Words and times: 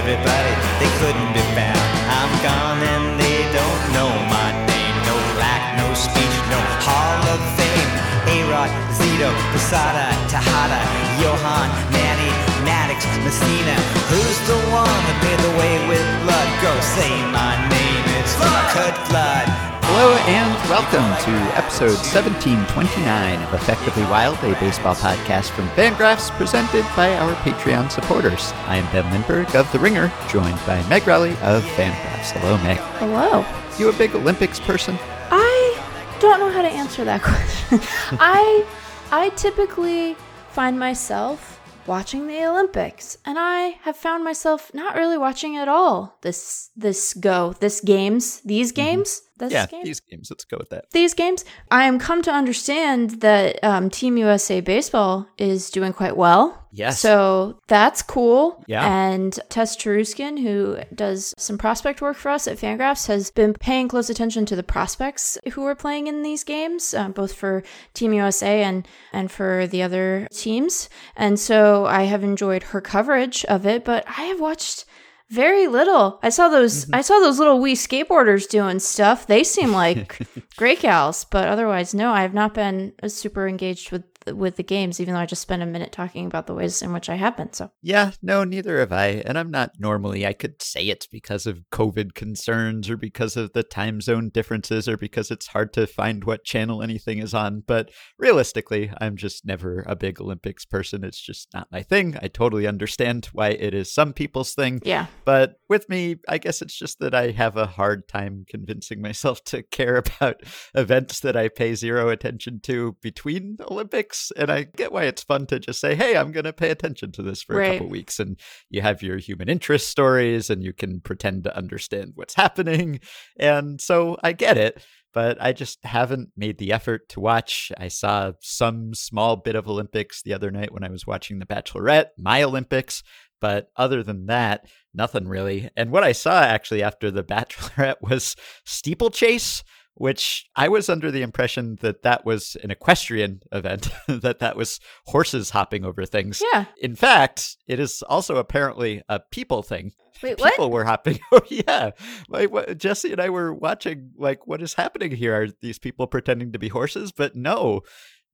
everybody, 0.00 0.54
they 0.80 0.88
couldn't 0.96 1.32
be 1.36 1.44
found. 1.52 1.84
I'm 2.08 2.32
gone 2.40 2.80
and 2.80 3.20
they 3.20 3.44
don't 3.52 3.82
know 3.92 4.08
my 4.32 4.48
name. 4.64 4.96
No 5.04 5.16
lack, 5.36 5.76
no 5.76 5.92
speech, 5.92 6.36
no 6.48 6.60
Hall 6.80 7.20
of 7.28 7.40
Fame. 7.60 7.92
A-Rod, 8.32 8.72
Zito, 8.96 9.28
Posada, 9.52 10.08
Tejada, 10.32 10.80
Johan, 11.20 11.68
Manny, 11.92 12.32
Maddux, 12.64 13.04
Mussina. 13.24 13.76
Who's 14.08 14.38
the 14.48 14.58
one 14.72 15.00
that 15.04 15.18
made 15.20 15.40
the 15.44 15.54
way 15.60 15.74
with 15.90 16.06
blood? 16.24 16.48
Go 16.64 16.72
say 16.96 17.12
my 17.28 17.52
name, 17.68 18.04
it's 18.16 18.34
Curt 18.72 18.96
Flood. 19.08 19.79
Hello 20.02 20.16
and 20.16 20.70
welcome 20.70 21.04
to 21.26 21.58
episode 21.58 21.92
1729 21.92 23.42
of 23.42 23.52
Effectively 23.52 24.02
Wild, 24.04 24.38
a 24.38 24.58
baseball 24.58 24.94
podcast 24.94 25.50
from 25.50 25.68
Fangraphs 25.76 26.30
presented 26.38 26.86
by 26.96 27.14
our 27.16 27.34
Patreon 27.42 27.90
supporters. 27.90 28.52
I 28.64 28.78
am 28.78 28.90
Ben 28.92 29.12
Lindbergh 29.12 29.54
of 29.54 29.70
The 29.72 29.78
Ringer, 29.78 30.10
joined 30.30 30.58
by 30.66 30.82
Meg 30.88 31.06
Rowley 31.06 31.32
of 31.42 31.62
Fangraphs. 31.76 32.30
Hello, 32.30 32.56
Meg. 32.62 32.78
Hello. 32.96 33.44
You 33.78 33.90
a 33.90 33.92
big 33.92 34.14
Olympics 34.14 34.58
person? 34.58 34.98
I 35.30 35.78
don't 36.18 36.40
know 36.40 36.50
how 36.50 36.62
to 36.62 36.68
answer 36.68 37.04
that 37.04 37.20
question. 37.68 37.80
I 38.12 38.64
I 39.12 39.28
typically 39.36 40.16
find 40.48 40.78
myself 40.78 41.59
watching 41.90 42.28
the 42.28 42.46
Olympics, 42.46 43.18
and 43.26 43.36
I 43.36 43.78
have 43.82 43.96
found 43.96 44.22
myself 44.22 44.72
not 44.72 44.94
really 44.94 45.18
watching 45.18 45.56
at 45.56 45.66
all 45.66 46.16
this 46.22 46.70
this 46.76 47.12
go 47.14 47.52
this 47.58 47.80
games 47.80 48.40
these 48.42 48.70
games. 48.70 49.22
This 49.38 49.52
yeah, 49.52 49.66
game? 49.66 49.82
these 49.82 49.98
games. 49.98 50.30
Let's 50.30 50.44
go 50.44 50.56
with 50.60 50.68
that. 50.70 50.84
these 50.92 51.14
games. 51.14 51.44
I 51.68 51.84
am 51.84 51.98
come 51.98 52.22
to 52.22 52.30
understand 52.30 53.22
that 53.22 53.58
um, 53.64 53.90
Team 53.90 54.16
USA 54.18 54.60
baseball 54.60 55.26
is 55.36 55.70
doing 55.70 55.92
quite 55.92 56.16
well. 56.16 56.59
Yes. 56.72 57.00
So 57.00 57.58
that's 57.66 58.02
cool. 58.02 58.62
Yeah. 58.66 58.86
And 58.86 59.38
Tess 59.48 59.76
Taruskin, 59.76 60.40
who 60.40 60.78
does 60.94 61.34
some 61.36 61.58
prospect 61.58 62.00
work 62.00 62.16
for 62.16 62.30
us 62.30 62.46
at 62.46 62.58
Fangraphs, 62.58 63.08
has 63.08 63.30
been 63.30 63.54
paying 63.54 63.88
close 63.88 64.08
attention 64.10 64.46
to 64.46 64.56
the 64.56 64.62
prospects 64.62 65.36
who 65.52 65.64
are 65.66 65.74
playing 65.74 66.06
in 66.06 66.22
these 66.22 66.44
games, 66.44 66.94
uh, 66.94 67.08
both 67.08 67.32
for 67.32 67.62
Team 67.94 68.12
USA 68.12 68.62
and 68.62 68.86
and 69.12 69.30
for 69.30 69.66
the 69.66 69.82
other 69.82 70.28
teams. 70.32 70.88
And 71.16 71.38
so 71.38 71.86
I 71.86 72.04
have 72.04 72.22
enjoyed 72.22 72.62
her 72.64 72.80
coverage 72.80 73.44
of 73.46 73.66
it, 73.66 73.84
but 73.84 74.04
I 74.06 74.22
have 74.22 74.40
watched 74.40 74.84
very 75.30 75.68
little. 75.68 76.18
I 76.22 76.28
saw 76.28 76.48
those 76.48 76.90
I 76.92 77.02
saw 77.02 77.20
those 77.20 77.38
little 77.38 77.60
wee 77.60 77.74
skateboarders 77.74 78.48
doing 78.48 78.80
stuff. 78.80 79.26
They 79.26 79.44
seem 79.44 79.72
like 79.72 80.20
great 80.56 80.80
gals, 80.80 81.24
but 81.24 81.48
otherwise 81.48 81.94
no, 81.94 82.10
I 82.10 82.22
have 82.22 82.34
not 82.34 82.54
been 82.54 82.92
super 83.06 83.46
engaged 83.46 83.92
with 83.92 84.02
with 84.26 84.56
the 84.56 84.62
games 84.62 85.00
even 85.00 85.14
though 85.14 85.20
I 85.20 85.26
just 85.26 85.42
spent 85.42 85.62
a 85.62 85.66
minute 85.66 85.92
talking 85.92 86.26
about 86.26 86.46
the 86.46 86.54
ways 86.54 86.82
in 86.82 86.92
which 86.92 87.08
I 87.08 87.14
have 87.16 87.36
been. 87.36 87.52
So 87.52 87.70
Yeah, 87.82 88.12
no, 88.22 88.44
neither 88.44 88.78
have 88.80 88.92
I. 88.92 89.22
And 89.24 89.38
I'm 89.38 89.50
not 89.50 89.72
normally, 89.78 90.26
I 90.26 90.32
could 90.32 90.62
say 90.62 90.86
it's 90.88 91.06
because 91.06 91.46
of 91.46 91.64
COVID 91.72 92.14
concerns 92.14 92.90
or 92.90 92.96
because 92.96 93.36
of 93.36 93.52
the 93.52 93.62
time 93.62 94.00
zone 94.00 94.30
differences 94.30 94.88
or 94.88 94.96
because 94.96 95.30
it's 95.30 95.48
hard 95.48 95.72
to 95.74 95.86
find 95.86 96.24
what 96.24 96.44
channel 96.44 96.82
anything 96.82 97.18
is 97.18 97.34
on. 97.34 97.62
But 97.66 97.90
realistically, 98.18 98.92
I'm 99.00 99.16
just 99.16 99.44
never 99.44 99.84
a 99.86 99.96
big 99.96 100.20
Olympics 100.20 100.64
person. 100.64 101.04
It's 101.04 101.20
just 101.20 101.48
not 101.54 101.68
my 101.72 101.82
thing. 101.82 102.16
I 102.22 102.28
totally 102.28 102.66
understand 102.66 103.28
why 103.32 103.48
it 103.48 103.74
is 103.74 103.92
some 103.92 104.12
people's 104.12 104.54
thing. 104.54 104.80
yeah. 104.84 105.06
But 105.24 105.54
with 105.68 105.88
me, 105.88 106.16
I 106.28 106.38
guess 106.38 106.62
it's 106.62 106.76
just 106.76 106.98
that 106.98 107.14
I 107.14 107.30
have 107.30 107.56
a 107.56 107.66
hard 107.66 108.08
time 108.08 108.44
convincing 108.48 109.00
myself 109.00 109.42
to 109.44 109.62
care 109.62 109.96
about 110.20 110.42
events 110.74 111.20
that 111.20 111.36
I 111.36 111.48
pay 111.48 111.74
zero 111.74 112.08
attention 112.08 112.60
to 112.64 112.96
between 113.00 113.56
Olympics. 113.70 114.19
And 114.36 114.50
I 114.50 114.64
get 114.64 114.92
why 114.92 115.04
it's 115.04 115.22
fun 115.22 115.46
to 115.46 115.58
just 115.58 115.80
say, 115.80 115.94
hey, 115.94 116.16
I'm 116.16 116.32
going 116.32 116.44
to 116.44 116.52
pay 116.52 116.70
attention 116.70 117.12
to 117.12 117.22
this 117.22 117.42
for 117.42 117.60
a 117.60 117.72
couple 117.72 117.88
weeks. 117.88 118.20
And 118.20 118.38
you 118.68 118.82
have 118.82 119.02
your 119.02 119.18
human 119.18 119.48
interest 119.48 119.88
stories 119.88 120.50
and 120.50 120.62
you 120.62 120.72
can 120.72 121.00
pretend 121.00 121.44
to 121.44 121.56
understand 121.56 122.12
what's 122.14 122.34
happening. 122.34 123.00
And 123.38 123.80
so 123.80 124.16
I 124.22 124.32
get 124.32 124.56
it. 124.56 124.82
But 125.12 125.42
I 125.42 125.52
just 125.52 125.84
haven't 125.84 126.28
made 126.36 126.58
the 126.58 126.72
effort 126.72 127.08
to 127.10 127.20
watch. 127.20 127.72
I 127.76 127.88
saw 127.88 128.32
some 128.40 128.94
small 128.94 129.34
bit 129.34 129.56
of 129.56 129.66
Olympics 129.66 130.22
the 130.22 130.34
other 130.34 130.52
night 130.52 130.72
when 130.72 130.84
I 130.84 130.88
was 130.88 131.04
watching 131.04 131.40
The 131.40 131.46
Bachelorette, 131.46 132.10
my 132.16 132.44
Olympics. 132.44 133.02
But 133.40 133.70
other 133.76 134.02
than 134.02 134.26
that, 134.26 134.68
nothing 134.94 135.26
really. 135.26 135.70
And 135.76 135.90
what 135.90 136.04
I 136.04 136.12
saw 136.12 136.42
actually 136.42 136.82
after 136.82 137.10
The 137.10 137.24
Bachelorette 137.24 137.96
was 138.02 138.36
steeplechase, 138.64 139.64
which 140.00 140.46
I 140.56 140.68
was 140.68 140.88
under 140.88 141.10
the 141.10 141.20
impression 141.20 141.76
that 141.82 142.04
that 142.04 142.24
was 142.24 142.56
an 142.64 142.70
equestrian 142.70 143.42
event, 143.52 143.90
that 144.08 144.38
that 144.38 144.56
was 144.56 144.80
horses 145.04 145.50
hopping 145.50 145.84
over 145.84 146.06
things. 146.06 146.42
Yeah. 146.54 146.64
In 146.80 146.96
fact, 146.96 147.58
it 147.66 147.78
is 147.78 148.02
also 148.08 148.36
apparently 148.36 149.02
a 149.10 149.20
people 149.20 149.62
thing. 149.62 149.92
Wait, 150.22 150.40
what? 150.40 150.52
People 150.52 150.70
were 150.70 150.84
hopping. 150.84 151.18
Oh 151.32 151.42
yeah, 151.48 151.90
like 152.30 152.50
what, 152.50 152.78
Jesse 152.78 153.12
and 153.12 153.20
I 153.20 153.28
were 153.28 153.52
watching. 153.52 154.12
Like, 154.16 154.46
what 154.46 154.62
is 154.62 154.72
happening 154.72 155.10
here? 155.12 155.34
Are 155.34 155.48
these 155.60 155.78
people 155.78 156.06
pretending 156.06 156.52
to 156.52 156.58
be 156.58 156.68
horses? 156.68 157.12
But 157.12 157.36
no, 157.36 157.82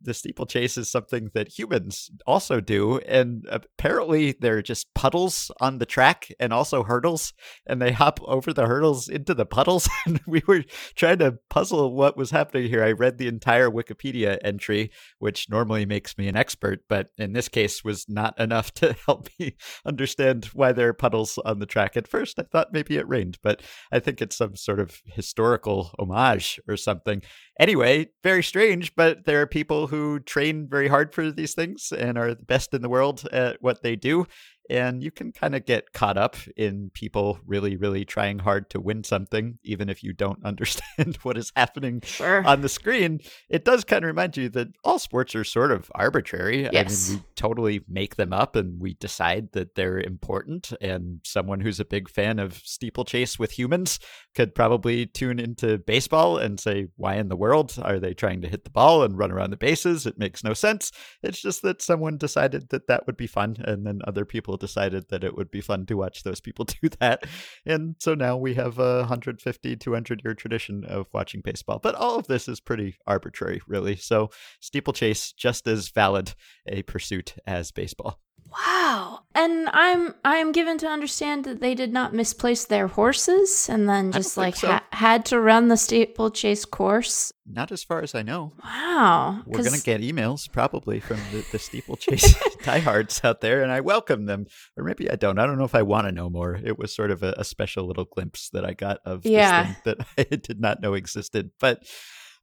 the 0.00 0.14
steeplechase 0.14 0.76
is 0.76 0.90
something 0.90 1.30
that 1.34 1.58
humans 1.58 2.10
also 2.26 2.60
do, 2.60 2.98
and 3.00 3.46
apparently 3.50 4.36
they're 4.38 4.62
just 4.62 4.92
puddles 4.94 5.50
on 5.60 5.78
the 5.78 5.86
track 5.86 6.28
and 6.38 6.52
also 6.52 6.82
hurdles, 6.82 7.32
and 7.66 7.80
they 7.80 7.92
hop 7.92 8.20
over 8.24 8.52
the 8.52 8.66
hurdles 8.66 9.08
into 9.08 9.34
the 9.34 9.46
puddles. 9.46 9.88
and 10.06 10.20
we 10.26 10.42
were 10.46 10.64
trying 10.94 11.18
to 11.18 11.38
puzzle 11.50 11.94
what 11.94 12.16
was 12.16 12.30
happening 12.30 12.68
here. 12.68 12.82
I 12.82 12.92
read 12.92 13.18
the 13.18 13.28
entire 13.28 13.70
Wikipedia 13.70 14.38
entry, 14.42 14.90
which 15.18 15.48
normally 15.48 15.86
makes 15.86 16.16
me 16.18 16.28
an 16.28 16.36
expert, 16.36 16.80
but 16.88 17.10
in 17.18 17.32
this 17.32 17.48
case 17.48 17.84
was 17.84 18.06
not 18.08 18.38
enough 18.38 18.72
to 18.74 18.92
help 19.06 19.28
me 19.38 19.56
understand 19.84 20.46
why 20.46 20.72
there 20.72 20.88
are 20.88 20.94
puddles 20.94 21.38
on 21.44 21.58
the 21.58 21.66
track. 21.66 21.96
At 21.96 22.08
first, 22.08 22.38
I 22.38 22.42
thought 22.42 22.72
maybe 22.72 22.96
it 22.96 23.08
rained, 23.08 23.38
but 23.42 23.62
I 23.92 23.98
think 23.98 24.20
it's 24.20 24.36
some 24.36 24.56
sort 24.56 24.80
of 24.80 25.00
historical 25.06 25.94
homage 25.98 26.60
or 26.68 26.76
something. 26.76 27.22
Anyway, 27.58 28.08
very 28.22 28.42
strange, 28.42 28.94
but 28.94 29.24
there 29.24 29.40
are 29.40 29.46
people 29.46 29.86
who 29.86 30.20
train 30.20 30.68
very 30.68 30.88
hard 30.88 31.14
for 31.14 31.30
these 31.30 31.54
things 31.54 31.90
and 31.90 32.18
are 32.18 32.34
the 32.34 32.44
best 32.44 32.74
in 32.74 32.82
the 32.82 32.88
world 32.88 33.26
at 33.32 33.56
what 33.62 33.82
they 33.82 33.96
do. 33.96 34.26
And 34.70 35.02
you 35.02 35.10
can 35.10 35.32
kind 35.32 35.54
of 35.54 35.64
get 35.64 35.92
caught 35.92 36.16
up 36.16 36.36
in 36.56 36.90
people 36.94 37.38
really, 37.46 37.76
really 37.76 38.04
trying 38.04 38.40
hard 38.40 38.68
to 38.70 38.80
win 38.80 39.04
something, 39.04 39.58
even 39.62 39.88
if 39.88 40.02
you 40.02 40.12
don't 40.12 40.44
understand 40.44 41.18
what 41.22 41.36
is 41.38 41.52
happening 41.56 42.00
Sure. 42.04 42.44
on 42.46 42.60
the 42.62 42.68
screen. 42.68 43.20
It 43.48 43.64
does 43.64 43.84
kind 43.84 44.04
of 44.04 44.08
remind 44.08 44.36
you 44.36 44.48
that 44.50 44.68
all 44.84 44.98
sports 44.98 45.34
are 45.34 45.44
sort 45.44 45.72
of 45.72 45.90
arbitrary. 45.94 46.68
Yes. 46.72 47.08
I 47.08 47.12
mean, 47.12 47.18
we 47.20 47.24
totally 47.36 47.80
make 47.88 48.16
them 48.16 48.32
up 48.32 48.56
and 48.56 48.80
we 48.80 48.94
decide 48.94 49.52
that 49.52 49.74
they're 49.74 50.00
important. 50.00 50.72
And 50.80 51.20
someone 51.24 51.60
who's 51.60 51.80
a 51.80 51.84
big 51.84 52.08
fan 52.08 52.38
of 52.38 52.54
steeplechase 52.64 53.38
with 53.38 53.58
humans 53.58 53.98
could 54.34 54.54
probably 54.54 55.06
tune 55.06 55.38
into 55.38 55.78
baseball 55.78 56.38
and 56.38 56.58
say, 56.58 56.88
why 56.96 57.14
in 57.16 57.28
the 57.28 57.36
world 57.36 57.76
are 57.82 57.98
they 57.98 58.14
trying 58.14 58.42
to 58.42 58.48
hit 58.48 58.64
the 58.64 58.70
ball 58.70 59.02
and 59.02 59.18
run 59.18 59.30
around 59.30 59.50
the 59.50 59.56
bases? 59.56 60.06
It 60.06 60.18
makes 60.18 60.42
no 60.44 60.54
sense. 60.54 60.92
It's 61.22 61.40
just 61.40 61.62
that 61.62 61.82
someone 61.82 62.16
decided 62.18 62.70
that 62.70 62.86
that 62.88 63.06
would 63.06 63.16
be 63.16 63.26
fun. 63.26 63.56
And 63.60 63.86
then 63.86 64.00
other 64.06 64.24
people 64.24 64.55
decided 64.56 65.08
that 65.08 65.24
it 65.24 65.36
would 65.36 65.50
be 65.50 65.60
fun 65.60 65.86
to 65.86 65.96
watch 65.96 66.22
those 66.22 66.40
people 66.40 66.64
do 66.82 66.88
that. 67.00 67.24
And 67.64 67.96
so 67.98 68.14
now 68.14 68.36
we 68.36 68.54
have 68.54 68.78
a 68.78 69.00
150, 69.00 69.76
200 69.76 70.22
year 70.24 70.34
tradition 70.34 70.84
of 70.84 71.06
watching 71.12 71.40
baseball. 71.40 71.78
But 71.82 71.94
all 71.94 72.18
of 72.18 72.26
this 72.26 72.48
is 72.48 72.60
pretty 72.60 72.98
arbitrary, 73.06 73.60
really. 73.66 73.96
So 73.96 74.30
steeplechase, 74.60 75.32
just 75.32 75.66
as 75.66 75.88
valid 75.88 76.34
a 76.66 76.82
pursuit 76.82 77.34
as 77.46 77.72
baseball. 77.72 78.20
Wow. 78.50 79.20
And 79.34 79.68
I'm 79.72 80.14
I 80.24 80.36
am 80.36 80.50
given 80.52 80.78
to 80.78 80.86
understand 80.86 81.44
that 81.44 81.60
they 81.60 81.74
did 81.74 81.92
not 81.92 82.14
misplace 82.14 82.64
their 82.64 82.86
horses 82.86 83.68
and 83.68 83.86
then 83.86 84.12
just 84.12 84.36
like 84.38 84.56
so. 84.56 84.68
ha- 84.68 84.84
had 84.92 85.26
to 85.26 85.38
run 85.40 85.68
the 85.68 85.76
steeplechase 85.76 86.64
course. 86.64 87.32
Not 87.46 87.70
as 87.70 87.84
far 87.84 88.00
as 88.02 88.14
I 88.14 88.22
know. 88.22 88.52
Wow. 88.64 89.42
We're 89.44 89.58
going 89.62 89.72
to 89.74 89.82
get 89.82 90.00
emails 90.00 90.50
probably 90.50 91.00
from 91.00 91.18
the, 91.32 91.44
the 91.52 91.58
steeplechase 91.58 92.34
diehards 92.64 93.20
out 93.24 93.40
there, 93.42 93.62
and 93.62 93.70
I 93.70 93.80
welcome 93.80 94.24
them. 94.24 94.46
Or 94.76 94.84
maybe 94.84 95.10
I 95.10 95.16
don't. 95.16 95.38
I 95.38 95.44
don't 95.46 95.58
know 95.58 95.64
if 95.64 95.74
I 95.74 95.82
want 95.82 96.06
to 96.06 96.12
know 96.12 96.30
more. 96.30 96.54
It 96.56 96.78
was 96.78 96.94
sort 96.94 97.10
of 97.10 97.22
a, 97.22 97.34
a 97.36 97.44
special 97.44 97.86
little 97.86 98.06
glimpse 98.06 98.48
that 98.54 98.64
I 98.64 98.72
got 98.72 99.00
of 99.04 99.26
Yeah. 99.26 99.64
this 99.66 99.76
thing 99.82 99.94
that 99.98 100.06
I 100.32 100.36
did 100.36 100.60
not 100.60 100.80
know 100.80 100.94
existed. 100.94 101.50
But 101.60 101.82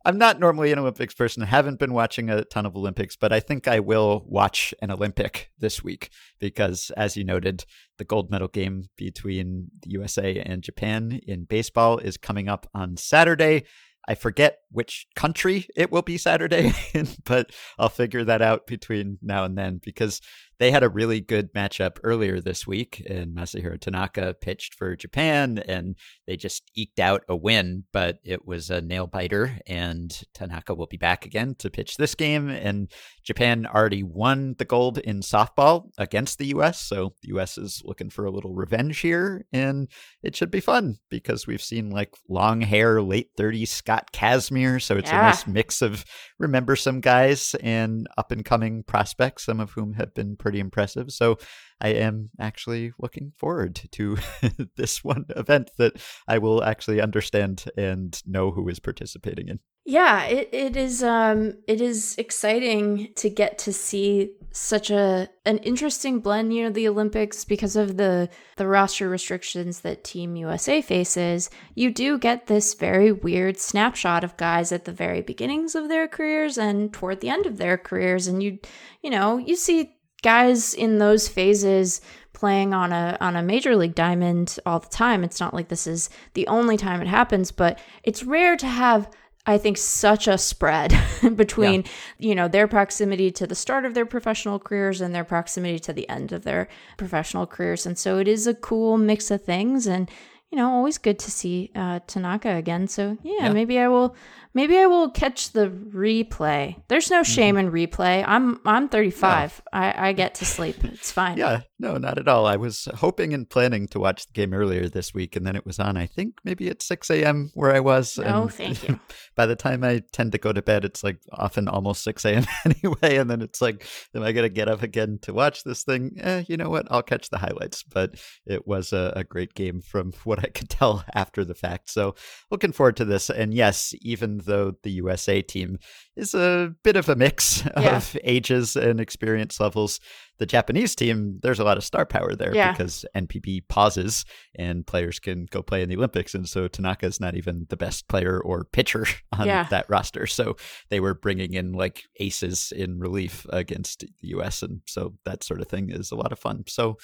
I'm 0.05 0.17
not 0.17 0.39
normally 0.39 0.73
an 0.73 0.79
Olympics 0.79 1.13
person. 1.13 1.43
I 1.43 1.45
haven't 1.45 1.79
been 1.79 1.93
watching 1.93 2.29
a 2.29 2.43
ton 2.43 2.65
of 2.65 2.75
Olympics, 2.75 3.15
but 3.15 3.31
I 3.31 3.39
think 3.39 3.69
I 3.69 3.79
will 3.79 4.25
watch 4.27 4.73
an 4.81 4.91
Olympic 4.91 5.49
this 5.59 5.81
week 5.81 6.09
because, 6.39 6.91
as 6.97 7.15
you 7.15 7.23
noted, 7.23 7.63
the 7.97 8.03
gold 8.03 8.29
medal 8.29 8.49
game 8.49 8.89
between 8.97 9.69
the 9.81 9.91
USA 9.91 10.39
and 10.39 10.61
Japan 10.61 11.21
in 11.25 11.45
baseball 11.45 11.99
is 11.99 12.17
coming 12.17 12.49
up 12.49 12.69
on 12.73 12.97
Saturday. 12.97 13.63
I 14.05 14.15
forget 14.15 14.57
which 14.71 15.07
country 15.15 15.67
it 15.77 15.89
will 15.89 16.01
be 16.01 16.17
Saturday 16.17 16.73
in, 16.93 17.07
but 17.23 17.51
I'll 17.79 17.87
figure 17.87 18.25
that 18.25 18.41
out 18.41 18.67
between 18.67 19.19
now 19.21 19.45
and 19.45 19.57
then 19.57 19.79
because 19.81 20.19
they 20.59 20.71
had 20.71 20.83
a 20.83 20.89
really 20.89 21.19
good 21.21 21.53
matchup 21.53 21.97
earlier 22.03 22.39
this 22.39 22.65
week, 22.67 23.03
and 23.09 23.35
Masahiro 23.35 23.79
Tanaka 23.79 24.35
pitched 24.39 24.73
for 24.75 24.95
Japan, 24.95 25.57
and 25.67 25.95
they 26.27 26.37
just 26.37 26.63
eked 26.75 26.99
out 26.99 27.23
a 27.27 27.35
win, 27.35 27.83
but 27.91 28.19
it 28.23 28.45
was 28.45 28.69
a 28.69 28.81
nail 28.81 29.07
biter, 29.07 29.57
and 29.67 30.21
Tanaka 30.33 30.73
will 30.73 30.87
be 30.87 30.97
back 30.97 31.25
again 31.25 31.55
to 31.59 31.69
pitch 31.69 31.97
this 31.97 32.15
game. 32.15 32.49
And 32.49 32.91
Japan 33.23 33.65
already 33.65 34.03
won 34.03 34.55
the 34.57 34.65
gold 34.65 34.97
in 34.97 35.21
softball 35.21 35.89
against 35.97 36.37
the 36.37 36.47
U.S., 36.47 36.79
so 36.79 37.13
the 37.21 37.29
U.S. 37.29 37.57
is 37.57 37.81
looking 37.85 38.09
for 38.09 38.25
a 38.25 38.31
little 38.31 38.53
revenge 38.53 38.99
here, 38.99 39.45
and 39.51 39.89
it 40.21 40.35
should 40.35 40.51
be 40.51 40.59
fun 40.59 40.97
because 41.09 41.47
we've 41.47 41.61
seen 41.61 41.89
like 41.89 42.13
long 42.29 42.61
hair, 42.61 43.01
late 43.01 43.29
30s 43.37 43.67
Scott 43.69 44.11
Kazmir, 44.13 44.81
so 44.81 44.95
it's 44.97 45.11
Yeah. 45.11 45.19
a 45.19 45.23
nice 45.29 45.47
mix 45.47 45.81
of 45.81 46.05
remember 46.39 46.75
some 46.75 47.01
guys 47.01 47.55
and 47.61 48.07
up 48.17 48.31
and 48.31 48.43
coming 48.45 48.83
prospects, 48.83 49.45
some 49.45 49.59
of 49.59 49.71
whom 49.71 49.93
have 49.93 50.13
been 50.13 50.35
pretty 50.43 50.59
impressive. 50.59 51.09
So 51.09 51.37
I 51.79 51.89
am 51.89 52.29
actually 52.37 52.91
looking 52.99 53.31
forward 53.37 53.81
to 53.93 54.17
this 54.75 55.03
one 55.03 55.25
event 55.37 55.71
that 55.77 55.93
I 56.27 56.37
will 56.37 56.61
actually 56.63 57.01
understand 57.01 57.63
and 57.77 58.21
know 58.27 58.51
who 58.51 58.67
is 58.67 58.79
participating 58.79 59.47
in. 59.47 59.59
Yeah, 59.85 60.23
it, 60.23 60.49
it 60.53 60.77
is 60.77 61.03
um 61.03 61.55
it 61.67 61.81
is 61.81 62.15
exciting 62.17 63.09
to 63.17 63.29
get 63.29 63.57
to 63.59 63.73
see 63.73 64.31
such 64.53 64.89
a 64.91 65.29
an 65.45 65.57
interesting 65.57 66.19
blend, 66.19 66.53
you 66.53 66.63
know, 66.63 66.69
the 66.69 66.87
Olympics 66.87 67.43
because 67.43 67.75
of 67.75 67.97
the 67.97 68.29
the 68.55 68.67
roster 68.67 69.09
restrictions 69.09 69.81
that 69.81 70.05
Team 70.05 70.37
USA 70.37 70.81
faces. 70.81 71.49
You 71.75 71.91
do 71.91 72.17
get 72.17 72.47
this 72.47 72.75
very 72.75 73.11
weird 73.11 73.59
snapshot 73.59 74.23
of 74.23 74.37
guys 74.37 74.71
at 74.71 74.85
the 74.85 74.93
very 74.93 75.21
beginnings 75.21 75.75
of 75.75 75.89
their 75.89 76.07
careers 76.07 76.57
and 76.57 76.93
toward 76.93 77.19
the 77.19 77.29
end 77.29 77.45
of 77.45 77.57
their 77.57 77.77
careers 77.77 78.27
and 78.27 78.41
you 78.41 78.59
you 79.01 79.09
know, 79.09 79.37
you 79.37 79.57
see 79.57 79.97
guys 80.23 80.73
in 80.73 80.97
those 80.97 81.27
phases 81.27 82.01
playing 82.33 82.73
on 82.73 82.91
a 82.91 83.17
on 83.21 83.35
a 83.35 83.43
major 83.43 83.75
league 83.75 83.95
diamond 83.95 84.59
all 84.65 84.79
the 84.79 84.89
time. 84.89 85.23
It's 85.23 85.39
not 85.39 85.53
like 85.53 85.67
this 85.67 85.85
is 85.85 86.09
the 86.33 86.47
only 86.47 86.77
time 86.77 87.01
it 87.01 87.07
happens, 87.07 87.51
but 87.51 87.79
it's 88.03 88.23
rare 88.23 88.57
to 88.57 88.67
have 88.67 89.09
I 89.45 89.57
think 89.57 89.77
such 89.77 90.27
a 90.27 90.37
spread 90.37 90.97
between 91.35 91.83
you 92.17 92.33
know 92.33 92.47
their 92.47 92.67
proximity 92.67 93.29
to 93.31 93.45
the 93.45 93.55
start 93.55 93.85
of 93.85 93.93
their 93.93 94.05
professional 94.05 94.57
careers 94.57 95.01
and 95.01 95.13
their 95.13 95.25
proximity 95.25 95.79
to 95.79 95.93
the 95.93 96.07
end 96.09 96.31
of 96.31 96.43
their 96.43 96.69
professional 96.97 97.45
careers, 97.45 97.85
and 97.85 97.97
so 97.97 98.17
it 98.19 98.27
is 98.27 98.47
a 98.47 98.53
cool 98.53 98.97
mix 98.97 99.29
of 99.29 99.43
things, 99.43 99.85
and 99.85 100.09
you 100.53 100.57
know 100.59 100.69
always 100.69 100.99
good 100.99 101.17
to 101.17 101.31
see 101.31 101.71
uh, 101.73 101.99
Tanaka 102.05 102.53
again. 102.55 102.87
So 102.87 103.17
yeah, 103.23 103.45
Yeah. 103.47 103.53
maybe 103.53 103.79
I 103.79 103.87
will 103.87 104.15
maybe 104.53 104.77
I 104.77 104.85
will 104.85 105.09
catch 105.09 105.49
the 105.51 105.67
replay. 105.69 106.75
There's 106.89 107.09
no 107.09 107.23
shame 107.23 107.57
in 107.57 107.71
replay. 107.71 108.23
I'm 108.27 108.59
I'm 108.65 108.87
35. 108.87 109.61
I 109.73 110.09
I 110.09 110.13
get 110.13 110.35
to 110.35 110.45
sleep. 110.45 110.83
It's 110.83 111.11
fine. 111.11 111.37
Yeah, 111.37 111.61
no, 111.79 111.97
not 111.97 112.19
at 112.19 112.27
all. 112.27 112.45
I 112.45 112.57
was 112.57 112.87
hoping 112.95 113.33
and 113.33 113.49
planning 113.49 113.87
to 113.87 113.99
watch 113.99 114.27
the 114.27 114.33
game 114.33 114.53
earlier 114.53 114.87
this 114.89 115.11
week, 115.11 115.35
and 115.35 115.43
then 115.47 115.55
it 115.55 115.65
was 115.65 115.79
on, 115.79 115.97
I 115.97 116.05
think, 116.05 116.35
maybe 116.43 116.69
at 116.69 116.83
6 116.83 117.09
a.m. 117.09 117.49
where 117.55 117.73
I 117.73 117.79
was. 117.79 118.17
No, 118.19 118.47
thank 118.47 118.83
you. 118.87 118.99
by 119.35 119.47
the 119.47 119.55
time 119.55 119.83
I 119.83 120.03
tend 120.11 120.33
to 120.33 120.37
go 120.37 120.53
to 120.53 120.61
bed, 120.61 120.85
it's 120.85 121.03
like 121.03 121.17
often 121.31 121.67
almost 121.67 122.03
6 122.03 122.23
a.m. 122.25 122.45
anyway. 122.65 123.17
And 123.17 123.27
then 123.29 123.41
it's 123.41 123.59
like, 123.59 123.87
am 124.13 124.21
I 124.21 124.31
going 124.33 124.45
to 124.45 124.53
get 124.53 124.69
up 124.69 124.83
again 124.83 125.17
to 125.23 125.33
watch 125.33 125.63
this 125.63 125.83
thing? 125.83 126.11
Eh, 126.21 126.43
you 126.47 126.57
know 126.57 126.69
what? 126.69 126.85
I'll 126.91 127.01
catch 127.01 127.31
the 127.31 127.39
highlights. 127.39 127.81
But 127.81 128.21
it 128.45 128.67
was 128.67 128.93
a, 128.93 129.13
a 129.15 129.23
great 129.23 129.55
game 129.55 129.81
from 129.81 130.13
what 130.25 130.42
I 130.43 130.47
could 130.49 130.69
tell 130.69 131.03
after 131.15 131.45
the 131.45 131.55
fact. 131.55 131.89
So 131.89 132.15
looking 132.51 132.71
forward 132.71 132.97
to 132.97 133.05
this. 133.05 133.29
And 133.29 133.53
yes, 133.53 133.93
even 134.01 134.39
though 134.45 134.73
the 134.83 134.91
USA 134.91 135.41
team 135.41 135.77
is 136.15 136.33
a 136.35 136.73
bit 136.83 136.95
of 136.95 137.09
a 137.09 137.15
mix 137.15 137.63
Yeah. 137.77 137.97
of 137.97 138.17
ages 138.23 138.75
and 138.75 138.99
experience 138.99 139.59
levels, 139.59 139.99
the 140.39 140.45
Japanese 140.45 140.95
team, 140.95 141.39
there's 141.41 141.59
a 141.59 141.63
lot 141.63 141.77
of 141.77 141.83
star 141.83 142.05
power 142.05 142.35
there 142.35 142.53
Yeah. 142.55 142.71
because 142.71 143.05
NPB 143.15 143.67
pauses 143.69 144.25
and 144.55 144.85
players 144.85 145.19
can 145.19 145.45
go 145.49 145.61
play 145.61 145.81
in 145.81 145.89
the 145.89 145.95
Olympics. 145.97 146.33
And 146.33 146.47
so 146.49 146.67
Tanaka 146.67 147.05
is 147.05 147.19
not 147.19 147.35
even 147.35 147.65
the 147.69 147.77
best 147.77 148.07
player 148.07 148.39
or 148.39 148.63
pitcher 148.65 149.05
on 149.31 149.47
Yeah. 149.47 149.63
that 149.69 149.89
roster. 149.89 150.27
So 150.27 150.55
they 150.89 150.99
were 150.99 151.13
bringing 151.13 151.53
in 151.53 151.71
like 151.73 152.03
aces 152.19 152.71
in 152.75 152.99
relief 152.99 153.45
against 153.49 154.01
the 154.21 154.27
US. 154.39 154.61
And 154.63 154.81
so 154.87 155.13
that 155.25 155.43
sort 155.43 155.61
of 155.61 155.67
thing 155.67 155.89
is 155.91 156.11
a 156.11 156.15
lot 156.15 156.31
of 156.31 156.39
fun. 156.39 156.63
So 156.67 156.97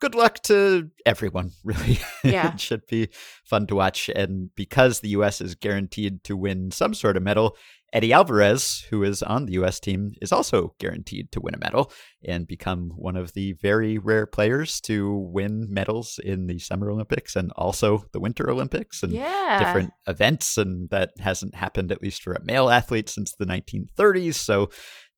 good 0.00 0.14
luck 0.14 0.40
to 0.44 0.90
everyone, 1.06 1.52
really. 1.64 1.98
Yeah. 2.24 2.54
it 2.54 2.60
should 2.60 2.86
be 2.86 3.08
fun 3.44 3.66
to 3.68 3.74
watch. 3.74 4.08
And 4.14 4.50
because 4.54 5.00
the 5.00 5.10
US 5.10 5.40
is 5.40 5.54
guaranteed 5.54 6.24
to 6.24 6.36
win 6.36 6.70
some 6.70 6.94
sort 6.94 7.16
of 7.16 7.22
medal, 7.22 7.56
Eddie 7.92 8.12
Alvarez, 8.12 8.86
who 8.90 9.02
is 9.02 9.20
on 9.22 9.46
the 9.46 9.54
US 9.54 9.80
team, 9.80 10.12
is 10.22 10.30
also 10.32 10.74
guaranteed 10.78 11.32
to 11.32 11.40
win 11.40 11.54
a 11.56 11.58
medal 11.58 11.90
and 12.24 12.46
become 12.46 12.90
one 12.96 13.16
of 13.16 13.32
the 13.32 13.54
very 13.54 13.98
rare 13.98 14.26
players 14.26 14.80
to 14.82 15.12
win 15.32 15.66
medals 15.68 16.20
in 16.22 16.46
the 16.46 16.58
Summer 16.60 16.90
Olympics 16.90 17.34
and 17.34 17.50
also 17.56 18.04
the 18.12 18.20
Winter 18.20 18.48
Olympics 18.48 19.02
and 19.02 19.12
Yeah. 19.12 19.58
different 19.58 19.90
events. 20.06 20.56
And 20.56 20.88
that 20.90 21.10
hasn't 21.18 21.56
happened, 21.56 21.90
at 21.90 22.00
least 22.00 22.22
for 22.22 22.32
a 22.32 22.44
male 22.44 22.70
athlete, 22.70 23.08
since 23.08 23.32
the 23.32 23.44
1930s. 23.46 24.34
So 24.36 24.70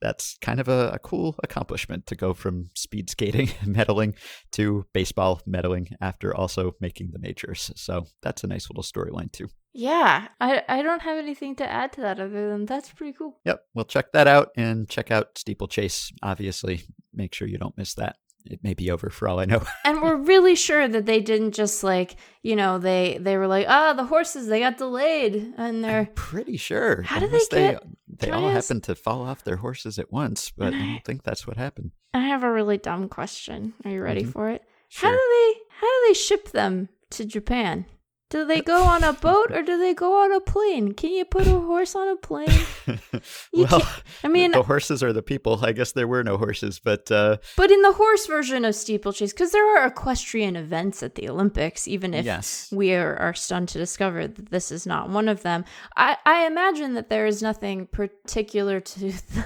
that's 0.03 0.37
kind 0.41 0.61
of 0.61 0.69
a, 0.69 0.91
a 0.91 0.99
cool 0.99 1.37
accomplishment 1.43 2.07
to 2.07 2.17
go 2.17 2.35
from 2.35 2.69
speed 2.75 3.09
skating 3.09 3.47
medaling 3.65 4.15
to 4.51 4.85
baseball 4.93 5.41
medaling 5.49 5.93
after 6.01 6.35
also 6.35 6.75
making 6.81 7.11
the 7.13 7.19
majors. 7.19 7.71
So 7.77 8.07
that's 8.23 8.45
a 8.45 8.49
nice 8.49 8.69
little 8.69 8.83
storyline, 8.83 9.33
too. 9.33 9.49
Yeah. 9.73 10.29
I 10.41 10.63
I 10.69 10.83
don't 10.83 11.03
have 11.03 11.19
anything 11.19 11.57
to 11.57 11.71
add 11.71 11.93
to 11.93 12.03
that 12.03 12.21
other 12.21 12.51
than 12.51 12.67
that's 12.67 12.93
pretty 12.93 13.17
cool. 13.17 13.39
Yep. 13.45 13.65
we'll 13.75 13.85
check 13.87 14.13
that 14.13 14.27
out 14.27 14.51
and 14.57 14.89
check 14.89 15.11
out 15.11 15.39
Steeplechase. 15.39 16.13
Obviously, 16.23 16.83
make 17.15 17.33
sure 17.33 17.49
you 17.49 17.59
don't 17.59 17.79
miss 17.79 17.95
that. 17.95 18.17
It 18.45 18.63
may 18.63 18.75
be 18.75 18.91
over 18.91 19.09
for 19.11 19.29
all 19.29 19.39
I 19.41 19.45
know. 19.45 19.63
and 19.85 20.03
we're 20.03 20.17
really 20.17 20.55
sure 20.55 20.89
that 20.89 21.07
they 21.07 21.21
didn't 21.21 21.53
just 21.53 21.83
like 21.85 22.17
you 22.43 22.57
know 22.57 22.79
they 22.79 23.19
they 23.21 23.37
were 23.37 23.47
like 23.47 23.67
ah 23.69 23.93
the 23.93 24.05
horses 24.05 24.47
they 24.49 24.61
got 24.61 24.79
delayed 24.79 25.55
and 25.57 25.83
they're 25.85 26.09
Pretty 26.15 26.57
sure. 26.57 27.03
How 27.03 27.21
did 27.21 27.31
they 27.31 27.37
Unless 27.37 27.49
they 27.49 27.71
get- 27.73 27.83
They 28.19 28.31
all 28.31 28.49
ask- 28.49 28.69
happened 28.69 28.85
to 28.85 28.95
fall 28.95 29.23
off 29.23 29.45
their 29.45 29.57
horses 29.57 29.99
at 29.99 30.13
once, 30.13 30.51
but 30.51 30.75
I 30.75 30.79
don't 30.79 31.05
think 31.05 31.23
that's 31.23 31.47
what 31.47 31.57
happened. 31.57 31.93
i 32.15 32.21
have 32.21 32.43
a 32.43 32.51
really 32.53 32.79
dumb 32.79 33.09
question 33.09 33.73
are 33.85 33.91
you 33.91 34.03
ready 34.03 34.23
Mhm. 34.25 34.33
for 34.33 34.51
it 34.51 34.63
how 34.95 35.11
do 35.11 35.17
they 35.17 35.55
how 35.81 35.87
do 35.87 36.09
they 36.09 36.15
ship 36.15 36.51
them 36.51 36.89
to 37.11 37.25
japan 37.25 37.87
do 38.33 38.47
they 38.47 38.63
go 38.63 38.83
on 38.85 39.05
a 39.05 39.13
boat 39.13 39.53
or 39.53 39.63
do 39.63 39.79
they 39.79 39.93
go 39.93 40.25
on 40.25 40.33
a 40.33 40.41
plane 40.41 40.93
can 40.95 41.11
you 41.11 41.25
put 41.25 41.47
a 41.47 41.61
horse 41.61 41.95
on 41.95 42.09
a 42.09 42.17
plane 42.17 42.49
well, 43.53 43.83
I 44.25 44.29
mean- 44.29 44.53
the 44.53 44.63
horses 44.63 45.03
are 45.03 45.13
the 45.13 45.23
people. 45.23 45.61
I 45.65 45.73
guess 45.73 45.93
there 45.93 46.09
were 46.09 46.25
no 46.25 46.37
horses, 46.37 46.79
but 46.79 47.11
uh, 47.11 47.37
but 47.57 47.71
in 47.71 47.83
the 47.83 47.93
horse 47.93 48.27
version 48.27 48.65
of 48.65 48.75
steeplechase 48.75 49.33
because 49.33 49.53
there 49.53 49.77
are 49.77 49.87
equestrian 49.87 50.57
events 50.57 51.03
at 51.03 51.15
the 51.15 51.29
olympics 51.29 51.87
even 51.87 52.15
if 52.15 52.25
yes. 52.25 52.73
we 52.73 52.95
are, 52.95 53.17
are 53.17 53.35
stunned 53.35 53.69
to 53.69 53.79
discover 53.79 54.27
that 54.27 54.51
this 54.51 54.73
is 54.73 54.87
not 54.87 55.11
one 55.11 55.29
of 55.29 55.43
them. 55.43 55.65
I, 55.97 56.17
I 56.25 56.47
imagine 56.47 56.95
that 56.95 57.11
there 57.11 57.27
is 57.27 57.43
nothing 57.43 57.87
particular 57.87 58.81
to 58.81 58.99
the 59.35 59.45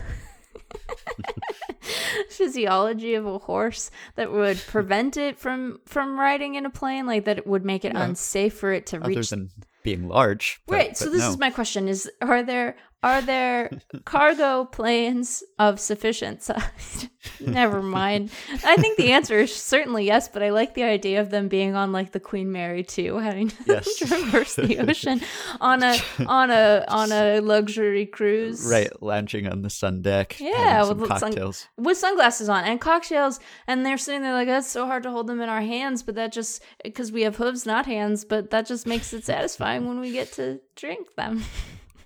physiology 2.29 3.15
of 3.15 3.27
a 3.27 3.39
horse 3.39 3.91
that 4.17 4.33
would 4.33 4.59
prevent 4.67 5.17
it 5.17 5.39
from 5.39 5.81
from 5.87 6.19
riding 6.19 6.55
in 6.55 6.67
a 6.67 6.71
plane, 6.71 7.07
like 7.07 7.25
that 7.25 7.39
it 7.39 7.47
would 7.47 7.65
make 7.65 7.85
it 7.85 7.93
Yeah. 7.95 8.05
unsafe 8.05 8.55
for 8.55 8.73
it 8.73 8.87
to 8.87 8.99
reach. 8.99 9.05
Other 9.05 9.17
reach. 9.21 9.31
than 9.31 9.51
being 9.83 10.09
large. 10.09 10.61
but- 10.67 10.75
right. 10.75 10.97
So 10.97 11.11
this 11.11 11.21
no. 11.23 11.31
is 11.31 11.39
my 11.39 11.51
question: 11.51 11.89
Is 11.89 12.11
are 12.21 12.43
there 12.43 12.77
are 13.07 13.23
there 13.23 13.71
cargo 14.05 14.65
planes 14.65 15.43
of 15.59 15.79
sufficient 15.79 16.43
size? 16.43 17.09
Never 17.41 17.83
mind. 17.83 18.31
I 18.65 18.77
think 18.77 18.97
the 18.97 19.13
answer 19.13 19.39
is 19.41 19.55
certainly 19.55 20.05
yes, 20.07 20.29
but 20.29 20.43
I 20.43 20.51
like 20.51 20.75
the 20.75 20.83
idea 20.85 21.21
of 21.21 21.31
them 21.31 21.49
being 21.49 21.75
on 21.75 21.93
like 21.93 22.13
the 22.13 22.21
Queen 22.21 22.51
Mary 22.53 22.83
too, 22.83 23.19
having 23.19 23.49
to 23.49 23.57
Yes. 23.67 23.97
traverse 23.99 24.55
the 24.57 24.79
ocean 24.89 25.21
on 25.61 25.83
a 25.83 25.97
on 26.27 26.51
a 26.51 26.85
on 26.89 27.13
a 27.13 27.41
luxury 27.41 28.07
cruise. 28.07 28.67
right 28.71 28.91
lounging 29.03 29.47
on 29.47 29.63
the 29.63 29.71
sun 29.71 30.03
deck. 30.03 30.37
Yeah, 30.41 30.85
with 30.89 30.99
the 31.01 31.07
sun- 31.07 31.21
cocktails. 31.33 31.69
With 31.77 31.97
sunglasses 31.99 32.49
on 32.49 32.65
and 32.65 32.81
cocktails, 32.81 33.41
and 33.67 33.85
they're 33.87 33.99
sitting 33.99 34.23
there 34.23 34.33
like 34.35 34.49
that's 34.49 34.69
so 34.71 34.87
hard 34.87 35.03
to 35.05 35.11
hold 35.11 35.27
them 35.27 35.41
in 35.41 35.49
our 35.49 35.63
hands, 35.63 36.03
but 36.03 36.15
that 36.17 36.33
just 36.33 36.63
because 36.85 37.11
we 37.13 37.23
have 37.23 37.37
hooves, 37.37 37.67
not 37.67 37.87
hands, 37.87 38.25
but 38.25 38.51
that 38.51 38.67
just 38.67 38.87
makes 38.87 39.13
it 39.13 39.25
satisfying 39.25 39.87
when 39.87 40.01
we 40.01 40.13
get 40.13 40.33
to 40.33 40.61
drink 40.77 41.15
them. 41.17 41.45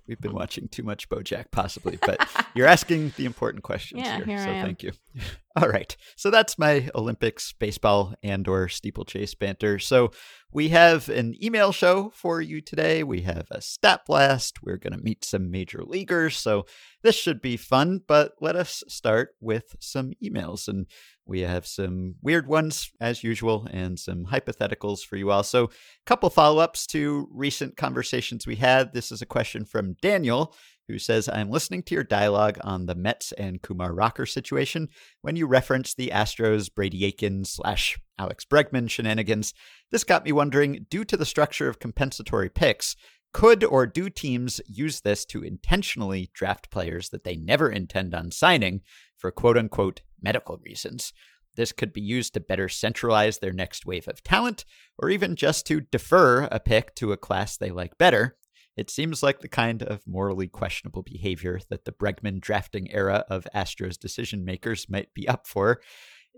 We've 0.06 0.20
been 0.20 0.30
um, 0.30 0.36
watching 0.36 0.68
too 0.68 0.82
much 0.82 1.08
BoJack, 1.08 1.46
possibly, 1.50 1.98
but 2.00 2.28
you're 2.54 2.66
asking 2.66 3.12
the 3.16 3.24
important 3.24 3.62
questions 3.62 4.02
Yeah, 4.02 4.16
here, 4.16 4.24
here 4.24 4.38
so 4.38 4.44
thank 4.44 4.82
you. 4.82 4.92
All 5.56 5.68
right, 5.68 5.96
so 6.16 6.30
that's 6.30 6.58
my 6.58 6.88
Olympics 6.94 7.52
baseball 7.52 8.14
and/or 8.22 8.68
steeplechase 8.68 9.34
banter. 9.34 9.78
So 9.78 10.12
we 10.52 10.68
have 10.68 11.08
an 11.08 11.34
email 11.42 11.72
show 11.72 12.12
for 12.14 12.40
you 12.40 12.60
today. 12.60 13.02
We 13.02 13.22
have 13.22 13.46
a 13.50 13.60
stat 13.60 14.02
blast. 14.06 14.62
We're 14.62 14.76
going 14.76 14.96
to 14.96 15.02
meet 15.02 15.24
some 15.24 15.50
major 15.50 15.82
leaguers, 15.84 16.36
so 16.36 16.66
this 17.02 17.16
should 17.16 17.40
be 17.40 17.56
fun. 17.56 18.00
But 18.06 18.32
let 18.40 18.56
us 18.56 18.84
start 18.88 19.34
with 19.40 19.74
some 19.80 20.12
emails, 20.22 20.68
and 20.68 20.86
we 21.30 21.40
have 21.40 21.64
some 21.64 22.16
weird 22.20 22.48
ones 22.48 22.90
as 23.00 23.22
usual, 23.22 23.68
and 23.70 23.98
some 23.98 24.26
hypotheticals 24.26 25.00
for 25.00 25.16
you 25.16 25.30
all. 25.30 25.44
So 25.44 25.64
a 25.64 25.68
couple 26.04 26.28
follow 26.28 26.60
ups 26.60 26.86
to 26.88 27.28
recent 27.30 27.76
conversations 27.76 28.46
we 28.46 28.56
had. 28.56 28.92
This 28.92 29.12
is 29.12 29.22
a 29.22 29.26
question 29.26 29.64
from 29.64 29.94
Daniel, 30.02 30.52
who 30.88 30.98
says, 30.98 31.28
I'm 31.28 31.48
listening 31.48 31.84
to 31.84 31.94
your 31.94 32.02
dialogue 32.02 32.58
on 32.62 32.86
the 32.86 32.96
Mets 32.96 33.30
and 33.32 33.62
Kumar 33.62 33.94
Rocker 33.94 34.26
situation 34.26 34.88
when 35.22 35.36
you 35.36 35.46
reference 35.46 35.94
the 35.94 36.08
Astros 36.08 36.68
Brady 36.74 37.04
Aiken 37.04 37.44
slash 37.44 37.96
Alex 38.18 38.44
Bregman 38.44 38.90
shenanigans. 38.90 39.54
This 39.92 40.02
got 40.02 40.24
me 40.24 40.32
wondering, 40.32 40.86
due 40.90 41.04
to 41.04 41.16
the 41.16 41.24
structure 41.24 41.68
of 41.68 41.78
compensatory 41.78 42.48
picks, 42.48 42.96
could 43.32 43.64
or 43.64 43.86
do 43.86 44.10
teams 44.10 44.60
use 44.66 45.00
this 45.00 45.24
to 45.26 45.42
intentionally 45.42 46.30
draft 46.34 46.70
players 46.70 47.10
that 47.10 47.24
they 47.24 47.36
never 47.36 47.70
intend 47.70 48.14
on 48.14 48.30
signing 48.30 48.80
for 49.16 49.30
quote 49.30 49.56
unquote 49.56 50.02
medical 50.20 50.58
reasons? 50.58 51.12
This 51.56 51.72
could 51.72 51.92
be 51.92 52.00
used 52.00 52.34
to 52.34 52.40
better 52.40 52.68
centralize 52.68 53.38
their 53.38 53.52
next 53.52 53.84
wave 53.84 54.08
of 54.08 54.22
talent, 54.22 54.64
or 54.98 55.10
even 55.10 55.36
just 55.36 55.66
to 55.66 55.80
defer 55.80 56.44
a 56.50 56.60
pick 56.60 56.94
to 56.96 57.12
a 57.12 57.16
class 57.16 57.56
they 57.56 57.70
like 57.70 57.98
better. 57.98 58.36
It 58.76 58.88
seems 58.88 59.22
like 59.22 59.40
the 59.40 59.48
kind 59.48 59.82
of 59.82 60.06
morally 60.06 60.46
questionable 60.46 61.02
behavior 61.02 61.60
that 61.68 61.84
the 61.84 61.92
Bregman 61.92 62.40
drafting 62.40 62.90
era 62.92 63.24
of 63.28 63.46
Astros 63.54 63.98
decision 63.98 64.44
makers 64.44 64.86
might 64.88 65.12
be 65.12 65.28
up 65.28 65.46
for. 65.46 65.80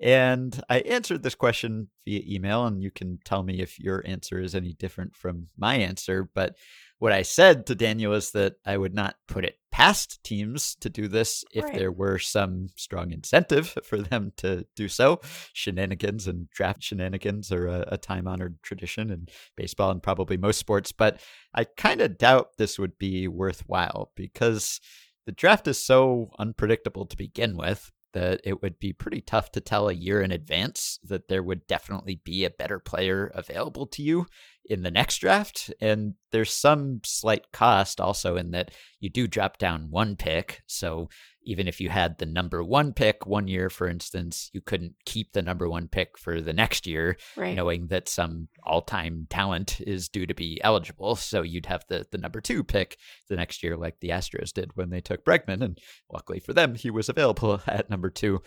And 0.02 0.60
I 0.68 0.80
answered 0.80 1.22
this 1.22 1.36
question 1.36 1.88
via 2.04 2.22
email, 2.26 2.66
and 2.66 2.82
you 2.82 2.90
can 2.90 3.20
tell 3.24 3.44
me 3.44 3.60
if 3.60 3.78
your 3.78 4.02
answer 4.04 4.40
is 4.40 4.54
any 4.54 4.72
different 4.72 5.14
from 5.14 5.46
my 5.56 5.76
answer. 5.76 6.28
But 6.34 6.56
what 6.98 7.12
I 7.12 7.22
said 7.22 7.66
to 7.66 7.76
Daniel 7.76 8.12
is 8.12 8.32
that 8.32 8.54
I 8.66 8.76
would 8.76 8.94
not 8.94 9.14
put 9.28 9.44
it 9.44 9.58
past 9.70 10.22
teams 10.24 10.74
to 10.80 10.90
do 10.90 11.06
this 11.06 11.44
if 11.52 11.64
right. 11.64 11.74
there 11.74 11.92
were 11.92 12.18
some 12.18 12.68
strong 12.76 13.12
incentive 13.12 13.76
for 13.84 13.98
them 13.98 14.32
to 14.38 14.66
do 14.74 14.88
so. 14.88 15.20
Shenanigans 15.52 16.26
and 16.26 16.50
draft 16.50 16.82
shenanigans 16.82 17.52
are 17.52 17.68
a, 17.68 17.84
a 17.92 17.98
time 17.98 18.26
honored 18.26 18.60
tradition 18.62 19.10
in 19.10 19.28
baseball 19.56 19.92
and 19.92 20.02
probably 20.02 20.36
most 20.36 20.58
sports, 20.58 20.90
but 20.90 21.20
I 21.54 21.64
kind 21.64 22.00
of 22.00 22.18
doubt 22.18 22.56
this 22.58 22.78
would 22.78 22.98
be 22.98 23.28
worthwhile 23.28 24.10
because 24.16 24.80
the 25.26 25.32
draft 25.32 25.68
is 25.68 25.78
so 25.78 26.30
unpredictable 26.40 27.06
to 27.06 27.16
begin 27.16 27.56
with 27.56 27.92
that 28.12 28.40
it 28.44 28.62
would 28.62 28.78
be 28.78 28.92
pretty 28.92 29.20
tough 29.20 29.50
to 29.52 29.60
tell 29.60 29.88
a 29.88 29.94
year 29.94 30.20
in 30.22 30.30
advance 30.30 30.98
that 31.04 31.28
there 31.28 31.42
would 31.42 31.66
definitely 31.66 32.20
be 32.24 32.44
a 32.44 32.50
better 32.50 32.78
player 32.78 33.30
available 33.34 33.86
to 33.86 34.02
you 34.02 34.26
in 34.64 34.82
the 34.82 34.90
next 34.90 35.18
draft. 35.18 35.72
And 35.80 36.14
there's 36.30 36.52
some 36.52 37.00
slight 37.04 37.52
cost 37.52 38.00
also 38.00 38.36
in 38.36 38.52
that 38.52 38.70
you 39.00 39.10
do 39.10 39.26
drop 39.26 39.58
down 39.58 39.90
one 39.90 40.16
pick. 40.16 40.62
So 40.66 41.08
even 41.44 41.68
if 41.68 41.80
you 41.80 41.88
had 41.88 42.18
the 42.18 42.26
number 42.26 42.62
one 42.62 42.92
pick 42.92 43.26
one 43.26 43.48
year, 43.48 43.68
for 43.68 43.88
instance, 43.88 44.50
you 44.52 44.60
couldn't 44.60 44.94
keep 45.04 45.32
the 45.32 45.42
number 45.42 45.68
one 45.68 45.88
pick 45.88 46.18
for 46.18 46.40
the 46.40 46.52
next 46.52 46.86
year, 46.86 47.16
right. 47.36 47.56
knowing 47.56 47.88
that 47.88 48.08
some 48.08 48.48
all 48.64 48.82
time 48.82 49.26
talent 49.30 49.80
is 49.80 50.08
due 50.08 50.26
to 50.26 50.34
be 50.34 50.60
eligible. 50.62 51.16
So 51.16 51.42
you'd 51.42 51.66
have 51.66 51.84
the, 51.88 52.06
the 52.10 52.18
number 52.18 52.40
two 52.40 52.64
pick 52.64 52.96
the 53.28 53.36
next 53.36 53.62
year, 53.62 53.76
like 53.76 54.00
the 54.00 54.10
Astros 54.10 54.52
did 54.52 54.76
when 54.76 54.90
they 54.90 55.00
took 55.00 55.24
Bregman. 55.24 55.62
And 55.62 55.78
luckily 56.10 56.40
for 56.40 56.52
them, 56.52 56.74
he 56.74 56.90
was 56.90 57.08
available 57.08 57.60
at 57.66 57.90
number 57.90 58.10
two. 58.10 58.42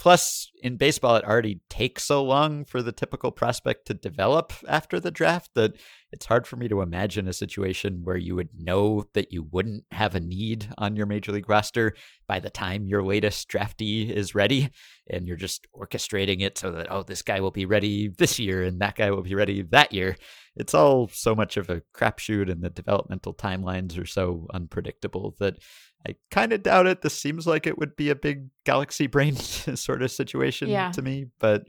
Plus, 0.00 0.50
in 0.62 0.78
baseball, 0.78 1.16
it 1.16 1.26
already 1.26 1.60
takes 1.68 2.04
so 2.04 2.24
long 2.24 2.64
for 2.64 2.80
the 2.80 2.90
typical 2.90 3.30
prospect 3.30 3.86
to 3.86 3.92
develop 3.92 4.50
after 4.66 4.98
the 4.98 5.10
draft 5.10 5.50
that 5.54 5.76
it's 6.10 6.24
hard 6.24 6.46
for 6.46 6.56
me 6.56 6.68
to 6.68 6.80
imagine 6.80 7.28
a 7.28 7.34
situation 7.34 8.00
where 8.02 8.16
you 8.16 8.34
would 8.34 8.48
know 8.58 9.04
that 9.12 9.30
you 9.30 9.42
wouldn't 9.42 9.84
have 9.90 10.14
a 10.14 10.20
need 10.20 10.72
on 10.78 10.96
your 10.96 11.04
major 11.04 11.32
league 11.32 11.50
roster 11.50 11.92
by 12.26 12.40
the 12.40 12.48
time 12.48 12.86
your 12.86 13.02
latest 13.02 13.50
draftee 13.50 14.08
is 14.08 14.34
ready. 14.34 14.70
And 15.10 15.28
you're 15.28 15.36
just 15.36 15.66
orchestrating 15.78 16.40
it 16.40 16.56
so 16.56 16.70
that, 16.70 16.90
oh, 16.90 17.02
this 17.02 17.20
guy 17.20 17.40
will 17.40 17.50
be 17.50 17.66
ready 17.66 18.08
this 18.08 18.38
year 18.38 18.62
and 18.64 18.80
that 18.80 18.96
guy 18.96 19.10
will 19.10 19.22
be 19.22 19.34
ready 19.34 19.60
that 19.60 19.92
year. 19.92 20.16
It's 20.56 20.72
all 20.72 21.08
so 21.08 21.34
much 21.34 21.56
of 21.58 21.70
a 21.70 21.82
crapshoot, 21.94 22.50
and 22.50 22.60
the 22.60 22.70
developmental 22.70 23.32
timelines 23.32 24.00
are 24.00 24.06
so 24.06 24.46
unpredictable 24.52 25.36
that 25.38 25.58
I 26.06 26.16
kind 26.30 26.52
of 26.52 26.62
doubt 26.62 26.86
it. 26.86 27.02
This 27.02 27.18
seems 27.18 27.46
like 27.46 27.66
it 27.66 27.78
would 27.78 27.96
be 27.96 28.10
a 28.10 28.14
big 28.14 28.48
galaxy 28.64 29.06
brain 29.06 29.36
sort 29.36 30.02
of 30.02 30.10
situation 30.10 30.68
yeah. 30.68 30.90
to 30.92 31.02
me, 31.02 31.26
but 31.38 31.68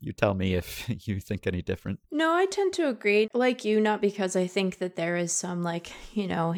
you 0.00 0.12
tell 0.12 0.34
me 0.34 0.54
if 0.54 0.88
you 1.06 1.20
think 1.20 1.46
any 1.46 1.62
different. 1.62 2.00
No, 2.10 2.32
I 2.32 2.46
tend 2.46 2.72
to 2.74 2.88
agree. 2.88 3.28
Like 3.32 3.64
you, 3.64 3.80
not 3.80 4.00
because 4.00 4.34
I 4.34 4.46
think 4.46 4.78
that 4.78 4.96
there 4.96 5.16
is 5.16 5.32
some 5.32 5.62
like 5.62 5.92
you 6.12 6.26
know 6.26 6.54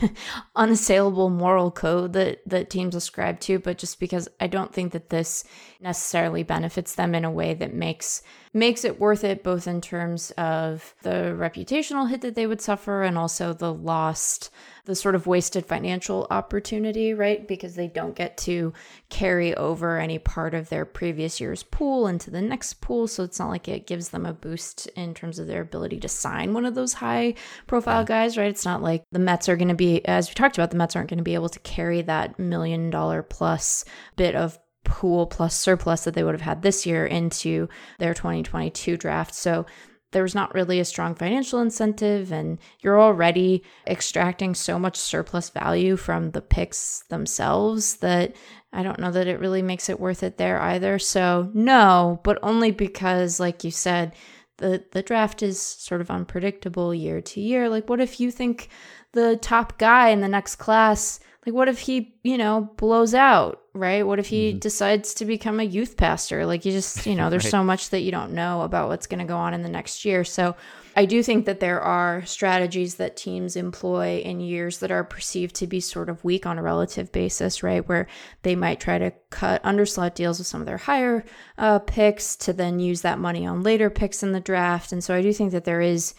unassailable 0.56 1.30
moral 1.30 1.70
code 1.70 2.12
that 2.12 2.40
that 2.46 2.70
teams 2.70 2.94
ascribe 2.94 3.40
to, 3.40 3.58
but 3.58 3.78
just 3.78 3.98
because 3.98 4.28
I 4.40 4.46
don't 4.46 4.72
think 4.72 4.92
that 4.92 5.10
this 5.10 5.44
necessarily 5.82 6.42
benefits 6.42 6.94
them 6.94 7.14
in 7.14 7.24
a 7.24 7.30
way 7.30 7.54
that 7.54 7.74
makes 7.74 8.22
makes 8.54 8.84
it 8.84 9.00
worth 9.00 9.24
it, 9.24 9.42
both 9.42 9.66
in 9.66 9.80
terms 9.80 10.30
of 10.32 10.94
the 11.02 11.34
reputational 11.38 12.10
hit 12.10 12.20
that 12.20 12.34
they 12.34 12.46
would 12.46 12.60
suffer 12.60 13.02
and 13.02 13.16
also 13.16 13.52
the 13.52 13.72
lost 13.72 14.50
the 14.84 14.94
sort 14.96 15.14
of 15.14 15.28
wasted 15.28 15.64
financial 15.64 16.26
opportunity, 16.30 17.14
right? 17.14 17.46
Because 17.46 17.76
they 17.76 17.86
don't 17.86 18.16
get 18.16 18.36
to 18.38 18.72
carry 19.10 19.54
over 19.54 19.98
any 19.98 20.18
part 20.18 20.54
of 20.54 20.68
their 20.70 20.84
previous 20.84 21.40
year's 21.40 21.62
pool 21.62 22.08
into 22.08 22.30
the 22.30 22.42
next 22.42 22.80
pool. 22.80 23.06
So 23.06 23.22
it's 23.22 23.38
not 23.38 23.48
like 23.48 23.68
it 23.68 23.86
gives 23.86 24.08
them 24.08 24.26
a 24.26 24.32
boost 24.32 24.88
in 24.88 25.14
terms 25.14 25.38
of 25.38 25.46
their 25.46 25.62
ability 25.62 26.00
to 26.00 26.08
sign 26.08 26.52
one 26.52 26.64
of 26.64 26.74
those 26.74 26.94
high 26.94 27.34
profile 27.68 28.04
guys, 28.04 28.36
right? 28.36 28.48
It's 28.48 28.64
not 28.64 28.82
like 28.82 29.04
the 29.12 29.20
Mets 29.20 29.48
are 29.48 29.56
going 29.56 29.68
to 29.68 29.74
be, 29.74 30.04
as 30.04 30.28
we 30.28 30.34
talked 30.34 30.58
about, 30.58 30.72
the 30.72 30.76
Mets 30.76 30.96
aren't 30.96 31.10
going 31.10 31.18
to 31.18 31.24
be 31.24 31.34
able 31.34 31.48
to 31.50 31.60
carry 31.60 32.02
that 32.02 32.38
million 32.40 32.90
dollar 32.90 33.22
plus 33.22 33.84
bit 34.16 34.34
of 34.34 34.58
pool 34.92 35.26
plus 35.26 35.58
surplus 35.58 36.04
that 36.04 36.12
they 36.12 36.22
would 36.22 36.34
have 36.34 36.42
had 36.42 36.60
this 36.60 36.84
year 36.84 37.06
into 37.06 37.66
their 37.98 38.12
2022 38.12 38.98
draft. 38.98 39.34
So 39.34 39.64
there 40.10 40.22
was 40.22 40.34
not 40.34 40.52
really 40.52 40.80
a 40.80 40.84
strong 40.84 41.14
financial 41.14 41.60
incentive, 41.60 42.30
and 42.30 42.58
you're 42.80 43.00
already 43.00 43.62
extracting 43.86 44.54
so 44.54 44.78
much 44.78 44.98
surplus 44.98 45.48
value 45.48 45.96
from 45.96 46.32
the 46.32 46.42
picks 46.42 47.04
themselves 47.08 47.96
that 47.96 48.36
I 48.70 48.82
don't 48.82 49.00
know 49.00 49.10
that 49.10 49.26
it 49.26 49.40
really 49.40 49.62
makes 49.62 49.88
it 49.88 49.98
worth 49.98 50.22
it 50.22 50.36
there 50.36 50.60
either. 50.60 50.98
So, 50.98 51.50
no, 51.54 52.20
but 52.22 52.38
only 52.42 52.70
because, 52.70 53.40
like 53.40 53.64
you 53.64 53.70
said, 53.70 54.12
the, 54.58 54.84
the 54.92 55.02
draft 55.02 55.42
is 55.42 55.58
sort 55.58 56.02
of 56.02 56.10
unpredictable 56.10 56.94
year 56.94 57.22
to 57.22 57.40
year. 57.40 57.70
Like, 57.70 57.88
what 57.88 58.00
if 58.00 58.20
you 58.20 58.30
think 58.30 58.68
the 59.12 59.38
top 59.38 59.78
guy 59.78 60.10
in 60.10 60.20
the 60.20 60.28
next 60.28 60.56
class 60.56 61.18
like 61.44 61.54
what 61.54 61.68
if 61.68 61.80
he 61.80 62.14
you 62.22 62.38
know 62.38 62.72
blows 62.76 63.14
out 63.14 63.62
right? 63.74 64.06
What 64.06 64.18
if 64.18 64.26
he 64.26 64.50
mm-hmm. 64.50 64.58
decides 64.58 65.14
to 65.14 65.24
become 65.24 65.58
a 65.58 65.64
youth 65.64 65.96
pastor? 65.96 66.44
Like 66.44 66.64
you 66.64 66.72
just 66.72 67.06
you 67.06 67.14
know 67.16 67.30
there's 67.30 67.44
right. 67.44 67.50
so 67.50 67.64
much 67.64 67.90
that 67.90 68.00
you 68.00 68.10
don't 68.10 68.32
know 68.32 68.62
about 68.62 68.88
what's 68.88 69.06
going 69.06 69.20
to 69.20 69.24
go 69.24 69.36
on 69.36 69.54
in 69.54 69.62
the 69.62 69.68
next 69.68 70.04
year. 70.04 70.24
So 70.24 70.54
i 70.94 71.06
do 71.06 71.22
think 71.22 71.46
that 71.46 71.58
there 71.58 71.80
are 71.80 72.22
strategies 72.26 72.96
that 72.96 73.16
teams 73.16 73.56
employ 73.56 74.18
in 74.18 74.40
years 74.40 74.80
that 74.80 74.90
are 74.90 75.02
perceived 75.02 75.54
to 75.54 75.66
be 75.66 75.80
sort 75.80 76.10
of 76.10 76.22
weak 76.22 76.44
on 76.44 76.58
a 76.58 76.62
relative 76.62 77.10
basis 77.12 77.62
right? 77.62 77.88
Where 77.88 78.06
they 78.42 78.54
might 78.54 78.78
try 78.78 78.98
to 78.98 79.12
cut 79.30 79.62
underslot 79.62 80.14
deals 80.14 80.38
with 80.38 80.46
some 80.46 80.60
of 80.60 80.66
their 80.66 80.76
higher 80.76 81.24
uh, 81.56 81.78
picks 81.78 82.36
to 82.36 82.52
then 82.52 82.78
use 82.78 83.00
that 83.02 83.18
money 83.18 83.46
on 83.46 83.62
later 83.62 83.88
picks 83.88 84.22
in 84.22 84.32
the 84.32 84.40
draft. 84.40 84.92
And 84.92 85.02
so 85.02 85.14
i 85.14 85.22
do 85.22 85.32
think 85.32 85.52
that 85.52 85.64
there 85.64 85.80
is 85.80 86.14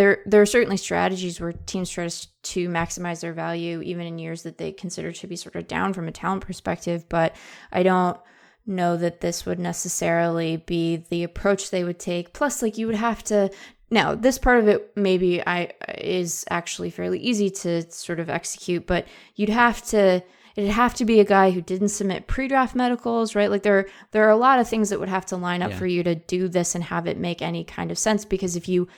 there 0.00 0.22
there 0.24 0.40
are 0.40 0.46
certainly 0.46 0.78
strategies 0.78 1.38
where 1.42 1.52
teams 1.52 1.90
try 1.90 2.08
to, 2.08 2.28
to 2.42 2.68
maximize 2.70 3.20
their 3.20 3.34
value 3.34 3.82
even 3.82 4.06
in 4.06 4.18
years 4.18 4.44
that 4.44 4.56
they 4.56 4.72
consider 4.72 5.12
to 5.12 5.26
be 5.26 5.36
sort 5.36 5.54
of 5.56 5.68
down 5.68 5.92
from 5.92 6.08
a 6.08 6.12
talent 6.12 6.42
perspective 6.42 7.06
but 7.10 7.36
i 7.70 7.82
don't 7.82 8.18
know 8.64 8.96
that 8.96 9.20
this 9.20 9.44
would 9.44 9.58
necessarily 9.58 10.56
be 10.56 10.96
the 11.10 11.22
approach 11.22 11.70
they 11.70 11.84
would 11.84 11.98
take 11.98 12.32
plus 12.32 12.62
like 12.62 12.78
you 12.78 12.86
would 12.86 12.96
have 12.96 13.22
to 13.22 13.50
now 13.90 14.14
this 14.14 14.38
part 14.38 14.58
of 14.58 14.68
it 14.68 14.90
maybe 14.96 15.46
i 15.46 15.70
is 15.98 16.46
actually 16.48 16.88
fairly 16.88 17.18
easy 17.18 17.50
to 17.50 17.82
sort 17.90 18.18
of 18.18 18.30
execute 18.30 18.86
but 18.86 19.06
you'd 19.36 19.50
have 19.50 19.84
to 19.84 20.22
it'd 20.56 20.70
have 20.70 20.94
to 20.94 21.04
be 21.04 21.20
a 21.20 21.24
guy 21.24 21.50
who 21.50 21.60
didn't 21.60 21.88
submit 21.90 22.26
pre-draft 22.26 22.74
medicals 22.74 23.34
right 23.34 23.50
like 23.50 23.64
there 23.64 23.86
there 24.12 24.24
are 24.24 24.30
a 24.30 24.36
lot 24.36 24.58
of 24.58 24.66
things 24.66 24.88
that 24.88 24.98
would 24.98 25.10
have 25.10 25.26
to 25.26 25.36
line 25.36 25.60
up 25.60 25.72
yeah. 25.72 25.78
for 25.78 25.86
you 25.86 26.02
to 26.02 26.14
do 26.14 26.48
this 26.48 26.74
and 26.74 26.84
have 26.84 27.06
it 27.06 27.18
make 27.18 27.42
any 27.42 27.64
kind 27.64 27.90
of 27.90 27.98
sense 27.98 28.24
because 28.24 28.56
if 28.56 28.66
you 28.66 28.88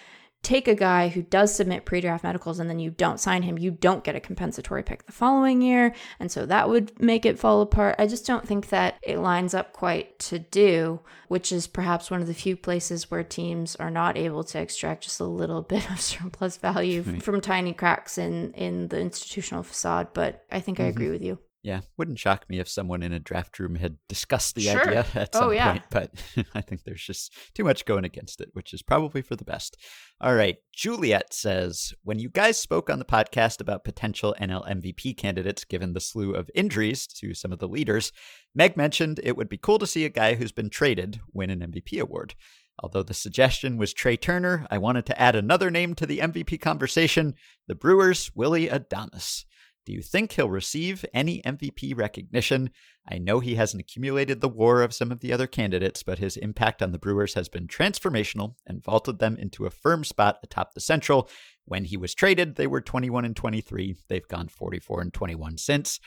take 0.42 0.66
a 0.66 0.74
guy 0.74 1.08
who 1.08 1.22
does 1.22 1.54
submit 1.54 1.84
pre-draft 1.84 2.24
medicals 2.24 2.58
and 2.58 2.68
then 2.68 2.80
you 2.80 2.90
don't 2.90 3.20
sign 3.20 3.42
him, 3.42 3.58
you 3.58 3.70
don't 3.70 4.02
get 4.02 4.16
a 4.16 4.20
compensatory 4.20 4.82
pick 4.82 5.06
the 5.06 5.12
following 5.12 5.62
year. 5.62 5.94
And 6.18 6.32
so 6.32 6.46
that 6.46 6.68
would 6.68 7.00
make 7.00 7.24
it 7.24 7.38
fall 7.38 7.60
apart. 7.60 7.94
I 7.98 8.08
just 8.08 8.26
don't 8.26 8.46
think 8.46 8.68
that 8.70 8.96
it 9.02 9.18
lines 9.18 9.54
up 9.54 9.72
quite 9.72 10.18
to 10.20 10.40
do, 10.40 11.00
which 11.28 11.52
is 11.52 11.68
perhaps 11.68 12.10
one 12.10 12.20
of 12.20 12.26
the 12.26 12.34
few 12.34 12.56
places 12.56 13.10
where 13.10 13.22
teams 13.22 13.76
are 13.76 13.90
not 13.90 14.16
able 14.16 14.42
to 14.44 14.58
extract 14.58 15.04
just 15.04 15.20
a 15.20 15.24
little 15.24 15.62
bit 15.72 15.88
of 15.90 16.00
surplus 16.00 16.56
value 16.56 17.02
right. 17.02 17.22
from 17.22 17.40
tiny 17.40 17.72
cracks 17.72 18.18
in 18.18 18.52
in 18.54 18.88
the 18.88 18.98
institutional 18.98 19.62
facade. 19.62 20.08
But 20.12 20.44
I 20.50 20.60
think 20.60 20.78
mm-hmm. 20.78 20.86
I 20.86 20.90
agree 20.90 21.10
with 21.10 21.22
you. 21.22 21.38
Yeah, 21.62 21.82
wouldn't 21.96 22.18
shock 22.18 22.46
me 22.48 22.58
if 22.58 22.68
someone 22.68 23.04
in 23.04 23.12
a 23.12 23.20
draft 23.20 23.56
room 23.60 23.76
had 23.76 23.96
discussed 24.08 24.56
the 24.56 24.62
sure. 24.62 24.80
idea 24.80 25.06
at 25.14 25.30
oh, 25.34 25.38
some 25.38 25.48
oh, 25.48 25.50
yeah. 25.52 25.72
point, 25.72 25.84
but 25.90 26.10
I 26.54 26.60
think 26.60 26.82
there's 26.82 27.04
just 27.04 27.32
too 27.54 27.62
much 27.62 27.84
going 27.84 28.04
against 28.04 28.40
it, 28.40 28.48
which 28.52 28.74
is 28.74 28.82
probably 28.82 29.22
for 29.22 29.36
the 29.36 29.44
best. 29.44 29.76
All 30.20 30.34
right, 30.34 30.56
Juliet 30.74 31.32
says 31.32 31.94
When 32.02 32.18
you 32.18 32.30
guys 32.30 32.58
spoke 32.58 32.90
on 32.90 32.98
the 32.98 33.04
podcast 33.04 33.60
about 33.60 33.84
potential 33.84 34.34
NL 34.40 34.68
MVP 34.68 35.16
candidates 35.16 35.64
given 35.64 35.92
the 35.92 36.00
slew 36.00 36.34
of 36.34 36.50
injuries 36.52 37.06
to 37.06 37.32
some 37.32 37.52
of 37.52 37.60
the 37.60 37.68
leaders, 37.68 38.10
Meg 38.56 38.76
mentioned 38.76 39.20
it 39.22 39.36
would 39.36 39.48
be 39.48 39.58
cool 39.58 39.78
to 39.78 39.86
see 39.86 40.04
a 40.04 40.08
guy 40.08 40.34
who's 40.34 40.52
been 40.52 40.70
traded 40.70 41.20
win 41.32 41.50
an 41.50 41.60
MVP 41.60 42.00
award. 42.00 42.34
Although 42.80 43.04
the 43.04 43.14
suggestion 43.14 43.76
was 43.76 43.92
Trea 43.92 44.16
Turner, 44.16 44.66
I 44.68 44.78
wanted 44.78 45.06
to 45.06 45.20
add 45.20 45.36
another 45.36 45.70
name 45.70 45.94
to 45.94 46.06
the 46.06 46.18
MVP 46.18 46.60
conversation 46.60 47.34
the 47.68 47.76
Brewers' 47.76 48.32
Willie 48.34 48.66
Adames. 48.66 49.44
Do 49.84 49.92
you 49.92 50.00
think 50.00 50.32
he'll 50.32 50.48
receive 50.48 51.04
any 51.12 51.42
MVP 51.42 51.96
recognition? 51.96 52.70
I 53.10 53.18
know 53.18 53.40
he 53.40 53.56
hasn't 53.56 53.80
accumulated 53.80 54.40
the 54.40 54.48
war 54.48 54.80
of 54.80 54.94
some 54.94 55.10
of 55.10 55.18
the 55.20 55.32
other 55.32 55.48
candidates, 55.48 56.04
but 56.04 56.20
his 56.20 56.36
impact 56.36 56.82
on 56.82 56.92
the 56.92 56.98
Brewers 56.98 57.34
has 57.34 57.48
been 57.48 57.66
transformational 57.66 58.54
and 58.64 58.84
vaulted 58.84 59.18
them 59.18 59.36
into 59.36 59.66
a 59.66 59.70
firm 59.70 60.04
spot 60.04 60.38
atop 60.44 60.74
the 60.74 60.80
Central. 60.80 61.28
When 61.64 61.84
he 61.84 61.96
was 61.96 62.14
traded, 62.14 62.54
they 62.54 62.68
were 62.68 62.80
21 62.80 63.24
and 63.24 63.34
23. 63.34 63.96
They've 64.08 64.28
gone 64.28 64.46
44 64.46 65.00
and 65.00 65.12
21 65.12 65.58
since. 65.58 65.98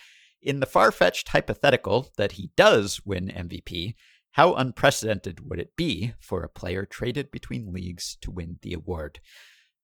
In 0.42 0.62
the 0.62 0.66
far 0.66 0.92
fetched 0.92 1.30
hypothetical 1.30 2.12
that 2.18 2.34
he 2.34 2.52
does 2.56 3.02
win 3.04 3.28
MVP, 3.28 3.96
how 4.32 4.54
unprecedented 4.54 5.50
would 5.50 5.60
it 5.60 5.76
be 5.76 6.14
for 6.20 6.44
a 6.44 6.50
player 6.50 6.86
traded 6.86 7.32
between 7.32 7.74
leagues 7.74 8.18
to 8.22 8.32
win 8.32 8.60
the 8.62 8.74
award? 8.74 9.20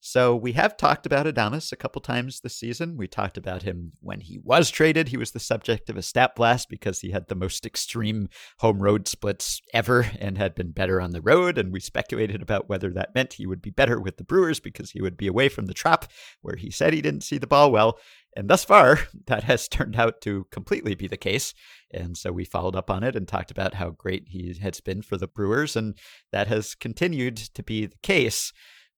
So 0.03 0.35
we 0.35 0.53
have 0.53 0.77
talked 0.77 1.05
about 1.05 1.27
Adames 1.27 1.71
a 1.71 1.75
couple 1.75 2.01
times 2.01 2.39
this 2.39 2.55
season. 2.55 2.97
We 2.97 3.07
talked 3.07 3.37
about 3.37 3.61
him 3.61 3.91
when 3.99 4.19
he 4.19 4.39
was 4.43 4.71
traded. 4.71 5.09
He 5.09 5.15
was 5.15 5.29
the 5.31 5.39
subject 5.39 5.91
of 5.91 5.95
a 5.95 6.01
stat 6.01 6.35
blast 6.35 6.69
because 6.69 7.01
he 7.01 7.11
had 7.11 7.27
the 7.27 7.35
most 7.35 7.67
extreme 7.67 8.27
home 8.57 8.81
road 8.81 9.07
splits 9.07 9.61
ever 9.75 10.09
and 10.19 10.39
had 10.39 10.55
been 10.55 10.71
better 10.71 10.99
on 10.99 11.11
the 11.11 11.21
road. 11.21 11.59
And 11.59 11.71
we 11.71 11.79
speculated 11.79 12.41
about 12.41 12.67
whether 12.67 12.89
that 12.89 13.13
meant 13.13 13.33
he 13.33 13.45
would 13.45 13.61
be 13.61 13.69
better 13.69 14.01
with 14.01 14.17
the 14.17 14.23
Brewers 14.23 14.59
because 14.59 14.89
he 14.89 15.03
would 15.03 15.17
be 15.17 15.27
away 15.27 15.49
from 15.49 15.67
the 15.67 15.73
Trop 15.73 16.07
where 16.41 16.55
he 16.55 16.71
said 16.71 16.93
he 16.93 17.01
didn't 17.03 17.21
see 17.21 17.37
the 17.37 17.45
ball 17.45 17.71
well. 17.71 17.99
And 18.35 18.49
thus 18.49 18.65
far, 18.65 19.01
that 19.27 19.43
has 19.43 19.67
turned 19.67 19.97
out 19.97 20.19
to 20.21 20.47
completely 20.49 20.95
be 20.95 21.05
the 21.05 21.15
case. 21.15 21.53
And 21.93 22.17
so 22.17 22.31
we 22.31 22.43
followed 22.43 22.75
up 22.75 22.89
on 22.89 23.03
it 23.03 23.15
and 23.15 23.27
talked 23.27 23.51
about 23.51 23.75
how 23.75 23.91
great 23.91 24.29
he 24.29 24.51
has 24.63 24.81
been 24.81 25.03
for 25.03 25.17
the 25.17 25.27
Brewers. 25.27 25.75
And 25.75 25.95
that 26.31 26.47
has 26.47 26.73
continued 26.73 27.37
to 27.37 27.61
be 27.61 27.85
the 27.85 27.99
case 28.01 28.51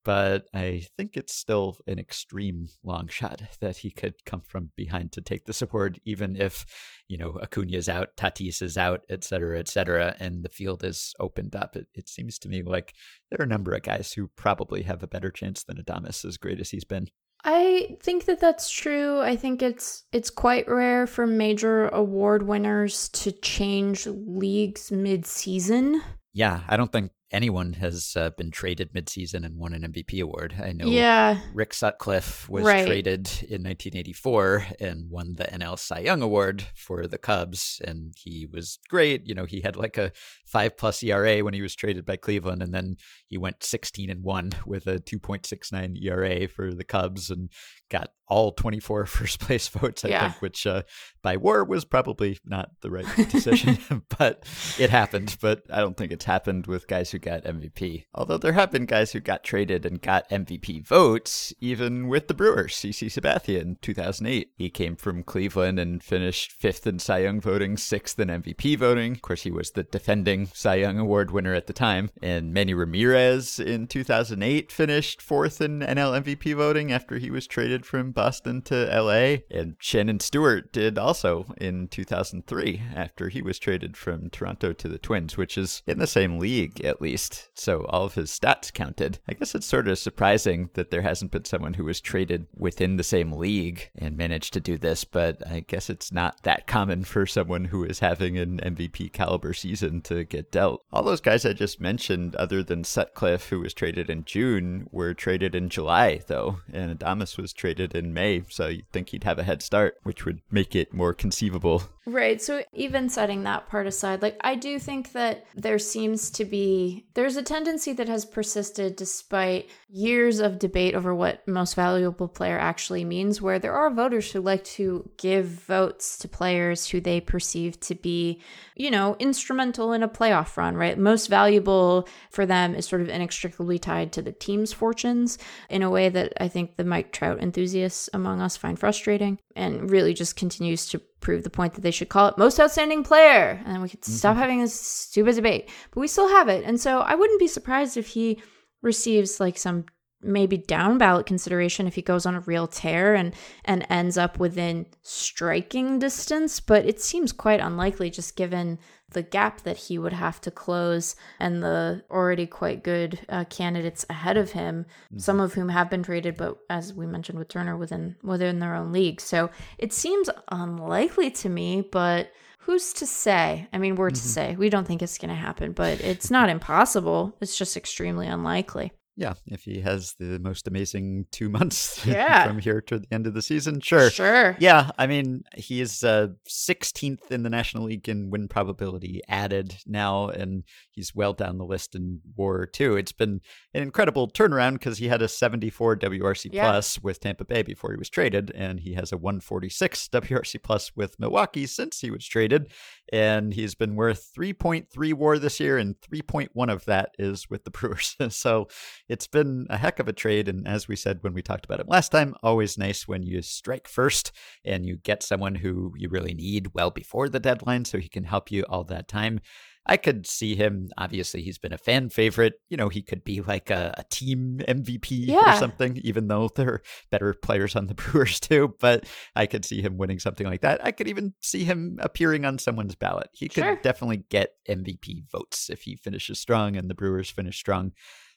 but 0.04 0.46
I 0.54 0.86
think 0.96 1.16
it's 1.16 1.34
still 1.34 1.78
an 1.86 1.98
extreme 1.98 2.68
long 2.82 3.08
shot 3.08 3.42
that 3.60 3.78
he 3.78 3.90
could 3.90 4.24
come 4.24 4.42
from 4.42 4.70
behind 4.76 5.12
to 5.12 5.20
take 5.20 5.46
the 5.46 5.52
support, 5.52 5.98
even 6.04 6.36
if, 6.36 6.66
you 7.08 7.16
know, 7.16 7.38
Acuna's 7.42 7.88
out, 7.88 8.16
Tatis 8.16 8.62
is 8.62 8.76
out, 8.76 9.00
et 9.08 9.24
cetera, 9.24 9.58
et 9.58 9.68
cetera, 9.68 10.14
and 10.20 10.44
the 10.44 10.48
field 10.48 10.84
is 10.84 11.14
opened 11.18 11.56
up. 11.56 11.76
It, 11.76 11.86
it 11.94 12.08
seems 12.08 12.38
to 12.40 12.48
me 12.48 12.62
like 12.62 12.94
there 13.30 13.40
are 13.40 13.44
a 13.44 13.48
number 13.48 13.74
of 13.74 13.82
guys 13.82 14.12
who 14.12 14.28
probably 14.36 14.82
have 14.82 15.02
a 15.02 15.08
better 15.08 15.30
chance 15.30 15.64
than 15.64 15.78
Adames, 15.78 16.24
as 16.24 16.36
great 16.36 16.60
as 16.60 16.70
he's 16.70 16.84
been. 16.84 17.08
I 17.46 17.98
think 18.00 18.24
that 18.24 18.40
that's 18.40 18.70
true. 18.70 19.20
I 19.20 19.36
think 19.36 19.60
it's 19.60 20.04
it's 20.12 20.30
quite 20.30 20.66
rare 20.66 21.06
for 21.06 21.26
major 21.26 21.88
award 21.88 22.42
winners 22.42 23.10
to 23.10 23.32
change 23.32 24.06
leagues 24.06 24.90
mid-season. 24.90 26.00
Yeah, 26.32 26.62
I 26.66 26.78
don't 26.78 26.90
think 26.90 27.12
anyone 27.34 27.72
has 27.72 28.14
uh, 28.16 28.30
been 28.30 28.52
traded 28.52 28.92
midseason 28.94 29.44
and 29.44 29.58
won 29.58 29.74
an 29.74 29.82
MVP 29.82 30.22
award. 30.22 30.54
I 30.62 30.72
know 30.72 30.86
yeah. 30.86 31.40
Rick 31.52 31.74
Sutcliffe 31.74 32.48
was 32.48 32.64
right. 32.64 32.86
traded 32.86 33.26
in 33.42 33.64
1984 33.64 34.66
and 34.78 35.10
won 35.10 35.34
the 35.34 35.44
NL 35.44 35.76
Cy 35.76 35.98
Young 35.98 36.22
Award 36.22 36.64
for 36.76 37.08
the 37.08 37.18
Cubs, 37.18 37.80
and 37.84 38.14
he 38.16 38.46
was 38.46 38.78
great. 38.88 39.26
You 39.26 39.34
know, 39.34 39.46
he 39.46 39.60
had 39.60 39.74
like 39.74 39.98
a 39.98 40.12
five 40.46 40.76
plus 40.76 41.02
ERA 41.02 41.40
when 41.40 41.54
he 41.54 41.60
was 41.60 41.74
traded 41.74 42.06
by 42.06 42.16
Cleveland, 42.16 42.62
and 42.62 42.72
then 42.72 42.96
he 43.26 43.36
went 43.36 43.64
16 43.64 44.10
and 44.10 44.22
one 44.22 44.52
with 44.64 44.86
a 44.86 45.00
2.69 45.00 46.00
ERA 46.04 46.46
for 46.46 46.72
the 46.72 46.84
Cubs 46.84 47.30
and 47.30 47.50
got 47.90 48.10
all 48.26 48.52
24 48.52 49.06
first 49.06 49.40
place 49.40 49.68
votes, 49.68 50.04
I 50.04 50.08
yeah. 50.08 50.28
think, 50.28 50.42
which 50.42 50.66
uh, 50.66 50.82
by 51.22 51.36
war 51.36 51.64
was 51.64 51.84
probably 51.84 52.38
not 52.44 52.70
the 52.80 52.90
right 52.90 53.06
decision, 53.30 53.78
but 54.18 54.44
it 54.78 54.90
happened. 54.90 55.36
But 55.40 55.62
I 55.70 55.80
don't 55.80 55.96
think 55.96 56.12
it's 56.12 56.24
happened 56.24 56.66
with 56.66 56.86
guys 56.86 57.10
who 57.10 57.18
got 57.24 57.44
MVP. 57.44 58.04
Although 58.14 58.36
there 58.36 58.52
have 58.52 58.70
been 58.70 58.84
guys 58.84 59.12
who 59.12 59.20
got 59.20 59.42
traded 59.42 59.86
and 59.86 60.00
got 60.00 60.28
MVP 60.28 60.86
votes, 60.86 61.54
even 61.58 62.06
with 62.06 62.28
the 62.28 62.34
Brewers. 62.34 62.74
CC 62.74 63.06
Sabathia 63.06 63.62
in 63.62 63.76
2008. 63.80 64.50
He 64.56 64.68
came 64.68 64.94
from 64.94 65.22
Cleveland 65.22 65.78
and 65.78 66.02
finished 66.02 66.52
fifth 66.52 66.86
in 66.86 66.98
Cy 66.98 67.20
Young 67.20 67.40
voting, 67.40 67.76
sixth 67.78 68.20
in 68.20 68.28
MVP 68.28 68.78
voting. 68.78 69.12
Of 69.12 69.22
course, 69.22 69.42
he 69.42 69.50
was 69.50 69.70
the 69.70 69.84
defending 69.84 70.46
Cy 70.52 70.76
Young 70.76 70.98
Award 70.98 71.30
winner 71.30 71.54
at 71.54 71.66
the 71.66 71.72
time. 71.72 72.10
And 72.22 72.52
Manny 72.52 72.74
Ramirez 72.74 73.58
in 73.58 73.86
2008 73.86 74.70
finished 74.70 75.22
fourth 75.22 75.60
in 75.62 75.80
NL 75.80 76.22
MVP 76.22 76.54
voting 76.54 76.92
after 76.92 77.16
he 77.16 77.30
was 77.30 77.46
traded 77.46 77.86
from 77.86 78.12
Boston 78.12 78.60
to 78.62 78.84
LA. 78.84 79.38
And 79.50 79.76
Shannon 79.78 80.20
Stewart 80.20 80.72
did 80.72 80.98
also 80.98 81.54
in 81.56 81.88
2003 81.88 82.82
after 82.94 83.30
he 83.30 83.40
was 83.40 83.58
traded 83.58 83.96
from 83.96 84.28
Toronto 84.28 84.74
to 84.74 84.88
the 84.88 84.98
Twins, 84.98 85.38
which 85.38 85.56
is 85.56 85.82
in 85.86 85.98
the 85.98 86.06
same 86.06 86.38
league 86.38 86.84
at 86.84 87.00
least 87.00 87.13
so 87.16 87.84
all 87.86 88.04
of 88.04 88.14
his 88.14 88.30
stats 88.30 88.72
counted. 88.72 89.18
I 89.28 89.34
guess 89.34 89.54
it's 89.54 89.66
sort 89.66 89.88
of 89.88 89.98
surprising 89.98 90.70
that 90.74 90.90
there 90.90 91.02
hasn't 91.02 91.30
been 91.30 91.44
someone 91.44 91.74
who 91.74 91.84
was 91.84 92.00
traded 92.00 92.46
within 92.56 92.96
the 92.96 93.02
same 93.02 93.32
league 93.32 93.90
and 93.96 94.16
managed 94.16 94.52
to 94.54 94.60
do 94.60 94.78
this, 94.78 95.04
but 95.04 95.46
I 95.46 95.60
guess 95.60 95.90
it's 95.90 96.12
not 96.12 96.42
that 96.42 96.66
common 96.66 97.04
for 97.04 97.26
someone 97.26 97.66
who 97.66 97.84
is 97.84 98.00
having 98.00 98.38
an 98.38 98.60
MVP 98.60 99.12
caliber 99.12 99.52
season 99.52 100.00
to 100.02 100.24
get 100.24 100.50
dealt. 100.50 100.82
All 100.92 101.02
those 101.02 101.20
guys 101.20 101.44
I 101.44 101.52
just 101.52 101.80
mentioned, 101.80 102.34
other 102.36 102.62
than 102.62 102.84
Sutcliffe, 102.84 103.48
who 103.48 103.60
was 103.60 103.74
traded 103.74 104.10
in 104.10 104.24
June, 104.24 104.88
were 104.90 105.14
traded 105.14 105.54
in 105.54 105.68
July, 105.68 106.20
though, 106.26 106.60
and 106.72 106.98
Adames 106.98 107.38
was 107.38 107.52
traded 107.52 107.94
in 107.94 108.12
May, 108.12 108.42
so 108.48 108.68
you'd 108.68 108.90
think 108.92 109.10
he'd 109.10 109.24
have 109.24 109.38
a 109.38 109.44
head 109.44 109.62
start, 109.62 109.96
which 110.02 110.24
would 110.24 110.40
make 110.50 110.74
it 110.74 110.92
more 110.92 111.14
conceivable 111.14 111.82
Right. 112.06 112.40
So 112.40 112.62
even 112.74 113.08
setting 113.08 113.44
that 113.44 113.66
part 113.66 113.86
aside, 113.86 114.20
like 114.20 114.36
I 114.42 114.56
do 114.56 114.78
think 114.78 115.12
that 115.12 115.46
there 115.54 115.78
seems 115.78 116.30
to 116.32 116.44
be 116.44 117.06
there's 117.14 117.36
a 117.36 117.42
tendency 117.42 117.94
that 117.94 118.08
has 118.08 118.26
persisted 118.26 118.96
despite 118.96 119.70
years 119.88 120.38
of 120.38 120.58
debate 120.58 120.94
over 120.94 121.14
what 121.14 121.46
most 121.48 121.74
valuable 121.74 122.28
player 122.28 122.58
actually 122.58 123.04
means 123.04 123.40
where 123.40 123.58
there 123.58 123.72
are 123.72 123.90
voters 123.90 124.30
who 124.30 124.40
like 124.40 124.64
to 124.64 125.08
give 125.16 125.46
votes 125.46 126.18
to 126.18 126.28
players 126.28 126.88
who 126.88 127.00
they 127.00 127.22
perceive 127.22 127.80
to 127.80 127.94
be, 127.94 128.42
you 128.74 128.90
know, 128.90 129.16
instrumental 129.18 129.94
in 129.94 130.02
a 130.02 130.08
playoff 130.08 130.58
run, 130.58 130.76
right? 130.76 130.98
Most 130.98 131.28
valuable 131.28 132.06
for 132.30 132.44
them 132.44 132.74
is 132.74 132.86
sort 132.86 133.00
of 133.00 133.08
inextricably 133.08 133.78
tied 133.78 134.12
to 134.12 134.20
the 134.20 134.32
team's 134.32 134.74
fortunes 134.74 135.38
in 135.70 135.82
a 135.82 135.90
way 135.90 136.10
that 136.10 136.34
I 136.38 136.48
think 136.48 136.76
the 136.76 136.84
Mike 136.84 137.12
Trout 137.12 137.40
enthusiasts 137.40 138.10
among 138.12 138.42
us 138.42 138.58
find 138.58 138.78
frustrating 138.78 139.38
and 139.56 139.90
really 139.90 140.12
just 140.12 140.36
continues 140.36 140.86
to 140.88 141.00
prove 141.24 141.42
the 141.42 141.50
point 141.50 141.74
that 141.74 141.80
they 141.80 141.90
should 141.90 142.08
call 142.08 142.28
it 142.28 142.38
most 142.38 142.60
outstanding 142.60 143.02
player 143.02 143.60
and 143.66 143.82
we 143.82 143.88
could 143.88 144.00
mm-hmm. 144.02 144.12
stop 144.12 144.36
having 144.36 144.60
this 144.60 144.78
stupid 144.78 145.34
debate 145.34 145.68
but 145.90 146.00
we 146.00 146.06
still 146.06 146.28
have 146.28 146.48
it 146.48 146.62
and 146.64 146.80
so 146.80 147.00
i 147.00 147.14
wouldn't 147.14 147.40
be 147.40 147.48
surprised 147.48 147.96
if 147.96 148.06
he 148.06 148.40
receives 148.82 149.40
like 149.40 149.58
some 149.58 149.84
maybe 150.24 150.56
down 150.56 150.98
ballot 150.98 151.26
consideration 151.26 151.86
if 151.86 151.94
he 151.94 152.02
goes 152.02 152.26
on 152.26 152.34
a 152.34 152.40
real 152.40 152.66
tear 152.66 153.14
and 153.14 153.34
and 153.64 153.86
ends 153.88 154.16
up 154.18 154.38
within 154.38 154.86
striking 155.02 155.98
distance 155.98 156.60
but 156.60 156.84
it 156.86 157.00
seems 157.00 157.32
quite 157.32 157.60
unlikely 157.60 158.10
just 158.10 158.36
given 158.36 158.78
the 159.10 159.22
gap 159.22 159.60
that 159.62 159.76
he 159.76 159.98
would 159.98 160.12
have 160.12 160.40
to 160.40 160.50
close 160.50 161.14
and 161.38 161.62
the 161.62 162.02
already 162.10 162.46
quite 162.46 162.82
good 162.82 163.20
uh, 163.28 163.44
candidates 163.44 164.04
ahead 164.10 164.36
of 164.36 164.52
him 164.52 164.84
mm-hmm. 164.84 165.18
some 165.18 165.40
of 165.40 165.54
whom 165.54 165.68
have 165.68 165.90
been 165.90 166.02
traded 166.02 166.36
but 166.36 166.58
as 166.70 166.92
we 166.92 167.06
mentioned 167.06 167.38
with 167.38 167.48
Turner 167.48 167.76
within 167.76 168.16
within 168.22 168.58
their 168.58 168.74
own 168.74 168.92
league 168.92 169.20
so 169.20 169.50
it 169.78 169.92
seems 169.92 170.28
unlikely 170.50 171.30
to 171.30 171.48
me 171.48 171.80
but 171.80 172.30
who's 172.64 172.94
to 172.94 173.06
say? 173.06 173.68
I 173.72 173.78
mean, 173.78 173.96
we're 173.96 174.08
mm-hmm. 174.08 174.14
to 174.14 174.28
say. 174.28 174.56
We 174.56 174.70
don't 174.70 174.86
think 174.86 175.02
it's 175.02 175.18
going 175.18 175.28
to 175.28 175.34
happen, 175.34 175.72
but 175.72 176.00
it's 176.00 176.30
not 176.30 176.48
impossible. 176.48 177.36
It's 177.40 177.58
just 177.58 177.76
extremely 177.76 178.26
unlikely. 178.26 178.92
Yeah, 179.16 179.34
if 179.46 179.62
he 179.62 179.80
has 179.80 180.14
the 180.18 180.40
most 180.40 180.66
amazing 180.66 181.26
two 181.30 181.48
months 181.50 182.04
yeah. 182.04 182.46
from 182.46 182.58
here 182.58 182.80
to 182.82 182.98
the 182.98 183.06
end 183.12 183.26
of 183.26 183.34
the 183.34 183.42
season, 183.42 183.80
sure. 183.80 184.10
Sure. 184.10 184.56
Yeah, 184.58 184.90
I 184.98 185.06
mean, 185.06 185.44
he 185.56 185.80
is 185.80 186.02
uh, 186.02 186.28
16th 186.48 187.30
in 187.30 187.44
the 187.44 187.50
National 187.50 187.84
League 187.84 188.08
in 188.08 188.30
win 188.30 188.48
probability 188.48 189.22
added 189.28 189.76
now, 189.86 190.28
and 190.28 190.64
he's 190.90 191.14
well 191.14 191.32
down 191.32 191.58
the 191.58 191.64
list 191.64 191.94
in 191.94 192.20
WAR 192.36 192.66
too. 192.66 192.96
It's 192.96 193.12
been 193.12 193.40
an 193.72 193.82
incredible 193.82 194.28
turnaround 194.28 194.74
because 194.74 194.98
he 194.98 195.08
had 195.08 195.22
a 195.22 195.28
74 195.28 195.96
WRC 195.96 196.50
yeah. 196.52 196.64
plus 196.64 197.00
with 197.00 197.20
Tampa 197.20 197.44
Bay 197.44 197.62
before 197.62 197.92
he 197.92 197.98
was 197.98 198.10
traded, 198.10 198.50
and 198.52 198.80
he 198.80 198.94
has 198.94 199.12
a 199.12 199.16
146 199.16 200.08
WRC 200.08 200.62
plus 200.62 200.96
with 200.96 201.20
Milwaukee 201.20 201.66
since 201.66 202.00
he 202.00 202.10
was 202.10 202.26
traded, 202.26 202.72
and 203.12 203.52
he's 203.54 203.74
been 203.74 203.96
worth 203.96 204.32
3.3 204.36 205.14
WAR 205.14 205.38
this 205.38 205.60
year, 205.60 205.78
and 205.78 205.96
3.1 206.00 206.72
of 206.72 206.84
that 206.86 207.10
is 207.18 207.48
with 207.50 207.64
the 207.64 207.70
Brewers. 207.74 208.16
so 208.30 208.68
it's 209.08 209.26
been 209.26 209.66
a 209.70 209.76
heck 209.76 209.98
of 209.98 210.08
a 210.08 210.12
trade. 210.12 210.48
And 210.48 210.66
as 210.66 210.88
we 210.88 210.96
said 210.96 211.18
when 211.22 211.34
we 211.34 211.42
talked 211.42 211.64
about 211.64 211.80
it 211.80 211.88
last 211.88 212.10
time, 212.10 212.34
always 212.42 212.78
nice 212.78 213.06
when 213.06 213.22
you 213.22 213.42
strike 213.42 213.88
first 213.88 214.32
and 214.64 214.86
you 214.86 214.96
get 214.96 215.22
someone 215.22 215.56
who 215.56 215.92
you 215.96 216.08
really 216.08 216.34
need 216.34 216.74
well 216.74 216.90
before 216.90 217.28
the 217.28 217.40
deadline 217.40 217.84
so 217.84 217.98
he 217.98 218.08
can 218.08 218.24
help 218.24 218.50
you 218.50 218.64
all 218.68 218.84
that 218.84 219.08
time. 219.08 219.40
I 219.86 219.96
could 219.96 220.26
see 220.26 220.54
him. 220.54 220.88
Obviously, 220.96 221.42
he's 221.42 221.58
been 221.58 221.72
a 221.72 221.78
fan 221.78 222.08
favorite. 222.08 222.54
You 222.68 222.76
know, 222.76 222.88
he 222.88 223.02
could 223.02 223.22
be 223.24 223.42
like 223.42 223.70
a, 223.70 223.94
a 223.98 224.04
team 224.10 224.60
MVP 224.66 225.26
yeah. 225.26 225.56
or 225.56 225.58
something, 225.58 226.00
even 226.02 226.28
though 226.28 226.48
there 226.54 226.68
are 226.68 226.82
better 227.10 227.34
players 227.34 227.76
on 227.76 227.86
the 227.86 227.94
Brewers 227.94 228.40
too. 228.40 228.74
But 228.80 229.06
I 229.36 229.46
could 229.46 229.64
see 229.64 229.82
him 229.82 229.98
winning 229.98 230.18
something 230.18 230.46
like 230.46 230.62
that. 230.62 230.84
I 230.84 230.92
could 230.92 231.08
even 231.08 231.34
see 231.40 231.64
him 231.64 231.98
appearing 232.00 232.44
on 232.44 232.58
someone's 232.58 232.94
ballot. 232.94 233.28
He 233.32 233.48
could 233.48 233.64
sure. 233.64 233.76
definitely 233.82 234.24
get 234.30 234.54
MVP 234.68 235.30
votes 235.30 235.68
if 235.68 235.82
he 235.82 235.96
finishes 235.96 236.38
strong 236.38 236.76
and 236.76 236.88
the 236.88 236.94
Brewers 236.94 237.30
finish 237.30 237.58
strong. 237.58 237.92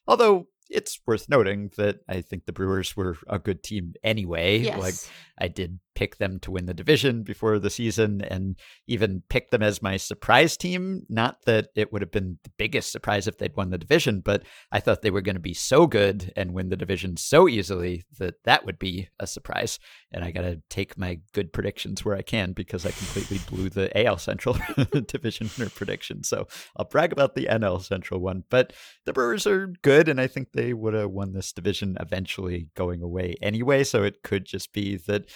Although 0.07 0.47
it's 0.69 0.99
worth 1.05 1.29
noting 1.29 1.71
that 1.77 1.99
I 2.07 2.21
think 2.21 2.45
the 2.45 2.53
Brewers 2.53 2.95
were 2.95 3.17
a 3.27 3.39
good 3.39 3.63
team 3.63 3.93
anyway. 4.03 4.59
Yes. 4.59 4.79
Like 4.79 4.95
I 5.37 5.47
did 5.47 5.79
pick 5.97 6.17
them 6.17 6.37
to 6.39 6.51
win 6.51 6.67
the 6.67 6.75
division 6.75 7.23
before 7.23 7.57
the 7.57 7.71
season 7.71 8.21
and 8.21 8.55
even 8.85 9.23
pick 9.29 9.49
them 9.49 9.63
as 9.63 9.81
my 9.81 9.97
surprise 9.97 10.55
team. 10.55 11.01
Not 11.09 11.41
that 11.45 11.69
it 11.73 11.91
would 11.91 12.03
have 12.03 12.11
been 12.11 12.37
the 12.43 12.51
biggest 12.55 12.91
surprise 12.91 13.27
if 13.27 13.39
they'd 13.39 13.57
won 13.57 13.71
the 13.71 13.79
division, 13.79 14.19
but 14.19 14.43
I 14.71 14.79
thought 14.79 15.01
they 15.01 15.09
were 15.09 15.21
going 15.21 15.37
to 15.37 15.41
be 15.41 15.55
so 15.55 15.87
good 15.87 16.31
and 16.35 16.53
win 16.53 16.69
the 16.69 16.75
division 16.75 17.17
so 17.17 17.49
easily 17.49 18.05
that 18.19 18.43
that 18.43 18.63
would 18.63 18.77
be 18.77 19.09
a 19.19 19.25
surprise. 19.25 19.79
And 20.11 20.23
I 20.23 20.29
got 20.29 20.41
to 20.41 20.61
take 20.69 20.99
my 20.99 21.19
good 21.33 21.51
predictions 21.51 22.05
where 22.05 22.15
I 22.15 22.21
can 22.21 22.51
because 22.51 22.85
I 22.85 22.91
completely 22.91 23.39
blew 23.49 23.69
the 23.69 24.05
AL 24.05 24.19
Central 24.19 24.55
division 25.07 25.49
prediction. 25.49 26.23
So 26.23 26.47
I'll 26.75 26.85
brag 26.85 27.11
about 27.11 27.33
the 27.33 27.47
NL 27.47 27.81
Central 27.83 28.19
one. 28.19 28.43
But 28.51 28.71
the 29.05 29.13
Brewers 29.13 29.47
are 29.47 29.73
good, 29.81 30.07
and 30.09 30.21
I 30.21 30.27
think 30.27 30.51
they 30.51 30.73
would 30.73 30.93
have 30.93 31.09
won 31.09 31.33
this 31.33 31.51
division 31.51 31.97
eventually 31.99 32.69
going 32.75 33.01
away 33.01 33.35
anyway. 33.41 33.83
So 33.83 34.03
it 34.03 34.21
could 34.21 34.45
just 34.45 34.73
be 34.73 34.97
that 35.07 35.27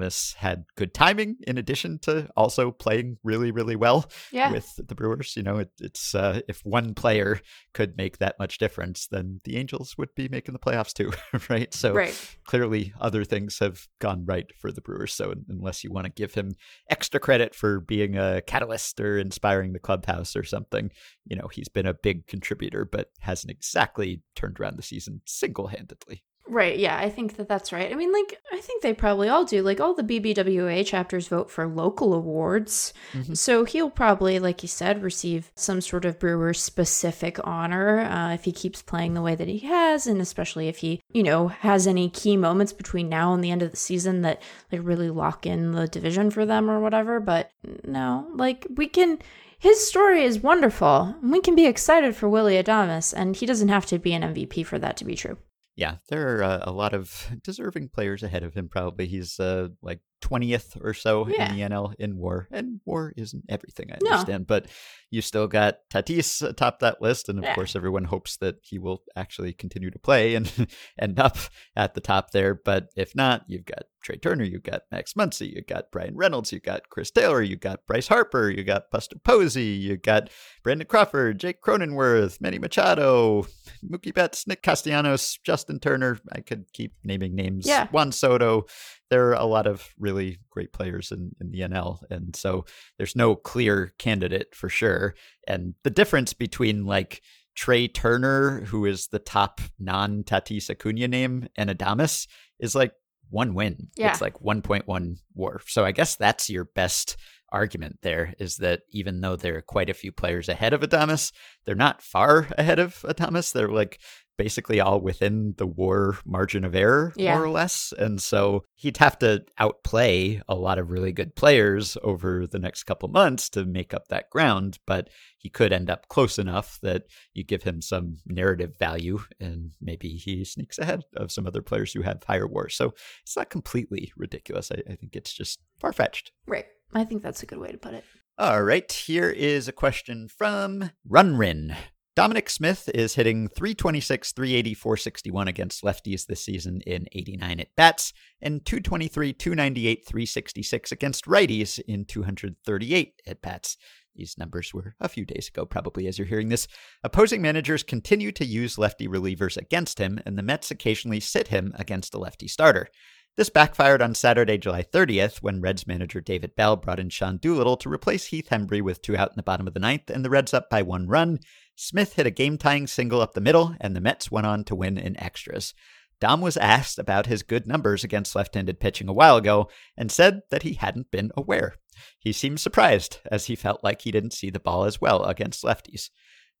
Adames 0.00 0.34
had 0.34 0.64
good 0.76 0.94
timing 0.94 1.36
in 1.46 1.58
addition 1.58 1.98
to 2.00 2.28
also 2.36 2.70
playing 2.70 3.18
really, 3.22 3.50
really 3.50 3.76
well 3.76 4.10
yeah. 4.32 4.50
with 4.50 4.68
the 4.76 4.94
Brewers. 4.94 5.34
You 5.36 5.42
know, 5.42 5.56
it, 5.56 5.70
it's 5.80 6.14
uh, 6.14 6.40
if 6.48 6.60
one 6.64 6.94
player 6.94 7.40
could 7.74 7.96
make 7.96 8.18
that 8.18 8.38
much 8.38 8.58
difference, 8.58 9.06
then 9.06 9.40
the 9.44 9.56
Angels 9.56 9.96
would 9.98 10.14
be 10.14 10.28
making 10.28 10.52
the 10.52 10.58
playoffs 10.58 10.92
too, 10.92 11.12
right? 11.48 11.72
So 11.74 11.94
right. 11.94 12.36
clearly 12.44 12.92
other 13.00 13.24
things 13.24 13.58
have 13.58 13.86
gone 14.00 14.24
right 14.24 14.46
for 14.56 14.72
the 14.72 14.80
Brewers. 14.80 15.14
So 15.14 15.34
unless 15.48 15.84
you 15.84 15.92
want 15.92 16.06
to 16.06 16.12
give 16.12 16.34
him 16.34 16.52
extra 16.88 17.20
credit 17.20 17.54
for 17.54 17.80
being 17.80 18.16
a 18.16 18.42
catalyst 18.42 19.00
or 19.00 19.18
inspiring 19.18 19.72
the 19.72 19.78
clubhouse 19.78 20.36
or 20.36 20.44
something, 20.44 20.90
you 21.26 21.36
know, 21.36 21.48
he's 21.52 21.68
been 21.68 21.86
a 21.86 21.94
big 21.94 22.26
contributor, 22.26 22.84
but 22.84 23.10
hasn't 23.20 23.50
exactly 23.50 24.22
turned 24.34 24.58
around 24.60 24.76
the 24.76 24.82
season 24.82 25.20
single 25.26 25.68
handedly. 25.68 26.24
Right. 26.50 26.78
Yeah, 26.78 26.98
I 26.98 27.10
think 27.10 27.36
that 27.36 27.48
that's 27.48 27.72
right. 27.72 27.92
I 27.92 27.94
mean, 27.94 28.12
like, 28.12 28.40
I 28.52 28.58
think 28.58 28.82
they 28.82 28.92
probably 28.92 29.28
all 29.28 29.44
do. 29.44 29.62
Like, 29.62 29.80
all 29.80 29.94
the 29.94 30.02
BBWA 30.02 30.84
chapters 30.84 31.28
vote 31.28 31.48
for 31.48 31.66
local 31.68 32.12
awards. 32.12 32.92
Mm-hmm. 33.12 33.34
So 33.34 33.64
he'll 33.64 33.88
probably, 33.88 34.40
like 34.40 34.62
you 34.62 34.68
said, 34.68 35.02
receive 35.02 35.52
some 35.54 35.80
sort 35.80 36.04
of 36.04 36.18
brewer 36.18 36.52
specific 36.52 37.38
honor 37.44 38.00
uh, 38.00 38.34
if 38.34 38.44
he 38.44 38.52
keeps 38.52 38.82
playing 38.82 39.14
the 39.14 39.22
way 39.22 39.36
that 39.36 39.46
he 39.46 39.60
has. 39.60 40.08
And 40.08 40.20
especially 40.20 40.66
if 40.66 40.78
he, 40.78 41.00
you 41.12 41.22
know, 41.22 41.48
has 41.48 41.86
any 41.86 42.10
key 42.10 42.36
moments 42.36 42.72
between 42.72 43.08
now 43.08 43.32
and 43.32 43.44
the 43.44 43.52
end 43.52 43.62
of 43.62 43.70
the 43.70 43.76
season 43.76 44.22
that, 44.22 44.42
like, 44.72 44.80
really 44.82 45.10
lock 45.10 45.46
in 45.46 45.70
the 45.70 45.86
division 45.86 46.30
for 46.30 46.44
them 46.44 46.68
or 46.68 46.80
whatever. 46.80 47.20
But 47.20 47.52
no, 47.84 48.26
like, 48.34 48.66
we 48.74 48.88
can 48.88 49.20
his 49.60 49.86
story 49.86 50.24
is 50.24 50.40
wonderful. 50.40 51.14
We 51.22 51.42
can 51.42 51.54
be 51.54 51.66
excited 51.66 52.16
for 52.16 52.30
Willie 52.30 52.60
Adames, 52.60 53.12
and 53.14 53.36
he 53.36 53.44
doesn't 53.44 53.68
have 53.68 53.84
to 53.86 53.98
be 53.98 54.14
an 54.14 54.22
MVP 54.22 54.64
for 54.64 54.78
that 54.78 54.96
to 54.96 55.04
be 55.04 55.14
true 55.14 55.36
yeah, 55.80 55.96
there 56.10 56.36
are 56.36 56.42
uh, 56.42 56.58
a 56.64 56.72
lot 56.72 56.92
of 56.92 57.30
deserving 57.42 57.88
players 57.88 58.22
ahead 58.22 58.42
of 58.42 58.52
him. 58.52 58.68
Probably 58.68 59.06
he's 59.06 59.40
uh, 59.40 59.68
like 59.80 60.00
twentieth 60.20 60.76
or 60.82 60.94
so 60.94 61.28
yeah. 61.28 61.50
in 61.50 61.56
the 61.56 61.62
NL 61.62 61.94
in 61.98 62.16
WAR, 62.16 62.48
and 62.50 62.80
WAR 62.84 63.12
isn't 63.16 63.44
everything. 63.48 63.90
I 63.92 63.98
no. 64.02 64.10
understand, 64.10 64.46
but 64.46 64.66
you 65.10 65.22
still 65.22 65.46
got 65.46 65.78
Tatis 65.92 66.46
atop 66.46 66.80
that 66.80 67.02
list, 67.02 67.28
and 67.28 67.38
of 67.38 67.44
yeah. 67.44 67.54
course, 67.54 67.74
everyone 67.74 68.04
hopes 68.04 68.36
that 68.38 68.56
he 68.62 68.78
will 68.78 69.02
actually 69.16 69.52
continue 69.52 69.90
to 69.90 69.98
play 69.98 70.34
and 70.34 70.68
end 71.00 71.18
up 71.18 71.36
at 71.76 71.94
the 71.94 72.00
top 72.00 72.30
there. 72.30 72.54
But 72.54 72.88
if 72.96 73.14
not, 73.16 73.44
you've 73.48 73.64
got 73.64 73.84
Trea 74.02 74.16
Turner, 74.16 74.44
you've 74.44 74.62
got 74.62 74.82
Max 74.90 75.14
Muncy, 75.14 75.54
you've 75.54 75.66
got 75.66 75.90
Bryan 75.90 76.16
Reynolds, 76.16 76.52
you've 76.52 76.62
got 76.62 76.88
Chris 76.88 77.10
Taylor, 77.10 77.42
you've 77.42 77.60
got 77.60 77.86
Bryce 77.86 78.08
Harper, 78.08 78.50
you've 78.50 78.66
got 78.66 78.90
Buster 78.90 79.18
Posey, 79.18 79.64
you've 79.64 80.02
got 80.02 80.30
Brandon 80.62 80.86
Crawford, 80.86 81.38
Jake 81.38 81.60
Cronenworth, 81.60 82.40
Manny 82.40 82.58
Machado, 82.58 83.46
Mookie 83.84 84.14
Betts, 84.14 84.46
Nick 84.46 84.62
Castellanos, 84.62 85.38
Justin 85.44 85.80
Turner. 85.80 86.18
I 86.32 86.40
could 86.40 86.72
keep 86.72 86.94
naming 87.04 87.34
names. 87.34 87.66
Yeah. 87.66 87.88
Juan 87.88 88.12
Soto. 88.12 88.66
There 89.10 89.28
are 89.28 89.34
a 89.34 89.44
lot 89.44 89.66
of 89.66 89.88
really 89.98 90.38
great 90.50 90.72
players 90.72 91.10
in, 91.12 91.32
in 91.40 91.50
the 91.50 91.60
NL. 91.60 91.98
And 92.10 92.34
so 92.34 92.64
there's 92.96 93.16
no 93.16 93.34
clear 93.34 93.92
candidate 93.98 94.54
for 94.54 94.68
sure. 94.68 95.14
And 95.46 95.74
the 95.82 95.90
difference 95.90 96.32
between 96.32 96.86
like 96.86 97.22
Trea 97.56 97.88
Turner, 97.88 98.62
who 98.66 98.86
is 98.86 99.08
the 99.08 99.18
top 99.18 99.60
non 99.78 100.22
Tatis 100.22 100.70
Acuna 100.70 101.08
name, 101.08 101.48
and 101.56 101.70
Adames 101.70 102.26
is 102.58 102.74
like 102.74 102.92
one 103.30 103.54
win. 103.54 103.88
Yeah. 103.96 104.10
It's 104.10 104.20
like 104.20 104.40
1.1 104.40 105.16
war. 105.34 105.60
So 105.66 105.84
I 105.84 105.92
guess 105.92 106.16
that's 106.16 106.50
your 106.50 106.64
best 106.64 107.16
argument 107.52 107.98
there 108.02 108.34
is 108.38 108.56
that 108.58 108.82
even 108.90 109.20
though 109.20 109.36
there 109.36 109.56
are 109.56 109.62
quite 109.62 109.90
a 109.90 109.94
few 109.94 110.12
players 110.12 110.48
ahead 110.48 110.72
of 110.72 110.82
Adames, 110.82 111.32
they're 111.64 111.74
not 111.74 112.02
far 112.02 112.48
ahead 112.58 112.78
of 112.78 113.00
Adames. 113.02 113.52
They're 113.52 113.68
like 113.68 114.00
basically 114.40 114.80
all 114.80 114.98
within 115.02 115.52
the 115.58 115.66
war 115.66 116.16
margin 116.24 116.64
of 116.64 116.74
error, 116.74 117.12
yeah. 117.14 117.34
more 117.34 117.44
or 117.44 117.50
less. 117.50 117.92
And 117.98 118.22
so 118.22 118.64
he'd 118.74 118.96
have 118.96 119.18
to 119.18 119.44
outplay 119.58 120.40
a 120.48 120.54
lot 120.54 120.78
of 120.78 120.90
really 120.90 121.12
good 121.12 121.36
players 121.36 121.98
over 122.02 122.46
the 122.46 122.58
next 122.58 122.84
couple 122.84 123.10
months 123.10 123.50
to 123.50 123.66
make 123.66 123.92
up 123.92 124.08
that 124.08 124.30
ground. 124.30 124.78
But 124.86 125.10
he 125.36 125.50
could 125.50 125.74
end 125.74 125.90
up 125.90 126.08
close 126.08 126.38
enough 126.38 126.78
that 126.80 127.02
you 127.34 127.44
give 127.44 127.64
him 127.64 127.82
some 127.82 128.16
narrative 128.24 128.78
value 128.78 129.20
and 129.38 129.72
maybe 129.78 130.08
he 130.08 130.42
sneaks 130.46 130.78
ahead 130.78 131.02
of 131.16 131.30
some 131.30 131.46
other 131.46 131.60
players 131.60 131.92
who 131.92 132.00
have 132.00 132.22
higher 132.24 132.46
war. 132.46 132.70
So 132.70 132.94
it's 133.22 133.36
not 133.36 133.50
completely 133.50 134.10
ridiculous. 134.16 134.72
I, 134.72 134.80
I 134.90 134.94
think 134.94 135.16
it's 135.16 135.34
just 135.34 135.60
far 135.78 135.92
fetched. 135.92 136.32
Right. 136.46 136.64
I 136.94 137.04
think 137.04 137.22
that's 137.22 137.42
a 137.42 137.46
good 137.46 137.58
way 137.58 137.72
to 137.72 137.78
put 137.78 137.92
it. 137.92 138.04
All 138.38 138.62
right. 138.62 138.90
Here 138.90 139.28
is 139.28 139.68
a 139.68 139.72
question 139.72 140.28
from 140.28 140.92
Runrin. 141.06 141.76
Dominic 142.20 142.50
Smith 142.50 142.90
is 142.92 143.14
hitting 143.14 143.48
326, 143.48 144.32
380, 144.32 144.74
461 144.74 145.48
against 145.48 145.82
lefties 145.82 146.26
this 146.26 146.44
season 146.44 146.82
in 146.86 147.06
89 147.12 147.60
at 147.60 147.74
bats, 147.76 148.12
and 148.42 148.62
223, 148.66 149.32
298, 149.32 150.06
366 150.06 150.92
against 150.92 151.24
righties 151.24 151.80
in 151.88 152.04
238 152.04 153.22
at 153.26 153.40
bats. 153.40 153.78
These 154.14 154.36
numbers 154.36 154.74
were 154.74 154.96
a 155.00 155.08
few 155.08 155.24
days 155.24 155.48
ago, 155.48 155.64
probably 155.64 156.06
as 156.08 156.18
you're 156.18 156.26
hearing 156.26 156.50
this. 156.50 156.68
Opposing 157.02 157.40
managers 157.40 157.82
continue 157.82 158.32
to 158.32 158.44
use 158.44 158.76
lefty 158.76 159.08
relievers 159.08 159.56
against 159.56 159.98
him, 159.98 160.20
and 160.26 160.36
the 160.36 160.42
Mets 160.42 160.70
occasionally 160.70 161.20
sit 161.20 161.48
him 161.48 161.72
against 161.78 162.12
a 162.12 162.18
lefty 162.18 162.48
starter. 162.48 162.88
This 163.36 163.48
backfired 163.48 164.02
on 164.02 164.14
Saturday, 164.14 164.58
July 164.58 164.82
30th, 164.82 165.36
when 165.38 165.60
Reds 165.60 165.86
manager 165.86 166.20
David 166.20 166.56
Bell 166.56 166.76
brought 166.76 166.98
in 166.98 167.10
Sean 167.10 167.36
Doolittle 167.36 167.76
to 167.78 167.88
replace 167.88 168.26
Heath 168.26 168.48
Hembree 168.50 168.82
with 168.82 169.02
two 169.02 169.16
out 169.16 169.30
in 169.30 169.36
the 169.36 169.42
bottom 169.42 169.68
of 169.68 169.72
the 169.72 169.80
ninth, 169.80 170.10
and 170.10 170.24
the 170.24 170.30
Reds 170.30 170.52
up 170.52 170.68
by 170.68 170.82
one 170.82 171.06
run. 171.06 171.38
Smith 171.76 172.14
hit 172.14 172.26
a 172.26 172.30
game 172.30 172.58
tying 172.58 172.86
single 172.86 173.20
up 173.20 173.34
the 173.34 173.40
middle, 173.40 173.76
and 173.80 173.94
the 173.94 174.00
Mets 174.00 174.30
went 174.30 174.46
on 174.46 174.64
to 174.64 174.74
win 174.74 174.98
in 174.98 175.18
extras. 175.18 175.74
Dom 176.20 176.40
was 176.40 176.56
asked 176.56 176.98
about 176.98 177.26
his 177.26 177.42
good 177.42 177.66
numbers 177.66 178.04
against 178.04 178.34
left 178.34 178.54
handed 178.54 178.80
pitching 178.80 179.08
a 179.08 179.12
while 179.12 179.36
ago 179.36 179.70
and 179.96 180.12
said 180.12 180.42
that 180.50 180.64
he 180.64 180.74
hadn't 180.74 181.10
been 181.10 181.30
aware. 181.36 181.76
He 182.18 182.32
seemed 182.32 182.60
surprised, 182.60 183.20
as 183.30 183.46
he 183.46 183.56
felt 183.56 183.84
like 183.84 184.02
he 184.02 184.10
didn't 184.10 184.34
see 184.34 184.50
the 184.50 184.60
ball 184.60 184.84
as 184.84 185.00
well 185.00 185.24
against 185.24 185.64
lefties. 185.64 186.10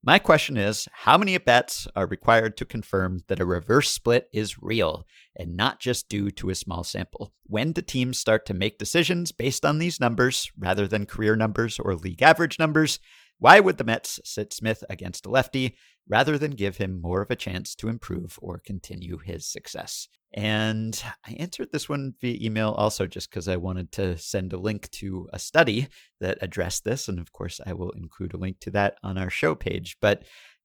My 0.02 0.18
question 0.18 0.56
is 0.56 0.88
how 0.92 1.18
many 1.18 1.34
at 1.34 1.44
bats 1.44 1.86
are 1.94 2.06
required 2.06 2.56
to 2.56 2.64
confirm 2.64 3.20
that 3.28 3.38
a 3.38 3.44
reverse 3.44 3.90
split 3.90 4.30
is 4.32 4.62
real 4.62 5.04
and 5.36 5.58
not 5.58 5.78
just 5.78 6.08
due 6.08 6.30
to 6.30 6.48
a 6.48 6.54
small 6.54 6.84
sample? 6.84 7.34
When 7.44 7.72
do 7.72 7.82
teams 7.82 8.18
start 8.18 8.46
to 8.46 8.54
make 8.54 8.78
decisions 8.78 9.30
based 9.30 9.62
on 9.62 9.78
these 9.78 10.00
numbers 10.00 10.50
rather 10.58 10.88
than 10.88 11.04
career 11.04 11.36
numbers 11.36 11.78
or 11.78 11.94
league 11.94 12.22
average 12.22 12.58
numbers? 12.58 12.98
Why 13.38 13.60
would 13.60 13.76
the 13.76 13.84
Mets 13.84 14.20
sit 14.24 14.54
Smith 14.54 14.82
against 14.88 15.26
a 15.26 15.30
lefty 15.30 15.76
rather 16.08 16.38
than 16.38 16.52
give 16.52 16.78
him 16.78 17.02
more 17.02 17.20
of 17.20 17.30
a 17.30 17.36
chance 17.36 17.74
to 17.74 17.88
improve 17.88 18.38
or 18.40 18.58
continue 18.58 19.18
his 19.18 19.46
success? 19.46 20.08
And 20.32 21.02
I 21.26 21.32
answered 21.32 21.68
this 21.72 21.88
one 21.88 22.14
via 22.20 22.38
email 22.40 22.70
also 22.70 23.06
just 23.06 23.30
because 23.30 23.48
I 23.48 23.56
wanted 23.56 23.90
to 23.92 24.16
send 24.16 24.52
a 24.52 24.58
link 24.58 24.88
to 24.92 25.28
a 25.32 25.38
study 25.38 25.88
that 26.20 26.38
addressed 26.40 26.84
this. 26.84 27.08
And 27.08 27.18
of 27.18 27.32
course, 27.32 27.60
I 27.66 27.72
will 27.72 27.90
include 27.90 28.34
a 28.34 28.38
link 28.38 28.60
to 28.60 28.70
that 28.70 28.94
on 29.02 29.18
our 29.18 29.30
show 29.30 29.54
page. 29.54 29.96
But 30.00 30.24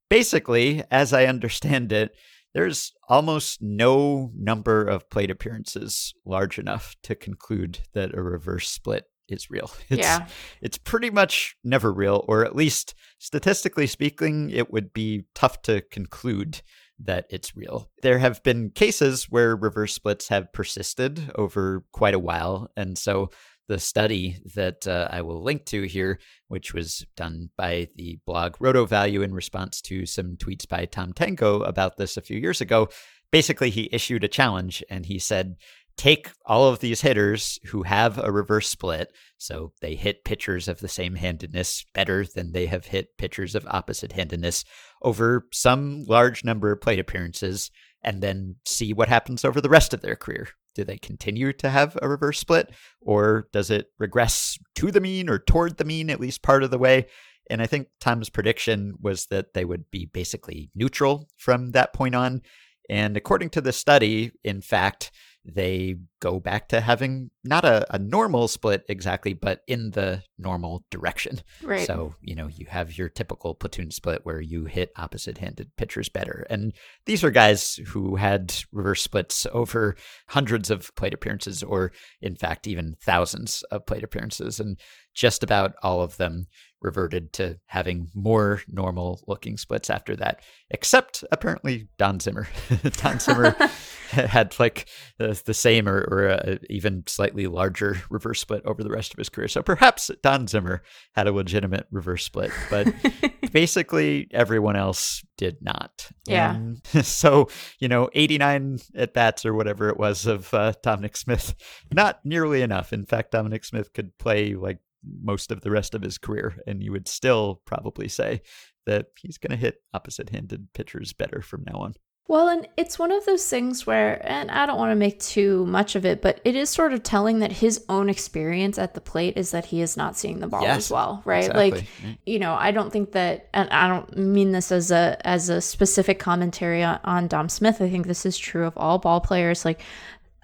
basically, 0.10 0.84
as 0.92 1.14
I 1.14 1.26
understand 1.26 1.92
it, 1.92 2.16
there's 2.54 2.94
almost 3.10 3.62
no 3.62 4.32
number 4.34 4.86
of 4.86 5.10
plate 5.10 5.32
appearances 5.32 6.14
large 6.26 6.58
enough 6.58 6.96
to 7.04 7.16
conclude 7.16 7.80
that 7.94 8.16
a 8.16 8.22
reverse 8.22 8.70
split 8.70 9.06
is 9.28 9.50
real. 9.50 9.72
It's, 9.90 10.00
yeah. 10.00 10.28
It's 10.62 10.78
pretty 10.78 11.10
much 11.10 11.58
never 11.64 11.92
real, 11.92 12.24
or 12.28 12.46
at 12.46 12.56
least 12.56 12.96
statistically 13.18 13.88
speaking, 13.88 14.50
it 14.50 14.72
would 14.72 14.94
be 14.94 15.26
tough 15.34 15.62
to 15.64 15.82
conclude 15.82 16.62
that 17.00 17.26
it's 17.30 17.56
real. 17.56 17.90
There 18.02 18.20
have 18.20 18.42
been 18.44 18.70
cases 18.70 19.26
where 19.30 19.56
reverse 19.56 19.94
splits 19.94 20.30
have 20.30 20.54
persisted 20.54 21.32
over 21.36 21.84
quite 21.92 22.14
a 22.14 22.20
while. 22.20 22.70
And 22.78 22.98
so 22.98 23.32
the 23.68 23.80
study 23.80 24.38
that 24.56 24.88
uh, 24.88 25.08
I 25.12 25.22
will 25.22 25.44
link 25.44 25.66
to 25.66 25.84
here, 25.84 26.20
which 26.48 26.74
was 26.74 27.06
done 27.18 27.50
by 27.58 27.90
the 27.96 28.20
blog 28.26 28.56
Roto 28.60 28.86
Value 28.86 29.22
in 29.22 29.34
response 29.34 29.82
to 29.84 30.06
some 30.06 30.38
tweets 30.38 30.68
by 30.68 30.86
Tom 30.86 31.14
Tango 31.14 31.62
about 31.62 31.98
this 31.98 32.16
a 32.16 32.22
few 32.22 32.38
years 32.38 32.62
ago, 32.62 32.90
basically 33.32 33.70
he 33.70 33.90
issued 33.92 34.24
a 34.24 34.30
challenge 34.30 34.84
and 34.90 35.06
he 35.06 35.20
said, 35.20 35.56
take 35.98 36.32
all 36.46 36.68
of 36.68 36.80
these 36.80 37.02
hitters 37.02 37.58
who 37.68 37.84
have 37.84 38.18
a 38.18 38.32
reverse 38.32 38.70
split, 38.70 39.12
so 39.38 39.72
they 39.82 39.96
hit 39.96 40.26
pitchers 40.26 40.68
of 40.68 40.80
the 40.80 40.88
same 40.88 41.16
handedness 41.16 41.86
better 41.94 42.26
than 42.26 42.52
they 42.52 42.66
have 42.66 42.88
hit 42.88 43.18
pitchers 43.18 43.56
of 43.56 43.66
opposite 43.70 44.12
handedness 44.12 44.66
over 45.02 45.48
some 45.52 46.04
large 46.04 46.44
number 46.44 46.72
of 46.72 46.82
plate 46.82 47.00
appearances, 47.00 47.72
and 48.04 48.22
then 48.22 48.56
see 48.66 48.94
what 48.94 49.10
happens 49.10 49.44
over 49.46 49.62
the 49.62 49.70
rest 49.70 49.94
of 49.94 50.02
their 50.02 50.16
career. 50.16 50.50
Do 50.76 50.84
they 50.84 50.98
continue 50.98 51.54
to 51.54 51.70
have 51.70 51.98
a 52.02 52.10
reverse 52.10 52.40
split, 52.40 52.74
or 53.02 53.48
does 53.54 53.72
it 53.72 53.88
regress 53.98 54.58
to 54.76 54.92
the 54.92 55.00
mean 55.00 55.30
or 55.30 55.40
toward 55.40 55.78
the 55.78 55.86
mean 55.86 56.10
at 56.10 56.20
least 56.20 56.44
part 56.44 56.64
of 56.64 56.72
the 56.72 56.78
way? 56.78 57.08
And 57.50 57.62
I 57.62 57.68
think 57.68 57.88
Tom's 58.02 58.30
prediction 58.30 58.96
was 59.00 59.28
that 59.28 59.54
they 59.54 59.64
would 59.64 59.90
be 59.92 60.08
basically 60.08 60.72
neutral 60.76 61.30
from 61.38 61.72
that 61.72 61.94
point 61.94 62.16
on. 62.16 62.42
And 62.90 63.16
according 63.16 63.52
to 63.52 63.62
the 63.62 63.72
study, 63.72 64.32
in 64.44 64.62
fact, 64.62 65.12
they 65.46 65.98
go 66.20 66.40
back 66.40 66.70
to 66.70 66.82
having 66.82 67.30
not 67.44 67.66
a, 67.66 67.86
a 67.94 68.00
normal 68.00 68.48
split 68.48 68.84
exactly, 68.90 69.34
but 69.34 69.62
in 69.68 69.92
the 69.92 70.24
normal 70.38 70.84
direction. 70.90 71.40
Right. 71.62 71.86
So, 71.86 72.16
you 72.22 72.36
know, 72.36 72.48
you 72.48 72.66
have 72.68 72.98
your 72.98 73.10
typical 73.10 73.54
platoon 73.54 73.92
split 73.92 74.22
where 74.24 74.42
you 74.42 74.66
hit 74.66 74.92
opposite 74.98 75.38
handed 75.38 75.76
pitchers 75.78 76.10
better. 76.10 76.48
And 76.50 76.74
these 77.06 77.24
are 77.24 77.32
guys 77.32 77.80
who 77.88 78.16
had 78.16 78.56
reverse 78.72 79.04
splits 79.04 79.46
over 79.52 79.96
hundreds 80.30 80.72
of 80.72 80.94
plate 80.96 81.14
appearances, 81.14 81.62
or 81.62 81.92
in 82.22 82.36
fact, 82.36 82.66
even 82.66 82.96
thousands 83.02 83.64
of 83.70 83.86
plate 83.86 84.04
appearances. 84.04 84.60
And 84.60 84.80
just 85.16 85.44
about 85.44 85.74
all 85.82 86.02
of 86.02 86.18
them 86.18 86.48
reverted 86.86 87.34
to 87.34 87.58
having 87.66 88.08
more 88.14 88.62
normal 88.68 89.24
looking 89.28 89.58
splits 89.58 89.90
after 89.90 90.16
that, 90.16 90.42
except 90.70 91.24
apparently 91.32 91.88
Don 91.98 92.20
Zimmer. 92.20 92.48
Don 92.98 93.20
Zimmer 93.20 93.52
had 94.12 94.58
like 94.60 94.88
the, 95.18 95.42
the 95.46 95.54
same 95.54 95.90
or, 95.90 96.02
or 96.12 96.28
a, 96.28 96.60
even 96.70 97.04
slightly 97.08 97.48
larger 97.48 98.02
reverse 98.10 98.40
split 98.40 98.62
over 98.66 98.84
the 98.84 98.92
rest 98.92 99.14
of 99.14 99.18
his 99.18 99.30
career. 99.30 99.48
So 99.48 99.64
perhaps 99.64 100.12
Don 100.22 100.48
Zimmer 100.48 100.84
had 101.16 101.28
a 101.28 101.32
legitimate 101.32 101.88
reverse 101.92 102.24
split, 102.24 102.52
but 102.70 102.94
basically 103.52 104.28
everyone 104.32 104.76
else 104.76 105.24
did 105.38 105.58
not. 105.62 106.12
Yeah. 106.28 106.56
And 106.56 107.06
so, 107.06 107.50
you 107.80 107.88
know, 107.88 108.10
89 108.14 108.78
at 108.96 109.14
bats 109.14 109.46
or 109.46 109.56
whatever 109.56 109.90
it 109.90 109.98
was 109.98 110.28
of 110.28 110.54
uh, 110.54 110.74
Dominic 110.84 111.18
Smith, 111.18 111.56
not 111.92 112.20
nearly 112.24 112.62
enough. 112.62 112.94
In 112.94 113.06
fact, 113.06 113.32
Dominic 113.32 113.66
Smith 113.66 113.92
could 113.92 114.16
play 114.20 114.54
like 114.54 114.78
most 115.22 115.52
of 115.52 115.62
the 115.62 115.72
rest 115.72 115.96
of 115.96 116.02
his 116.02 116.18
career, 116.18 116.56
and 116.68 116.84
you 116.84 116.92
would 116.92 117.08
still 117.08 117.62
probably 117.66 118.08
say 118.08 118.42
that 118.86 119.08
he's 119.20 119.38
going 119.38 119.52
to 119.52 119.58
hit 119.58 119.82
opposite 119.94 120.30
handed 120.30 120.68
pitchers 120.74 121.14
better 121.14 121.42
from 121.42 121.64
now 121.66 121.80
on. 121.80 121.94
Well, 122.28 122.48
and 122.50 122.68
it's 122.76 122.98
one 122.98 123.12
of 123.12 123.24
those 123.26 123.48
things 123.48 123.86
where, 123.86 124.20
and 124.28 124.50
I 124.50 124.66
don't 124.66 124.80
want 124.80 124.90
to 124.92 124.96
make 124.96 125.20
too 125.20 125.64
much 125.68 125.96
of 125.96 126.08
it, 126.08 126.24
but 126.24 126.42
it 126.44 126.56
is 126.56 126.72
sort 126.72 126.92
of 126.92 127.04
telling 127.04 127.38
that 127.40 127.52
his 127.52 127.86
own 127.88 128.10
experience 128.10 128.80
at 128.80 128.96
the 128.96 129.02
plate 129.02 129.38
is 129.38 129.52
that 129.52 129.66
he 129.66 129.80
is 129.80 129.96
not 129.96 130.18
seeing 130.18 130.40
the 130.40 130.48
ball 130.48 130.64
Yes, 130.64 130.78
as 130.78 130.92
well, 130.92 131.22
right? 131.24 131.46
exactly. 131.46 131.72
Like, 131.72 132.20
you 132.26 132.40
know, 132.40 132.56
I 132.56 132.72
don't 132.72 132.92
think 132.92 133.12
that, 133.12 133.50
and 133.54 133.70
I 133.70 133.88
don't 133.88 134.18
mean 134.18 134.54
this 134.54 134.72
as 134.72 134.90
a 134.90 135.18
as 135.24 135.50
a 135.50 135.62
specific 135.62 136.18
commentary 136.18 136.82
on, 136.82 137.00
on 137.04 137.28
Dom 137.28 137.48
Smith. 137.48 137.80
I 137.80 137.92
think 137.92 138.08
this 138.08 138.26
is 138.26 138.40
true 138.40 138.66
of 138.66 138.76
all 138.76 138.98
ball 138.98 139.22
players. 139.22 139.64
Like, 139.64 139.82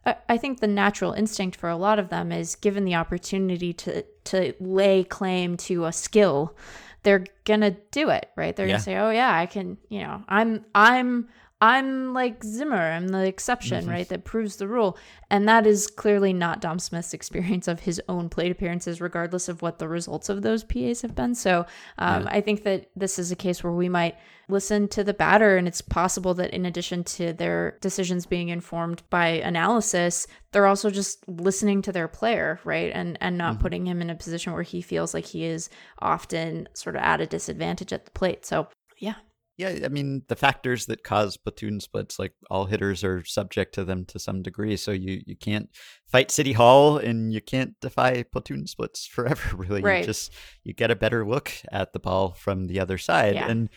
I, 0.06 0.16
I 0.30 0.38
think 0.38 0.60
the 0.60 0.68
natural 0.68 1.14
instinct 1.14 1.58
for 1.58 1.70
a 1.70 1.76
lot 1.76 2.00
of 2.00 2.10
them 2.10 2.32
is 2.32 2.56
given 2.56 2.86
the 2.86 2.96
opportunity 2.96 3.74
to 3.74 4.04
to 4.26 4.54
lay 4.60 5.04
claim 5.04 5.58
to 5.58 5.86
a 5.86 5.92
skill, 5.92 6.56
they're 7.04 7.26
gonna 7.46 7.72
do 7.92 8.10
it, 8.10 8.30
right? 8.36 8.56
They're 8.56 8.68
Yeah. 8.68 8.74
gonna 8.74 8.84
say, 8.84 8.98
"Oh 8.98 9.10
yeah, 9.12 9.36
I 9.36 9.46
can," 9.46 9.78
you 9.90 10.02
know, 10.02 10.24
I'm 10.30 10.66
I'm 10.76 11.28
I'm 11.62 12.14
like 12.14 12.44
Zimmer. 12.44 12.76
I'm 12.76 13.10
the 13.10 13.26
exception, 13.28 13.82
Mm-hmm. 13.84 13.90
right? 13.92 14.10
That 14.10 14.26
proves 14.26 14.56
the 14.56 14.68
rule. 14.68 14.98
And 15.30 15.48
that 15.48 15.68
is 15.68 15.86
clearly 15.88 16.34
not 16.34 16.60
Dom 16.60 16.80
Smith's 16.80 17.14
experience 17.14 17.68
of 17.68 17.82
his 17.82 18.02
own 18.10 18.30
plate 18.30 18.52
appearances, 18.52 19.00
regardless 19.00 19.48
of 19.48 19.62
what 19.62 19.78
the 19.78 19.88
results 19.88 20.28
of 20.28 20.42
those 20.42 20.64
PAs 20.64 21.02
have 21.04 21.14
been. 21.16 21.36
So 21.36 21.66
um, 22.00 22.28
I 22.30 22.42
think 22.42 22.64
that 22.64 22.90
this 22.96 23.20
is 23.20 23.32
a 23.32 23.36
case 23.36 23.64
where 23.64 23.72
we 23.74 23.88
might 23.90 24.16
listen 24.50 24.88
to 24.90 25.04
the 25.04 25.14
batter, 25.14 25.56
and 25.56 25.68
it's 25.68 25.82
possible 25.82 26.34
that 26.34 26.50
in 26.52 26.66
addition 26.66 27.04
to 27.06 27.32
their 27.32 27.78
decisions 27.80 28.26
being 28.26 28.50
informed 28.50 29.04
by 29.10 29.28
analysis, 29.28 30.28
they're 30.52 30.66
also 30.68 30.90
just 30.90 31.24
listening 31.30 31.82
to 31.84 31.92
their 31.92 32.08
player, 32.10 32.60
right? 32.66 32.92
And 32.94 33.18
and 33.22 33.38
not 33.38 33.54
Mm-hmm. 33.54 33.62
putting 33.62 33.86
him 33.88 34.02
in 34.02 34.10
a 34.10 34.16
position 34.16 34.52
where 34.54 34.64
he 34.64 34.82
feels 34.82 35.14
like 35.14 35.26
he 35.26 35.46
is 35.46 35.70
often 36.00 36.68
sort 36.74 36.96
of 36.96 37.04
at 37.04 37.22
a 37.22 37.28
disadvantage 37.28 37.94
at 37.94 38.06
the 38.06 38.12
plate. 38.12 38.46
So 38.46 38.68
yeah. 38.98 39.16
Yeah, 39.62 39.86
I 39.86 39.90
mean 39.90 40.24
the 40.28 40.36
factors 40.36 40.86
that 40.88 41.04
cause 41.04 41.38
platoon 41.38 41.80
splits, 41.80 42.18
like 42.20 42.34
all 42.50 42.66
hitters 42.66 43.04
are 43.04 43.24
subject 43.26 43.76
to 43.76 43.84
them 43.86 44.06
to 44.06 44.20
some 44.20 44.42
degree. 44.42 44.76
So 44.78 44.92
you 44.92 45.22
you 45.26 45.36
can't 45.36 45.70
fight 46.08 46.32
City 46.32 46.54
Hall 46.54 46.98
and 46.98 47.34
you 47.34 47.42
can't 47.42 47.80
defy 47.80 48.24
platoon 48.24 48.68
splits 48.68 49.06
forever. 49.06 49.56
Really, 49.62 49.82
Right. 49.82 50.00
you 50.00 50.06
just 50.06 50.34
you 50.64 50.74
get 50.74 50.92
a 50.92 50.96
better 50.96 51.26
look 51.26 51.52
at 51.72 51.94
the 51.94 52.00
ball 52.00 52.32
from 52.34 52.66
the 52.68 52.80
other 52.80 52.98
side, 52.98 53.36
Yeah. 53.36 53.50
and 53.52 53.70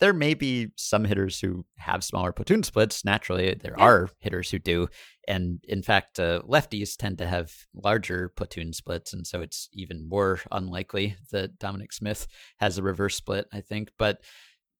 there 0.00 0.12
may 0.12 0.34
be 0.34 0.68
some 0.76 1.04
hitters 1.04 1.40
who 1.40 1.64
have 1.76 2.02
smaller 2.02 2.32
platoon 2.32 2.62
splits. 2.64 3.04
Naturally, 3.04 3.54
there 3.54 3.74
Yeah. 3.78 3.84
are 3.84 4.10
hitters 4.18 4.50
who 4.50 4.58
do, 4.58 4.88
and 5.28 5.60
in 5.68 5.80
fact, 5.82 6.18
uh, 6.18 6.42
lefties 6.42 6.96
tend 6.96 7.18
to 7.18 7.26
have 7.26 7.52
larger 7.72 8.28
platoon 8.28 8.72
splits, 8.72 9.12
and 9.12 9.24
so 9.26 9.40
it's 9.40 9.68
even 9.72 10.08
more 10.08 10.40
unlikely 10.50 11.16
that 11.30 11.58
Dominic 11.58 11.92
Smith 11.92 12.26
has 12.58 12.78
a 12.78 12.82
reverse 12.82 13.14
split. 13.16 13.46
I 13.52 13.60
think, 13.60 13.90
but 13.96 14.20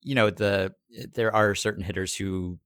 you 0.03 0.15
know 0.15 0.31
the 0.31 0.75
eh, 0.97 1.07
there 1.15 1.35
are 1.35 1.55
certain 1.55 1.83
hitters 1.83 2.15
who 2.15 2.59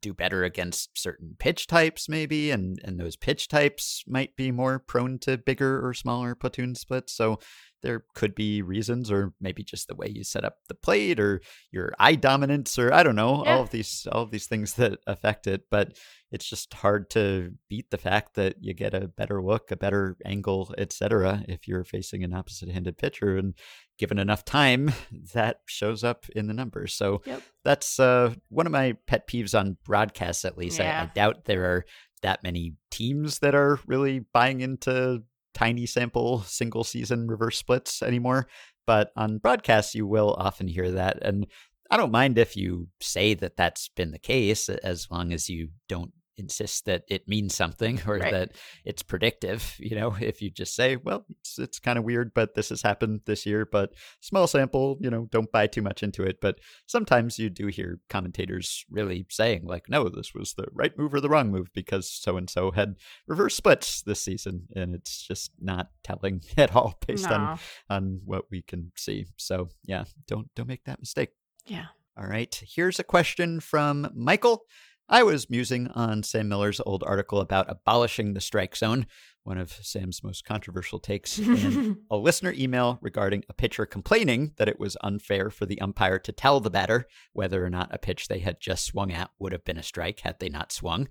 do 0.00 0.12
better 0.12 0.44
against 0.44 0.90
certain 0.98 1.36
pitch 1.38 1.66
types 1.66 2.08
maybe 2.08 2.50
and 2.50 2.80
and 2.84 2.98
those 2.98 3.16
pitch 3.16 3.48
types 3.48 4.02
might 4.06 4.34
be 4.36 4.50
more 4.50 4.78
prone 4.78 5.18
to 5.20 5.38
bigger 5.38 5.86
or 5.86 5.94
smaller 5.94 6.34
platoon 6.34 6.74
splits. 6.74 7.12
So 7.12 7.38
there 7.84 8.02
could 8.14 8.34
be 8.34 8.62
reasons 8.62 9.10
or 9.12 9.32
maybe 9.40 9.62
just 9.62 9.86
the 9.88 9.94
way 9.94 10.08
you 10.08 10.24
set 10.24 10.44
up 10.44 10.56
the 10.68 10.74
plate 10.74 11.20
or 11.20 11.40
your 11.70 11.92
eye 12.00 12.14
dominance 12.16 12.78
or 12.78 12.92
i 12.92 13.02
don't 13.04 13.14
know 13.14 13.44
Yeah. 13.44 13.52
all 13.54 13.62
of 13.62 13.70
these 13.70 14.06
all 14.10 14.22
of 14.22 14.30
these 14.32 14.46
things 14.46 14.74
that 14.74 14.98
affect 15.06 15.46
it 15.46 15.66
but 15.70 15.96
it's 16.32 16.48
just 16.48 16.74
hard 16.74 17.10
to 17.10 17.52
beat 17.68 17.90
the 17.90 17.98
fact 17.98 18.34
that 18.34 18.56
you 18.60 18.74
get 18.74 18.94
a 18.94 19.06
better 19.06 19.40
look 19.42 19.70
a 19.70 19.76
better 19.76 20.16
angle 20.24 20.74
etc 20.78 21.44
if 21.46 21.68
you're 21.68 21.84
facing 21.84 22.24
an 22.24 22.32
opposite 22.34 22.70
handed 22.70 22.96
pitcher 22.98 23.36
and 23.36 23.54
given 23.98 24.18
enough 24.18 24.44
time 24.44 24.90
that 25.34 25.58
shows 25.66 26.02
up 26.02 26.24
in 26.34 26.46
the 26.48 26.54
numbers 26.54 26.94
so 26.94 27.20
Yep. 27.26 27.42
that's 27.64 28.00
uh, 28.00 28.34
one 28.48 28.66
of 28.66 28.72
my 28.72 28.96
pet 29.06 29.28
peeves 29.28 29.56
on 29.56 29.76
broadcasts 29.84 30.44
at 30.44 30.58
least 30.58 30.80
I, 30.80 31.02
I 31.02 31.06
doubt 31.14 31.44
there 31.44 31.64
are 31.66 31.84
that 32.22 32.42
many 32.42 32.72
teams 32.90 33.40
that 33.40 33.54
are 33.54 33.78
really 33.86 34.20
buying 34.32 34.62
into 34.62 35.22
tiny 35.54 35.86
sample 35.86 36.42
single 36.42 36.84
season 36.84 37.26
reverse 37.26 37.56
splits 37.56 38.02
anymore 38.02 38.46
but 38.86 39.10
on 39.16 39.38
broadcasts 39.38 39.94
you 39.94 40.06
will 40.06 40.34
often 40.38 40.66
hear 40.68 40.90
that 40.90 41.18
and 41.22 41.46
i 41.90 41.96
don't 41.96 42.12
mind 42.12 42.38
if 42.38 42.56
you 42.56 42.88
say 43.00 43.34
that 43.34 43.56
that's 43.56 43.88
been 43.88 44.10
the 44.10 44.18
case 44.18 44.68
as 44.68 45.08
long 45.10 45.32
as 45.32 45.48
you 45.48 45.68
don't 45.88 46.12
insist 46.36 46.84
that 46.86 47.02
it 47.08 47.28
means 47.28 47.54
something 47.54 48.00
or 48.06 48.18
Right. 48.18 48.32
that 48.32 48.52
it's 48.84 49.02
predictive 49.02 49.76
you 49.78 49.94
know 49.96 50.16
if 50.20 50.42
you 50.42 50.50
just 50.50 50.74
say 50.74 50.96
well 50.96 51.24
it's, 51.30 51.58
it's 51.58 51.78
kind 51.78 51.98
of 51.98 52.04
weird 52.04 52.32
but 52.34 52.54
this 52.54 52.70
has 52.70 52.82
happened 52.82 53.20
this 53.26 53.46
year 53.46 53.64
but 53.64 53.92
small 54.20 54.46
sample 54.46 54.96
you 55.00 55.10
know 55.10 55.28
don't 55.30 55.52
buy 55.52 55.66
too 55.66 55.82
much 55.82 56.02
into 56.02 56.22
it 56.22 56.40
but 56.40 56.58
sometimes 56.86 57.38
you 57.38 57.48
do 57.50 57.68
hear 57.68 58.00
commentators 58.10 58.84
really 58.90 59.26
saying 59.30 59.64
like 59.64 59.88
no 59.88 60.08
this 60.08 60.34
was 60.34 60.54
the 60.54 60.66
right 60.72 60.98
move 60.98 61.14
or 61.14 61.20
the 61.20 61.28
wrong 61.28 61.50
move 61.50 61.68
because 61.74 62.10
so 62.10 62.36
and 62.36 62.50
so 62.50 62.70
had 62.72 62.94
reverse 63.26 63.54
splits 63.54 64.02
this 64.02 64.20
season 64.20 64.66
and 64.74 64.94
it's 64.94 65.22
just 65.22 65.52
not 65.60 65.90
telling 66.02 66.40
at 66.56 66.74
all 66.74 66.98
based 67.06 67.30
on 67.30 67.58
on 67.88 68.20
what 68.24 68.44
we 68.50 68.62
can 68.62 68.90
see 68.96 69.26
so 69.36 69.68
yeah 69.84 70.04
don't 70.26 70.48
don't 70.56 70.68
make 70.68 70.84
that 70.84 71.00
mistake 71.00 71.30
Yeah. 71.66 71.86
all 72.16 72.26
right, 72.26 72.62
here's 72.74 72.98
a 72.98 73.04
question 73.04 73.60
from 73.60 74.10
Michael. 74.14 74.62
I 75.08 75.22
was 75.22 75.50
musing 75.50 75.88
on 75.88 76.22
Sam 76.22 76.48
Miller's 76.48 76.80
old 76.84 77.04
article 77.04 77.40
about 77.40 77.70
abolishing 77.70 78.32
the 78.32 78.40
strike 78.40 78.74
zone, 78.74 79.06
one 79.42 79.58
of 79.58 79.70
Sam's 79.70 80.24
most 80.24 80.46
controversial 80.46 80.98
takes, 80.98 81.38
and 81.38 81.98
a 82.10 82.16
listener 82.16 82.54
email 82.56 82.98
regarding 83.02 83.44
a 83.48 83.52
pitcher 83.52 83.84
complaining 83.84 84.52
that 84.56 84.68
it 84.68 84.80
was 84.80 84.96
unfair 85.02 85.50
for 85.50 85.66
the 85.66 85.80
umpire 85.80 86.18
to 86.20 86.32
tell 86.32 86.58
the 86.58 86.70
batter 86.70 87.06
whether 87.34 87.64
or 87.64 87.68
not 87.68 87.94
a 87.94 87.98
pitch 87.98 88.28
they 88.28 88.38
had 88.38 88.60
just 88.60 88.86
swung 88.86 89.12
at 89.12 89.30
would 89.38 89.52
have 89.52 89.64
been 89.64 89.76
a 89.76 89.82
strike 89.82 90.20
had 90.20 90.40
they 90.40 90.48
not 90.48 90.72
swung. 90.72 91.08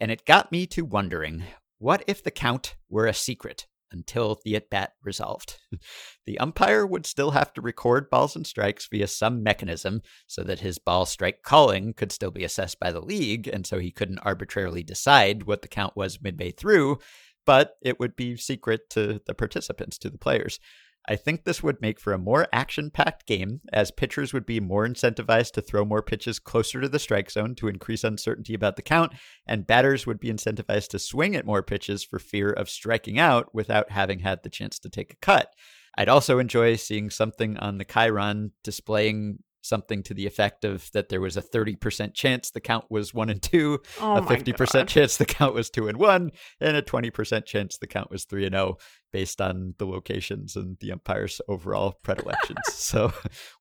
And 0.00 0.12
it 0.12 0.24
got 0.24 0.52
me 0.52 0.66
to 0.68 0.84
wondering 0.84 1.42
what 1.78 2.04
if 2.06 2.22
the 2.22 2.30
count 2.30 2.76
were 2.88 3.06
a 3.06 3.14
secret 3.14 3.66
until 3.92 4.40
the 4.44 4.56
at 4.56 4.70
bat 4.70 4.92
resolved? 5.02 5.58
the 6.26 6.38
umpire 6.38 6.86
would 6.86 7.06
still 7.06 7.32
have 7.32 7.52
to 7.54 7.60
record 7.60 8.10
balls 8.10 8.34
and 8.34 8.46
strikes 8.46 8.88
via 8.90 9.06
some 9.06 9.42
mechanism 9.42 10.02
so 10.26 10.42
that 10.42 10.60
his 10.60 10.78
ball 10.78 11.06
strike 11.06 11.42
calling 11.42 11.92
could 11.92 12.12
still 12.12 12.30
be 12.30 12.44
assessed 12.44 12.80
by 12.80 12.90
the 12.90 13.00
league, 13.00 13.48
and 13.48 13.66
so 13.66 13.78
he 13.78 13.90
couldn't 13.90 14.18
arbitrarily 14.20 14.82
decide 14.82 15.44
what 15.44 15.62
the 15.62 15.68
count 15.68 15.96
was 15.96 16.22
midway 16.22 16.50
through, 16.50 16.98
but 17.46 17.76
it 17.82 18.00
would 18.00 18.16
be 18.16 18.36
secret 18.36 18.88
to 18.90 19.20
the 19.26 19.34
participants, 19.34 19.98
to 19.98 20.10
the 20.10 20.18
players. 20.18 20.58
I 21.08 21.16
think 21.16 21.44
this 21.44 21.62
would 21.62 21.80
make 21.80 21.98
for 21.98 22.12
a 22.12 22.18
more 22.18 22.46
action 22.52 22.90
packed 22.90 23.26
game, 23.26 23.60
as 23.72 23.90
pitchers 23.90 24.32
would 24.32 24.46
be 24.46 24.60
more 24.60 24.86
incentivized 24.86 25.52
to 25.52 25.62
throw 25.62 25.84
more 25.84 26.02
pitches 26.02 26.38
closer 26.38 26.80
to 26.80 26.88
the 26.88 27.00
strike 27.00 27.30
zone 27.30 27.56
to 27.56 27.68
increase 27.68 28.04
uncertainty 28.04 28.54
about 28.54 28.76
the 28.76 28.82
count, 28.82 29.12
and 29.46 29.66
batters 29.66 30.06
would 30.06 30.20
be 30.20 30.32
incentivized 30.32 30.88
to 30.88 31.00
swing 31.00 31.34
at 31.34 31.46
more 31.46 31.62
pitches 31.62 32.04
for 32.04 32.20
fear 32.20 32.50
of 32.50 32.70
striking 32.70 33.18
out 33.18 33.52
without 33.52 33.90
having 33.90 34.20
had 34.20 34.42
the 34.42 34.50
chance 34.50 34.78
to 34.78 34.88
take 34.88 35.12
a 35.12 35.16
cut. 35.16 35.52
I'd 35.96 36.08
also 36.08 36.38
enjoy 36.38 36.76
seeing 36.76 37.10
something 37.10 37.56
on 37.58 37.78
the 37.78 37.84
Chiron 37.84 38.52
displaying 38.62 39.40
something 39.62 40.02
to 40.02 40.14
the 40.14 40.26
effect 40.26 40.64
of 40.64 40.90
that 40.92 41.08
there 41.08 41.20
was 41.20 41.36
a 41.36 41.42
30% 41.42 42.12
chance 42.14 42.50
the 42.50 42.60
count 42.60 42.84
was 42.90 43.14
one 43.14 43.30
and 43.30 43.40
two, 43.40 43.80
Oh 44.00 44.16
a 44.16 44.22
50% 44.22 44.72
God. 44.72 44.88
chance 44.88 45.16
the 45.16 45.24
count 45.24 45.54
was 45.54 45.70
two 45.70 45.88
and 45.88 45.98
one, 45.98 46.32
and 46.60 46.76
a 46.76 46.82
20% 46.82 47.44
chance 47.46 47.78
the 47.78 47.86
count 47.86 48.10
was 48.10 48.24
three 48.24 48.44
and 48.44 48.54
oh, 48.54 48.78
based 49.12 49.40
on 49.40 49.74
the 49.78 49.86
locations 49.86 50.56
and 50.56 50.76
the 50.80 50.92
umpire's 50.92 51.40
overall 51.48 51.98
predilections. 52.02 52.58
so 52.72 53.12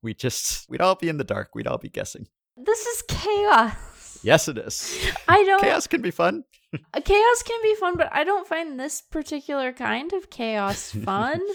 we 0.02 0.14
just, 0.14 0.70
we'd 0.70 0.82
all 0.82 0.96
be 0.96 1.10
in 1.10 1.18
the 1.18 1.24
dark. 1.24 1.56
We'd 1.56 1.68
all 1.68 1.78
be 1.78 1.90
guessing. 1.90 2.28
This 2.58 2.86
is 2.86 3.04
chaos. 3.08 4.20
Yes, 4.24 4.48
it 4.48 4.58
is. 4.58 5.12
I 5.28 5.44
don't. 5.44 5.62
Chaos 5.62 5.88
can 5.88 6.02
be 6.02 6.12
fun. 6.12 6.44
Uh, 6.74 7.02
chaos 7.02 7.44
can 7.44 7.60
be 7.64 7.76
fun, 7.76 7.98
but 7.98 8.10
I 8.12 8.24
don't 8.24 8.48
find 8.48 8.80
this 8.80 9.02
particular 9.02 9.74
kind 9.74 10.14
of 10.14 10.30
chaos 10.30 10.92
fun. 10.92 11.42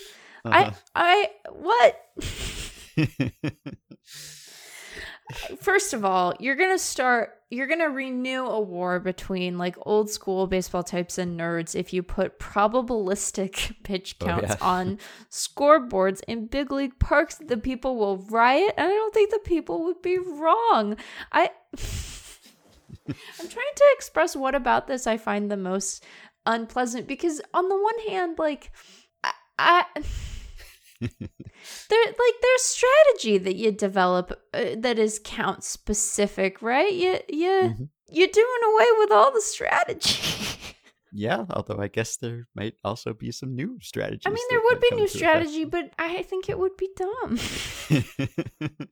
Uh-huh. 0.47 0.71
I, 0.95 1.29
I, 1.35 1.51
what? 1.51 2.01
First 5.61 5.93
of 5.93 6.05
all, 6.05 6.35
you're 6.39 6.57
gonna 6.57 6.79
start. 6.79 7.33
You're 7.51 7.67
gonna 7.67 7.91
renew 7.91 8.45
a 8.45 8.61
war 8.61 8.99
between 9.01 9.57
like 9.59 9.77
old 9.83 10.11
school 10.11 10.47
baseball 10.47 10.83
types 10.83 11.19
and 11.19 11.39
nerds 11.39 11.75
if 11.75 11.93
you 11.93 12.03
put 12.03 12.39
probabilistic 12.39 13.75
pitch 13.83 14.17
Oh, 14.21 14.27
counts 14.27 14.51
yeah. 14.51 14.57
on 14.61 14.99
scoreboards 15.31 16.21
in 16.29 16.47
big 16.47 16.71
league 16.73 16.99
parks. 16.99 17.37
The 17.37 17.57
people 17.57 17.97
will 17.97 18.19
riot, 18.19 18.75
and 18.77 18.87
I 18.87 18.91
don't 18.91 19.15
think 19.15 19.31
the 19.31 19.39
people 19.41 19.85
would 19.85 20.03
be 20.03 20.19
wrong. 20.19 20.97
I. 21.33 21.51
I'm 23.09 23.49
trying 23.49 23.75
to 23.77 23.85
express 23.95 24.35
what 24.35 24.57
about 24.57 24.89
this 24.89 25.07
I 25.07 25.17
find 25.17 25.49
the 25.51 25.57
most 25.57 26.05
unpleasant 26.45 27.07
because 27.07 27.41
on 27.55 27.69
the 27.69 27.81
one 27.81 27.99
hand, 28.09 28.37
like 28.39 28.73
I, 29.23 29.33
I 29.59 29.85
there 31.01 32.05
like 32.07 32.37
there's 32.43 32.63
strategy 32.63 33.39
that 33.39 33.57
you 33.57 33.73
develop 33.73 34.33
uh, 34.55 34.77
that 34.79 34.99
is 34.99 35.21
count 35.23 35.65
specific, 35.65 36.63
right? 36.63 36.93
You 36.93 37.19
you 37.29 37.49
Mhm. 37.75 37.89
you're 38.11 38.29
doing 38.29 38.63
away 38.75 38.87
with 38.99 39.11
all 39.13 39.33
the 39.33 39.41
strategy. 39.41 40.21
yeah, 41.13 41.45
although 41.51 41.79
I 41.81 41.89
guess 41.89 42.17
there 42.17 42.47
might 42.55 42.75
also 42.85 43.13
be 43.15 43.33
some 43.33 43.55
new 43.55 43.79
strategies. 43.83 44.23
I 44.27 44.31
mean, 44.31 44.47
there 44.51 44.61
would 44.65 44.81
be 44.81 44.91
new 44.97 45.09
strategy, 45.09 45.65
but 45.65 45.93
I 45.99 46.23
think 46.23 46.49
it 46.49 46.59
would 46.59 46.77
be 46.77 46.91
dumb. 46.97 47.39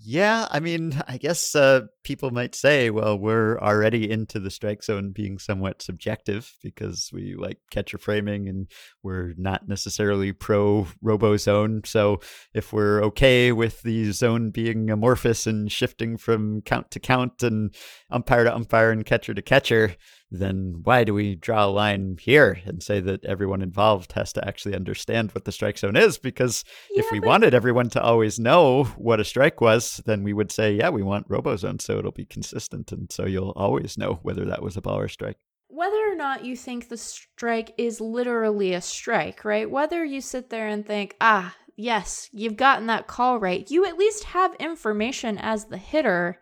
yeah, 0.00 0.46
I 0.50 0.60
mean, 0.60 1.00
I 1.08 1.16
guess 1.16 1.54
uh, 1.54 1.82
people 2.04 2.30
might 2.30 2.54
say, 2.54 2.90
well, 2.90 3.18
we're 3.18 3.58
already 3.58 4.10
into 4.10 4.38
the 4.38 4.50
strike 4.50 4.82
zone 4.82 5.12
being 5.12 5.38
somewhat 5.38 5.82
subjective 5.82 6.52
because 6.62 7.10
we 7.12 7.34
like 7.34 7.58
catcher 7.70 7.98
framing 7.98 8.48
and 8.48 8.70
we're 9.02 9.34
not 9.36 9.68
necessarily 9.68 10.32
pro 10.32 10.86
robo 11.02 11.36
zone. 11.36 11.82
So 11.84 12.20
if 12.54 12.72
we're 12.72 13.02
okay 13.04 13.52
with 13.52 13.82
the 13.82 14.12
zone 14.12 14.50
being 14.50 14.90
amorphous 14.90 15.46
and 15.46 15.70
shifting 15.70 16.16
from 16.16 16.62
count 16.62 16.90
to 16.92 17.00
count 17.00 17.42
and 17.42 17.74
umpire 18.10 18.44
to 18.44 18.54
umpire 18.54 18.90
and 18.90 19.04
catcher 19.04 19.34
to 19.34 19.42
catcher, 19.42 19.96
then 20.30 20.80
why 20.82 21.04
do 21.04 21.14
we 21.14 21.36
draw 21.36 21.64
a 21.64 21.70
line 21.70 22.16
here 22.20 22.58
and 22.64 22.82
say 22.82 23.00
that 23.00 23.24
everyone 23.24 23.62
involved 23.62 24.12
has 24.12 24.32
to 24.34 24.46
actually 24.46 24.74
understand 24.74 25.30
what 25.32 25.44
the 25.44 25.52
strike 25.52 25.78
zone 25.78 25.96
is? 25.96 26.18
Because 26.18 26.64
if 26.90 27.06
we 27.12 27.20
but- 27.20 27.28
wanted 27.28 27.54
everyone 27.54 27.90
to 27.90 28.02
always 28.02 28.38
know 28.38 28.84
what 28.96 29.20
a 29.20 29.24
strike 29.24 29.60
was, 29.60 30.02
then 30.04 30.22
we 30.22 30.32
would 30.32 30.50
say, 30.50 30.72
yeah, 30.74 30.88
we 30.88 31.02
want 31.02 31.28
RoboZone 31.28 31.80
so 31.80 31.98
it'll 31.98 32.10
be 32.12 32.24
consistent. 32.24 32.90
And 32.92 33.10
so 33.12 33.24
you'll 33.26 33.54
always 33.56 33.96
know 33.96 34.18
whether 34.22 34.44
that 34.46 34.62
was 34.62 34.76
a 34.76 34.80
ball 34.80 34.98
or 34.98 35.08
strike. 35.08 35.36
whether 35.68 36.10
or 36.10 36.14
not 36.16 36.44
you 36.44 36.56
think 36.56 36.88
the 36.88 36.96
strike 36.96 37.74
is 37.76 38.00
literally 38.00 38.72
a 38.72 38.80
strike, 38.80 39.44
right? 39.44 39.70
Whether 39.70 40.04
you 40.04 40.20
sit 40.20 40.48
there 40.48 40.68
and 40.68 40.86
think, 40.86 41.14
ah, 41.20 41.54
yes, 41.76 42.30
you've 42.32 42.56
gotten 42.56 42.86
that 42.86 43.06
call 43.06 43.38
right, 43.38 43.70
you 43.70 43.84
at 43.84 43.98
least 43.98 44.24
have 44.24 44.54
information 44.54 45.36
as 45.38 45.66
the 45.66 45.76
hitter 45.76 46.40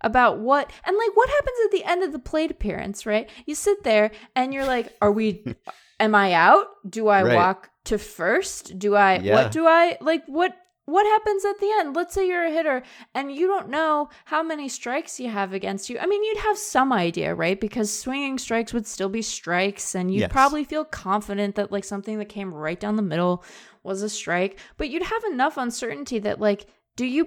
about 0.00 0.38
what 0.38 0.70
and 0.84 0.96
like 0.96 1.10
what 1.16 1.28
happens 1.28 1.56
at 1.64 1.70
the 1.72 1.84
end 1.84 2.02
of 2.02 2.12
the 2.12 2.18
plate 2.18 2.50
appearance, 2.50 3.06
right? 3.06 3.28
You 3.46 3.54
sit 3.54 3.82
there 3.84 4.10
and 4.34 4.52
you're 4.52 4.66
like, 4.66 4.92
are 5.00 5.12
we 5.12 5.44
am 6.00 6.14
I 6.14 6.32
out? 6.32 6.66
Do 6.88 7.08
I 7.08 7.22
Right. 7.22 7.34
walk 7.34 7.70
to 7.84 7.98
first? 7.98 8.78
Do 8.78 8.94
I 8.96 9.18
Yeah. 9.18 9.34
what 9.34 9.52
do 9.52 9.66
I 9.66 9.96
like 10.00 10.24
what 10.26 10.54
what 10.88 11.04
happens 11.04 11.44
at 11.44 11.58
the 11.58 11.68
end? 11.80 11.96
Let's 11.96 12.14
say 12.14 12.28
you're 12.28 12.44
a 12.44 12.50
hitter 12.50 12.80
and 13.12 13.34
you 13.34 13.48
don't 13.48 13.70
know 13.70 14.08
how 14.24 14.40
many 14.44 14.68
strikes 14.68 15.18
you 15.18 15.28
have 15.28 15.52
against 15.52 15.90
you. 15.90 15.98
I 15.98 16.06
mean, 16.06 16.22
you'd 16.22 16.38
have 16.44 16.56
some 16.56 16.92
idea, 16.92 17.34
right? 17.34 17.60
Because 17.60 17.92
swinging 17.92 18.38
strikes 18.38 18.72
would 18.72 18.86
still 18.86 19.08
be 19.08 19.20
strikes 19.20 19.96
and 19.96 20.12
you'd 20.14 20.20
Yes. 20.20 20.30
probably 20.30 20.62
feel 20.62 20.84
confident 20.84 21.56
that 21.56 21.72
like 21.72 21.82
something 21.82 22.18
that 22.18 22.28
came 22.28 22.54
right 22.54 22.78
down 22.78 22.94
the 22.94 23.02
middle 23.02 23.42
was 23.82 24.02
a 24.02 24.08
strike, 24.08 24.60
but 24.76 24.88
you'd 24.88 25.02
have 25.02 25.24
enough 25.24 25.56
uncertainty 25.56 26.20
that 26.20 26.40
like 26.40 26.66
do 26.94 27.04
you 27.04 27.26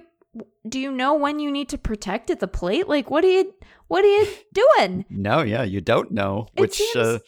do 0.68 0.78
you 0.78 0.92
know 0.92 1.14
when 1.14 1.38
you 1.40 1.50
need 1.50 1.68
to 1.70 1.78
protect 1.78 2.30
at 2.30 2.40
the 2.40 2.48
plate? 2.48 2.88
Like 2.88 3.10
what 3.10 3.24
are 3.24 3.30
you 3.30 3.54
what 3.88 4.04
are 4.04 4.08
you 4.08 4.26
doing? 4.52 5.04
No, 5.10 5.42
yeah, 5.42 5.62
you 5.64 5.80
don't 5.80 6.10
know, 6.12 6.46
It 6.56 6.60
which 6.60 6.74
seems- 6.76 6.96
uh, 6.96 7.18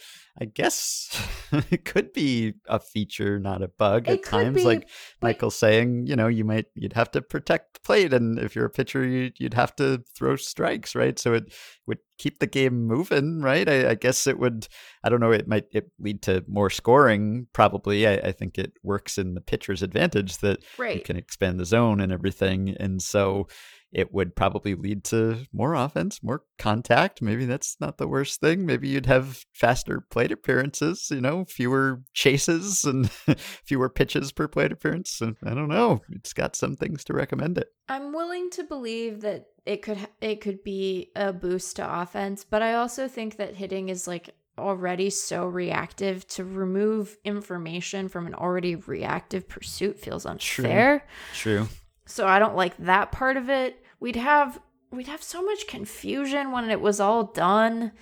I 0.41 0.47
guess 0.47 1.11
it 1.71 1.85
could 1.85 2.13
be 2.15 2.55
a 2.67 2.81
feature, 2.81 3.39
not 3.39 3.61
a 3.63 3.69
bug 3.69 4.09
It 4.09 4.21
at 4.21 4.25
times. 4.25 4.57
be, 4.57 4.65
like 4.65 4.89
but- 5.21 5.27
Michael's 5.29 5.57
saying, 5.57 6.07
you 6.07 6.17
know, 6.17 6.27
you 6.29 6.45
might 6.45 6.67
you'd 6.75 6.95
have 6.95 7.11
to 7.11 7.21
protect 7.21 7.75
the 7.75 7.81
plate, 7.81 8.13
and 8.15 8.39
if 8.39 8.57
you're 8.57 8.65
a 8.65 8.71
pitcher, 8.71 9.07
you, 9.07 9.31
you'd 9.39 9.53
have 9.55 9.77
to 9.77 10.03
throw 10.17 10.37
strikes, 10.37 10.95
right? 10.95 11.19
So 11.19 11.35
it 11.35 11.53
would 11.87 11.99
keep 12.19 12.39
the 12.39 12.47
game 12.47 12.87
moving, 12.87 13.43
right? 13.43 13.69
I, 13.69 13.91
I 13.91 13.95
guess 13.95 14.27
it 14.27 14.39
would. 14.39 14.69
I 15.05 15.11
don't 15.11 15.21
know. 15.21 15.33
It 15.33 15.47
might 15.47 15.67
it 15.73 15.91
lead 15.99 16.23
to 16.23 16.43
more 16.49 16.71
scoring, 16.71 17.49
probably. 17.53 18.07
I, 18.07 18.15
I 18.15 18.33
think 18.33 18.57
it 18.57 18.73
works 18.83 19.19
in 19.19 19.35
the 19.35 19.41
pitcher's 19.43 19.83
advantage 19.83 20.39
that 20.39 20.61
you 20.95 21.01
can 21.03 21.17
expand 21.19 21.61
the 21.61 21.67
zone 21.67 22.01
and 22.01 22.11
everything, 22.11 22.75
and 22.81 23.03
so 23.03 23.49
it 23.93 24.13
would 24.13 24.35
probably 24.35 24.75
lead 24.75 25.05
to 25.05 25.47
more 25.53 25.75
offense, 25.75 26.23
more 26.23 26.43
contact. 26.59 27.21
Maybe 27.21 27.45
that's 27.45 27.77
not 27.79 27.99
the 27.99 28.09
worst 28.09 28.41
thing. 28.41 28.65
Maybe 28.65 28.89
you'd 28.89 29.07
have 29.07 29.45
faster 29.53 30.01
plate 30.01 30.33
appearances, 30.33 31.09
you 31.11 31.21
know, 31.21 31.45
fewer 31.45 32.03
chases 32.15 32.85
and 32.85 33.11
fewer 33.65 33.91
pitches 33.91 34.33
per 34.33 34.49
plate 34.49 34.73
appearance. 34.73 35.21
And 35.21 35.37
I 35.45 35.55
don't 35.55 35.69
know. 35.69 36.01
It's 36.11 36.33
got 36.33 36.57
some 36.57 36.75
things 36.75 37.05
to 37.05 37.13
recommend 37.13 37.59
it. 37.59 37.69
I'm 37.89 38.13
willing 38.13 38.49
to 38.51 38.65
believe 38.65 39.21
that 39.21 39.47
it 39.67 39.83
could 39.83 39.99
it 40.21 40.41
could 40.41 40.65
be 40.65 41.11
a 41.15 41.33
boost 41.33 41.77
to 41.77 42.01
offense, 42.01 42.45
but 42.45 42.63
I 42.63 42.75
also 42.75 43.09
think 43.09 43.37
that 43.37 43.55
hitting 43.55 43.91
is 43.91 44.09
like 44.09 44.35
already 44.59 45.11
so 45.11 45.47
reactive 45.47 46.27
to 46.29 46.45
remove 46.45 47.17
information 47.25 48.09
from 48.09 48.27
an 48.27 48.35
already 48.35 48.77
reactive 48.77 49.49
pursuit 49.49 49.99
feels 49.99 50.27
unfair. 50.27 51.07
True. 51.35 51.69
So 52.07 52.27
I 52.27 52.39
don't 52.39 52.57
like 52.57 52.77
that 52.79 53.13
part 53.13 53.37
of 53.37 53.49
it. 53.49 53.82
We'd 54.03 54.17
have 54.17 54.59
we'd 54.91 55.07
have 55.07 55.23
so 55.23 55.45
much 55.45 55.69
confusion 55.69 56.51
when 56.51 56.69
it 56.69 56.81
was 56.81 56.99
all 56.99 57.23
done. 57.23 57.93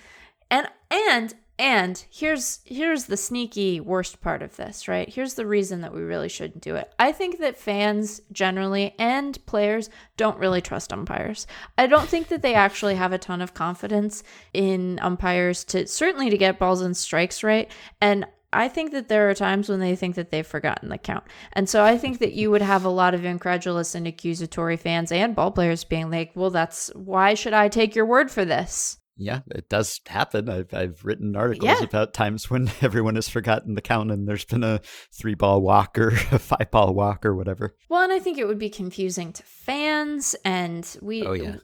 And 0.49 0.67
and 0.89 1.35
and 1.59 2.03
here's 2.09 2.61
here's 2.65 3.05
the 3.05 3.15
sneaky 3.15 3.79
worst 3.79 4.19
part 4.19 4.41
of 4.41 4.55
this, 4.55 4.87
right? 4.87 5.07
Here's 5.07 5.35
the 5.35 5.45
reason 5.45 5.81
that 5.81 5.93
we 5.93 6.01
really 6.01 6.27
shouldn't 6.27 6.63
do 6.63 6.75
it. 6.75 6.91
I 6.97 7.11
think 7.11 7.37
that 7.37 7.55
fans 7.55 8.19
generally 8.31 8.95
and 8.97 9.45
players 9.45 9.91
don't 10.17 10.39
really 10.39 10.59
trust 10.59 10.91
umpires. 10.91 11.45
I 11.77 11.85
don't 11.85 12.09
think 12.09 12.29
that 12.29 12.41
they 12.41 12.55
actually 12.55 12.95
have 12.95 13.13
a 13.13 13.19
ton 13.19 13.39
of 13.39 13.53
confidence 13.53 14.23
in 14.53 14.97
umpires 15.03 15.63
to 15.65 15.85
certainly 15.85 16.31
to 16.31 16.37
get 16.37 16.57
balls 16.57 16.81
and 16.81 16.97
strikes 16.97 17.43
right. 17.43 17.71
And 18.01 18.25
I 18.53 18.67
think 18.67 18.91
that 18.91 19.07
there 19.07 19.29
are 19.29 19.33
times 19.33 19.69
when 19.69 19.79
they 19.79 19.95
think 19.95 20.15
that 20.15 20.29
they've 20.31 20.45
forgotten 20.45 20.89
the 20.89 20.97
count. 20.97 21.23
And 21.53 21.69
so 21.69 21.83
I 21.83 21.97
think 21.97 22.19
that 22.19 22.33
you 22.33 22.51
would 22.51 22.61
have 22.61 22.83
a 22.85 22.89
lot 22.89 23.13
of 23.13 23.23
incredulous 23.25 23.95
and 23.95 24.05
accusatory 24.07 24.77
fans 24.77 25.11
and 25.11 25.35
ball 25.35 25.51
players 25.51 25.83
being 25.83 26.09
like, 26.11 26.31
well, 26.35 26.49
that's 26.49 26.89
why 26.95 27.33
should 27.33 27.53
I 27.53 27.69
take 27.69 27.95
your 27.95 28.05
word 28.05 28.29
for 28.29 28.43
this? 28.43 28.97
Yeah, 29.17 29.41
it 29.51 29.69
does 29.69 29.99
happen. 30.07 30.49
I've 30.49 30.73
I've 30.73 31.05
written 31.05 31.35
articles 31.35 31.69
Yeah. 31.69 31.83
about 31.83 32.13
times 32.13 32.49
when 32.49 32.71
everyone 32.81 33.15
has 33.15 33.29
forgotten 33.29 33.75
the 33.75 33.81
count 33.81 34.09
and 34.11 34.27
there's 34.27 34.45
been 34.45 34.63
a 34.63 34.81
three 35.13 35.35
ball 35.35 35.61
walk 35.61 35.97
or 35.99 36.07
a 36.31 36.39
five 36.39 36.71
ball 36.71 36.93
walk 36.93 37.25
or 37.25 37.35
whatever. 37.35 37.75
Well, 37.87 38.01
and 38.01 38.11
I 38.11 38.19
think 38.19 38.37
it 38.39 38.47
would 38.47 38.57
be 38.59 38.69
confusing 38.69 39.31
to 39.33 39.43
fans, 39.43 40.35
and 40.43 40.97
we 41.01 41.25
Oh, 41.25 41.33
yeah. 41.33 41.57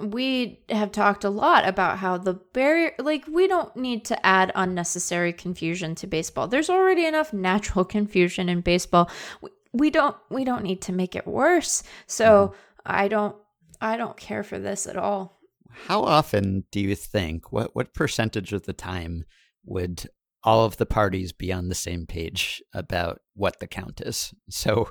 We 0.00 0.60
have 0.68 0.92
talked 0.92 1.24
a 1.24 1.30
lot 1.30 1.66
about 1.66 1.98
how 1.98 2.16
the 2.18 2.34
barrier, 2.34 2.92
like 2.98 3.24
we 3.26 3.48
don't 3.48 3.74
need 3.76 4.04
to 4.06 4.26
add 4.26 4.52
unnecessary 4.54 5.32
confusion 5.32 5.94
to 5.96 6.06
baseball. 6.06 6.46
There's 6.46 6.70
already 6.70 7.04
enough 7.04 7.32
natural 7.32 7.84
confusion 7.96 8.48
in 8.48 8.60
baseball. 8.60 9.10
We, 9.40 9.50
we 9.72 9.90
don't 9.90 10.16
we 10.30 10.44
don't 10.44 10.62
need 10.62 10.80
to 10.82 10.92
make 10.92 11.16
it 11.16 11.26
worse. 11.26 11.82
So 12.06 12.48
mm-hmm. 12.48 12.56
I 12.86 13.08
don't 13.08 13.36
I 13.80 13.96
don't 13.96 14.16
care 14.16 14.42
for 14.42 14.58
this 14.58 14.86
at 14.86 14.96
all. 14.96 15.40
How 15.86 16.02
often 16.02 16.64
do 16.70 16.80
you 16.80 16.94
think 16.94 17.52
what 17.52 17.74
what 17.74 17.92
percentage 17.92 18.52
of 18.52 18.64
the 18.64 18.72
time 18.72 19.24
would 19.64 20.08
all 20.46 20.64
of 20.64 20.76
the 20.78 20.86
parties 20.86 21.32
be 21.32 21.52
on 21.52 21.68
the 21.68 21.74
same 21.74 22.06
page 22.06 22.62
about 22.72 23.20
what 23.34 23.60
the 23.60 23.66
count 23.66 24.00
is? 24.00 24.32
So 24.48 24.90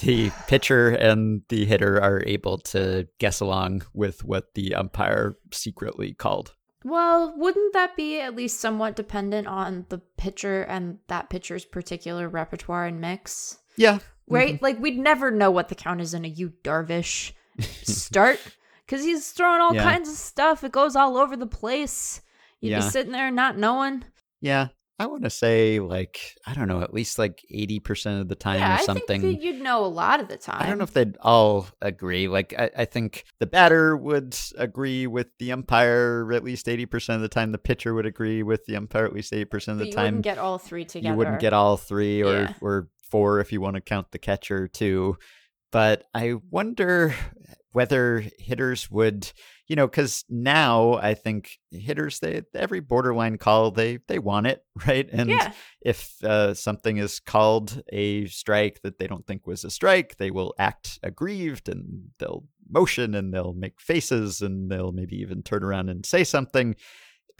the 0.00 0.30
pitcher 0.46 0.88
and 0.90 1.42
the 1.50 1.64
hitter 1.66 2.00
are 2.00 2.22
able 2.26 2.56
to 2.58 3.08
guess 3.18 3.40
along 3.40 3.82
with 3.92 4.24
what 4.24 4.54
the 4.54 4.74
umpire 4.74 5.36
secretly 5.52 6.14
called. 6.14 6.54
Well, 6.84 7.34
wouldn't 7.36 7.74
that 7.74 7.94
be 7.96 8.20
at 8.20 8.34
least 8.34 8.58
somewhat 8.60 8.96
dependent 8.96 9.46
on 9.46 9.86
the 9.88 9.98
pitcher 10.16 10.62
and 10.62 10.98
that 11.08 11.30
pitcher's 11.30 11.64
particular 11.64 12.28
repertoire 12.28 12.86
and 12.86 13.00
mix? 13.00 13.58
Yeah. 13.76 13.98
right? 14.28 14.54
Mm-hmm. 14.54 14.64
Like 14.64 14.78
we'd 14.80 14.98
never 14.98 15.30
know 15.30 15.50
what 15.50 15.68
the 15.68 15.74
count 15.74 16.00
is 16.00 16.14
in 16.14 16.24
a 16.24 16.28
Yu 16.28 16.52
Darvish 16.64 17.32
start 17.82 18.40
because 18.86 19.04
he's 19.04 19.30
throwing 19.30 19.60
all 19.60 19.74
Yeah. 19.74 19.82
kinds 19.84 20.08
of 20.08 20.16
stuff. 20.16 20.64
It 20.64 20.72
goes 20.72 20.96
all 20.96 21.16
over 21.16 21.36
the 21.36 21.46
place. 21.46 22.20
You'd 22.60 22.70
Yeah. 22.70 22.80
be 22.80 22.90
sitting 22.90 23.12
there 23.12 23.30
not 23.30 23.56
knowing. 23.58 24.04
Yeah. 24.40 24.68
I 25.02 25.06
want 25.06 25.24
to 25.24 25.30
say 25.30 25.80
like 25.80 26.18
I 26.46 26.54
don't 26.54 26.68
know, 26.68 26.80
at 26.80 26.94
least 26.94 27.18
like 27.18 27.42
80% 27.52 28.20
of 28.20 28.28
the 28.28 28.34
time 28.36 28.60
yeah, 28.60 28.76
or 28.76 28.78
I 28.80 28.82
something. 28.84 29.40
you'd 29.42 29.60
know 29.60 29.84
a 29.84 29.86
lot 29.86 30.20
of 30.20 30.28
the 30.28 30.36
time. 30.36 30.58
I 30.62 30.66
don't 30.66 30.78
know 30.78 30.84
if 30.84 30.92
they'd 30.92 31.16
all 31.20 31.66
agree. 31.80 32.28
Like, 32.28 32.54
I, 32.56 32.70
I 32.78 32.84
think 32.84 33.24
the 33.40 33.46
batter 33.46 33.96
would 33.96 34.36
agree 34.56 35.06
with 35.06 35.26
the 35.38 35.50
umpire 35.52 36.30
at 36.32 36.44
least 36.44 36.66
80% 36.66 37.16
of 37.16 37.20
the 37.20 37.28
time. 37.28 37.50
The 37.52 37.58
pitcher 37.58 37.94
would 37.94 38.06
agree 38.06 38.42
with 38.42 38.64
the 38.66 38.76
umpire 38.76 39.04
at 39.06 39.12
least 39.12 39.32
80% 39.32 39.42
of 39.42 39.48
But 39.50 39.78
the 39.78 39.86
you 39.86 39.92
time. 39.92 40.04
wouldn't 40.04 40.22
get 40.24 40.38
all 40.38 40.58
three 40.58 40.84
together. 40.84 41.12
you 41.12 41.18
wouldn't 41.18 41.40
get 41.40 41.52
all 41.52 41.76
three 41.76 42.22
or, 42.22 42.32
Yeah. 42.42 42.54
or 42.60 42.88
four 43.10 43.40
if 43.40 43.52
you 43.52 43.60
want 43.60 43.74
to 43.74 43.80
count 43.80 44.12
the 44.12 44.18
catcher 44.18 44.68
too. 44.68 45.16
But 45.72 46.04
I 46.14 46.34
wonder 46.50 47.14
whether 47.72 48.24
hitters 48.38 48.90
would, 48.90 49.32
you 49.72 49.76
know, 49.76 49.86
because 49.86 50.22
now 50.28 50.96
I 50.96 51.14
think 51.14 51.58
hitters, 51.70 52.20
they 52.20 52.42
every 52.54 52.80
borderline 52.80 53.38
call, 53.38 53.70
they 53.70 54.00
they 54.06 54.18
want 54.18 54.46
it, 54.46 54.62
right? 54.86 55.08
And 55.10 55.30
yeah, 55.30 55.52
if 55.80 56.22
uh, 56.22 56.52
something 56.52 56.98
is 56.98 57.20
called 57.20 57.82
a 57.90 58.26
strike 58.26 58.82
that 58.82 58.98
they 58.98 59.06
don't 59.06 59.26
think 59.26 59.46
was 59.46 59.64
a 59.64 59.70
strike, 59.70 60.18
they 60.18 60.30
will 60.30 60.52
act 60.58 60.98
aggrieved 61.02 61.70
and 61.70 62.10
they'll 62.18 62.44
motion 62.68 63.14
and 63.14 63.32
they'll 63.32 63.54
make 63.54 63.80
faces 63.80 64.42
and 64.42 64.70
they'll 64.70 64.92
maybe 64.92 65.16
even 65.16 65.42
turn 65.42 65.64
around 65.64 65.88
and 65.88 66.04
say 66.04 66.22
something 66.22 66.76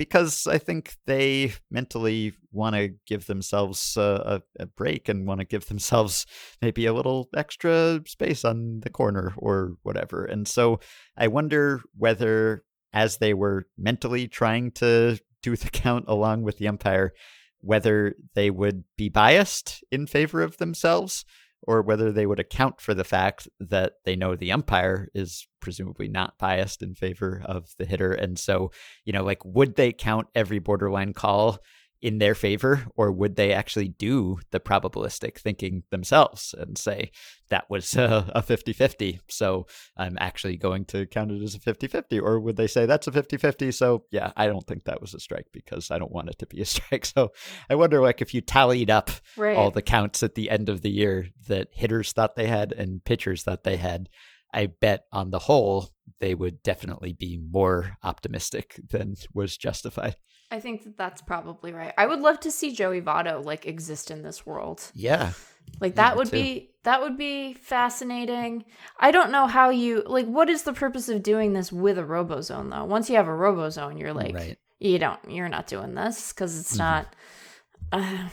because 0.02 0.48
I 0.48 0.58
think 0.58 0.96
they 1.06 1.52
mentally 1.70 2.32
want 2.50 2.74
to 2.74 2.88
give 3.06 3.26
themselves 3.26 3.96
uh, 3.96 4.40
a, 4.58 4.62
a 4.64 4.66
break 4.66 5.08
and 5.08 5.28
want 5.28 5.38
to 5.38 5.46
give 5.46 5.66
themselves 5.66 6.26
maybe 6.60 6.86
a 6.86 6.92
little 6.92 7.28
extra 7.36 8.00
space 8.08 8.44
on 8.44 8.80
the 8.80 8.90
corner 8.90 9.32
or 9.36 9.76
whatever. 9.84 10.24
And 10.24 10.48
so 10.48 10.80
I 11.16 11.28
wonder 11.28 11.82
whether, 11.96 12.64
as 12.92 13.18
they 13.18 13.32
were 13.32 13.68
mentally 13.78 14.26
trying 14.26 14.72
to 14.72 15.20
do 15.40 15.54
the 15.54 15.70
count 15.84 16.06
along 16.08 16.42
with 16.42 16.58
the 16.58 16.66
umpire, 16.66 17.12
whether 17.60 18.16
they 18.34 18.50
would 18.50 18.82
be 18.98 19.08
biased 19.08 19.84
in 19.92 20.08
favor 20.08 20.42
of 20.42 20.56
themselves 20.56 21.24
or 21.62 21.82
whether 21.82 22.10
they 22.10 22.26
would 22.26 22.40
account 22.40 22.80
for 22.80 22.94
the 22.94 23.04
fact 23.04 23.48
that 23.60 23.94
they 24.04 24.16
know 24.16 24.34
the 24.34 24.52
umpire 24.52 25.08
is 25.14 25.46
presumably 25.60 26.08
not 26.08 26.38
biased 26.38 26.82
in 26.82 26.94
favor 26.94 27.42
of 27.44 27.70
the 27.78 27.84
hitter. 27.84 28.12
And 28.12 28.38
so, 28.38 28.72
you 29.04 29.12
know, 29.12 29.22
like, 29.22 29.44
would 29.44 29.76
they 29.76 29.92
count 29.92 30.26
every 30.34 30.58
borderline 30.58 31.12
call 31.12 31.58
in 32.02 32.18
their 32.18 32.34
favor, 32.34 32.84
or 32.96 33.12
would 33.12 33.36
they 33.36 33.52
actually 33.52 33.86
do 33.86 34.40
the 34.50 34.58
probabilistic 34.58 35.38
thinking 35.38 35.84
themselves 35.90 36.52
and 36.58 36.76
say 36.76 37.12
that 37.48 37.70
was 37.70 37.94
a 37.96 38.42
50 38.42 38.72
50? 38.72 39.20
So 39.28 39.66
I'm 39.96 40.18
actually 40.20 40.56
going 40.56 40.84
to 40.86 41.06
count 41.06 41.30
it 41.30 41.42
as 41.42 41.54
a 41.54 41.60
50 41.60 41.86
50. 41.86 42.18
Or 42.18 42.40
would 42.40 42.56
they 42.56 42.66
say 42.66 42.86
that's 42.86 43.06
a 43.06 43.12
50 43.12 43.36
50? 43.36 43.70
So 43.70 44.04
yeah, 44.10 44.32
I 44.36 44.48
don't 44.48 44.66
think 44.66 44.84
that 44.84 45.00
was 45.00 45.14
a 45.14 45.20
strike 45.20 45.46
because 45.52 45.92
I 45.92 45.98
don't 45.98 46.12
want 46.12 46.28
it 46.28 46.38
to 46.40 46.46
be 46.46 46.60
a 46.60 46.64
strike. 46.66 47.06
So 47.06 47.32
I 47.70 47.76
wonder, 47.76 48.02
like, 48.02 48.20
if 48.20 48.34
you 48.34 48.40
tallied 48.40 48.90
up 48.90 49.10
right. 49.36 49.56
all 49.56 49.70
the 49.70 49.80
counts 49.80 50.24
at 50.24 50.34
the 50.34 50.50
end 50.50 50.68
of 50.68 50.82
the 50.82 50.90
year 50.90 51.28
that 51.46 51.68
hitters 51.72 52.12
thought 52.12 52.34
they 52.34 52.48
had 52.48 52.72
and 52.72 53.04
pitchers 53.04 53.44
thought 53.44 53.62
they 53.62 53.76
had, 53.76 54.08
I 54.52 54.66
bet 54.66 55.04
on 55.12 55.30
the 55.30 55.38
whole 55.38 55.90
they 56.20 56.34
would 56.34 56.62
definitely 56.62 57.12
be 57.12 57.38
more 57.50 57.96
optimistic 58.02 58.80
than 58.90 59.14
was 59.32 59.56
justified. 59.56 60.16
I 60.52 60.60
think 60.60 60.84
that 60.84 60.96
that's 60.96 61.22
probably 61.22 61.72
right. 61.72 61.92
I 61.96 62.06
would 62.06 62.20
love 62.20 62.38
to 62.40 62.50
see 62.50 62.72
Joey 62.72 63.00
Votto 63.00 63.44
like 63.44 63.66
exist 63.66 64.10
in 64.10 64.22
this 64.22 64.44
world. 64.46 64.82
Yeah. 64.94 65.32
Like 65.80 65.94
that 65.96 66.16
would 66.16 66.28
too. 66.28 66.36
be 66.36 66.70
that 66.84 67.00
would 67.00 67.16
be 67.16 67.54
fascinating. 67.54 68.64
I 68.98 69.10
don't 69.12 69.30
know 69.32 69.46
how 69.46 69.70
you 69.70 70.02
like 70.06 70.26
what 70.26 70.48
is 70.50 70.62
the 70.64 70.72
purpose 70.72 71.08
of 71.08 71.22
doing 71.22 71.52
this 71.54 71.72
with 71.72 71.98
a 71.98 72.02
robozone 72.02 72.70
though? 72.70 72.84
Once 72.84 73.08
you 73.08 73.16
have 73.16 73.28
a 73.28 73.30
robozone, 73.32 73.98
you're 73.98 74.12
like 74.12 74.34
right. 74.34 74.58
you 74.78 74.98
don't 74.98 75.18
you're 75.28 75.48
not 75.48 75.66
doing 75.66 75.94
this 75.94 76.32
cuz 76.32 76.58
it's 76.60 76.74
Mhm. 76.74 76.78
not 76.78 77.16
uh, 77.92 78.28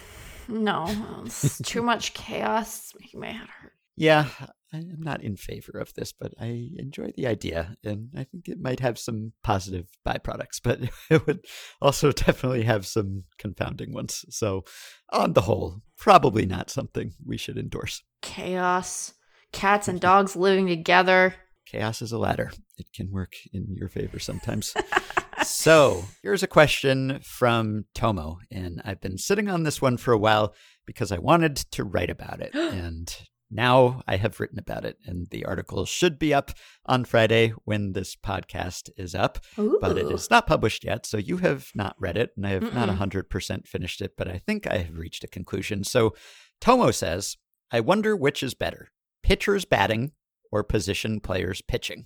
no, 0.48 0.86
it's 1.26 1.60
too 1.60 1.82
much 1.82 2.14
chaos. 2.14 2.80
It's 2.80 3.00
making 3.00 3.20
my 3.22 3.32
head 3.32 3.48
hurt. 3.62 3.74
Yeah. 3.96 4.28
I'm 4.72 5.02
not 5.02 5.24
in 5.24 5.36
favor 5.36 5.80
of 5.80 5.94
this, 5.96 6.12
but 6.12 6.34
I 6.40 6.70
enjoy 6.78 7.12
the 7.16 7.28
idea, 7.28 7.76
and 7.84 8.10
I 8.16 8.24
think 8.24 8.48
it 8.48 8.60
might 8.60 8.80
have 8.82 9.00
some 9.00 9.34
positive 9.44 9.88
byproducts, 10.06 10.60
but 10.64 10.82
it 11.10 11.26
would 11.26 11.46
also 11.82 12.12
definitely 12.12 12.64
have 12.64 12.86
some 12.86 13.24
confounding 13.38 13.94
ones. 13.94 14.26
So, 14.30 14.64
on 15.12 15.34
the 15.34 15.42
whole, 15.42 15.82
probably 15.98 16.46
not 16.46 16.70
something 16.70 17.14
we 17.26 17.38
should 17.38 17.58
endorse. 17.58 18.04
Chaos. 18.22 19.14
Cats 19.52 19.88
and 19.88 20.00
dogs 20.00 20.36
living 20.36 20.68
together. 20.68 21.34
chaos 21.66 22.04
is 22.04 22.12
a 22.12 22.20
ladder. 22.20 22.52
It 22.78 22.94
can 22.94 23.12
work 23.12 23.34
in 23.52 23.66
your 23.76 23.90
favor 23.90 24.20
sometimes. 24.20 24.76
so, 25.44 26.04
here's 26.22 26.44
a 26.44 26.48
question 26.48 27.20
from 27.24 27.86
Tomo, 27.96 28.38
and 28.52 28.80
I've 28.86 29.02
been 29.02 29.18
sitting 29.18 29.50
on 29.50 29.64
this 29.64 29.82
one 29.82 29.98
for 29.98 30.12
a 30.14 30.18
while 30.20 30.54
because 30.86 31.12
I 31.12 31.18
wanted 31.18 31.56
to 31.56 31.84
write 31.84 32.12
about 32.12 32.42
it. 32.42 32.54
and 32.54 33.12
now 33.52 34.02
I 34.08 34.18
have 34.18 34.40
written 34.40 34.60
about 34.60 34.86
it, 34.86 34.98
and 35.06 35.28
the 35.32 35.46
article 35.46 35.86
should 35.86 36.20
be 36.20 36.34
up 36.34 36.52
on 36.86 37.06
Friday 37.06 37.54
when 37.66 37.94
this 37.94 38.16
podcast 38.16 38.90
is 38.98 39.16
up, 39.16 39.40
but 39.56 39.98
it 39.98 40.12
is 40.12 40.30
not 40.30 40.48
published 40.48 40.84
yet. 40.84 41.06
So, 41.06 41.18
you 41.18 41.38
have 41.38 41.70
not 41.74 41.96
read 42.00 42.18
it, 42.18 42.32
and 42.36 42.46
I 42.46 42.52
have 42.52 42.74
not 42.74 42.90
Mm-mm. 42.90 42.98
100% 42.98 43.68
finished 43.68 44.02
it, 44.02 44.14
but 44.18 44.28
I 44.28 44.38
think 44.38 44.68
I 44.68 44.78
have 44.78 44.98
reached 44.98 45.24
a 45.24 45.28
conclusion. 45.28 45.84
So, 45.84 46.16
Tomo 46.62 46.92
says, 46.92 47.38
I 47.72 47.80
wonder 47.80 48.16
which 48.16 48.44
is 48.44 48.54
better 48.54 48.90
pitchers 49.24 49.66
batting 49.66 50.12
or 50.52 50.64
position 50.64 51.20
players 51.20 51.62
pitching. 51.62 52.06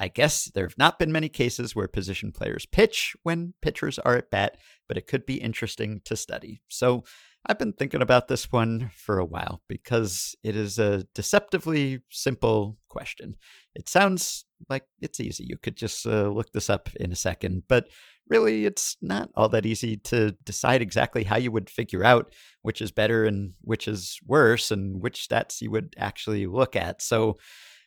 I 0.00 0.08
guess 0.08 0.44
there 0.54 0.64
have 0.64 0.78
not 0.78 0.98
been 0.98 1.10
many 1.10 1.28
cases 1.28 1.74
where 1.74 1.88
position 1.88 2.30
players 2.30 2.66
pitch 2.66 3.16
when 3.24 3.54
pitchers 3.60 3.98
are 3.98 4.16
at 4.16 4.30
bat, 4.30 4.56
but 4.86 4.96
it 4.96 5.08
could 5.08 5.26
be 5.26 5.40
interesting 5.40 6.00
to 6.04 6.16
study. 6.16 6.62
So 6.68 7.02
I've 7.46 7.58
been 7.58 7.72
thinking 7.72 8.02
about 8.02 8.28
this 8.28 8.52
one 8.52 8.90
for 8.94 9.18
a 9.18 9.24
while 9.24 9.62
because 9.68 10.34
it 10.42 10.54
is 10.56 10.78
a 10.78 11.04
deceptively 11.14 12.02
simple 12.10 12.76
question. 12.88 13.36
It 13.74 13.88
sounds 13.88 14.44
like 14.68 14.84
it's 15.00 15.20
easy. 15.20 15.44
You 15.48 15.56
could 15.56 15.76
just 15.76 16.06
uh, 16.06 16.28
look 16.28 16.52
this 16.52 16.68
up 16.68 16.90
in 16.96 17.12
a 17.12 17.16
second, 17.16 17.62
but 17.68 17.88
really 18.28 18.66
it's 18.66 18.96
not 19.00 19.30
all 19.34 19.48
that 19.48 19.66
easy 19.66 19.96
to 19.96 20.32
decide 20.44 20.82
exactly 20.82 21.24
how 21.24 21.36
you 21.36 21.50
would 21.50 21.70
figure 21.70 22.04
out 22.04 22.34
which 22.62 22.82
is 22.82 22.90
better 22.90 23.24
and 23.24 23.52
which 23.62 23.88
is 23.88 24.18
worse 24.26 24.70
and 24.70 25.00
which 25.00 25.26
stats 25.26 25.60
you 25.60 25.70
would 25.70 25.94
actually 25.96 26.46
look 26.46 26.76
at. 26.76 27.00
So 27.00 27.38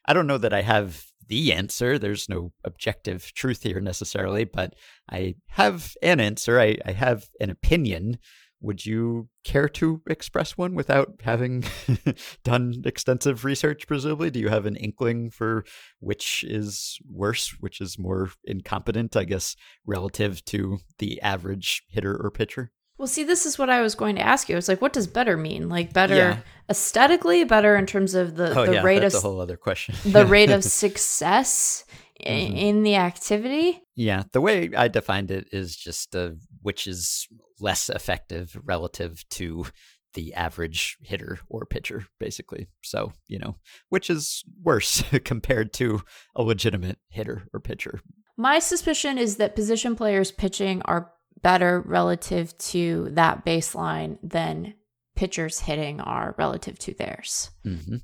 I 0.05 0.13
don't 0.13 0.27
know 0.27 0.39
that 0.39 0.53
I 0.53 0.61
have 0.61 1.05
the 1.27 1.53
answer. 1.53 1.99
There's 1.99 2.27
no 2.27 2.51
objective 2.63 3.31
truth 3.33 3.63
here 3.63 3.79
necessarily, 3.79 4.43
but 4.43 4.75
I 5.09 5.35
have 5.49 5.95
an 6.01 6.19
answer. 6.19 6.59
I, 6.59 6.77
I 6.85 6.91
have 6.93 7.27
an 7.39 7.49
opinion. 7.49 8.17
Would 8.61 8.85
you 8.85 9.27
care 9.43 9.67
to 9.69 10.01
express 10.07 10.55
one 10.57 10.75
without 10.75 11.15
having 11.23 11.63
done 12.43 12.83
extensive 12.85 13.43
research, 13.43 13.87
presumably? 13.87 14.29
Do 14.29 14.39
you 14.39 14.49
have 14.49 14.65
an 14.65 14.75
inkling 14.75 15.31
for 15.31 15.65
which 15.99 16.43
is 16.47 16.99
worse, 17.11 17.55
which 17.59 17.81
is 17.81 17.97
more 17.97 18.29
incompetent, 18.43 19.15
I 19.17 19.23
guess, 19.23 19.55
relative 19.85 20.45
to 20.45 20.77
the 20.99 21.21
average 21.21 21.83
hitter 21.89 22.15
or 22.15 22.29
pitcher? 22.31 22.71
Well, 22.97 23.07
see, 23.07 23.23
this 23.23 23.47
is 23.47 23.57
what 23.57 23.71
I 23.71 23.81
was 23.81 23.95
going 23.95 24.15
to 24.17 24.21
ask 24.21 24.47
you. 24.47 24.57
It's 24.57 24.67
like, 24.67 24.79
what 24.81 24.93
does 24.93 25.07
better 25.07 25.35
mean? 25.35 25.69
Like 25.69 25.91
better 25.91 26.15
Yeah. 26.15 26.37
aesthetically, 26.69 27.43
better 27.45 27.75
in 27.75 27.87
terms 27.87 28.13
of 28.13 28.35
the, 28.35 28.55
Oh, 28.59 28.65
the 28.67 28.73
yeah, 28.73 28.83
rate 28.83 29.03
of 29.03 29.13
a 29.15 29.19
whole 29.19 29.41
other 29.41 29.57
question. 29.57 29.95
the 30.05 30.25
rate 30.25 30.51
of 30.51 30.63
success 30.85 31.83
Mhm. 32.23 32.55
in 32.55 32.83
the 32.83 32.97
activity. 32.97 33.81
Yeah, 33.95 34.23
the 34.31 34.41
way 34.41 34.69
I 34.77 34.87
defined 34.87 35.31
it 35.31 35.47
is 35.51 35.75
just 35.75 36.15
uh, 36.15 36.33
which 36.61 36.87
is 36.87 37.27
less 37.59 37.89
effective 37.89 38.57
relative 38.63 39.27
to 39.29 39.65
the 40.13 40.33
average 40.33 40.97
hitter 41.01 41.39
or 41.47 41.65
pitcher, 41.65 42.05
basically. 42.19 42.67
So, 42.83 43.13
you 43.27 43.39
know, 43.39 43.55
which 43.89 44.09
is 44.09 44.43
worse 44.61 45.03
compared 45.23 45.73
to 45.73 46.01
a 46.35 46.43
legitimate 46.43 46.97
hitter 47.09 47.47
or 47.53 47.59
pitcher. 47.59 48.01
My 48.37 48.59
suspicion 48.59 49.17
is 49.17 49.37
that 49.37 49.55
position 49.55 49.95
players 49.95 50.31
pitching 50.31 50.81
are 50.85 51.11
better 51.41 51.81
relative 51.81 52.57
to 52.57 53.09
that 53.11 53.45
baseline 53.45 54.17
than 54.21 54.73
pitchers 55.15 55.59
hitting 55.59 55.99
are 56.01 56.35
relative 56.37 56.77
to 56.79 56.93
theirs. 56.93 57.51
hmm 57.63 57.97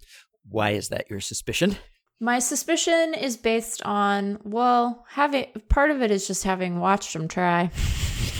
Why 0.47 0.71
is 0.71 0.89
that 0.89 1.09
your 1.09 1.19
suspicion? 1.19 1.77
My 2.19 2.39
suspicion 2.39 3.13
is 3.13 3.37
based 3.37 3.83
on, 3.83 4.39
well, 4.43 5.05
having 5.09 5.47
part 5.69 5.91
of 5.91 6.01
it 6.01 6.09
is 6.09 6.25
just 6.25 6.43
having 6.43 6.79
watched 6.79 7.13
them 7.13 7.27
try. 7.27 7.69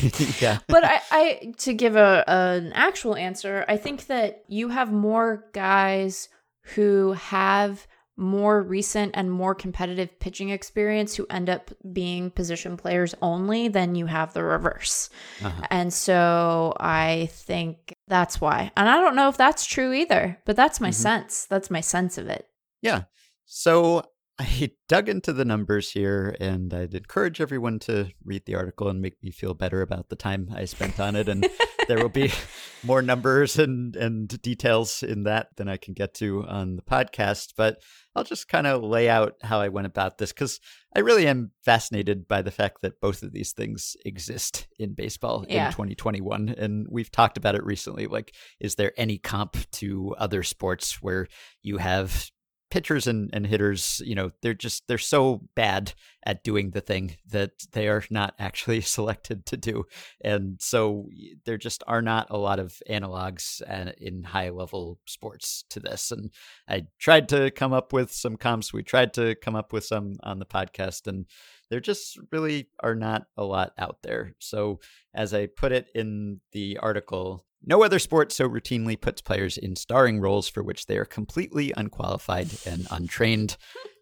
yeah. 0.42 0.60
but 0.68 0.84
I, 0.84 1.02
I 1.12 1.54
to 1.60 1.74
give 1.74 1.96
a 1.96 2.24
an 2.28 2.74
actual 2.74 3.16
answer, 3.16 3.66
I 3.68 3.78
think 3.78 4.08
that 4.08 4.44
you 4.48 4.70
have 4.70 4.92
more 4.92 5.46
guys 5.54 6.30
who 6.76 7.14
have 7.14 7.86
more 8.20 8.64
recent 8.64 9.12
and 9.14 9.32
more 9.32 9.54
competitive 9.54 10.20
pitching 10.20 10.50
experience 10.50 11.16
who 11.16 11.28
end 11.30 11.48
up 11.52 11.70
being 11.94 12.32
position 12.32 12.76
players 12.76 13.14
only 13.22 13.68
than 13.68 13.94
you 13.94 14.08
have 14.08 14.34
the 14.34 14.44
reverse. 14.44 15.12
Uh-huh. 15.44 15.68
And 15.70 15.94
so 15.94 16.74
I 16.80 17.30
think 17.32 17.94
that's 18.08 18.42
why. 18.42 18.72
And 18.76 18.90
I 18.90 19.00
don't 19.00 19.16
know 19.16 19.30
if 19.30 19.38
that's 19.38 19.66
true 19.68 19.94
either, 19.94 20.40
but 20.46 20.56
that's 20.56 20.82
my 20.82 20.90
Mhm. 20.90 20.96
sense. 20.96 21.46
That's 21.46 21.70
my 21.70 21.82
sense 21.82 22.18
of 22.18 22.28
it. 22.28 22.48
Yeah. 22.82 23.04
So 23.48 24.04
I 24.38 24.72
dug 24.88 25.10
into 25.10 25.34
the 25.34 25.46
numbers 25.46 25.92
here 25.92 26.36
and 26.40 26.72
I'd 26.74 26.94
encourage 26.94 27.42
everyone 27.42 27.80
to 27.80 28.10
read 28.24 28.46
the 28.46 28.56
article 28.56 28.90
and 28.90 29.02
make 29.02 29.16
me 29.24 29.32
feel 29.32 29.54
better 29.54 29.82
about 29.82 30.10
the 30.10 30.16
time 30.16 30.50
I 30.54 30.66
spent 30.66 31.00
on 31.00 31.16
it. 31.16 31.28
And 31.28 31.48
there 31.88 31.98
will 31.98 32.10
be 32.10 32.32
more 32.84 33.02
numbers 33.02 33.58
and, 33.58 33.96
and 33.96 34.28
details 34.42 35.02
in 35.02 35.24
that 35.24 35.48
than 35.56 35.68
I 35.70 35.78
can 35.78 35.94
get 35.94 36.14
to 36.16 36.44
on 36.46 36.76
the 36.76 36.82
podcast. 36.82 37.54
But 37.58 37.82
I'll 38.16 38.24
just 38.26 38.48
kind 38.50 38.68
of 38.68 38.84
lay 38.84 39.10
out 39.10 39.36
how 39.42 39.60
I 39.62 39.70
went 39.70 39.88
about 39.88 40.18
this 40.18 40.34
because 40.34 40.60
I 40.96 41.00
really 41.00 41.26
am 41.28 41.52
fascinated 41.64 42.28
by 42.28 42.42
the 42.42 42.52
fact 42.52 42.82
that 42.82 43.00
both 43.00 43.24
of 43.24 43.32
these 43.32 43.54
things 43.54 43.96
exist 44.06 44.68
in 44.78 44.94
baseball 44.94 45.46
Yeah. 45.48 45.68
in 45.68 45.72
2021. 45.72 46.50
And 46.50 46.86
we've 46.90 47.12
talked 47.12 47.38
about 47.38 47.56
it 47.56 47.64
recently. 47.64 48.08
Like, 48.08 48.34
is 48.60 48.76
there 48.76 48.92
any 48.98 49.18
comp 49.18 49.56
to 49.74 50.16
other 50.18 50.44
sports 50.44 51.02
where 51.02 51.28
you 51.62 51.78
have 51.78 52.30
pitchers 52.70 53.08
and, 53.08 53.30
and 53.34 53.48
hitters, 53.48 54.02
you 54.06 54.16
know, 54.16 54.32
they're 54.42 54.54
just 54.54 54.88
they're 54.88 54.98
so 54.98 55.42
bad 55.56 55.94
at 56.24 56.44
doing 56.44 56.72
the 56.72 56.82
thing 56.82 57.16
that 57.30 57.52
they 57.72 57.88
are 57.88 58.04
not 58.10 58.34
actually 58.40 58.82
selected 58.98 59.46
to 59.46 59.58
do. 59.58 59.86
And 60.22 60.58
so 60.60 61.08
there 61.46 61.58
just 61.58 61.84
are 61.88 62.02
not 62.02 62.28
a 62.30 62.38
lot 62.38 62.60
of 62.60 62.82
analogs 62.90 63.62
uh, 63.68 63.94
in 63.98 64.24
high 64.24 64.50
level 64.50 65.00
sports 65.06 65.64
to 65.70 65.80
this. 65.80 66.12
And 66.12 66.32
I 66.68 66.88
tried 67.00 67.30
to 67.30 67.52
come 67.52 67.74
up 67.74 67.94
with 67.94 68.12
some 68.12 68.36
comps. 68.36 68.74
We 68.74 68.84
tried 68.84 69.14
to 69.14 69.36
come 69.36 69.56
up 69.56 69.72
with 69.72 69.86
some 69.86 70.16
on 70.24 70.40
the 70.40 70.46
podcast, 70.46 71.08
and 71.08 71.26
there 71.70 71.80
just 71.80 72.20
really 72.32 72.70
are 72.82 72.96
not 72.96 73.28
a 73.38 73.44
lot 73.44 73.72
out 73.78 73.98
there. 74.04 74.36
So, 74.40 74.80
as 75.14 75.34
I 75.34 75.48
put 75.48 75.72
it 75.72 75.88
in 75.96 76.42
the 76.52 76.78
article, 76.78 77.46
no 77.66 77.84
other 77.84 78.00
sport 78.00 78.32
so 78.32 78.48
routinely 78.48 79.00
puts 79.00 79.22
players 79.22 79.58
in 79.58 79.76
starring 79.76 80.20
roles 80.20 80.48
for 80.48 80.64
which 80.64 80.86
they 80.86 80.98
are 80.98 81.06
completely 81.06 81.74
unqualified 81.76 82.50
and 82.66 82.88
untrained. 82.92 83.58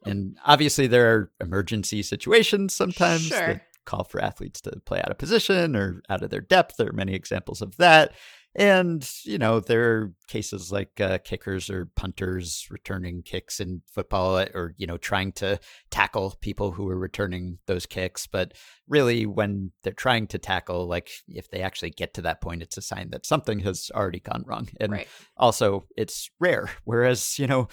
And 0.05 0.37
obviously, 0.45 0.87
there 0.87 1.13
are 1.13 1.31
emergency 1.41 2.03
situations 2.03 2.75
sometimes 2.75 3.23
Sure. 3.27 3.39
that 3.39 3.61
call 3.85 4.03
for 4.03 4.21
athletes 4.21 4.61
to 4.61 4.71
play 4.85 4.99
out 4.99 5.11
of 5.11 5.17
position 5.17 5.75
or 5.75 6.01
out 6.09 6.23
of 6.23 6.29
their 6.31 6.41
depth. 6.41 6.77
There 6.77 6.89
are 6.89 6.93
many 6.93 7.13
examples 7.13 7.61
of 7.61 7.77
that. 7.77 8.13
And, 8.57 9.07
you 9.23 9.37
know, 9.37 9.59
there 9.59 9.91
are 9.91 10.13
cases 10.29 10.71
like 10.71 11.01
uh, 11.01 11.17
kickers 11.17 11.69
or 11.69 11.87
punters 11.97 12.67
returning 12.71 13.21
kicks 13.21 13.59
in 13.59 13.81
football 13.91 14.39
or, 14.39 14.73
you 14.77 14.87
know, 14.87 14.95
trying 14.95 15.33
to 15.33 15.59
tackle 15.91 16.35
people 16.39 16.71
who 16.71 16.87
are 16.89 16.97
returning 16.97 17.57
those 17.67 17.85
kicks. 17.85 18.27
But 18.27 18.53
really, 18.87 19.25
when 19.25 19.71
they're 19.83 19.93
trying 19.93 20.27
to 20.27 20.37
tackle, 20.37 20.87
like 20.87 21.09
if 21.27 21.49
they 21.49 21.61
actually 21.61 21.89
get 21.89 22.13
to 22.15 22.21
that 22.23 22.41
point, 22.41 22.61
it's 22.61 22.77
a 22.77 22.81
sign 22.81 23.09
that 23.11 23.25
something 23.25 23.59
has 23.59 23.89
already 23.93 24.19
gone 24.19 24.43
wrong. 24.45 24.69
And 24.79 24.91
Right. 24.91 25.07
also, 25.37 25.85
it's 25.97 26.29
rare. 26.39 26.69
Whereas, 26.83 27.39
you 27.39 27.47
know, 27.47 27.67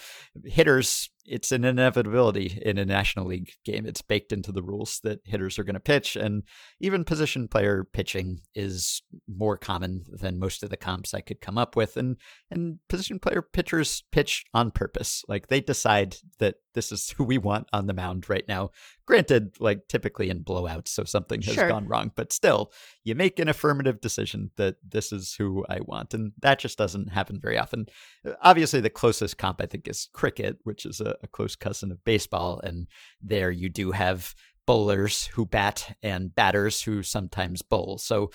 hitters, 0.45 1.09
it's 1.25 1.51
an 1.51 1.63
inevitability 1.63 2.59
in 2.65 2.77
a 2.77 2.85
National 2.85 3.27
League 3.27 3.51
game. 3.63 3.85
It's 3.85 4.01
baked 4.01 4.33
into 4.33 4.51
the 4.51 4.63
rules 4.63 4.99
that 5.03 5.19
hitters 5.23 5.57
are 5.57 5.63
going 5.63 5.75
to 5.75 5.79
pitch. 5.79 6.15
And 6.15 6.43
even 6.79 7.05
position 7.05 7.47
player 7.47 7.85
pitching 7.85 8.41
is 8.55 9.01
more 9.27 9.57
common 9.57 10.03
than 10.09 10.39
most 10.39 10.63
of 10.63 10.69
the 10.69 10.77
comps 10.77 11.13
I 11.13 11.21
could 11.21 11.39
come 11.39 11.57
up 11.57 11.75
with. 11.75 11.95
And 11.95 12.17
and 12.49 12.79
position 12.89 13.19
player 13.19 13.41
pitchers 13.41 14.03
pitch 14.11 14.43
on 14.53 14.71
purpose. 14.71 15.23
Like 15.27 15.47
they 15.47 15.61
decide 15.61 16.17
that 16.39 16.55
this 16.73 16.91
is 16.91 17.09
who 17.17 17.23
we 17.23 17.37
want 17.37 17.67
on 17.73 17.87
the 17.87 17.93
mound 17.93 18.29
right 18.29 18.47
now. 18.47 18.71
Granted, 19.05 19.55
like 19.59 19.87
typically 19.87 20.29
in 20.29 20.43
blowouts, 20.43 20.87
so 20.89 21.03
something 21.03 21.41
has 21.41 21.55
Sure. 21.55 21.67
gone 21.67 21.87
wrong, 21.87 22.11
but 22.15 22.31
still, 22.31 22.71
you 23.03 23.15
make 23.15 23.37
an 23.39 23.49
affirmative 23.49 23.99
decision 24.01 24.51
that 24.55 24.75
this 24.87 25.11
is 25.11 25.33
who 25.35 25.65
I 25.69 25.79
want. 25.81 26.13
And 26.13 26.31
that 26.41 26.59
just 26.59 26.77
doesn't 26.77 27.09
happen 27.09 27.39
very 27.39 27.57
often. 27.57 27.87
Uh, 28.25 28.31
Obviously, 28.41 28.79
the 28.79 28.89
closest 28.89 29.37
comp 29.37 29.61
I 29.61 29.65
think 29.65 29.87
is 29.87 30.09
cricket, 30.13 30.57
which 30.63 30.85
is 30.85 31.01
a, 31.01 31.15
a 31.21 31.27
close 31.27 31.55
cousin 31.55 31.91
of 31.91 32.03
baseball. 32.05 32.59
And 32.63 32.87
there 33.21 33.51
you 33.51 33.69
do 33.69 33.91
have 33.91 34.33
bowlers 34.65 35.27
who 35.27 35.45
bat 35.45 35.97
and 36.01 36.33
batters 36.33 36.81
who 36.81 37.03
sometimes 37.03 37.61
bowl. 37.61 37.97
So 37.97 38.31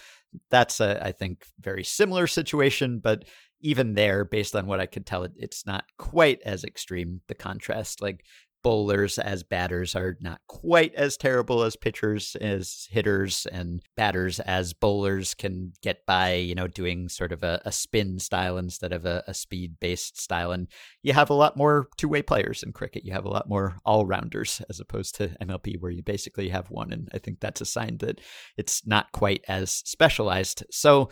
that's 0.50 0.78
a, 0.80 1.02
I 1.02 1.12
think, 1.12 1.46
very 1.58 1.82
similar 1.84 2.26
situation. 2.26 2.98
But 3.02 3.24
even 3.60 3.94
there, 3.94 4.24
based 4.24 4.54
on 4.54 4.66
what 4.66 4.80
I 4.80 4.86
could 4.86 5.06
tell, 5.06 5.24
it, 5.24 5.32
it's 5.36 5.66
not 5.66 5.84
quite 5.98 6.40
as 6.44 6.64
extreme. 6.64 7.20
The 7.28 7.34
contrast, 7.34 8.00
like 8.00 8.24
bowlers 8.62 9.18
as 9.18 9.42
batters 9.42 9.94
are 9.94 10.16
not 10.20 10.40
quite 10.48 10.94
as 10.94 11.16
terrible 11.16 11.62
as 11.62 11.76
pitchers 11.76 12.36
as 12.40 12.88
hitters 12.90 13.46
and 13.52 13.82
batters 13.96 14.40
as 14.40 14.72
bowlers 14.72 15.34
can 15.34 15.72
get 15.82 16.04
by 16.06 16.34
you 16.34 16.54
know 16.54 16.66
doing 16.66 17.08
sort 17.08 17.32
of 17.32 17.42
a, 17.42 17.60
a 17.64 17.72
spin 17.72 18.18
style 18.18 18.58
instead 18.58 18.92
of 18.92 19.06
a, 19.06 19.22
a 19.26 19.34
speed 19.34 19.78
based 19.80 20.20
style 20.20 20.50
and 20.50 20.66
you 21.02 21.12
have 21.12 21.30
a 21.30 21.34
lot 21.34 21.56
more 21.56 21.88
two-way 21.96 22.20
players 22.20 22.62
in 22.62 22.72
cricket 22.72 23.04
you 23.04 23.12
have 23.12 23.24
a 23.24 23.30
lot 23.30 23.48
more 23.48 23.78
all-rounders 23.84 24.60
as 24.68 24.80
opposed 24.80 25.14
to 25.14 25.28
mlb 25.42 25.80
where 25.80 25.92
you 25.92 26.02
basically 26.02 26.48
have 26.48 26.70
one 26.70 26.92
and 26.92 27.08
i 27.14 27.18
think 27.18 27.38
that's 27.40 27.60
a 27.60 27.66
sign 27.66 27.96
that 27.98 28.20
it's 28.56 28.86
not 28.86 29.10
quite 29.12 29.44
as 29.46 29.70
specialized 29.70 30.64
so 30.70 31.08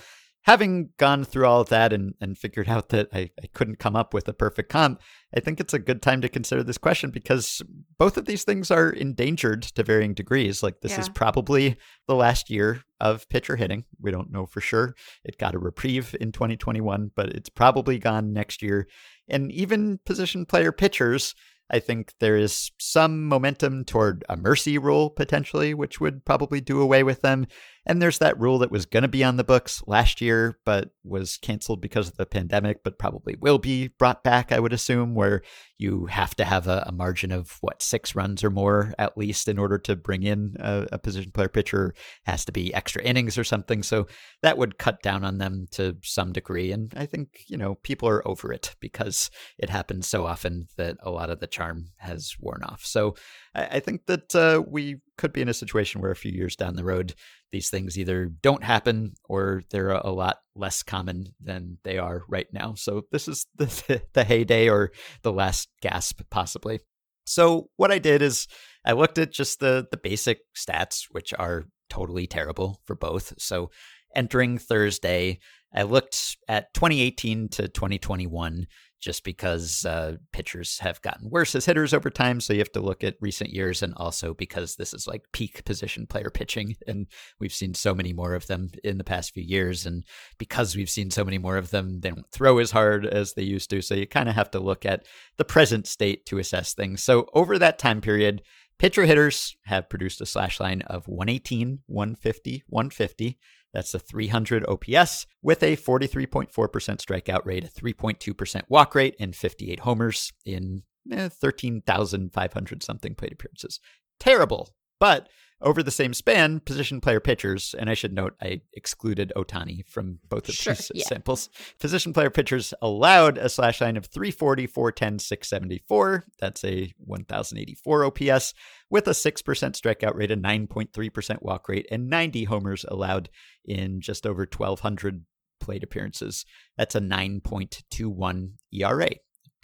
having 0.46 0.90
gone 0.96 1.24
through 1.24 1.44
all 1.44 1.60
of 1.60 1.68
that 1.70 1.92
and, 1.92 2.14
and 2.20 2.38
figured 2.38 2.68
out 2.68 2.90
that 2.90 3.08
I, 3.12 3.30
I 3.42 3.48
couldn't 3.52 3.80
come 3.80 3.96
up 3.96 4.14
with 4.14 4.28
a 4.28 4.32
perfect 4.32 4.70
comp, 4.70 5.00
I 5.34 5.40
think 5.40 5.58
it's 5.58 5.74
a 5.74 5.78
good 5.80 6.00
time 6.00 6.20
to 6.20 6.28
consider 6.28 6.62
this 6.62 6.78
question 6.78 7.10
because 7.10 7.62
both 7.98 8.16
of 8.16 8.26
these 8.26 8.44
things 8.44 8.70
are 8.70 8.90
endangered 8.90 9.62
to 9.62 9.82
varying 9.82 10.14
degrees. 10.14 10.62
Like, 10.62 10.80
this 10.80 10.96
is 10.98 11.08
probably 11.08 11.76
the 12.06 12.14
last 12.14 12.48
year 12.48 12.84
of 13.00 13.28
pitcher 13.28 13.56
hitting. 13.56 13.84
We 14.00 14.12
don't 14.12 14.30
know 14.30 14.46
for 14.46 14.60
sure. 14.60 14.94
It 15.24 15.36
got 15.36 15.56
a 15.56 15.58
reprieve 15.58 16.14
in 16.20 16.30
2021, 16.30 17.10
but 17.16 17.30
it's 17.30 17.50
probably 17.50 17.98
gone 17.98 18.32
next 18.32 18.62
year. 18.62 18.86
And 19.28 19.50
even 19.50 19.98
position 20.06 20.46
player 20.46 20.70
pitchers, 20.70 21.34
I 21.70 21.80
think 21.80 22.12
there 22.20 22.36
is 22.36 22.70
some 22.78 23.26
momentum 23.26 23.84
toward 23.84 24.24
a 24.28 24.36
mercy 24.36 24.78
rule 24.78 25.10
potentially, 25.10 25.74
which 25.74 26.00
would 26.00 26.24
probably 26.24 26.60
do 26.60 26.80
away 26.80 27.02
with 27.02 27.22
them. 27.22 27.48
And 27.86 28.02
there's 28.02 28.18
that 28.18 28.38
rule 28.38 28.58
that 28.58 28.70
was 28.70 28.84
going 28.84 29.02
to 29.02 29.08
be 29.08 29.22
on 29.22 29.36
the 29.36 29.44
books 29.44 29.82
last 29.86 30.20
year, 30.20 30.58
but 30.64 30.90
was 31.04 31.36
canceled 31.36 31.80
because 31.80 32.08
of 32.08 32.16
the 32.16 32.26
pandemic, 32.26 32.82
but 32.82 32.98
probably 32.98 33.36
will 33.40 33.58
be 33.58 33.88
brought 33.88 34.24
back, 34.24 34.50
I 34.50 34.58
would 34.58 34.72
assume, 34.72 35.14
where 35.14 35.42
you 35.78 36.06
have 36.06 36.34
to 36.36 36.44
have 36.44 36.66
a, 36.66 36.84
a 36.88 36.92
margin 36.92 37.30
of 37.30 37.58
what, 37.60 37.82
six 37.82 38.14
runs 38.14 38.42
or 38.42 38.50
more 38.50 38.92
at 38.98 39.16
least 39.16 39.46
in 39.46 39.58
order 39.58 39.78
to 39.78 39.94
bring 39.94 40.24
in 40.24 40.56
a, 40.58 40.88
a 40.92 40.98
position 40.98 41.30
player 41.30 41.48
pitcher, 41.48 41.94
has 42.24 42.44
to 42.46 42.52
be 42.52 42.74
extra 42.74 43.02
innings 43.02 43.38
or 43.38 43.44
something. 43.44 43.82
So 43.82 44.06
that 44.42 44.58
would 44.58 44.78
cut 44.78 45.02
down 45.02 45.24
on 45.24 45.38
them 45.38 45.68
to 45.72 45.96
some 46.02 46.32
degree. 46.32 46.72
And 46.72 46.92
I 46.96 47.06
think, 47.06 47.44
you 47.46 47.56
know, 47.56 47.76
people 47.76 48.08
are 48.08 48.26
over 48.26 48.52
it 48.52 48.74
because 48.80 49.30
it 49.58 49.70
happens 49.70 50.08
so 50.08 50.26
often 50.26 50.66
that 50.76 50.96
a 51.02 51.10
lot 51.10 51.30
of 51.30 51.38
the 51.38 51.46
charm 51.46 51.90
has 51.98 52.34
worn 52.40 52.62
off. 52.64 52.80
So 52.84 53.14
I, 53.56 53.68
I 53.72 53.80
think 53.80 54.06
that 54.06 54.34
uh, 54.34 54.62
we 54.66 55.00
could 55.18 55.32
be 55.32 55.40
in 55.40 55.48
a 55.48 55.54
situation 55.54 56.00
where 56.00 56.10
a 56.10 56.16
few 56.16 56.30
years 56.30 56.54
down 56.54 56.76
the 56.76 56.84
road, 56.84 57.14
these 57.50 57.70
things 57.70 57.98
either 57.98 58.26
don't 58.26 58.62
happen 58.62 59.14
or 59.24 59.62
they're 59.70 59.90
a 59.90 60.10
lot 60.10 60.38
less 60.54 60.82
common 60.82 61.28
than 61.40 61.78
they 61.82 61.98
are 61.98 62.22
right 62.28 62.46
now. 62.52 62.74
So 62.74 63.02
this 63.10 63.26
is 63.26 63.46
the, 63.56 64.02
the 64.12 64.24
heyday 64.24 64.68
or 64.68 64.92
the 65.22 65.32
last 65.32 65.68
gasp, 65.80 66.20
possibly. 66.30 66.80
So 67.24 67.70
what 67.76 67.90
I 67.90 67.98
did 67.98 68.22
is 68.22 68.46
I 68.84 68.92
looked 68.92 69.18
at 69.18 69.32
just 69.32 69.58
the 69.58 69.86
the 69.90 69.96
basic 69.96 70.38
stats, 70.56 71.06
which 71.10 71.34
are 71.36 71.64
totally 71.90 72.28
terrible 72.28 72.80
for 72.84 72.94
both. 72.94 73.32
So 73.38 73.70
entering 74.14 74.58
Thursday, 74.58 75.40
I 75.74 75.82
looked 75.82 76.36
at 76.48 76.72
2018 76.74 77.48
to 77.50 77.68
2021 77.68 78.66
just 79.00 79.24
because 79.24 79.84
uh, 79.84 80.16
pitchers 80.32 80.78
have 80.78 81.02
gotten 81.02 81.30
worse 81.30 81.54
as 81.54 81.66
hitters 81.66 81.92
over 81.92 82.10
time. 82.10 82.40
So 82.40 82.52
you 82.52 82.60
have 82.60 82.72
to 82.72 82.80
look 82.80 83.04
at 83.04 83.16
recent 83.20 83.50
years 83.50 83.82
and 83.82 83.94
also 83.96 84.34
because 84.34 84.76
this 84.76 84.94
is 84.94 85.06
like 85.06 85.22
peak 85.32 85.64
position 85.64 86.06
player 86.06 86.30
pitching. 86.30 86.76
And 86.86 87.06
we've 87.38 87.52
seen 87.52 87.74
so 87.74 87.94
many 87.94 88.12
more 88.12 88.34
of 88.34 88.46
them 88.46 88.70
in 88.82 88.98
the 88.98 89.04
past 89.04 89.34
few 89.34 89.42
years. 89.42 89.86
And 89.86 90.04
because 90.38 90.74
we've 90.76 90.90
seen 90.90 91.10
so 91.10 91.24
many 91.24 91.38
more 91.38 91.56
of 91.56 91.70
them, 91.70 92.00
they 92.00 92.10
don't 92.10 92.30
throw 92.32 92.58
as 92.58 92.70
hard 92.70 93.06
as 93.06 93.34
they 93.34 93.42
used 93.42 93.70
to. 93.70 93.82
So 93.82 93.94
you 93.94 94.06
kind 94.06 94.28
of 94.28 94.34
have 94.34 94.50
to 94.52 94.60
look 94.60 94.86
at 94.86 95.06
the 95.36 95.44
present 95.44 95.86
state 95.86 96.26
to 96.26 96.38
assess 96.38 96.74
things. 96.74 97.02
So 97.02 97.26
over 97.34 97.58
that 97.58 97.78
time 97.78 98.00
period, 98.00 98.42
pitcher 98.78 99.04
hitters 99.04 99.56
have 99.64 99.88
produced 99.88 100.20
a 100.20 100.26
slash 100.26 100.60
line 100.60 100.82
of 100.82 101.06
118, 101.06 101.80
150, 101.86 102.64
150. 102.68 103.38
That's 103.76 103.92
a 103.92 103.98
300 103.98 104.64
OPS 104.66 105.26
with 105.42 105.62
a 105.62 105.76
43.4% 105.76 106.48
strikeout 106.48 107.44
rate, 107.44 107.62
a 107.62 107.68
3.2% 107.68 108.62
walk 108.70 108.94
rate, 108.94 109.14
and 109.20 109.36
58 109.36 109.80
homers 109.80 110.32
in 110.46 110.82
eh, 111.12 111.28
13,500 111.28 112.82
something 112.82 113.14
plate 113.14 113.32
appearances. 113.34 113.78
Terrible. 114.18 114.74
But 114.98 115.28
over 115.62 115.82
the 115.82 115.90
same 115.90 116.12
span, 116.12 116.60
position 116.60 117.00
player 117.00 117.18
pitchers, 117.18 117.74
and 117.78 117.88
I 117.88 117.94
should 117.94 118.12
note 118.12 118.36
I 118.42 118.60
excluded 118.74 119.32
Ohtani 119.34 119.86
from 119.86 120.18
both 120.28 120.48
of 120.48 120.54
Sure, 120.54 120.74
these 120.74 120.90
yeah. 120.94 121.04
samples. 121.04 121.48
Position 121.78 122.12
player 122.12 122.28
pitchers 122.28 122.74
allowed 122.82 123.38
a 123.38 123.48
slash 123.48 123.80
line 123.80 123.96
of 123.96 124.06
340, 124.06 124.66
410, 124.66 125.18
674. 125.18 126.24
That's 126.38 126.62
a 126.62 126.92
1,084 126.98 128.04
OPS 128.04 128.54
with 128.90 129.08
a 129.08 129.12
6% 129.12 129.42
strikeout 129.42 130.14
rate, 130.14 130.30
a 130.30 130.36
9.3% 130.36 131.42
walk 131.42 131.68
rate, 131.70 131.86
and 131.90 132.10
90 132.10 132.44
homers 132.44 132.84
allowed 132.88 133.30
in 133.64 134.02
just 134.02 134.26
over 134.26 134.46
1,200 134.46 135.24
plate 135.58 135.82
appearances. 135.82 136.44
That's 136.76 136.94
a 136.94 137.00
9.21 137.00 138.50
ERA. 138.72 139.08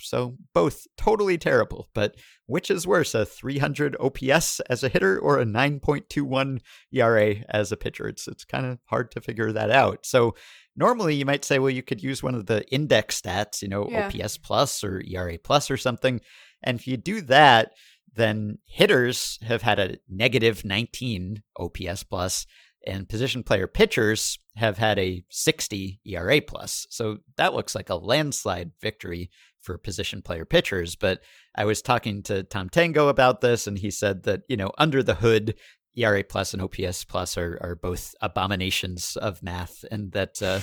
So 0.00 0.36
both 0.54 0.86
totally 0.96 1.38
terrible. 1.38 1.88
But 1.94 2.16
which 2.46 2.70
is 2.70 2.86
worse, 2.86 3.14
a 3.14 3.24
300 3.24 3.96
OPS 4.00 4.60
as 4.68 4.82
a 4.82 4.88
hitter 4.88 5.18
or 5.18 5.38
a 5.38 5.44
9.21 5.44 6.60
ERA 6.92 7.36
as 7.48 7.72
a 7.72 7.76
pitcher? 7.76 8.08
It's 8.08 8.26
it's 8.28 8.44
kind 8.44 8.66
of 8.66 8.78
hard 8.86 9.10
to 9.12 9.20
figure 9.20 9.52
that 9.52 9.70
out. 9.70 10.04
So 10.04 10.34
normally 10.76 11.14
you 11.14 11.24
might 11.24 11.44
say, 11.44 11.58
well, 11.58 11.70
you 11.70 11.82
could 11.82 12.02
use 12.02 12.22
one 12.22 12.34
of 12.34 12.46
the 12.46 12.66
index 12.70 13.20
stats, 13.20 13.62
you 13.62 13.68
know, 13.68 13.88
Yeah. 13.88 14.06
OPS 14.08 14.38
plus 14.38 14.82
or 14.82 15.02
ERA 15.06 15.38
plus 15.38 15.70
or 15.70 15.76
something. 15.76 16.20
And 16.62 16.78
if 16.78 16.86
you 16.86 16.96
do 16.96 17.20
that, 17.22 17.72
then 18.14 18.58
hitters 18.66 19.38
have 19.42 19.62
had 19.62 19.78
a 19.78 19.96
negative 20.08 20.64
19 20.64 21.42
OPS 21.56 22.02
plus, 22.02 22.46
and 22.86 23.08
position 23.08 23.42
player 23.42 23.66
pitchers 23.66 24.38
have 24.56 24.76
had 24.76 24.98
a 24.98 25.24
60 25.30 26.00
ERA 26.04 26.40
plus. 26.42 26.86
So 26.90 27.18
that 27.36 27.54
looks 27.54 27.74
like 27.74 27.88
a 27.88 27.94
landslide 27.94 28.72
victory 28.80 29.30
for 29.62 29.78
position 29.78 30.22
player 30.22 30.44
pitchers. 30.44 30.96
But 30.96 31.20
I 31.54 31.64
was 31.64 31.82
talking 31.82 32.22
to 32.24 32.42
Tom 32.42 32.68
Tango 32.68 33.08
about 33.08 33.40
this, 33.40 33.66
and 33.66 33.78
he 33.78 33.90
said 33.90 34.24
that, 34.24 34.42
you 34.48 34.56
know, 34.56 34.72
under 34.78 35.02
the 35.02 35.14
hood, 35.14 35.54
ERA 35.94 36.24
plus 36.24 36.54
and 36.54 36.62
OPS 36.62 37.04
plus 37.04 37.36
are, 37.36 37.58
are 37.62 37.74
both 37.74 38.14
abominations 38.20 39.16
of 39.16 39.42
math, 39.42 39.84
and 39.90 40.12
that 40.12 40.42
uh, 40.42 40.60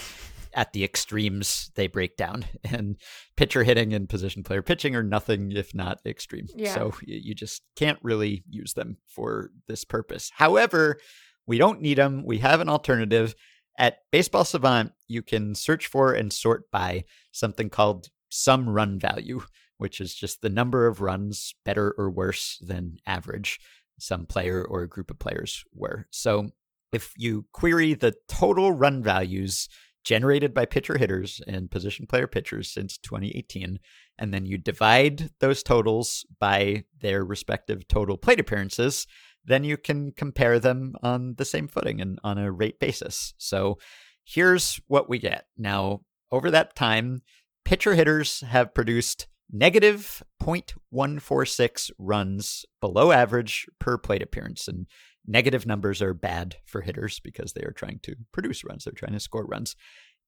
at 0.53 0.73
the 0.73 0.83
extremes 0.83 1.71
they 1.75 1.87
break 1.87 2.17
down. 2.17 2.45
And 2.71 2.97
pitcher 3.35 3.63
hitting 3.63 3.93
and 3.93 4.07
position 4.07 4.43
player 4.43 4.61
pitching 4.61 4.95
are 4.95 5.03
nothing 5.03 5.51
if 5.51 5.73
not 5.73 5.99
extreme. 6.05 6.47
Yeah. 6.55 6.73
So 6.73 6.93
you 7.01 7.33
just 7.33 7.63
can't 7.75 7.97
really 8.03 8.43
use 8.47 8.73
them 8.73 8.97
for 9.07 9.49
this 9.67 9.83
purpose. 9.83 10.31
However, 10.35 10.99
we 11.47 11.57
don't 11.57 11.81
need 11.81 11.97
them. 11.97 12.23
We 12.25 12.39
have 12.39 12.61
an 12.61 12.69
alternative. 12.69 13.33
At 13.77 13.99
Baseball 14.11 14.45
Savant, 14.45 14.91
you 15.07 15.23
can 15.23 15.55
search 15.55 15.87
for 15.87 16.13
and 16.13 16.31
sort 16.31 16.69
by 16.69 17.05
something 17.31 17.69
called 17.69 18.09
sum 18.29 18.69
run 18.69 18.99
value, 18.99 19.41
which 19.77 19.99
is 19.99 20.13
just 20.13 20.41
the 20.41 20.49
number 20.49 20.87
of 20.87 21.01
runs 21.01 21.53
better 21.65 21.93
or 21.97 22.09
worse 22.09 22.57
than 22.61 22.97
average 23.05 23.59
some 23.99 24.25
player 24.25 24.63
or 24.63 24.85
group 24.87 25.11
of 25.11 25.19
players 25.19 25.63
were. 25.73 26.07
So 26.11 26.51
if 26.91 27.13
you 27.17 27.45
query 27.51 27.93
the 27.93 28.15
total 28.27 28.71
run 28.71 29.03
values 29.03 29.67
generated 30.03 30.53
by 30.53 30.65
pitcher 30.65 30.97
hitters 30.97 31.41
and 31.45 31.69
position 31.69 32.07
player 32.07 32.27
pitchers 32.27 32.71
since 32.71 32.97
2018, 32.97 33.79
and 34.17 34.33
then 34.33 34.45
you 34.45 34.57
divide 34.57 35.29
those 35.39 35.61
totals 35.61 36.25
by 36.39 36.83
their 36.99 37.23
respective 37.23 37.87
total 37.87 38.17
plate 38.17 38.39
appearances, 38.39 39.05
then 39.45 39.63
you 39.63 39.77
can 39.77 40.11
compare 40.11 40.59
them 40.59 40.95
on 41.03 41.35
the 41.37 41.45
same 41.45 41.67
footing 41.67 42.01
and 42.01 42.19
on 42.23 42.37
a 42.37 42.51
rate 42.51 42.79
basis. 42.79 43.33
So 43.37 43.77
here's 44.23 44.79
what 44.87 45.09
we 45.09 45.19
get. 45.19 45.45
Now, 45.57 46.01
over 46.31 46.51
that 46.51 46.75
time, 46.75 47.21
pitcher 47.69 47.93
hitters 47.93 48.41
have 48.41 48.73
produced 48.73 49.27
negative 49.51 50.23
0.146 50.41 51.91
runs 51.99 52.65
below 52.81 53.11
average 53.11 53.67
per 53.79 53.95
plate 53.95 54.23
appearance. 54.23 54.67
And 54.67 54.87
negative 55.27 55.67
numbers 55.67 56.01
are 56.01 56.15
bad 56.15 56.55
for 56.65 56.81
hitters 56.81 57.19
because 57.19 57.53
they 57.53 57.61
are 57.61 57.71
trying 57.71 57.99
to 58.01 58.15
produce 58.31 58.63
runs, 58.63 58.85
they're 58.85 58.93
trying 58.93 59.13
to 59.13 59.19
score 59.19 59.45
runs. 59.45 59.75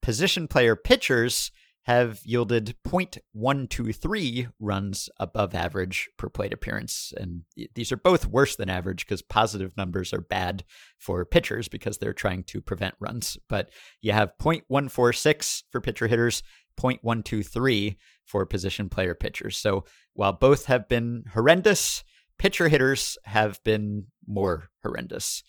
Position 0.03 0.47
player 0.47 0.75
pitchers 0.75 1.49
have 1.83 2.21
yielded 2.23 2.75
0.123 2.87 4.51
runs 4.59 5.09
above 5.17 5.55
average 5.55 6.09
per 6.17 6.29
plate 6.29 6.53
appearance. 6.53 7.11
And 7.17 7.41
these 7.73 7.91
are 7.91 7.97
both 7.97 8.27
worse 8.27 8.55
than 8.55 8.69
average 8.69 9.05
because 9.05 9.23
positive 9.23 9.75
numbers 9.77 10.13
are 10.13 10.21
bad 10.21 10.63
for 10.99 11.25
pitchers 11.25 11.67
because 11.67 11.97
they're 11.97 12.13
trying 12.13 12.43
to 12.45 12.61
prevent 12.61 12.93
runs. 12.99 13.37
But 13.49 13.71
you 14.01 14.11
have 14.11 14.37
0.146 14.39 15.63
for 15.71 15.81
pitcher 15.81 16.05
hitters, 16.05 16.43
0.123 16.77 17.95
for 18.25 18.45
position 18.45 18.89
player 18.89 19.15
pitchers. 19.15 19.57
So 19.57 19.85
while 20.13 20.33
both 20.33 20.65
have 20.65 20.87
been 20.87 21.25
horrendous, 21.33 22.03
pitcher 22.37 22.69
hitters 22.69 23.17
have 23.25 23.63
been 23.63 24.05
more 24.27 24.69
horrendous. 24.83 25.43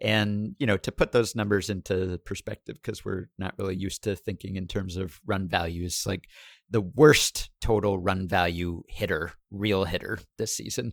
And, 0.00 0.54
you 0.58 0.66
know, 0.66 0.76
to 0.76 0.92
put 0.92 1.12
those 1.12 1.34
numbers 1.34 1.70
into 1.70 2.20
perspective, 2.24 2.76
because 2.76 3.04
we're 3.04 3.28
not 3.36 3.54
really 3.58 3.76
used 3.76 4.04
to 4.04 4.14
thinking 4.14 4.56
in 4.56 4.68
terms 4.68 4.96
of 4.96 5.20
run 5.26 5.48
values, 5.48 6.04
like 6.06 6.28
the 6.70 6.80
worst 6.80 7.50
total 7.60 7.98
run 7.98 8.28
value 8.28 8.82
hitter, 8.88 9.32
real 9.50 9.84
hitter 9.84 10.20
this 10.36 10.54
season, 10.54 10.92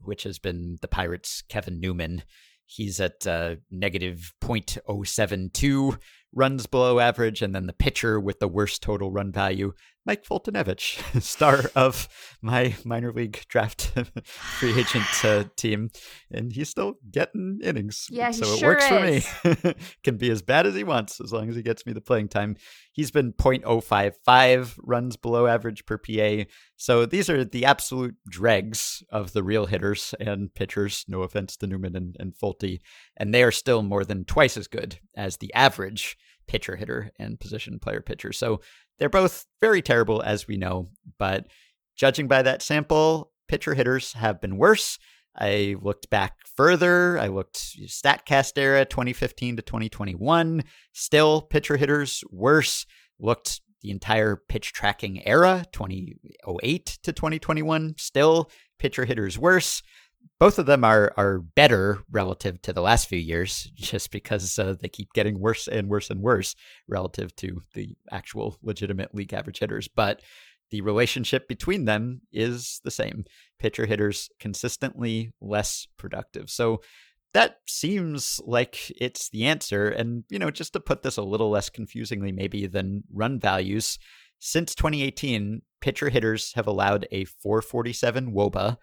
which 0.00 0.24
has 0.24 0.38
been 0.38 0.78
the 0.82 0.88
Pirates' 0.88 1.42
Kevin 1.48 1.80
Newman. 1.80 2.24
He's 2.66 3.00
at 3.00 3.26
uh, 3.26 3.56
negative 3.70 4.32
0.072 4.42 5.98
runs 6.32 6.66
below 6.66 6.98
average. 6.98 7.42
And 7.42 7.54
then 7.54 7.66
the 7.66 7.72
pitcher 7.72 8.20
with 8.20 8.38
the 8.40 8.48
worst 8.48 8.82
total 8.82 9.10
run 9.10 9.32
value, 9.32 9.72
Mike 10.06 10.24
Foltynewicz, 10.24 11.22
star 11.22 11.70
of 11.74 12.08
my 12.40 12.74
minor 12.84 13.12
league 13.12 13.42
draft 13.48 13.92
free 14.24 14.78
agent 14.78 15.24
uh, 15.24 15.44
team. 15.56 15.90
And 16.30 16.52
he's 16.52 16.68
still 16.68 16.94
getting 17.10 17.60
innings. 17.62 18.06
Yeah, 18.10 18.28
he 18.28 18.32
so 18.34 18.54
it 18.54 18.58
sure 18.58 18.68
works 18.70 18.88
for 18.88 19.00
me. 19.00 19.74
Can 20.04 20.16
be 20.16 20.30
as 20.30 20.42
bad 20.42 20.66
as 20.66 20.74
he 20.74 20.84
wants 20.84 21.20
as 21.20 21.32
long 21.32 21.48
as 21.48 21.56
he 21.56 21.62
gets 21.62 21.84
me 21.86 21.92
the 21.92 22.00
playing 22.00 22.28
time. 22.28 22.56
He's 22.92 23.10
been 23.10 23.32
0.055 23.32 24.78
runs 24.82 25.16
below 25.16 25.46
average 25.46 25.86
per 25.86 25.98
PA. 25.98 26.44
So 26.76 27.06
these 27.06 27.28
are 27.28 27.44
the 27.44 27.64
absolute 27.64 28.16
dregs 28.28 29.02
of 29.10 29.32
the 29.32 29.42
real 29.42 29.66
hitters 29.66 30.14
and 30.18 30.52
pitchers. 30.54 31.04
No 31.08 31.22
offense 31.22 31.56
to 31.58 31.66
Newman 31.66 31.94
and, 31.94 32.16
and 32.18 32.34
Folty. 32.34 32.80
And 33.20 33.32
they 33.32 33.44
are 33.44 33.52
still 33.52 33.82
more 33.82 34.04
than 34.04 34.24
twice 34.24 34.56
as 34.56 34.66
good 34.66 34.98
as 35.14 35.36
the 35.36 35.54
average 35.54 36.16
pitcher 36.48 36.74
hitter 36.74 37.12
and 37.18 37.38
position 37.38 37.78
player 37.78 38.00
pitcher. 38.00 38.32
So 38.32 38.62
they're 38.98 39.08
both 39.08 39.44
very 39.60 39.82
terrible, 39.82 40.22
as 40.22 40.48
we 40.48 40.56
know. 40.56 40.88
But 41.18 41.46
judging 41.96 42.26
by 42.26 42.42
that 42.42 42.62
sample, 42.62 43.30
pitcher 43.46 43.74
hitters 43.74 44.14
have 44.14 44.40
been 44.40 44.56
worse. 44.56 44.98
I 45.38 45.76
looked 45.80 46.08
back 46.10 46.38
further. 46.56 47.18
I 47.18 47.28
looked 47.28 47.58
StatCast 47.86 48.56
era 48.56 48.84
2015 48.84 49.56
to 49.56 49.62
2021. 49.62 50.62
Still, 50.92 51.42
pitcher 51.42 51.76
hitters 51.76 52.24
worse. 52.30 52.86
Looked 53.18 53.60
the 53.82 53.90
entire 53.90 54.42
pitch 54.48 54.72
tracking 54.72 55.26
era 55.26 55.66
2008 55.72 56.98
to 57.02 57.12
2021. 57.12 57.94
Still, 57.98 58.50
pitcher 58.78 59.04
hitters 59.04 59.38
worse. 59.38 59.82
Both 60.38 60.58
of 60.58 60.66
them 60.66 60.84
are 60.84 61.12
are 61.16 61.38
better 61.38 62.02
relative 62.10 62.62
to 62.62 62.72
the 62.72 62.80
last 62.80 63.08
few 63.08 63.18
years, 63.18 63.70
just 63.74 64.10
because 64.10 64.58
uh, 64.58 64.74
they 64.80 64.88
keep 64.88 65.12
getting 65.12 65.38
worse 65.38 65.68
and 65.68 65.88
worse 65.88 66.10
and 66.10 66.20
worse 66.22 66.54
relative 66.88 67.34
to 67.36 67.62
the 67.74 67.94
actual 68.10 68.56
legitimate 68.62 69.14
league 69.14 69.34
average 69.34 69.58
hitters. 69.58 69.88
But 69.88 70.22
the 70.70 70.80
relationship 70.80 71.48
between 71.48 71.84
them 71.84 72.22
is 72.32 72.80
the 72.84 72.90
same. 72.90 73.24
Pitcher 73.58 73.86
hitters 73.86 74.30
consistently 74.38 75.32
less 75.40 75.86
productive. 75.98 76.48
So 76.48 76.80
that 77.32 77.58
seems 77.66 78.40
like 78.44 78.90
it's 79.00 79.28
the 79.30 79.46
answer. 79.46 79.88
And, 79.88 80.24
you 80.28 80.38
know, 80.38 80.50
just 80.50 80.72
to 80.72 80.80
put 80.80 81.02
this 81.02 81.16
a 81.16 81.22
little 81.22 81.50
less 81.50 81.70
confusingly, 81.70 82.32
maybe 82.32 82.66
than 82.66 83.04
run 83.12 83.38
values, 83.38 83.98
since 84.38 84.74
2018, 84.74 85.62
pitcher 85.80 86.08
hitters 86.08 86.54
have 86.54 86.66
allowed 86.66 87.06
a 87.12 87.24
447 87.24 88.32
WOBA 88.32 88.78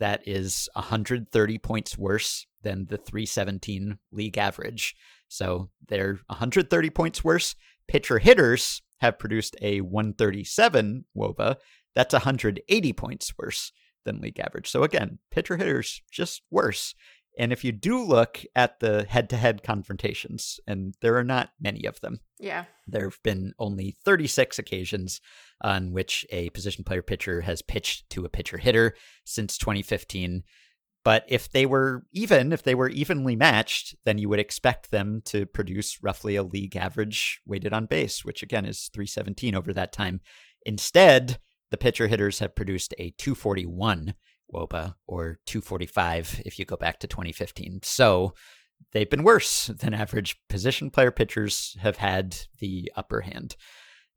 that 0.00 0.26
is 0.26 0.68
130 0.74 1.58
points 1.58 1.96
worse 1.96 2.46
than 2.62 2.86
the 2.86 2.96
317 2.98 3.98
league 4.12 4.36
average. 4.38 4.94
So 5.28 5.70
they're 5.88 6.18
130 6.26 6.90
points 6.90 7.22
worse. 7.22 7.54
Pitcher 7.88 8.18
hitters 8.18 8.82
have 9.00 9.18
produced 9.18 9.56
a 9.62 9.80
137 9.80 11.04
WOBA. 11.16 11.56
That's 11.94 12.12
180 12.12 12.92
points 12.92 13.32
worse 13.38 13.72
than 14.04 14.20
league 14.20 14.40
average. 14.40 14.68
So 14.70 14.82
again, 14.82 15.18
pitcher 15.30 15.56
hitters 15.56 16.02
just 16.10 16.42
worse. 16.50 16.94
And 17.38 17.52
if 17.52 17.64
you 17.64 17.72
do 17.72 18.02
look 18.02 18.42
at 18.56 18.80
the 18.80 19.04
head 19.08 19.30
to 19.30 19.36
head 19.36 19.62
confrontations, 19.62 20.58
and 20.66 20.94
there 21.00 21.16
are 21.16 21.24
not 21.24 21.50
many 21.60 21.84
of 21.84 22.00
them, 22.00 22.20
Yeah. 22.38 22.64
there 22.86 23.04
have 23.04 23.22
been 23.22 23.52
only 23.58 23.96
36 24.04 24.58
occasions 24.58 25.20
on 25.60 25.92
which 25.92 26.26
a 26.30 26.50
position 26.50 26.84
player 26.84 27.02
pitcher 27.02 27.42
has 27.42 27.62
pitched 27.62 28.08
to 28.10 28.24
a 28.24 28.28
pitcher 28.28 28.58
hitter 28.58 28.94
since 29.24 29.58
2015. 29.58 30.42
But 31.02 31.24
if 31.28 31.50
they 31.50 31.64
were 31.64 32.04
even, 32.12 32.52
if 32.52 32.62
they 32.62 32.74
were 32.74 32.90
evenly 32.90 33.34
matched, 33.34 33.94
then 34.04 34.18
you 34.18 34.28
would 34.28 34.38
expect 34.38 34.90
them 34.90 35.22
to 35.26 35.46
produce 35.46 36.02
roughly 36.02 36.36
a 36.36 36.42
league 36.42 36.76
average 36.76 37.40
weighted 37.46 37.72
on 37.72 37.86
base, 37.86 38.24
which 38.24 38.42
again 38.42 38.66
is 38.66 38.90
317 38.92 39.54
over 39.54 39.72
that 39.72 39.92
time. 39.92 40.20
Instead, 40.66 41.38
the 41.70 41.78
pitcher 41.78 42.06
hitters 42.06 42.40
have 42.40 42.54
produced 42.54 42.94
a 42.98 43.10
241 43.12 44.14
WOBA 44.52 44.94
or 45.06 45.38
245 45.46 46.42
if 46.44 46.58
you 46.58 46.64
go 46.64 46.76
back 46.76 46.98
to 47.00 47.06
2015. 47.06 47.80
So 47.82 48.34
they've 48.92 49.08
been 49.08 49.22
worse 49.22 49.68
than 49.68 49.94
average. 49.94 50.36
Position 50.48 50.90
player 50.90 51.10
pitchers 51.10 51.76
have 51.80 51.96
had 51.96 52.36
the 52.58 52.90
upper 52.96 53.22
hand. 53.22 53.56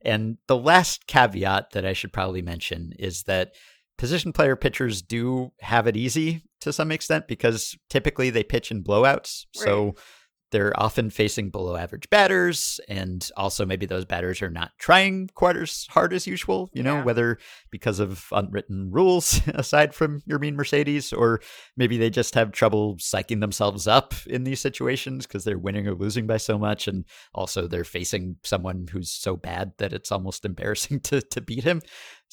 And 0.04 0.38
the 0.48 0.58
last 0.58 1.08
caveat 1.08 1.72
that 1.72 1.86
I 1.86 1.94
should 1.94 2.14
probably 2.14 2.42
mention 2.42 2.94
is 3.00 3.24
that 3.24 3.54
position 3.98 4.34
player 4.34 4.56
pitchers 4.56 5.02
do 5.02 5.52
have 5.62 5.88
it 5.88 5.96
easy 5.96 6.44
to 6.62 6.74
some 6.74 6.92
extent 6.92 7.28
because 7.28 7.76
typically 7.90 8.30
they 8.30 8.44
pitch 8.44 8.72
in 8.72 8.84
blowouts. 8.84 9.46
So 9.54 9.96
they're 10.54 10.72
often 10.82 11.10
facing 11.10 11.50
below 11.50 11.76
average 11.76 12.10
batters, 12.10 12.80
and 12.88 13.30
also 13.36 13.66
maybe 13.66 13.86
those 13.86 14.06
batters 14.06 14.42
are 14.42 14.50
not 14.50 14.72
trying 14.78 15.30
quite 15.34 15.58
as 15.58 15.86
hard 15.90 16.14
as 16.14 16.26
usual, 16.28 16.70
you 16.74 16.84
know, 16.84 16.98
Yeah. 16.98 17.04
whether 17.04 17.38
because 17.72 18.00
of 18.00 18.28
unwritten 18.32 18.90
rules 18.92 19.42
aside 19.48 19.94
from 19.94 20.22
Yermin 20.30 20.54
Mercedes, 20.54 21.12
or 21.12 21.42
maybe 21.76 21.98
they 21.98 22.10
just 22.10 22.36
have 22.36 22.52
trouble 22.54 22.96
psyching 22.98 23.42
themselves 23.42 23.88
up 23.88 24.14
in 24.28 24.44
these 24.46 24.62
situations 24.62 25.26
because 25.28 25.44
they're 25.44 25.58
winning 25.58 25.88
or 25.88 25.96
losing 25.96 26.28
by 26.28 26.38
so 26.38 26.58
much, 26.58 26.88
and 26.88 27.04
also 27.34 27.68
they're 27.68 27.84
facing 27.84 28.36
someone 28.44 28.86
who's 28.92 29.12
so 29.12 29.36
bad 29.36 29.74
that 29.80 29.92
it's 29.92 30.12
almost 30.12 30.46
embarrassing 30.54 31.00
to, 31.02 31.20
to 31.22 31.42
beat 31.42 31.64
him. 31.64 31.82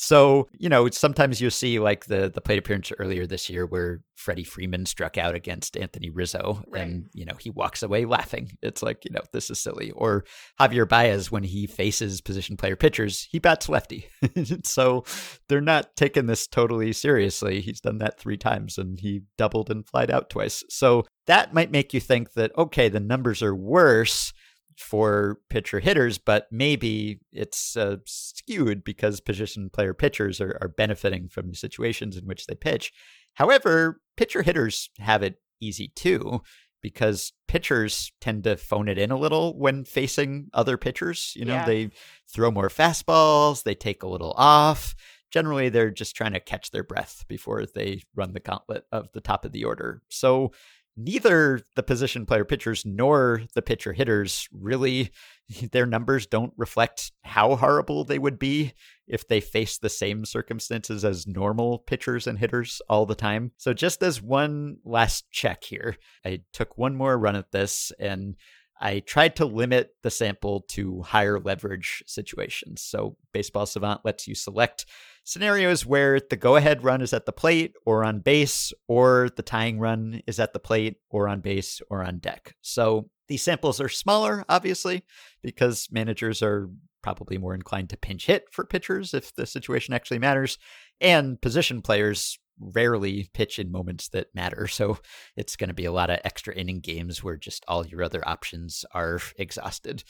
So, 0.03 0.49
you 0.59 0.71
know, 0.71 0.89
sometimes 0.89 1.43
you'll 1.43 1.51
see 1.51 1.79
like 1.79 2.07
the 2.07 2.31
the 2.35 2.41
plate 2.41 2.59
appearance 2.59 2.91
earlier 2.99 3.27
this 3.27 3.51
year 3.51 3.67
where 3.67 4.01
Freddie 4.17 4.45
Freeman 4.45 4.87
struck 4.87 5.19
out 5.19 5.35
against 5.35 5.77
Anthony 5.77 6.09
Rizzo 6.09 6.63
Right. 6.69 6.83
and, 6.85 7.11
you 7.13 7.27
know, 7.27 7.35
he 7.39 7.51
walks 7.51 7.83
away 7.83 8.07
laughing. 8.07 8.57
It's 8.63 8.83
like, 8.83 9.05
you 9.05 9.11
know, 9.11 9.21
this 9.35 9.51
is 9.51 9.61
silly. 9.61 9.91
Or 9.91 10.25
Javier 10.59 10.89
Baez, 10.89 11.31
when 11.31 11.43
he 11.43 11.67
faces 11.67 12.23
position 12.23 12.57
player 12.57 12.77
pitchers, 12.77 13.29
he 13.31 13.39
bats 13.39 13.69
lefty. 13.69 14.09
so 14.65 15.05
they're 15.51 15.61
not 15.61 15.95
taking 15.97 16.25
this 16.25 16.47
totally 16.47 16.95
seriously. 16.95 17.61
He's 17.61 17.83
done 17.83 17.99
that 17.99 18.19
three 18.19 18.39
times 18.39 18.79
and 18.79 18.99
he 18.99 19.25
doubled 19.37 19.71
and 19.71 19.87
flied 19.87 20.11
out 20.11 20.31
twice. 20.31 20.65
So 20.71 21.05
that 21.27 21.53
might 21.53 21.71
make 21.71 21.93
you 21.93 22.01
think 22.01 22.33
that, 22.33 22.53
okay, 22.57 22.89
the 22.89 23.01
numbers 23.01 23.43
are 23.43 23.55
worse 23.55 24.33
for 24.81 25.39
pitcher 25.51 25.79
hitters, 25.81 26.19
but 26.19 26.47
maybe 26.51 27.21
it's 27.33 27.77
uh, 27.77 27.97
skewed 28.07 28.83
because 28.83 29.21
position 29.21 29.71
player 29.71 29.95
pitchers 29.95 30.41
are, 30.41 30.57
are 30.61 30.69
benefiting 30.69 31.29
from 31.29 31.49
the 31.49 31.55
situations 31.55 32.17
in 32.17 32.25
which 32.27 32.47
they 32.47 32.55
pitch. 32.55 32.93
However, 33.35 34.01
pitcher 34.17 34.43
hitters 34.43 34.91
have 34.99 35.23
it 35.23 35.37
easy 35.61 35.89
too 35.95 36.41
because 36.83 37.33
pitchers 37.47 38.11
tend 38.21 38.45
to 38.45 38.57
phone 38.57 38.89
it 38.89 38.97
in 38.99 39.11
a 39.11 39.19
little 39.19 39.59
when 39.59 39.85
facing 39.85 40.49
other 40.55 40.77
pitchers. 40.79 41.35
You 41.37 41.45
know, 41.45 41.55
Yeah. 41.55 41.67
they 41.67 41.91
throw 42.33 42.51
more 42.51 42.69
fastballs, 42.71 43.63
they 43.65 43.75
take 43.75 44.03
a 44.03 44.09
little 44.09 44.33
off. 44.37 44.95
Generally, 45.31 45.69
they're 45.69 45.91
just 45.91 46.17
trying 46.17 46.33
to 46.33 46.41
catch 46.41 46.71
their 46.71 46.83
breath 46.83 47.25
before 47.29 47.65
they 47.67 48.03
run 48.17 48.33
the 48.33 48.41
gauntlet 48.41 48.85
of 48.91 49.13
the 49.13 49.21
top 49.21 49.45
of 49.45 49.53
the 49.53 49.65
order. 49.65 50.03
So, 50.09 50.53
neither 50.97 51.61
the 51.77 51.83
position 51.83 52.27
player 52.27 52.45
pitchers 52.45 52.85
nor 52.85 53.43
the 53.55 53.63
pitcher 53.63 53.93
hitters 53.93 54.49
really 54.53 55.11
their 55.73 55.87
numbers 55.87 56.27
don't 56.27 56.53
reflect 56.57 57.13
how 57.23 57.57
horrible 57.57 58.05
they 58.05 58.19
would 58.19 58.39
be 58.39 58.73
if 59.07 59.27
they 59.27 59.41
face 59.41 59.79
the 59.79 59.89
same 59.89 60.25
circumstances 60.25 61.05
as 61.05 61.27
normal 61.27 61.79
pitchers 61.79 62.27
and 62.27 62.39
hitters 62.39 62.81
all 62.89 63.07
the 63.07 63.15
time. 63.15 63.51
So 63.57 63.73
just 63.73 64.03
as 64.03 64.23
one 64.23 64.77
last 64.85 65.31
check 65.31 65.65
here, 65.65 65.97
I 66.25 66.43
took 66.53 66.79
one 66.79 66.95
more 66.95 67.19
run 67.19 67.37
at 67.37 67.51
this 67.51 67.93
and 67.99 68.37
I 68.81 69.01
tried 69.01 69.37
to 69.37 69.45
limit 69.45 69.95
the 70.03 70.11
sample 70.11 70.63
to 70.71 71.03
higher 71.03 71.39
leverage 71.39 72.03
situations. 72.07 72.81
So 72.81 73.17
Baseball 73.33 73.67
Savant 73.67 74.01
lets 74.05 74.27
you 74.27 74.35
select 74.35 74.87
scenarios 75.25 75.85
where 75.85 76.19
the 76.19 76.37
go 76.37 76.57
ahead 76.57 76.83
run 76.83 77.03
is 77.03 77.13
at 77.13 77.27
the 77.27 77.33
plate 77.33 77.75
or 77.85 78.05
on 78.05 78.21
base, 78.21 78.73
or 78.89 79.29
the 79.37 79.43
tying 79.43 79.79
run 79.79 80.23
is 80.27 80.41
at 80.41 80.55
the 80.55 80.59
plate 80.59 80.97
or 81.11 81.29
on 81.29 81.41
base 81.41 81.83
or 81.91 82.03
on 82.03 82.19
deck. 82.19 82.57
So 82.63 83.11
these 83.29 83.43
samples 83.43 83.81
are 83.81 83.89
smaller, 83.89 84.45
obviously, 84.49 85.05
because 85.43 85.89
managers 85.91 86.43
are 86.43 86.69
probably 87.03 87.39
more 87.39 87.55
inclined 87.55 87.91
to 87.91 87.97
pinch 87.97 88.27
hit 88.27 88.45
for 88.51 88.65
pitchers 88.65 89.15
if 89.15 89.35
the 89.35 89.47
situation 89.47 89.95
actually 89.95 90.19
matters. 90.19 90.59
And 91.01 91.41
position 91.41 91.83
players 91.83 92.39
rarely 92.61 93.29
pitch 93.33 93.59
in 93.59 93.73
moments 93.73 94.09
that 94.09 94.35
matter. 94.35 94.67
So 94.81 94.99
it's 95.37 95.57
going 95.57 95.69
to 95.69 95.75
be 95.75 95.85
a 95.85 95.93
lot 95.93 96.11
of 96.11 96.21
extra 96.25 96.55
inning 96.55 96.81
games 96.81 97.23
where 97.23 97.37
just 97.37 97.65
all 97.69 97.87
your 97.87 98.03
other 98.03 98.27
options 98.27 98.85
are 98.95 99.21
exhausted. 99.37 100.05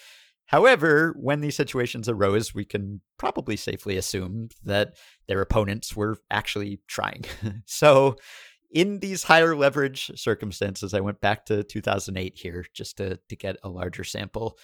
However, 0.47 1.15
when 1.17 1.41
these 1.41 1.57
situations 1.57 2.09
arose, 2.09 2.55
we 2.55 2.65
can 2.65 3.01
probably 3.19 3.57
safely 3.57 3.97
assume 3.97 4.49
that 4.65 4.95
their 5.29 5.41
opponents 5.41 5.95
were 5.95 6.19
actually 6.31 6.81
trying. 6.89 7.25
so, 7.67 8.17
in 8.73 8.99
these 8.99 9.25
higher 9.25 9.57
leverage 9.57 10.11
circumstances, 10.17 10.95
I 10.95 11.01
went 11.01 11.21
back 11.21 11.47
to 11.47 11.63
2008 11.63 12.35
here 12.37 12.67
just 12.75 12.97
to, 12.97 13.19
to 13.29 13.37
get 13.37 13.57
a 13.63 13.69
larger 13.69 14.05
sample. 14.05 14.59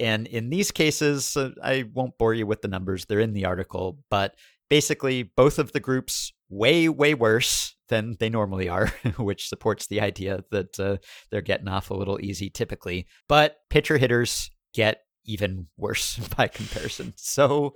And 0.00 0.26
in 0.26 0.50
these 0.50 0.70
cases, 0.70 1.36
uh, 1.36 1.50
I 1.62 1.84
won't 1.92 2.18
bore 2.18 2.34
you 2.34 2.46
with 2.46 2.62
the 2.62 2.68
numbers, 2.68 3.04
they're 3.04 3.20
in 3.20 3.32
the 3.32 3.46
article, 3.46 3.98
but 4.10 4.34
basically, 4.68 5.22
both 5.22 5.58
of 5.58 5.72
the 5.72 5.80
groups 5.80 6.32
way, 6.48 6.88
way 6.88 7.14
worse 7.14 7.74
than 7.88 8.16
they 8.18 8.28
normally 8.28 8.68
are, 8.68 8.86
which 9.18 9.48
supports 9.48 9.86
the 9.86 10.00
idea 10.00 10.44
that 10.50 10.78
uh, 10.78 10.96
they're 11.30 11.40
getting 11.40 11.68
off 11.68 11.90
a 11.90 11.94
little 11.94 12.20
easy 12.20 12.50
typically. 12.50 13.06
But 13.28 13.56
pitcher 13.70 13.98
hitters 13.98 14.50
get 14.74 15.02
even 15.24 15.66
worse 15.76 16.18
by 16.36 16.48
comparison. 16.48 17.12
So, 17.16 17.74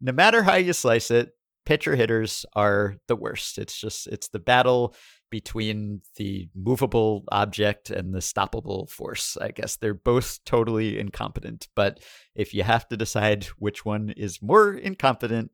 no 0.00 0.12
matter 0.12 0.42
how 0.42 0.56
you 0.56 0.72
slice 0.72 1.10
it, 1.10 1.30
pitcher 1.64 1.96
hitters 1.96 2.44
are 2.54 2.96
the 3.08 3.16
worst. 3.16 3.58
It's 3.58 3.78
just, 3.78 4.06
it's 4.06 4.28
the 4.28 4.38
battle 4.38 4.94
between 5.30 6.00
the 6.16 6.48
movable 6.54 7.24
object 7.32 7.90
and 7.90 8.14
the 8.14 8.18
stoppable 8.18 8.88
force. 8.88 9.36
I 9.40 9.48
guess 9.48 9.76
they're 9.76 9.94
both 9.94 10.38
totally 10.44 10.98
incompetent. 10.98 11.68
But 11.74 12.00
if 12.34 12.54
you 12.54 12.62
have 12.62 12.86
to 12.88 12.96
decide 12.96 13.44
which 13.58 13.84
one 13.84 14.10
is 14.10 14.42
more 14.42 14.74
incompetent, 14.74 15.50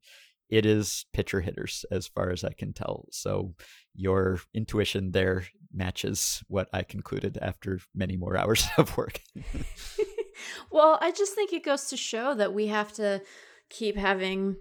it 0.50 0.66
is 0.66 1.06
pitcher 1.12 1.40
hitters, 1.40 1.84
as 1.90 2.06
far 2.08 2.30
as 2.30 2.42
I 2.44 2.52
can 2.52 2.72
tell. 2.72 3.06
So 3.12 3.54
your 3.94 4.40
intuition 4.52 5.12
there 5.12 5.44
matches 5.72 6.42
what 6.48 6.68
I 6.72 6.82
concluded 6.82 7.38
after 7.40 7.78
many 7.94 8.16
more 8.16 8.36
hours 8.36 8.66
of 8.78 8.96
work. 8.96 9.20
well, 10.70 10.98
I 11.00 11.10
just 11.12 11.34
think 11.34 11.52
it 11.52 11.64
goes 11.64 11.86
to 11.86 11.96
show 11.96 12.34
that 12.34 12.52
we 12.54 12.66
have 12.68 12.92
to 12.94 13.22
keep 13.68 13.96
having 13.96 14.56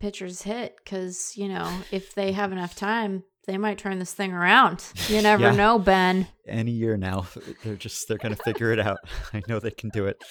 pitchers 0.00 0.42
hit 0.42 0.76
because, 0.82 1.34
you 1.36 1.48
know, 1.48 1.70
if 1.90 2.14
they 2.14 2.32
have 2.32 2.52
enough 2.52 2.74
time, 2.74 3.22
they 3.46 3.58
might 3.58 3.78
turn 3.78 3.98
this 3.98 4.12
thing 4.14 4.32
around. 4.32 4.84
You 5.08 5.22
never 5.22 5.44
Yeah. 5.44 5.52
know, 5.56 5.78
Ben. 5.78 6.26
Any 6.46 6.72
year 6.72 6.96
now, 6.96 7.26
they're 7.64 7.76
just 7.76 8.08
they're 8.08 8.18
gonna 8.18 8.36
figure 8.36 8.72
it 8.72 8.80
out. 8.80 8.98
I 9.32 9.42
know 9.48 9.58
they 9.58 9.70
can 9.70 9.90
do 9.90 10.06
it. 10.06 10.22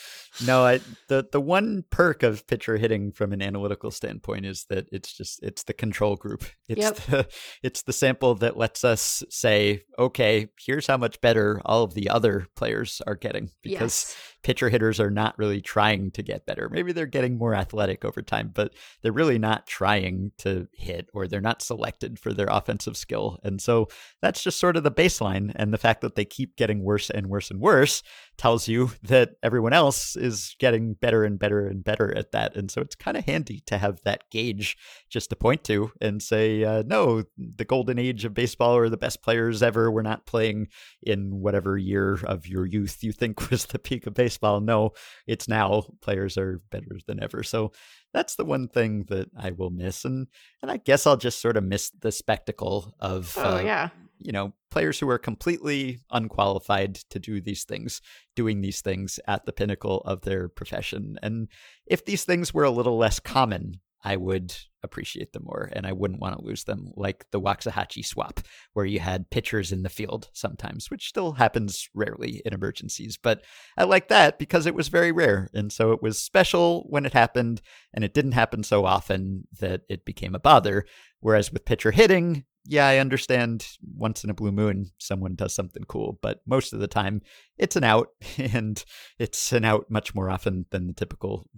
No, 0.45 0.65
I 0.65 0.79
the 1.07 1.27
the 1.31 1.41
one 1.41 1.83
perk 1.89 2.23
of 2.23 2.45
pitcher 2.47 2.77
hitting 2.77 3.11
from 3.11 3.33
an 3.33 3.41
analytical 3.41 3.91
standpoint 3.91 4.45
is 4.45 4.65
that 4.69 4.87
it's 4.91 5.13
just 5.15 5.41
it's 5.43 5.63
the 5.63 5.73
control 5.73 6.15
group. 6.15 6.45
It's 6.67 6.81
Yep. 6.81 6.95
the 6.95 7.27
it's 7.63 7.81
the 7.83 7.93
sample 7.93 8.35
that 8.35 8.57
lets 8.57 8.83
us 8.83 9.23
say, 9.29 9.83
okay, 9.97 10.47
here's 10.59 10.87
how 10.87 10.97
much 10.97 11.19
better 11.21 11.61
all 11.65 11.83
of 11.83 11.93
the 11.93 12.09
other 12.09 12.47
players 12.55 13.01
are 13.07 13.15
getting 13.15 13.49
because 13.61 14.05
yes. 14.09 14.15
pitcher 14.43 14.69
hitters 14.69 14.99
are 14.99 15.11
not 15.11 15.37
really 15.37 15.61
trying 15.61 16.11
to 16.11 16.23
get 16.23 16.45
better. 16.45 16.69
Maybe 16.69 16.91
they're 16.91 17.05
getting 17.05 17.37
more 17.37 17.55
athletic 17.55 18.05
over 18.05 18.21
time, 18.21 18.51
but 18.53 18.73
they're 19.01 19.11
really 19.11 19.39
not 19.39 19.67
trying 19.67 20.31
to 20.39 20.67
hit 20.73 21.09
or 21.13 21.27
they're 21.27 21.41
not 21.41 21.61
selected 21.61 22.19
for 22.19 22.33
their 22.33 22.47
offensive 22.49 22.97
skill. 22.97 23.39
And 23.43 23.61
so 23.61 23.87
that's 24.21 24.43
just 24.43 24.59
sort 24.59 24.77
of 24.77 24.83
the 24.83 24.91
baseline. 24.91 25.51
And 25.55 25.73
the 25.73 25.77
fact 25.77 25.98
that 26.01 26.15
they 26.15 26.25
keep 26.25 26.55
getting 26.55 26.83
worse 26.83 27.09
and 27.09 27.27
worse 27.27 27.51
and 27.51 27.59
worse 27.59 28.03
tells 28.37 28.67
you 28.67 28.91
that 29.03 29.31
everyone 29.43 29.73
else 29.73 30.15
is 30.15 30.55
getting 30.59 30.93
better 30.93 31.23
and 31.23 31.39
better 31.39 31.67
and 31.67 31.83
better 31.83 32.15
at 32.17 32.31
that. 32.31 32.55
And 32.55 32.71
so 32.71 32.81
it's 32.81 32.95
kind 32.95 33.17
of 33.17 33.25
handy 33.25 33.61
to 33.67 33.77
have 33.77 34.01
that 34.01 34.29
gauge 34.31 34.77
just 35.09 35.29
to 35.29 35.35
point 35.35 35.63
to 35.65 35.91
and 36.01 36.21
say, 36.21 36.63
uh, 36.63 36.83
no, 36.85 37.23
the 37.37 37.65
golden 37.65 37.99
age 37.99 38.25
of 38.25 38.33
baseball 38.33 38.75
or 38.75 38.89
the 38.89 38.97
best 38.97 39.21
players 39.21 39.61
ever 39.61 39.91
were 39.91 40.03
not 40.03 40.25
playing 40.25 40.67
in 41.03 41.39
whatever 41.41 41.77
year 41.77 42.19
of 42.23 42.47
your 42.47 42.65
youth 42.65 43.03
you 43.03 43.11
think 43.11 43.49
was 43.51 43.65
the 43.65 43.79
peak 43.79 44.07
of 44.07 44.13
baseball. 44.13 44.59
No, 44.61 44.91
it's 45.27 45.47
now. 45.47 45.83
Players 46.01 46.37
are 46.37 46.61
better 46.71 46.97
than 47.07 47.21
ever. 47.21 47.43
So 47.43 47.71
that's 48.13 48.35
the 48.35 48.45
one 48.45 48.67
thing 48.67 49.05
that 49.09 49.29
I 49.37 49.51
will 49.51 49.69
miss. 49.69 50.05
And 50.05 50.27
and 50.61 50.71
I 50.71 50.77
guess 50.77 51.05
I'll 51.05 51.17
just 51.17 51.41
sort 51.41 51.57
of 51.57 51.63
miss 51.63 51.91
the 51.91 52.11
spectacle 52.11 52.95
of 52.99 53.35
Oh, 53.37 53.57
uh, 53.57 53.61
yeah. 53.61 53.89
You 54.19 54.31
know, 54.31 54.53
players 54.69 54.99
who 54.99 55.09
are 55.09 55.17
completely 55.17 55.99
unqualified 56.11 56.95
to 56.95 57.19
do 57.19 57.41
these 57.41 57.63
things, 57.63 58.01
doing 58.35 58.61
these 58.61 58.81
things 58.81 59.19
at 59.27 59.45
the 59.45 59.53
pinnacle 59.53 60.01
of 60.01 60.21
their 60.21 60.47
profession. 60.49 61.17
And 61.23 61.47
if 61.85 62.05
these 62.05 62.25
things 62.25 62.53
were 62.53 62.65
a 62.65 62.71
little 62.71 62.97
less 62.97 63.19
common, 63.19 63.79
I 64.03 64.15
would 64.15 64.55
appreciate 64.81 65.33
them 65.33 65.43
more 65.43 65.69
and 65.73 65.85
I 65.85 65.91
wouldn't 65.91 66.21
want 66.21 66.37
to 66.37 66.45
lose 66.45 66.63
them, 66.63 66.91
like 66.95 67.25
the 67.31 67.41
Waxahachie 67.41 68.05
swap, 68.05 68.39
where 68.73 68.85
you 68.85 68.99
had 68.99 69.29
pitchers 69.29 69.71
in 69.73 69.83
the 69.83 69.89
field 69.89 70.29
sometimes, 70.33 70.89
which 70.89 71.07
still 71.07 71.33
happens 71.33 71.89
rarely 71.93 72.41
in 72.45 72.53
emergencies. 72.53 73.17
But 73.21 73.43
I 73.77 73.83
like 73.83 74.07
that 74.07 74.39
because 74.39 74.65
it 74.65 74.75
was 74.75 74.87
very 74.87 75.11
rare. 75.11 75.49
And 75.53 75.71
so 75.71 75.91
it 75.91 76.01
was 76.01 76.21
special 76.21 76.85
when 76.89 77.05
it 77.05 77.13
happened, 77.13 77.61
and 77.93 78.05
it 78.05 78.13
didn't 78.13 78.31
happen 78.33 78.63
so 78.63 78.85
often 78.85 79.47
that 79.59 79.81
it 79.89 80.05
became 80.05 80.33
a 80.33 80.39
bother. 80.39 80.85
Whereas 81.19 81.51
with 81.51 81.65
pitcher 81.65 81.91
hitting, 81.91 82.45
yeah, 82.65 82.87
I 82.87 82.97
understand 82.97 83.67
once 83.95 84.23
in 84.23 84.29
a 84.29 84.33
blue 84.33 84.51
moon 84.51 84.91
someone 84.97 85.35
does 85.35 85.53
something 85.53 85.83
cool, 85.87 86.19
but 86.21 86.41
most 86.45 86.73
of 86.73 86.79
the 86.79 86.87
time 86.87 87.21
it's 87.57 87.75
an 87.75 87.83
out, 87.83 88.09
and 88.37 88.83
it's 89.17 89.51
an 89.51 89.65
out 89.65 89.85
much 89.89 90.13
more 90.15 90.29
often 90.29 90.65
than 90.71 90.87
the 90.87 90.93
typical 90.93 91.49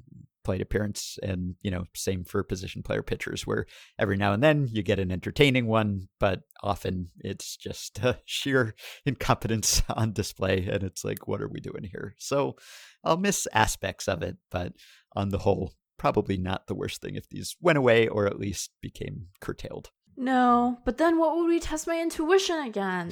plate 0.43 0.61
appearance. 0.61 1.17
And, 1.21 1.55
you 1.61 1.71
know, 1.71 1.85
same 1.95 2.23
for 2.23 2.43
position 2.43 2.83
player 2.83 3.03
pitchers, 3.03 3.45
where 3.45 3.65
every 3.99 4.17
now 4.17 4.33
and 4.33 4.41
then 4.43 4.67
you 4.71 4.83
get 4.83 4.99
an 4.99 5.11
entertaining 5.11 5.67
one, 5.67 6.07
but 6.19 6.41
often 6.63 7.09
it's 7.19 7.55
just 7.55 7.99
sheer 8.25 8.75
incompetence 9.05 9.83
on 9.89 10.13
display. 10.13 10.67
And 10.71 10.83
it's 10.83 11.03
like, 11.03 11.27
what 11.27 11.41
are 11.41 11.49
we 11.49 11.59
doing 11.59 11.83
here? 11.91 12.15
So 12.17 12.55
I'll 13.03 13.17
miss 13.17 13.47
aspects 13.53 14.07
of 14.07 14.21
it, 14.21 14.37
but 14.49 14.73
on 15.15 15.29
the 15.29 15.39
whole, 15.39 15.73
probably 15.97 16.37
not 16.37 16.65
the 16.65 16.75
worst 16.75 17.01
thing 17.01 17.15
if 17.15 17.29
these 17.29 17.55
went 17.61 17.77
away 17.77 18.07
or 18.07 18.25
at 18.25 18.39
least 18.39 18.71
became 18.81 19.27
curtailed. 19.39 19.91
No, 20.17 20.79
but 20.85 20.97
then 20.97 21.17
what 21.17 21.35
would 21.35 21.47
we 21.47 21.59
test 21.59 21.87
my 21.87 21.99
intuition 21.99 22.59
again? 22.59 23.11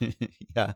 yeah. 0.56 0.72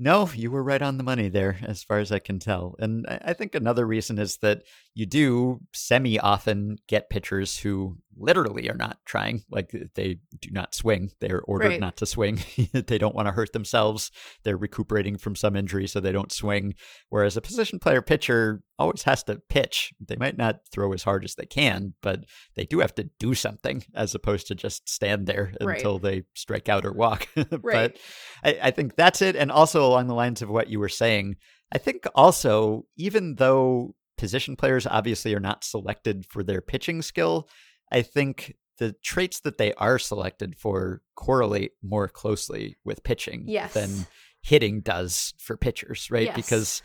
No, 0.00 0.30
you 0.32 0.50
were 0.50 0.62
right 0.62 0.80
on 0.80 0.96
the 0.96 1.02
money 1.02 1.28
there, 1.28 1.58
as 1.62 1.82
far 1.82 1.98
as 1.98 2.12
I 2.12 2.20
can 2.20 2.38
tell. 2.38 2.76
And 2.78 3.04
I 3.08 3.32
think 3.32 3.54
another 3.54 3.84
reason 3.84 4.18
is 4.18 4.36
that 4.38 4.62
you 4.94 5.06
do 5.06 5.60
semi 5.72 6.20
often 6.20 6.76
get 6.86 7.10
pitchers 7.10 7.58
who 7.58 7.98
literally 8.16 8.68
are 8.68 8.76
not 8.76 8.98
trying. 9.04 9.42
Like 9.50 9.74
they 9.94 10.18
do 10.40 10.50
not 10.50 10.74
swing. 10.74 11.10
They're 11.20 11.42
ordered 11.42 11.68
right. 11.68 11.80
not 11.80 11.96
to 11.98 12.06
swing. 12.06 12.40
they 12.72 12.98
don't 12.98 13.14
want 13.14 13.26
to 13.26 13.32
hurt 13.32 13.52
themselves. 13.52 14.10
They're 14.44 14.56
recuperating 14.56 15.18
from 15.18 15.36
some 15.36 15.56
injury, 15.56 15.86
so 15.86 16.00
they 16.00 16.12
don't 16.12 16.32
swing. 16.32 16.74
Whereas 17.08 17.36
a 17.36 17.40
position 17.40 17.78
player 17.78 18.02
pitcher 18.02 18.62
always 18.78 19.02
has 19.02 19.24
to 19.24 19.40
pitch. 19.48 19.92
They 20.00 20.16
might 20.16 20.38
not 20.38 20.60
throw 20.70 20.92
as 20.92 21.02
hard 21.02 21.24
as 21.24 21.34
they 21.34 21.46
can, 21.46 21.94
but 22.02 22.24
they 22.54 22.64
do 22.64 22.78
have 22.80 22.94
to 22.96 23.10
do 23.18 23.34
something 23.34 23.84
as 23.94 24.14
opposed 24.14 24.46
to 24.48 24.54
just 24.54 24.88
stand 24.88 25.26
there 25.26 25.52
right. 25.60 25.76
until 25.76 25.98
they 25.98 26.24
strike 26.34 26.68
out 26.68 26.84
or 26.84 26.92
walk. 26.92 27.28
right. 27.36 27.52
But 27.62 27.96
I, 28.44 28.58
I 28.64 28.70
think 28.70 28.96
that's 28.96 29.22
it. 29.22 29.36
And 29.36 29.50
also, 29.50 29.87
along 29.88 30.06
the 30.06 30.14
lines 30.14 30.42
of 30.42 30.48
what 30.48 30.68
you 30.68 30.78
were 30.78 30.88
saying, 30.88 31.36
I 31.72 31.78
think 31.78 32.06
also, 32.14 32.86
even 32.96 33.34
though 33.34 33.94
position 34.16 34.56
players 34.56 34.86
obviously 34.86 35.34
are 35.34 35.40
not 35.40 35.64
selected 35.64 36.26
for 36.26 36.42
their 36.42 36.60
pitching 36.60 37.02
skill, 37.02 37.48
I 37.90 38.02
think 38.02 38.56
the 38.78 38.94
traits 39.02 39.40
that 39.40 39.58
they 39.58 39.74
are 39.74 39.98
selected 39.98 40.56
for 40.56 41.02
correlate 41.16 41.72
more 41.82 42.08
closely 42.08 42.76
with 42.84 43.02
pitching 43.02 43.44
yes. 43.46 43.74
than 43.74 44.06
hitting 44.42 44.80
does 44.80 45.34
for 45.38 45.56
pitchers, 45.56 46.08
right? 46.10 46.26
Yes. 46.26 46.36
Because 46.36 46.82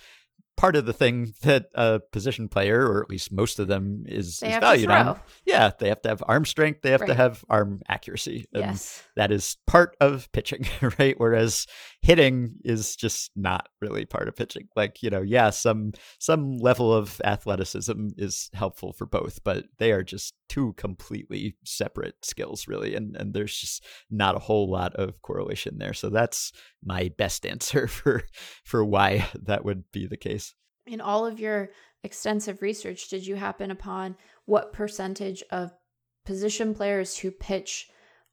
part 0.56 0.76
of 0.76 0.86
the 0.86 0.93
thing 0.93 1.34
that 1.41 1.68
a 1.76 1.99
position 2.12 2.47
player, 2.47 2.86
or 2.86 3.01
at 3.01 3.10
least 3.10 3.32
most 3.32 3.60
of 3.60 3.68
them, 3.68 4.04
is, 4.08 4.41
is 4.43 4.58
valued 4.58 4.89
on. 4.89 5.20
Yeah, 5.45 5.72
they 5.78 5.89
have 5.89 6.01
to 6.04 6.10
have 6.10 6.24
arm 6.28 6.45
strength, 6.45 6.82
they 6.82 6.91
have 6.91 7.01
right. 7.01 7.08
to 7.08 7.14
have 7.16 7.43
arm 7.49 7.82
accuracy. 7.88 8.45
Yes. 8.54 9.04
that 9.16 9.32
is 9.32 9.58
part 9.68 9.95
of 9.99 10.32
pitching, 10.32 10.66
right? 10.99 11.16
Whereas 11.18 11.68
hitting 12.01 12.56
is 12.64 12.95
just 12.95 13.32
not 13.36 13.68
really 13.82 14.06
part 14.06 14.28
of 14.28 14.36
pitching. 14.36 14.68
Like, 14.76 15.01
you 15.01 15.10
know, 15.10 15.22
yeah, 15.22 15.49
some 15.49 15.93
some 16.20 16.58
level 16.58 16.93
of 16.93 17.20
athleticism 17.24 18.10
is 18.18 18.49
helpful 18.54 18.93
for 18.93 19.06
both, 19.06 19.43
but 19.43 19.66
they 19.80 19.91
are 19.91 20.04
just 20.04 20.34
two 20.49 20.74
completely 20.74 21.56
separate 21.66 22.24
skills, 22.24 22.68
really. 22.68 22.95
And 22.95 23.16
and 23.16 23.34
there's 23.34 23.56
just 23.56 23.84
not 24.12 24.36
a 24.36 24.39
whole 24.39 24.70
lot 24.70 24.95
of 24.95 25.22
correlation 25.22 25.78
there. 25.78 25.93
So 25.93 26.10
that's 26.10 26.51
my 26.84 27.12
best 27.18 27.45
answer 27.54 27.88
for 27.88 28.24
for 28.64 28.84
why 28.84 29.28
that 29.41 29.66
would 29.66 29.91
be 29.91 30.08
the 30.08 30.18
case. 30.18 30.53
In 30.86 31.01
all 31.01 31.25
of 31.25 31.39
your 31.39 31.69
extensive 32.03 32.61
research, 32.61 33.09
did 33.09 33.25
you 33.25 33.36
happen 33.36 33.71
upon 33.71 34.15
what 34.45 34.73
percentage 34.73 35.43
of 35.49 35.71
position 36.25 36.73
players 36.73 37.17
who 37.17 37.31
pitch 37.31 37.89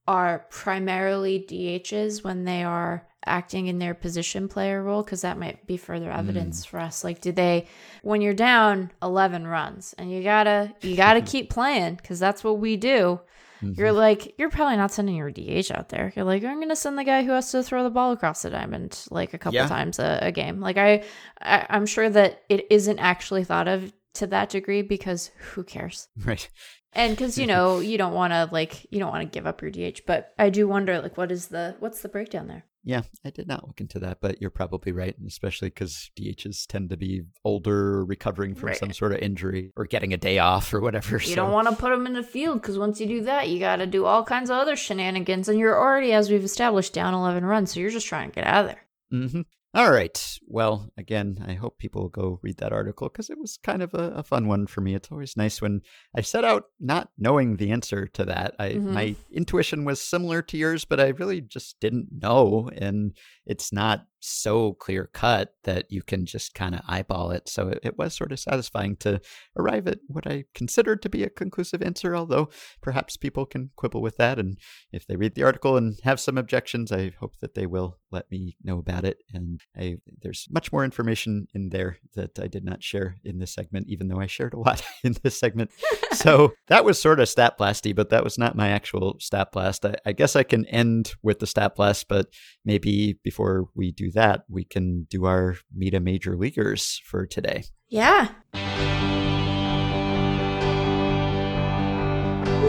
are 0.06 0.46
primarily 0.50 1.44
DHs 1.48 2.24
when 2.24 2.44
they 2.44 2.64
are 2.64 3.06
acting 3.24 3.68
in 3.68 3.78
their 3.78 3.94
position 3.94 4.48
player 4.48 4.82
role? 4.82 5.02
Because 5.02 5.22
that 5.22 5.38
might 5.38 5.66
be 5.66 5.76
further 5.76 6.10
evidence 6.10 6.64
mm. 6.64 6.68
for 6.68 6.80
us. 6.80 7.04
Like, 7.04 7.20
do 7.20 7.30
they, 7.30 7.68
when 8.02 8.20
you're 8.20 8.34
down 8.34 8.90
11 9.02 9.46
runs 9.46 9.94
and 9.98 10.10
you 10.10 10.22
gotta, 10.22 10.74
you 10.80 10.96
gotta 10.96 11.20
keep 11.22 11.50
playing 11.50 11.94
because 11.94 12.18
that's 12.18 12.42
what 12.42 12.58
we 12.58 12.76
do. 12.76 13.20
Mm-hmm. 13.62 13.80
You're 13.80 13.92
like, 13.92 14.34
you're 14.38 14.50
probably 14.50 14.76
not 14.76 14.92
sending 14.92 15.16
your 15.16 15.30
DH 15.30 15.70
out 15.72 15.88
there. 15.88 16.12
You're 16.16 16.24
like, 16.24 16.42
I'm 16.44 16.56
going 16.56 16.68
to 16.70 16.76
send 16.76 16.98
the 16.98 17.04
guy 17.04 17.22
who 17.22 17.32
has 17.32 17.50
to 17.52 17.62
throw 17.62 17.82
the 17.82 17.90
ball 17.90 18.12
across 18.12 18.42
the 18.42 18.50
diamond 18.50 19.04
like 19.10 19.34
a 19.34 19.38
couple 19.38 19.56
yeah. 19.56 19.68
times 19.68 19.98
a, 19.98 20.18
a, 20.22 20.32
game. 20.32 20.60
Like, 20.60 20.76
I, 20.76 21.04
I, 21.40 21.66
I'm 21.68 21.86
sure 21.86 22.08
that 22.08 22.42
it 22.48 22.66
isn't 22.70 22.98
actually 22.98 23.44
thought 23.44 23.68
of 23.68 23.92
to 24.14 24.26
that 24.28 24.50
degree 24.50 24.82
because 24.82 25.30
who 25.38 25.62
cares? 25.62 26.08
Right. 26.24 26.48
And 26.92 27.16
because 27.16 27.38
you 27.38 27.46
know 27.46 27.78
you 27.78 27.98
don't 27.98 28.14
want 28.14 28.32
to 28.32 28.48
like 28.50 28.86
you 28.90 28.98
don't 28.98 29.10
want 29.10 29.22
to 29.22 29.38
give 29.38 29.46
up 29.46 29.62
your 29.62 29.70
DH, 29.70 30.00
but 30.06 30.34
I 30.38 30.50
do 30.50 30.66
wonder 30.66 31.00
like 31.00 31.16
what 31.16 31.30
is 31.30 31.46
the 31.46 31.76
what's 31.78 32.02
the 32.02 32.08
breakdown 32.08 32.48
there? 32.48 32.64
Yeah, 32.82 33.02
I 33.24 33.30
did 33.30 33.46
not 33.46 33.66
look 33.66 33.80
into 33.80 33.98
that, 33.98 34.18
but 34.22 34.40
you're 34.40 34.50
probably 34.50 34.92
right, 34.92 35.14
especially 35.26 35.68
because 35.68 36.10
DHs 36.18 36.66
tend 36.66 36.90
to 36.90 36.96
be 36.96 37.22
older, 37.44 38.04
recovering 38.04 38.54
from 38.54 38.68
right. 38.68 38.76
some 38.76 38.92
sort 38.92 39.12
of 39.12 39.18
injury 39.18 39.70
or 39.76 39.84
getting 39.84 40.14
a 40.14 40.16
day 40.16 40.38
off 40.38 40.72
or 40.72 40.80
whatever. 40.80 41.16
You 41.16 41.20
so. 41.20 41.34
don't 41.34 41.52
want 41.52 41.68
to 41.68 41.76
put 41.76 41.90
them 41.90 42.06
in 42.06 42.14
the 42.14 42.22
field 42.22 42.62
because 42.62 42.78
once 42.78 42.98
you 42.98 43.06
do 43.06 43.24
that, 43.24 43.50
you 43.50 43.58
got 43.58 43.76
to 43.76 43.86
do 43.86 44.06
all 44.06 44.24
kinds 44.24 44.48
of 44.48 44.56
other 44.56 44.76
shenanigans, 44.76 45.48
and 45.48 45.58
you're 45.58 45.78
already, 45.78 46.12
as 46.12 46.30
we've 46.30 46.44
established, 46.44 46.94
down 46.94 47.12
11 47.12 47.44
runs, 47.44 47.72
so 47.72 47.80
you're 47.80 47.90
just 47.90 48.06
trying 48.06 48.30
to 48.30 48.34
get 48.34 48.46
out 48.46 48.64
of 48.64 48.70
there. 48.70 48.86
Mm-hmm. 49.12 49.40
All 49.72 49.92
right. 49.92 50.38
Well, 50.48 50.90
again, 50.98 51.44
I 51.46 51.52
hope 51.52 51.78
people 51.78 52.08
go 52.08 52.40
read 52.42 52.56
that 52.56 52.72
article 52.72 53.08
because 53.08 53.30
it 53.30 53.38
was 53.38 53.56
kind 53.62 53.82
of 53.82 53.94
a, 53.94 54.14
a, 54.16 54.22
fun 54.24 54.48
one 54.48 54.66
for 54.66 54.80
me. 54.80 54.96
It's 54.96 55.12
always 55.12 55.36
nice 55.36 55.62
when 55.62 55.82
I 56.16 56.22
set 56.22 56.44
out 56.44 56.64
not 56.80 57.10
knowing 57.16 57.56
the 57.56 57.70
answer 57.70 58.08
to 58.08 58.24
that. 58.24 58.56
I 58.58 58.70
mm-hmm. 58.70 58.92
my 58.92 59.14
intuition 59.30 59.84
was 59.84 60.00
similar 60.00 60.42
to 60.42 60.56
yours, 60.56 60.84
but 60.84 60.98
I 60.98 61.08
really 61.08 61.40
just 61.40 61.78
didn't 61.78 62.08
know, 62.10 62.68
and 62.76 63.16
it's 63.46 63.72
not 63.72 64.06
so 64.20 64.74
clear 64.74 65.10
cut 65.12 65.54
that 65.64 65.86
you 65.90 66.02
can 66.02 66.26
just 66.26 66.54
kind 66.54 66.74
of 66.74 66.82
eyeball 66.86 67.30
it. 67.30 67.48
So 67.48 67.68
it, 67.68 67.80
it, 67.82 67.98
was 67.98 68.14
sort 68.14 68.32
of 68.32 68.38
satisfying 68.38 68.96
to 68.96 69.20
arrive 69.58 69.86
at 69.86 69.98
what 70.06 70.26
I 70.26 70.44
considered 70.54 71.02
to 71.02 71.08
be 71.08 71.22
a 71.22 71.30
conclusive 71.30 71.82
answer, 71.82 72.14
although 72.14 72.48
perhaps 72.80 73.16
people 73.16 73.44
can 73.44 73.70
quibble 73.76 74.00
with 74.00 74.16
that. 74.16 74.38
And 74.38 74.58
if 74.92 75.06
they 75.06 75.16
read 75.16 75.34
the 75.34 75.42
article 75.42 75.76
and 75.76 75.98
have 76.04 76.20
some 76.20 76.38
objections, 76.38 76.92
I 76.92 77.12
hope 77.20 77.38
that 77.40 77.54
they 77.54 77.66
will 77.66 77.98
let 78.10 78.30
me 78.30 78.56
know 78.62 78.78
about 78.78 79.04
it. 79.04 79.18
And 79.32 79.60
I, 79.76 79.96
there's 80.22 80.48
much 80.50 80.72
more 80.72 80.84
information 80.84 81.46
in 81.54 81.70
there 81.70 81.98
that 82.14 82.38
I 82.38 82.46
did 82.46 82.64
not 82.64 82.82
share 82.82 83.16
in 83.24 83.38
this 83.38 83.52
segment, 83.52 83.86
even 83.88 84.08
though 84.08 84.20
I 84.20 84.26
shared 84.26 84.54
a 84.54 84.58
lot 84.58 84.82
in 85.04 85.14
this 85.22 85.38
segment. 85.38 85.70
so 86.12 86.52
that 86.68 86.84
was 86.84 87.00
sort 87.00 87.20
of 87.20 87.28
stat 87.28 87.58
blasty, 87.58 87.94
but 87.94 88.10
that 88.10 88.24
was 88.24 88.38
not 88.38 88.56
my 88.56 88.68
actual 88.68 89.16
stat 89.18 89.52
blast. 89.52 89.84
I, 89.84 89.96
I 90.06 90.12
guess 90.12 90.36
I 90.36 90.42
can 90.42 90.66
end 90.66 91.14
with 91.22 91.38
the 91.38 91.46
stat 91.46 91.76
blast, 91.76 92.08
but 92.08 92.28
maybe 92.64 93.18
before 93.22 93.66
we 93.74 93.92
do 94.10 94.20
that, 94.20 94.44
we 94.48 94.64
can 94.64 95.06
do 95.10 95.26
our 95.26 95.56
Meet 95.74 95.94
a 95.94 96.00
Major 96.00 96.36
Leaguers 96.36 97.00
for 97.04 97.26
today. 97.26 97.64
Yeah. 97.88 98.28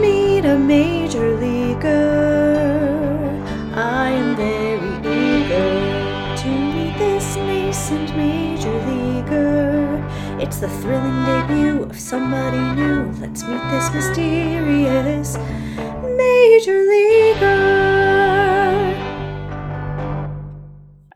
Meet 0.00 0.44
a 0.44 0.58
Major 0.58 1.36
Leaguer. 1.38 2.70
I 3.74 4.10
am 4.10 4.36
very 4.36 4.96
eager 4.98 6.36
to 6.42 6.48
meet 6.48 6.98
this 6.98 7.36
nascent 7.36 8.16
Major 8.16 8.72
Leaguer. 8.86 9.98
It's 10.40 10.58
the 10.58 10.68
thrilling 10.68 11.24
debut 11.24 11.84
of 11.84 11.98
somebody 11.98 12.58
new. 12.80 13.12
Let's 13.20 13.44
meet 13.44 13.62
this 13.70 13.92
mysterious 13.94 15.36
Major 16.16 16.82
Leaguer. 16.82 18.01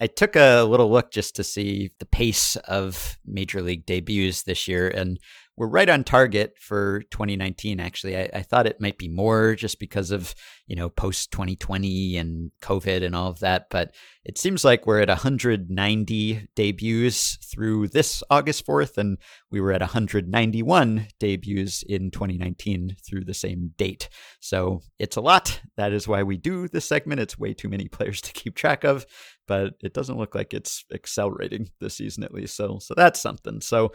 I 0.01 0.07
took 0.07 0.37
a 0.37 0.63
little 0.63 0.91
look 0.91 1.11
just 1.11 1.37
to 1.37 1.45
see 1.45 1.91
the 1.99 2.07
pace 2.07 2.57
of 2.57 3.19
major 3.25 3.63
league 3.63 3.87
debuts 3.87 4.43
this 4.43 4.69
year, 4.69 4.89
and 4.89 5.19
we're 5.57 5.69
right 5.69 5.89
on 5.89 6.05
target 6.05 6.55
for 6.59 7.01
2019. 7.11 7.81
Actually, 7.81 8.17
I, 8.17 8.29
I 8.35 8.43
thought 8.43 8.67
it 8.67 8.81
might 8.81 8.99
be 8.99 9.09
more 9.09 9.55
just 9.55 9.81
because 9.81 10.11
of 10.11 10.35
you 10.67 10.77
know 10.77 10.91
post 10.91 11.33
2020 11.33 12.17
and 12.17 12.51
COVID 12.61 13.03
and 13.03 13.17
all 13.17 13.29
of 13.29 13.41
that, 13.41 13.67
but 13.71 13.95
it 14.25 14.37
seems 14.37 14.65
like 14.65 14.87
we're 14.87 15.01
at 15.01 15.09
190 15.09 16.49
debuts 16.55 17.37
through 17.37 17.89
this 17.89 18.23
August 18.29 18.67
4th, 18.67 18.99
and 18.99 19.17
we 19.51 19.61
were 19.61 19.73
at 19.73 19.81
191 19.81 21.09
debuts 21.19 21.83
in 21.83 22.11
2019 22.11 22.97
through 23.07 23.25
the 23.25 23.35
same 23.35 23.73
date. 23.79 24.11
So 24.41 24.83
it's 24.99 25.17
a 25.17 25.23
lot. 25.23 25.61
That 25.77 25.93
is 25.93 26.07
why 26.07 26.23
we 26.23 26.37
do 26.37 26.69
this 26.69 26.85
segment. 26.85 27.21
It's 27.21 27.39
way 27.39 27.55
too 27.55 27.71
many 27.71 27.89
players 27.97 28.21
to 28.23 28.33
keep 28.33 28.57
track 28.57 28.85
of, 28.85 29.07
but 29.49 29.75
it 29.83 29.95
doesn't 29.95 30.19
look 30.19 30.35
like 30.35 30.53
it's 30.53 30.85
accelerating 30.93 31.71
this 31.81 31.95
season 31.95 32.25
at 32.25 32.35
least. 32.35 32.57
So 32.57 32.79
so 32.79 32.93
that's 32.95 33.21
something. 33.21 33.63
So 33.63 33.93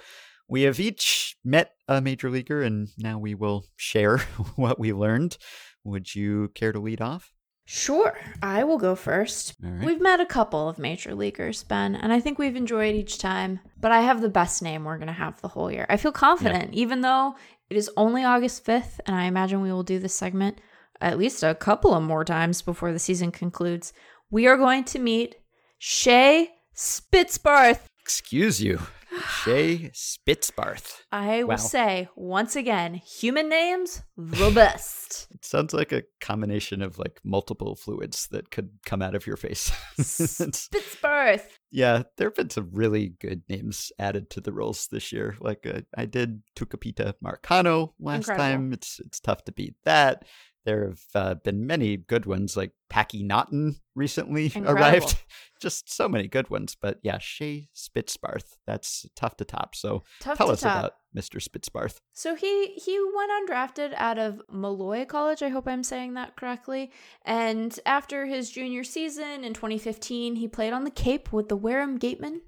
we 0.48 0.64
have 0.64 0.80
each 0.80 1.31
met 1.44 1.74
a 1.88 2.02
major 2.02 2.30
leaguer, 2.30 2.62
and 2.62 2.90
now 2.98 3.18
we 3.18 3.36
will 3.36 3.66
share 3.76 4.18
what 4.56 4.80
we 4.80 4.94
learned. 4.94 5.38
Would 5.84 6.14
you 6.14 6.50
care 6.54 6.72
to 6.72 6.80
lead 6.80 7.02
off? 7.02 7.32
Sure, 7.66 8.18
I 8.42 8.64
will 8.64 8.78
go 8.78 8.96
first. 8.96 9.56
Right. 9.62 9.86
We've 9.86 10.02
met 10.02 10.20
a 10.20 10.26
couple 10.26 10.68
of 10.68 10.78
major 10.78 11.16
leaguers, 11.16 11.64
Ben, 11.64 11.96
and 11.96 12.12
I 12.12 12.20
think 12.20 12.38
we've 12.38 12.56
enjoyed 12.56 12.96
each 12.96 13.18
time, 13.18 13.60
but 13.80 13.92
I 13.92 14.02
have 14.02 14.22
the 14.22 14.30
best 14.30 14.62
name 14.62 14.84
we're 14.84 14.98
going 14.98 15.08
to 15.08 15.14
have 15.14 15.40
the 15.42 15.48
whole 15.48 15.72
year. 15.72 15.86
I 15.88 15.98
feel 15.98 16.12
confident, 16.12 16.74
yeah. 16.74 16.82
even 16.82 17.02
though 17.02 17.36
it 17.70 17.78
is 17.78 17.90
only 17.96 18.24
August 18.24 18.66
5th, 18.66 19.00
and 19.06 19.16
I 19.16 19.26
imagine 19.26 19.62
we 19.62 19.72
will 19.72 19.84
do 19.84 20.00
this 20.00 20.14
segment 20.14 20.60
at 21.00 21.18
least 21.18 21.44
a 21.44 21.56
couple 21.56 21.94
of 21.94 22.04
more 22.04 22.26
times 22.26 22.62
before 22.62 22.92
the 22.92 23.00
season 23.00 23.32
concludes. 23.32 23.94
We 24.30 24.48
are 24.48 24.58
going 24.58 24.84
to 24.86 25.00
meet 25.00 25.36
Shea 25.80 26.50
Spitzbarth. 26.76 27.82
Excuse 28.02 28.62
you. 28.62 28.80
Shea 29.44 29.92
Spitzbarth. 29.94 31.02
I 31.12 31.44
will 31.44 31.50
Wow. 31.52 31.56
say 31.58 32.10
once 32.16 32.56
again, 32.56 32.96
human 32.96 33.50
names 33.50 34.04
the 34.18 34.52
best. 34.52 35.28
It 35.42 35.46
sounds 35.46 35.74
like 35.74 35.92
a 35.92 36.04
combination 36.20 36.82
of 36.82 37.00
like 37.00 37.20
multiple 37.24 37.76
fluids 37.76 38.28
that 38.32 38.52
could 38.52 38.70
come 38.86 39.02
out 39.02 39.16
of 39.16 39.26
your 39.26 39.38
face. 39.38 39.72
Spitzbarth. 40.00 41.44
yeah, 41.72 42.04
there 42.18 42.28
have 42.28 42.36
been 42.36 42.50
some 42.50 42.70
really 42.72 43.10
good 43.20 43.42
names 43.50 43.92
added 44.00 44.30
to 44.32 44.42
the 44.42 44.52
roles 44.54 44.88
this 44.88 45.12
year. 45.12 45.36
Like 45.40 45.66
uh, 45.66 45.82
I 45.98 46.06
did 46.06 46.42
Tucupita 46.56 47.14
Marcano 47.24 47.94
last 48.00 48.30
Incredible. 48.30 48.44
time. 48.44 48.74
It's 48.74 49.00
it's 49.00 49.20
tough 49.20 49.44
to 49.46 49.52
beat 49.52 49.76
that. 49.86 50.26
There 50.64 50.90
have 50.90 51.02
uh, 51.16 51.34
been 51.36 51.66
many 51.66 51.98
good 51.98 52.26
ones, 52.28 52.56
like 52.56 52.74
Packy 52.90 53.24
Naughton 53.24 53.78
recently 53.96 54.46
Incredible. 54.56 54.74
arrived. 54.74 55.16
Just 55.62 55.92
so 55.94 56.10
many 56.10 56.28
good 56.28 56.50
ones. 56.50 56.76
But 56.80 57.00
yeah, 57.04 57.18
Shea 57.20 57.70
Spitzbarth, 57.76 58.58
that's 58.66 59.06
tough 59.16 59.38
to 59.38 59.46
top. 59.46 59.76
So 59.76 60.04
Tough 60.20 60.38
tell 60.38 60.48
to 60.48 60.54
us 60.54 60.62
top. 60.62 60.80
about 60.80 60.94
Mr. 61.16 61.42
Spitzbarth. 61.46 61.98
So 62.14 62.36
he 62.36 62.68
he 62.76 62.98
went 63.16 63.32
undrafted 63.50 63.94
out 63.96 64.18
of 64.18 64.42
Molloy 64.50 65.06
College. 65.06 65.44
I 65.44 65.50
hope 65.50 65.68
I'm 65.68 65.84
saying 65.84 66.14
that 66.14 66.36
correctly. 66.36 66.92
And 67.26 67.78
after 67.86 68.26
his 68.26 68.50
junior 68.50 68.84
season 68.84 69.44
in 69.44 69.54
2015, 69.54 70.36
he 70.38 70.48
played 70.48 70.74
on 70.74 70.84
the 70.86 70.90
Cape 70.92 71.32
with 71.34 71.50
the 71.50 71.58
Wareham 71.58 71.98
Gatemen, 71.98 72.42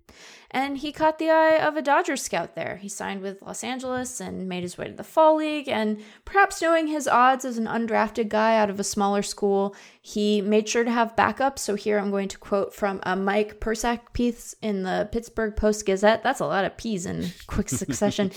and 0.49 0.77
he 0.77 0.93
caught 0.93 1.19
the 1.19 1.29
eye 1.29 1.57
of 1.57 1.75
a 1.75 1.81
Dodgers 1.81 2.21
scout 2.21 2.55
there. 2.55 2.77
He 2.77 2.87
signed 2.87 3.21
with 3.21 3.41
Los 3.41 3.65
Angeles 3.65 4.21
and 4.21 4.47
made 4.47 4.63
his 4.63 4.77
way 4.77 4.87
to 4.87 4.93
the 4.93 5.03
Fall 5.03 5.35
League. 5.35 5.67
And 5.67 6.01
perhaps 6.23 6.61
knowing 6.61 6.87
his 6.87 7.07
odds 7.07 7.43
as 7.43 7.57
an 7.57 7.65
undrafted 7.65 8.29
guy 8.29 8.57
out 8.57 8.69
of 8.69 8.79
a 8.79 8.83
smaller 8.83 9.23
school, 9.23 9.75
he 10.01 10.41
made 10.41 10.69
sure 10.69 10.85
to 10.85 10.91
have 10.91 11.17
backup. 11.17 11.59
So 11.59 11.75
here 11.75 11.97
I'm 11.99 12.11
going 12.11 12.29
to 12.29 12.37
quote 12.37 12.73
from 12.73 13.01
a 13.03 13.15
Mike 13.15 13.59
Persak 13.59 14.13
piece 14.13 14.55
in 14.61 14.83
the 14.83 15.07
Pittsburgh 15.11 15.55
Post 15.55 15.85
Gazette. 15.85 16.23
That's 16.23 16.39
a 16.39 16.45
lot 16.45 16.65
of 16.65 16.77
P's 16.77 17.05
in 17.05 17.31
quick 17.47 17.69
succession. 17.69 18.31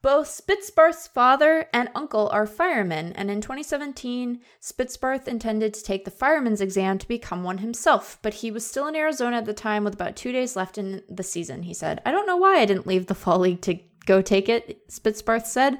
Both 0.00 0.28
Spitzbarth's 0.28 1.08
father 1.08 1.66
and 1.72 1.88
uncle 1.92 2.28
are 2.28 2.46
firemen, 2.46 3.12
and 3.14 3.32
in 3.32 3.40
2017, 3.40 4.40
Spitzbarth 4.62 5.26
intended 5.26 5.74
to 5.74 5.82
take 5.82 6.04
the 6.04 6.12
fireman's 6.12 6.60
exam 6.60 6.98
to 6.98 7.08
become 7.08 7.42
one 7.42 7.58
himself, 7.58 8.16
but 8.22 8.34
he 8.34 8.52
was 8.52 8.64
still 8.64 8.86
in 8.86 8.94
Arizona 8.94 9.38
at 9.38 9.44
the 9.44 9.52
time 9.52 9.82
with 9.82 9.94
about 9.94 10.14
two 10.14 10.30
days 10.30 10.54
left 10.54 10.78
in 10.78 11.02
the 11.08 11.24
season. 11.24 11.64
He 11.64 11.74
said, 11.74 12.00
I 12.06 12.12
don't 12.12 12.28
know 12.28 12.36
why 12.36 12.60
I 12.60 12.64
didn't 12.64 12.86
leave 12.86 13.06
the 13.06 13.16
Fall 13.16 13.40
League 13.40 13.60
to 13.62 13.80
go 14.06 14.22
take 14.22 14.48
it, 14.48 14.88
Spitzbarth 14.88 15.46
said. 15.46 15.78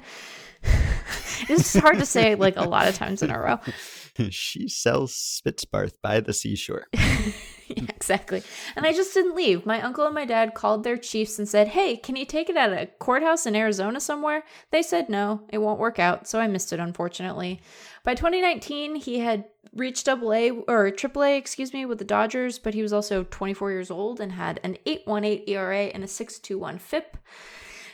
it's 1.47 1.77
hard 1.77 1.99
to 1.99 2.05
say 2.05 2.35
like 2.35 2.57
a 2.57 2.67
lot 2.67 2.89
of 2.89 2.95
times 2.95 3.23
in 3.23 3.31
a 3.31 3.39
row. 3.39 3.59
she 4.29 4.67
sells 4.67 5.13
Spitzbarth 5.13 5.93
by 6.03 6.19
the 6.19 6.33
seashore. 6.33 6.87
yeah, 7.77 7.83
exactly. 7.89 8.41
And 8.75 8.85
I 8.85 8.93
just 8.93 9.13
didn't 9.13 9.35
leave. 9.35 9.65
My 9.65 9.81
uncle 9.81 10.05
and 10.05 10.15
my 10.15 10.25
dad 10.25 10.55
called 10.55 10.83
their 10.83 10.97
chiefs 10.97 11.37
and 11.37 11.47
said, 11.47 11.69
Hey, 11.69 11.95
can 11.97 12.15
you 12.15 12.25
take 12.25 12.49
it 12.49 12.57
at 12.57 12.73
a 12.73 12.87
courthouse 12.97 13.45
in 13.45 13.55
Arizona 13.55 13.99
somewhere? 13.99 14.43
They 14.71 14.81
said 14.81 15.09
no, 15.09 15.41
it 15.49 15.59
won't 15.59 15.79
work 15.79 15.99
out. 15.99 16.27
So 16.27 16.39
I 16.39 16.47
missed 16.47 16.73
it, 16.73 16.79
unfortunately. 16.79 17.61
By 18.03 18.15
2019, 18.15 18.95
he 18.95 19.19
had 19.19 19.45
reached 19.75 20.05
double 20.05 20.33
A 20.33 20.49
or 20.49 20.89
triple 20.89 21.23
A, 21.23 21.37
excuse 21.37 21.73
me, 21.73 21.85
with 21.85 21.99
the 21.99 22.05
Dodgers, 22.05 22.57
but 22.57 22.73
he 22.73 22.81
was 22.81 22.93
also 22.93 23.23
24 23.29 23.71
years 23.71 23.91
old 23.91 24.19
and 24.19 24.31
had 24.31 24.59
an 24.63 24.77
8.18 24.87 25.47
ERA 25.47 25.83
and 25.85 26.03
a 26.03 26.07
6.21 26.07 26.79
FIP. 26.79 27.17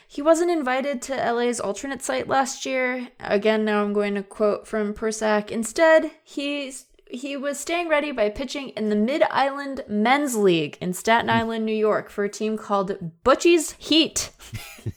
He 0.08 0.22
wasn't 0.22 0.52
invited 0.52 1.02
to 1.02 1.32
LA's 1.32 1.60
alternate 1.60 2.00
site 2.00 2.28
last 2.28 2.64
year. 2.64 3.08
Again, 3.20 3.64
now 3.64 3.82
I'm 3.82 3.92
going 3.92 4.14
to 4.14 4.22
quote 4.22 4.66
from 4.66 4.94
Persak. 4.94 5.50
Instead, 5.50 6.12
he's 6.22 6.86
he 7.10 7.36
was 7.36 7.58
staying 7.58 7.88
ready 7.88 8.12
by 8.12 8.28
pitching 8.30 8.70
in 8.70 8.88
the 8.88 8.96
Mid 8.96 9.22
Island 9.30 9.84
Men's 9.88 10.36
League 10.36 10.76
in 10.80 10.92
Staten 10.92 11.28
mm. 11.28 11.34
Island, 11.34 11.64
New 11.64 11.74
York, 11.74 12.10
for 12.10 12.24
a 12.24 12.28
team 12.28 12.56
called 12.56 13.22
Butchie's 13.22 13.72
Heat. 13.72 14.30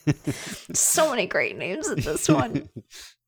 so 0.73 1.09
many 1.09 1.27
great 1.27 1.57
names 1.57 1.89
in 1.89 2.01
this 2.01 2.27
one. 2.27 2.69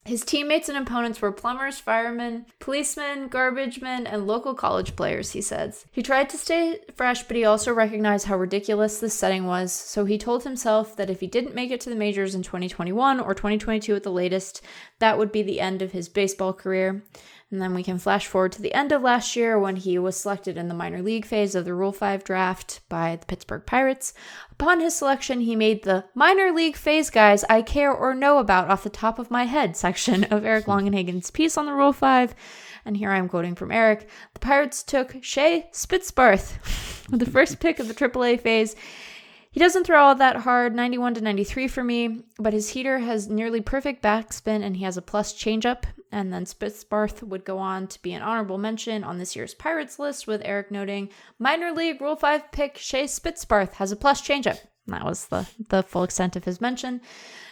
His 0.03 0.25
teammates 0.25 0.67
and 0.67 0.79
opponents 0.79 1.21
were 1.21 1.31
plumbers, 1.31 1.79
firemen, 1.79 2.47
policemen, 2.59 3.27
garbage 3.27 3.81
men, 3.81 4.07
and 4.07 4.25
local 4.25 4.55
college 4.55 4.95
players, 4.95 5.33
he 5.33 5.41
says. 5.41 5.85
He 5.91 6.01
tried 6.01 6.27
to 6.31 6.39
stay 6.39 6.79
fresh, 6.95 7.21
but 7.21 7.37
he 7.37 7.45
also 7.45 7.71
recognized 7.71 8.25
how 8.25 8.37
ridiculous 8.37 8.99
this 8.99 9.13
setting 9.13 9.45
was, 9.45 9.71
so 9.71 10.05
he 10.05 10.17
told 10.17 10.43
himself 10.43 10.95
that 10.95 11.11
if 11.11 11.19
he 11.19 11.27
didn't 11.27 11.53
make 11.53 11.69
it 11.69 11.81
to 11.81 11.91
the 11.91 11.95
majors 11.95 12.33
in 12.33 12.41
2021 12.41 13.19
or 13.19 13.35
2022 13.35 13.95
at 13.95 14.01
the 14.01 14.11
latest, 14.11 14.63
that 14.97 15.19
would 15.19 15.31
be 15.31 15.43
the 15.43 15.59
end 15.59 15.83
of 15.83 15.91
his 15.91 16.09
baseball 16.09 16.51
career. 16.51 17.03
And 17.51 17.61
then 17.61 17.73
we 17.73 17.83
can 17.83 17.99
flash 17.99 18.27
forward 18.27 18.53
to 18.53 18.61
the 18.61 18.73
end 18.73 18.93
of 18.93 19.01
last 19.01 19.35
year 19.35 19.59
when 19.59 19.75
he 19.75 19.99
was 19.99 20.15
selected 20.15 20.55
in 20.55 20.69
the 20.69 20.73
minor 20.73 21.01
league 21.01 21.25
phase 21.25 21.53
of 21.53 21.65
the 21.65 21.73
Rule 21.73 21.91
5 21.91 22.23
draft 22.23 22.79
by 22.87 23.17
the 23.17 23.25
Pittsburgh 23.25 23.65
Pirates. 23.65 24.13
Upon 24.53 24.79
his 24.79 24.95
selection, 24.95 25.41
he 25.41 25.57
made 25.57 25.83
the 25.83 26.05
minor 26.15 26.53
league 26.53 26.77
phase 26.77 27.09
guys 27.09 27.43
I 27.49 27.61
care 27.61 27.91
or 27.91 28.15
know 28.15 28.37
about 28.37 28.69
off 28.69 28.85
the 28.85 28.89
top 28.89 29.19
of 29.19 29.29
my 29.29 29.43
head 29.43 29.75
section 29.75 30.23
of 30.31 30.45
Eric 30.45 30.65
Longenhagen's 30.65 31.29
piece 31.29 31.57
on 31.57 31.65
the 31.65 31.73
Rule 31.73 31.91
5. 31.91 32.33
And 32.85 32.95
here 32.95 33.11
I'm 33.11 33.27
quoting 33.27 33.55
from 33.55 33.71
Eric. 33.71 34.07
The 34.33 34.39
Pirates 34.39 34.81
took 34.81 35.21
Shea 35.21 35.67
Spitzbarth 35.73 36.57
with 37.11 37.19
the 37.19 37.29
first 37.29 37.59
pick 37.59 37.79
of 37.79 37.89
the 37.89 37.93
AAA 37.93 38.39
phase. 38.39 38.77
He 39.51 39.59
doesn't 39.59 39.83
throw 39.83 40.01
all 40.01 40.15
that 40.15 40.37
hard, 40.37 40.73
91 40.73 41.15
to 41.15 41.21
93 41.21 41.67
for 41.67 41.83
me, 41.83 42.23
but 42.39 42.53
his 42.53 42.69
heater 42.69 42.99
has 42.99 43.27
nearly 43.27 43.59
perfect 43.59 44.01
backspin 44.01 44.63
and 44.63 44.77
he 44.77 44.85
has 44.85 44.95
a 44.95 45.01
plus 45.01 45.33
changeup. 45.33 45.83
And 46.09 46.31
then 46.31 46.45
Spitzbarth 46.45 47.21
would 47.21 47.43
go 47.43 47.57
on 47.57 47.87
to 47.87 48.01
be 48.01 48.13
an 48.13 48.21
honorable 48.21 48.57
mention 48.57 49.03
on 49.03 49.17
this 49.17 49.35
year's 49.35 49.53
Pirates 49.53 49.99
list, 49.99 50.25
with 50.25 50.41
Eric 50.45 50.71
noting 50.71 51.09
minor 51.37 51.73
league 51.73 51.99
Rule 51.99 52.15
5 52.15 52.51
pick 52.53 52.77
Shea 52.77 53.03
Spitzbarth 53.03 53.73
has 53.73 53.91
a 53.91 53.97
plus 53.97 54.21
changeup. 54.21 54.57
And 54.87 54.95
That 54.95 55.05
was 55.05 55.27
the, 55.27 55.47
the 55.69 55.83
full 55.83 56.03
extent 56.03 56.35
of 56.35 56.45
his 56.45 56.59
mention. 56.59 57.01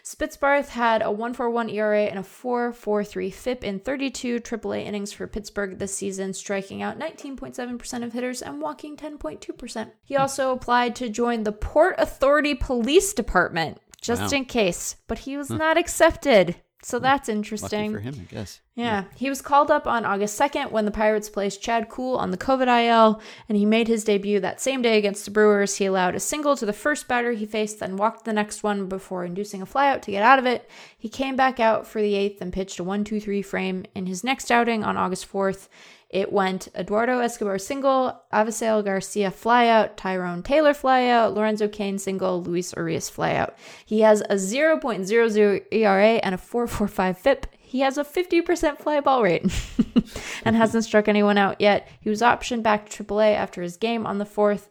Spitzbarth 0.03 0.69
had 0.69 1.01
a 1.01 1.11
141 1.11 1.69
ERA 1.69 2.03
and 2.05 2.17
a 2.19 2.23
443 2.23 3.29
FIP 3.29 3.63
in 3.63 3.79
32 3.79 4.39
AAA 4.39 4.85
innings 4.85 5.11
for 5.11 5.27
Pittsburgh 5.27 5.77
this 5.77 5.93
season, 5.95 6.33
striking 6.33 6.81
out 6.81 6.97
19.7% 6.97 8.03
of 8.03 8.13
hitters 8.13 8.41
and 8.41 8.61
walking 8.61 8.97
10.2%. 8.97 9.91
He 10.03 10.15
also 10.15 10.51
applied 10.51 10.95
to 10.97 11.09
join 11.09 11.43
the 11.43 11.51
Port 11.51 11.95
Authority 11.97 12.55
Police 12.55 13.13
Department, 13.13 13.79
just 14.01 14.31
Wow. 14.31 14.37
in 14.39 14.45
case, 14.45 14.95
but 15.07 15.19
he 15.19 15.37
was 15.37 15.49
not 15.49 15.77
accepted. 15.77 16.55
So 16.81 16.97
that's 16.97 17.27
Lucky 17.27 17.37
interesting. 17.37 17.91
for 17.91 17.99
him, 17.99 18.15
I 18.21 18.33
guess. 18.33 18.61
Yeah, 18.73 19.03
he 19.15 19.27
was 19.27 19.41
called 19.41 19.69
up 19.69 19.85
on 19.85 20.05
August 20.05 20.39
2nd 20.39 20.71
when 20.71 20.85
the 20.85 20.91
Pirates 20.91 21.29
placed 21.29 21.61
Chad 21.61 21.89
Kuhl 21.89 22.15
on 22.15 22.31
the 22.31 22.37
COVID 22.37 22.67
IL, 22.67 23.21
and 23.49 23.57
he 23.57 23.65
made 23.65 23.89
his 23.89 24.05
debut 24.05 24.39
that 24.39 24.61
same 24.61 24.81
day 24.81 24.97
against 24.97 25.25
the 25.25 25.31
Brewers. 25.31 25.75
He 25.75 25.85
allowed 25.85 26.15
a 26.15 26.21
single 26.21 26.55
to 26.55 26.65
the 26.65 26.71
first 26.71 27.09
batter 27.09 27.33
he 27.33 27.45
faced, 27.45 27.81
then 27.81 27.97
walked 27.97 28.23
the 28.23 28.31
next 28.31 28.63
one 28.63 28.87
before 28.87 29.25
inducing 29.25 29.61
a 29.61 29.65
flyout 29.65 30.01
to 30.03 30.11
get 30.11 30.23
out 30.23 30.39
of 30.39 30.45
it. 30.45 30.69
He 30.97 31.09
came 31.09 31.35
back 31.35 31.59
out 31.59 31.85
for 31.85 32.01
the 32.01 32.15
eighth 32.15 32.41
and 32.41 32.53
pitched 32.53 32.79
a 32.79 32.83
1 32.85 33.03
2 33.03 33.19
3 33.19 33.41
frame. 33.41 33.85
In 33.93 34.05
his 34.05 34.23
next 34.23 34.49
outing 34.49 34.85
on 34.85 34.95
August 34.95 35.29
4th, 35.29 35.67
it 36.09 36.33
went 36.33 36.69
Eduardo 36.75 37.19
Escobar 37.19 37.59
single, 37.59 38.19
Avisail 38.33 38.83
Garcia 38.83 39.29
flyout, 39.29 39.95
Tyrone 39.95 40.41
Taylor 40.41 40.73
flyout, 40.73 41.35
Lorenzo 41.35 41.67
Cain 41.67 41.99
single, 41.99 42.41
Luis 42.41 42.73
Urias 42.75 43.11
flyout. 43.11 43.53
He 43.85 44.01
has 44.01 44.21
a 44.21 44.35
0.00 44.35 45.65
ERA 45.71 46.07
and 46.23 46.33
a 46.33 46.37
4.45 46.37 47.17
FIP. 47.17 47.47
He 47.59 47.81
has 47.81 47.99
a 47.99 48.03
50% 48.03 48.79
fly 48.79 48.99
ball 49.01 49.21
rate 49.21 49.45
and 50.43 50.55
hasn't 50.55 50.85
struck 50.85 51.07
anyone 51.07 51.37
out 51.37 51.61
yet. 51.61 51.87
He 52.01 52.09
was 52.09 52.21
optioned 52.21 52.63
back 52.63 52.89
to 52.89 53.03
AAA 53.03 53.35
after 53.35 53.61
his 53.61 53.77
game 53.77 54.07
on 54.07 54.17
the 54.17 54.25
4th. 54.25 54.67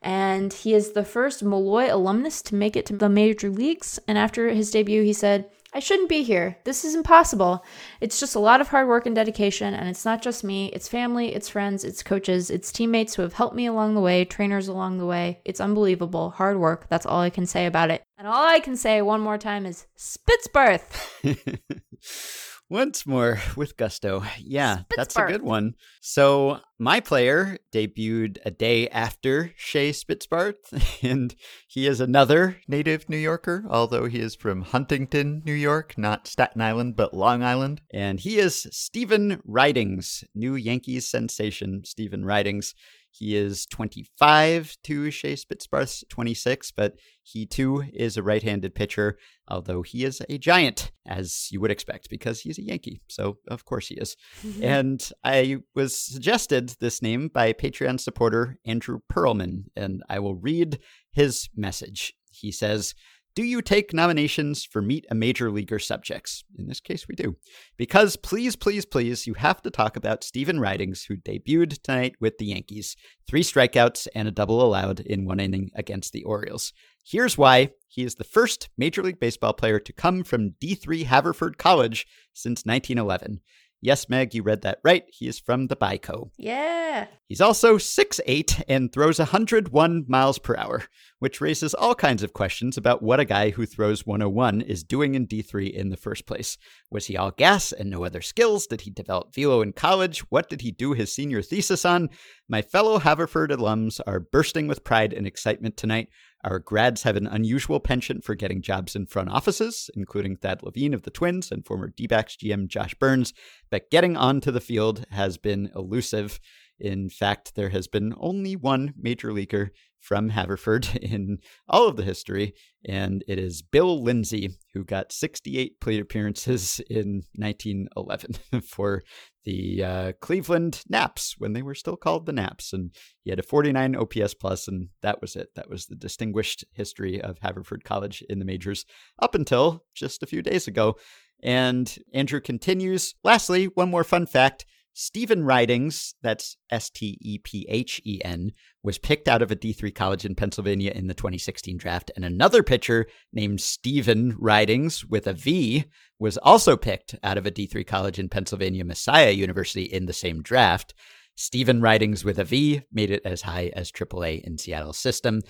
And 0.00 0.52
he 0.52 0.72
is 0.72 0.92
the 0.92 1.04
first 1.04 1.42
Molloy 1.42 1.92
alumnus 1.92 2.42
to 2.42 2.54
make 2.54 2.76
it 2.76 2.86
to 2.86 2.96
the 2.96 3.08
major 3.08 3.50
leagues. 3.50 3.98
And 4.06 4.16
after 4.16 4.50
his 4.50 4.70
debut, 4.70 5.02
he 5.02 5.12
said, 5.12 5.50
I 5.76 5.78
shouldn't 5.78 6.08
be 6.08 6.22
here. 6.22 6.56
This 6.64 6.86
is 6.86 6.94
impossible. 6.94 7.62
It's 8.00 8.18
just 8.18 8.34
a 8.34 8.38
lot 8.38 8.62
of 8.62 8.68
hard 8.68 8.88
work 8.88 9.04
and 9.04 9.14
dedication, 9.14 9.74
and 9.74 9.90
it's 9.90 10.06
not 10.06 10.22
just 10.22 10.42
me. 10.42 10.70
It's 10.72 10.88
family, 10.88 11.34
it's 11.34 11.50
friends, 11.50 11.84
it's 11.84 12.02
coaches, 12.02 12.48
it's 12.48 12.72
teammates 12.72 13.14
who 13.14 13.20
have 13.20 13.34
helped 13.34 13.54
me 13.54 13.66
along 13.66 13.94
the 13.94 14.00
way, 14.00 14.24
trainers 14.24 14.68
along 14.68 14.96
the 14.96 15.04
way. 15.04 15.42
It's 15.44 15.60
unbelievable. 15.60 16.30
Hard 16.30 16.58
work. 16.58 16.86
That's 16.88 17.04
all 17.04 17.20
I 17.20 17.28
can 17.28 17.44
say 17.44 17.66
about 17.66 17.90
it. 17.90 18.02
And 18.16 18.26
all 18.26 18.46
I 18.46 18.58
can 18.60 18.74
say 18.74 19.02
one 19.02 19.20
more 19.20 19.36
time 19.36 19.66
is 19.66 19.86
Spitzbarth. 19.98 20.80
Once 22.68 23.06
more 23.06 23.40
with 23.56 23.76
gusto. 23.76 24.24
Yeah, 24.38 24.80
that's 24.96 25.16
a 25.16 25.26
good 25.26 25.42
one. 25.42 25.74
So, 26.00 26.60
my 26.78 27.00
player 27.00 27.58
debuted 27.72 28.38
a 28.44 28.50
day 28.50 28.88
after 28.88 29.52
Shea 29.56 29.90
Spitzbarth, 29.92 31.02
and 31.02 31.34
he 31.68 31.86
is 31.86 32.00
another 32.00 32.58
native 32.66 33.08
New 33.08 33.16
Yorker, 33.16 33.64
although 33.68 34.06
he 34.06 34.18
is 34.18 34.34
from 34.34 34.62
Huntington, 34.62 35.42
New 35.44 35.54
York, 35.54 35.96
not 35.96 36.26
Staten 36.26 36.60
Island, 36.60 36.96
but 36.96 37.14
Long 37.14 37.42
Island. 37.42 37.82
And 37.92 38.18
he 38.18 38.38
is 38.38 38.66
Stephen 38.72 39.40
Ridings, 39.44 40.24
new 40.34 40.56
Yankees 40.56 41.06
sensation, 41.06 41.82
Stephen 41.84 42.24
Ridings. 42.24 42.74
He 43.18 43.36
is 43.36 43.66
25 43.66 44.76
to 44.84 45.10
Shea 45.10 45.34
Spitzbarth's 45.34 46.04
26, 46.10 46.70
but 46.72 46.94
he 47.22 47.46
too 47.46 47.84
is 47.92 48.16
a 48.16 48.22
right 48.22 48.42
handed 48.42 48.74
pitcher, 48.74 49.16
although 49.48 49.82
he 49.82 50.04
is 50.04 50.20
a 50.28 50.38
giant, 50.38 50.92
as 51.06 51.48
you 51.50 51.60
would 51.60 51.70
expect, 51.70 52.10
because 52.10 52.40
he's 52.40 52.58
a 52.58 52.62
Yankee. 52.62 53.00
So, 53.08 53.38
of 53.48 53.64
course, 53.64 53.88
he 53.88 53.94
is. 53.94 54.16
and 54.62 55.08
I 55.24 55.58
was 55.74 55.96
suggested 55.96 56.76
this 56.80 57.00
name 57.00 57.28
by 57.28 57.52
Patreon 57.52 58.00
supporter 58.00 58.58
Andrew 58.66 59.00
Perlman, 59.10 59.64
and 59.74 60.02
I 60.10 60.18
will 60.18 60.34
read 60.34 60.78
his 61.12 61.48
message. 61.56 62.12
He 62.30 62.52
says, 62.52 62.94
do 63.36 63.44
you 63.44 63.60
take 63.60 63.92
nominations 63.92 64.64
for 64.64 64.80
Meet 64.80 65.04
a 65.10 65.14
Major 65.14 65.50
Leaguer 65.50 65.78
subjects? 65.78 66.42
In 66.58 66.68
this 66.68 66.80
case, 66.80 67.06
we 67.06 67.14
do. 67.14 67.36
Because 67.76 68.16
please, 68.16 68.56
please, 68.56 68.86
please, 68.86 69.26
you 69.26 69.34
have 69.34 69.60
to 69.62 69.70
talk 69.70 69.94
about 69.94 70.24
Stephen 70.24 70.58
Ridings, 70.58 71.04
who 71.04 71.18
debuted 71.18 71.82
tonight 71.82 72.16
with 72.18 72.38
the 72.38 72.46
Yankees. 72.46 72.96
Three 73.28 73.42
strikeouts 73.42 74.08
and 74.14 74.26
a 74.26 74.30
double 74.30 74.62
allowed 74.62 75.00
in 75.00 75.26
one 75.26 75.38
inning 75.38 75.70
against 75.74 76.14
the 76.14 76.24
Orioles. 76.24 76.72
Here's 77.04 77.36
why 77.36 77.72
he 77.88 78.04
is 78.04 78.14
the 78.14 78.24
first 78.24 78.70
Major 78.78 79.02
League 79.02 79.20
Baseball 79.20 79.52
player 79.52 79.78
to 79.80 79.92
come 79.92 80.24
from 80.24 80.54
D3 80.58 81.04
Haverford 81.04 81.58
College 81.58 82.06
since 82.32 82.64
1911. 82.64 83.42
Yes, 83.82 84.08
Meg, 84.08 84.34
you 84.34 84.42
read 84.42 84.62
that 84.62 84.80
right. 84.82 85.04
He 85.08 85.28
is 85.28 85.38
from 85.38 85.66
the 85.66 85.76
BICO. 85.76 86.30
Yeah. 86.38 87.06
He's 87.28 87.42
also 87.42 87.76
6'8 87.76 88.62
and 88.68 88.90
throws 88.90 89.18
101 89.18 90.06
miles 90.08 90.38
per 90.38 90.56
hour, 90.56 90.84
which 91.18 91.40
raises 91.40 91.74
all 91.74 91.94
kinds 91.94 92.22
of 92.22 92.32
questions 92.32 92.76
about 92.76 93.02
what 93.02 93.20
a 93.20 93.24
guy 93.24 93.50
who 93.50 93.64
throws 93.64 94.06
101 94.06 94.60
is 94.60 94.84
doing 94.84 95.14
in 95.14 95.26
D3 95.26 95.70
in 95.70 95.88
the 95.88 95.96
first 95.96 96.26
place. 96.26 96.58
Was 96.90 97.06
he 97.06 97.16
all 97.16 97.30
gas 97.30 97.72
and 97.72 97.88
no 97.88 98.04
other 98.04 98.20
skills? 98.20 98.66
Did 98.66 98.82
he 98.82 98.90
develop 98.90 99.34
velo 99.34 99.62
in 99.62 99.72
college? 99.72 100.20
What 100.30 100.48
did 100.48 100.60
he 100.60 100.70
do 100.70 100.92
his 100.92 101.14
senior 101.14 101.42
thesis 101.42 101.84
on? 101.84 102.10
My 102.48 102.62
fellow 102.62 102.98
Haverford 102.98 103.50
alums 103.50 104.00
are 104.06 104.20
bursting 104.20 104.66
with 104.66 104.84
pride 104.84 105.12
and 105.12 105.26
excitement 105.26 105.76
tonight. 105.76 106.08
Our 106.44 106.58
grads 106.60 107.02
have 107.02 107.16
an 107.16 107.26
unusual 107.26 107.80
penchant 107.80 108.22
for 108.22 108.36
getting 108.36 108.62
jobs 108.62 108.94
in 108.94 109.06
front 109.06 109.30
offices, 109.30 109.90
including 109.96 110.36
Thad 110.36 110.62
Levine 110.62 110.94
of 110.94 111.02
the 111.02 111.10
Twins 111.10 111.50
and 111.50 111.66
former 111.66 111.88
D 111.88 112.06
backs 112.06 112.36
GM 112.36 112.68
Josh 112.68 112.94
Byrnes, 112.94 113.32
but 113.68 113.90
getting 113.90 114.16
onto 114.16 114.52
the 114.52 114.60
field 114.60 115.06
has 115.10 115.38
been 115.38 115.70
elusive. 115.74 116.38
In 116.78 117.08
fact, 117.08 117.54
there 117.56 117.70
has 117.70 117.88
been 117.88 118.14
only 118.18 118.54
one 118.54 118.92
major 118.96 119.32
leaguer 119.32 119.72
from 120.00 120.30
Haverford 120.30 120.88
in 121.02 121.38
all 121.68 121.88
of 121.88 121.96
the 121.96 122.04
history, 122.04 122.54
and 122.84 123.24
it 123.26 123.38
is 123.38 123.62
Bill 123.62 124.02
Lindsay, 124.02 124.50
who 124.74 124.84
got 124.84 125.12
68 125.12 125.80
plate 125.80 126.00
appearances 126.00 126.80
in 126.88 127.22
1911 127.34 128.34
for 128.62 129.02
the 129.44 129.82
uh, 129.82 130.12
Cleveland 130.20 130.82
Naps 130.88 131.36
when 131.38 131.52
they 131.52 131.62
were 131.62 131.74
still 131.74 131.96
called 131.96 132.26
the 132.26 132.32
Naps. 132.32 132.72
And 132.72 132.94
he 133.22 133.30
had 133.30 133.38
a 133.38 133.44
49 133.44 133.96
OPS 133.96 134.34
plus, 134.34 134.68
and 134.68 134.88
that 135.02 135.20
was 135.20 135.36
it. 135.36 135.48
That 135.54 135.70
was 135.70 135.86
the 135.86 135.96
distinguished 135.96 136.64
history 136.72 137.20
of 137.20 137.38
Haverford 137.40 137.84
College 137.84 138.22
in 138.28 138.38
the 138.38 138.44
majors 138.44 138.84
up 139.20 139.34
until 139.34 139.84
just 139.94 140.22
a 140.22 140.26
few 140.26 140.42
days 140.42 140.68
ago. 140.68 140.96
And 141.42 141.96
Andrew 142.12 142.40
continues. 142.40 143.14
Lastly, 143.22 143.66
one 143.66 143.90
more 143.90 144.04
fun 144.04 144.26
fact. 144.26 144.66
Stephen 144.98 145.44
Ridings, 145.44 146.14
that's 146.22 146.56
S 146.70 146.88
T 146.88 147.18
E 147.20 147.36
P 147.36 147.66
H 147.68 148.00
E 148.06 148.18
N, 148.24 148.52
was 148.82 148.96
picked 148.96 149.28
out 149.28 149.42
of 149.42 149.50
a 149.50 149.56
D3 149.56 149.94
college 149.94 150.24
in 150.24 150.34
Pennsylvania 150.34 150.90
in 150.90 151.06
the 151.06 151.12
2016 151.12 151.76
draft. 151.76 152.10
And 152.16 152.24
another 152.24 152.62
pitcher 152.62 153.04
named 153.30 153.60
Steven 153.60 154.34
Ridings 154.38 155.04
with 155.04 155.26
a 155.26 155.34
V 155.34 155.84
was 156.18 156.38
also 156.38 156.78
picked 156.78 157.14
out 157.22 157.36
of 157.36 157.44
a 157.44 157.50
D3 157.50 157.86
college 157.86 158.18
in 158.18 158.30
Pennsylvania, 158.30 158.86
Messiah 158.86 159.32
University, 159.32 159.82
in 159.82 160.06
the 160.06 160.14
same 160.14 160.40
draft. 160.40 160.94
Steven 161.34 161.82
Ridings 161.82 162.24
with 162.24 162.38
a 162.38 162.44
V 162.44 162.80
made 162.90 163.10
it 163.10 163.20
as 163.26 163.42
high 163.42 163.70
as 163.76 163.92
AAA 163.92 164.40
in 164.44 164.56
Seattle's 164.56 164.96
system. 164.96 165.42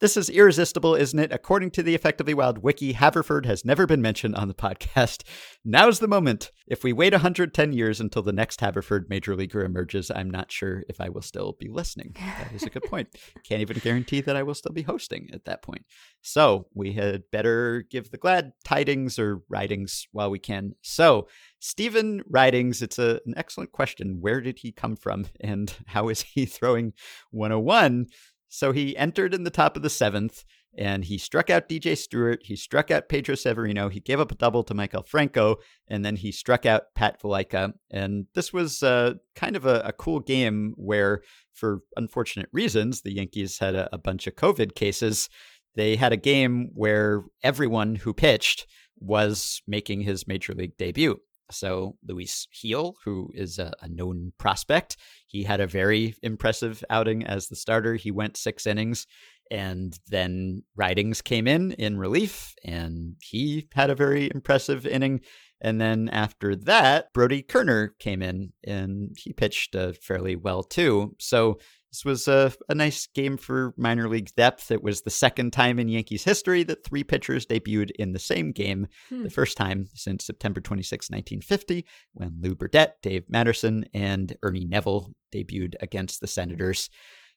This 0.00 0.16
is 0.16 0.30
irresistible, 0.30 0.94
isn't 0.94 1.18
it? 1.18 1.30
According 1.30 1.72
to 1.72 1.82
the 1.82 1.94
Effectively 1.94 2.32
Wild 2.32 2.62
wiki, 2.62 2.94
Haverford 2.94 3.44
has 3.44 3.66
never 3.66 3.86
been 3.86 4.00
mentioned 4.00 4.34
on 4.34 4.48
the 4.48 4.54
podcast. 4.54 5.24
Now's 5.64 5.98
the 5.98 6.08
moment. 6.08 6.50
If 6.66 6.82
we 6.82 6.94
wait 6.94 7.12
110 7.12 7.74
years 7.74 8.00
until 8.00 8.22
the 8.22 8.32
next 8.32 8.62
Haverford 8.62 9.10
major 9.10 9.36
leaguer 9.36 9.62
emerges, 9.62 10.10
I'm 10.10 10.30
not 10.30 10.50
sure 10.50 10.84
if 10.88 11.02
I 11.02 11.10
will 11.10 11.20
still 11.20 11.54
be 11.60 11.68
listening. 11.68 12.16
That 12.16 12.50
is 12.54 12.62
a 12.62 12.70
good 12.70 12.84
point. 12.84 13.08
Can't 13.44 13.60
even 13.60 13.76
guarantee 13.76 14.22
that 14.22 14.36
I 14.36 14.42
will 14.42 14.54
still 14.54 14.72
be 14.72 14.80
hosting 14.80 15.28
at 15.34 15.44
that 15.44 15.60
point. 15.60 15.84
So 16.22 16.68
we 16.74 16.94
had 16.94 17.24
better 17.30 17.84
give 17.90 18.10
the 18.10 18.16
glad 18.16 18.52
tidings 18.64 19.18
or 19.18 19.42
writings 19.50 20.06
while 20.12 20.30
we 20.30 20.38
can. 20.38 20.76
So, 20.80 21.28
Stephen 21.62 22.22
Ridings, 22.26 22.80
it's 22.80 22.98
a, 22.98 23.20
an 23.26 23.34
excellent 23.36 23.70
question. 23.72 24.18
Where 24.20 24.40
did 24.40 24.60
he 24.60 24.72
come 24.72 24.96
from 24.96 25.26
and 25.40 25.74
how 25.86 26.08
is 26.08 26.22
he 26.22 26.46
throwing 26.46 26.94
101? 27.32 28.06
So 28.50 28.72
he 28.72 28.96
entered 28.96 29.32
in 29.32 29.44
the 29.44 29.50
top 29.50 29.76
of 29.76 29.82
the 29.82 29.88
seventh 29.88 30.44
and 30.76 31.04
he 31.04 31.18
struck 31.18 31.50
out 31.50 31.68
DJ 31.68 31.96
Stewart. 31.96 32.40
He 32.44 32.56
struck 32.56 32.90
out 32.90 33.08
Pedro 33.08 33.34
Severino. 33.34 33.88
He 33.88 34.00
gave 34.00 34.20
up 34.20 34.30
a 34.30 34.36
double 34.36 34.62
to 34.64 34.74
Maikel 34.74 35.06
Franco, 35.06 35.56
and 35.88 36.04
then 36.04 36.16
he 36.16 36.30
struck 36.30 36.64
out 36.64 36.94
Pat 36.94 37.20
Valaika. 37.20 37.72
And 37.90 38.26
this 38.34 38.52
was 38.52 38.82
uh, 38.82 39.14
kind 39.34 39.56
of 39.56 39.66
a, 39.66 39.80
a, 39.80 39.92
cool 39.92 40.20
game 40.20 40.74
where, 40.76 41.22
for 41.52 41.80
unfortunate 41.96 42.48
reasons, 42.52 43.02
the 43.02 43.12
Yankees 43.12 43.58
had 43.58 43.74
a, 43.74 43.88
a 43.92 43.98
bunch 43.98 44.26
of 44.28 44.36
COVID 44.36 44.74
cases. 44.74 45.28
They 45.74 45.96
had 45.96 46.12
a 46.12 46.16
game 46.16 46.70
where 46.74 47.24
everyone 47.42 47.96
who 47.96 48.14
pitched 48.14 48.66
was 49.00 49.62
making 49.66 50.02
his 50.02 50.28
major 50.28 50.54
league 50.54 50.76
debut. 50.76 51.20
So 51.50 51.96
Luis 52.06 52.46
Gil, 52.60 52.96
who 53.04 53.30
is 53.34 53.58
a, 53.58 53.72
a, 53.80 53.88
known 53.88 54.32
prospect, 54.38 54.96
he 55.26 55.44
had 55.44 55.60
a 55.60 55.66
very 55.66 56.14
impressive 56.22 56.84
outing 56.90 57.24
as 57.24 57.48
the 57.48 57.56
starter. 57.56 57.94
He 57.94 58.10
went 58.10 58.36
six 58.36 58.66
innings, 58.66 59.06
and 59.50 59.98
then 60.08 60.62
Ridings 60.76 61.22
came 61.22 61.46
in 61.46 61.72
in 61.72 61.98
relief, 61.98 62.54
and 62.64 63.16
he 63.20 63.68
had 63.74 63.90
a 63.90 63.94
very 63.94 64.30
impressive 64.32 64.86
inning. 64.86 65.20
And 65.60 65.80
then 65.80 66.08
after 66.10 66.56
that, 66.56 67.12
Brody 67.12 67.42
Koerner 67.42 67.90
came 67.98 68.22
in, 68.22 68.52
and 68.64 69.16
he 69.18 69.32
pitched 69.32 69.74
uh, 69.74 69.92
fairly 70.00 70.36
well 70.36 70.62
too. 70.62 71.16
So 71.18 71.58
this 71.90 72.04
was 72.04 72.28
a, 72.28 72.52
a 72.68 72.74
nice 72.74 73.08
game 73.08 73.36
for 73.36 73.74
minor 73.76 74.08
league 74.08 74.30
depth. 74.36 74.70
It 74.70 74.82
was 74.82 75.02
the 75.02 75.10
second 75.10 75.52
time 75.52 75.78
in 75.78 75.88
Yankees 75.88 76.24
history 76.24 76.62
that 76.64 76.84
three 76.84 77.02
pitchers 77.02 77.46
debuted 77.46 77.90
in 77.98 78.12
the 78.12 78.18
same 78.18 78.52
game, 78.52 78.86
hmm. 79.08 79.24
the 79.24 79.30
first 79.30 79.56
time 79.56 79.88
since 79.94 80.24
September 80.24 80.60
26, 80.60 81.10
1950, 81.10 81.84
when 82.14 82.38
Lew 82.40 82.54
Burdette, 82.54 83.02
Dave 83.02 83.24
Madison, 83.28 83.84
and 83.92 84.36
Ernie 84.42 84.66
Nevel 84.66 85.12
debuted 85.34 85.74
against 85.80 86.20
the 86.20 86.26
Senators. 86.26 86.90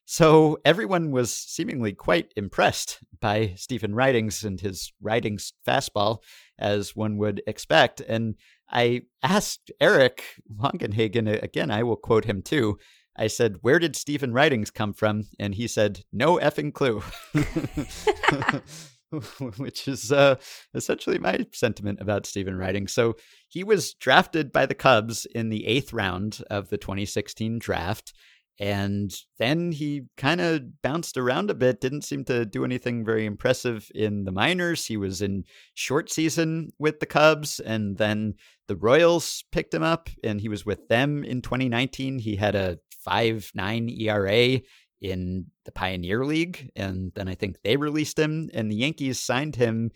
So 0.06 0.58
everyone 0.64 1.10
was 1.12 1.32
seemingly 1.32 1.92
quite 1.92 2.32
impressed 2.36 2.98
by 3.20 3.54
Stephen 3.56 3.94
Ridings 3.94 4.44
and 4.44 4.60
his 4.60 4.92
Ridings 5.00 5.54
fastball, 5.66 6.18
as 6.58 6.94
one 6.94 7.16
would 7.16 7.42
expect. 7.46 8.00
And 8.02 8.34
I 8.70 9.02
asked 9.22 9.72
Eric 9.80 10.22
Longenhagen, 10.54 11.42
again, 11.42 11.70
I 11.70 11.82
will 11.84 11.96
quote 11.96 12.26
him 12.26 12.42
too. 12.42 12.78
I 13.16 13.28
said, 13.28 13.58
Where 13.62 13.78
did 13.78 13.96
Stephen 13.96 14.32
Ridings 14.32 14.70
come 14.70 14.92
from? 14.92 15.24
And 15.38 15.54
he 15.54 15.68
said, 15.68 16.04
No 16.12 16.38
effing 16.38 16.72
clue. 16.72 17.02
Which 19.58 19.86
is 19.86 20.10
uh, 20.10 20.36
essentially 20.74 21.18
my 21.18 21.46
sentiment 21.52 22.00
about 22.00 22.26
Stephen 22.26 22.56
Ridings. 22.56 22.92
So 22.92 23.14
he 23.48 23.62
was 23.62 23.94
drafted 23.94 24.52
by 24.52 24.66
the 24.66 24.74
Cubs 24.74 25.26
in 25.34 25.50
the 25.50 25.66
eighth 25.66 25.92
round 25.92 26.42
of 26.50 26.70
the 26.70 26.78
2016 26.78 27.60
draft. 27.60 28.12
And 28.60 29.12
then 29.38 29.72
he 29.72 30.02
kind 30.16 30.40
of 30.40 30.80
bounced 30.80 31.16
around 31.16 31.50
a 31.50 31.54
bit, 31.54 31.80
didn't 31.80 32.02
seem 32.02 32.24
to 32.26 32.44
do 32.44 32.64
anything 32.64 33.04
very 33.04 33.26
impressive 33.26 33.90
in 33.94 34.24
the 34.24 34.32
minors. 34.32 34.86
He 34.86 34.96
was 34.96 35.20
in 35.20 35.44
short 35.74 36.10
season 36.10 36.70
with 36.78 37.00
the 37.00 37.06
Cubs, 37.06 37.58
and 37.58 37.98
then 37.98 38.34
the 38.68 38.76
Royals 38.76 39.42
picked 39.50 39.74
him 39.74 39.82
up, 39.82 40.08
and 40.22 40.40
he 40.40 40.48
was 40.48 40.64
with 40.64 40.86
them 40.86 41.24
in 41.24 41.42
2019. 41.42 42.20
He 42.20 42.36
had 42.36 42.54
a 42.54 42.78
five 43.04 43.50
nine 43.54 43.88
ERA 43.88 44.60
in 45.00 45.46
the 45.64 45.72
Pioneer 45.72 46.24
League, 46.24 46.70
and 46.74 47.12
then 47.14 47.28
I 47.28 47.34
think 47.34 47.56
they 47.62 47.76
released 47.76 48.18
him, 48.18 48.50
and 48.54 48.70
the 48.70 48.76
Yankees 48.76 49.20
signed 49.20 49.56
him 49.56 49.90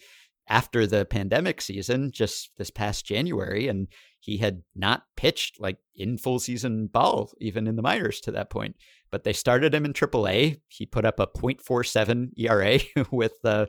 after 0.48 0.86
the 0.86 1.04
pandemic 1.04 1.60
season 1.60 2.10
just 2.10 2.50
this 2.56 2.70
past 2.70 3.06
January, 3.06 3.68
and 3.68 3.88
he 4.20 4.38
had 4.38 4.62
not 4.74 5.04
pitched 5.16 5.60
like 5.60 5.78
in 5.94 6.18
full 6.18 6.38
season 6.38 6.86
ball 6.86 7.30
even 7.40 7.66
in 7.66 7.76
the 7.76 7.82
minors 7.82 8.20
to 8.20 8.32
that 8.32 8.50
point. 8.50 8.76
But 9.10 9.24
they 9.24 9.32
started 9.32 9.74
him 9.74 9.84
in 9.84 9.92
AAA. 9.94 10.60
He 10.68 10.84
put 10.84 11.06
up 11.06 11.18
a 11.18 11.26
.47 11.26 12.30
ERA 12.36 12.78
with 13.10 13.32
uh, 13.44 13.66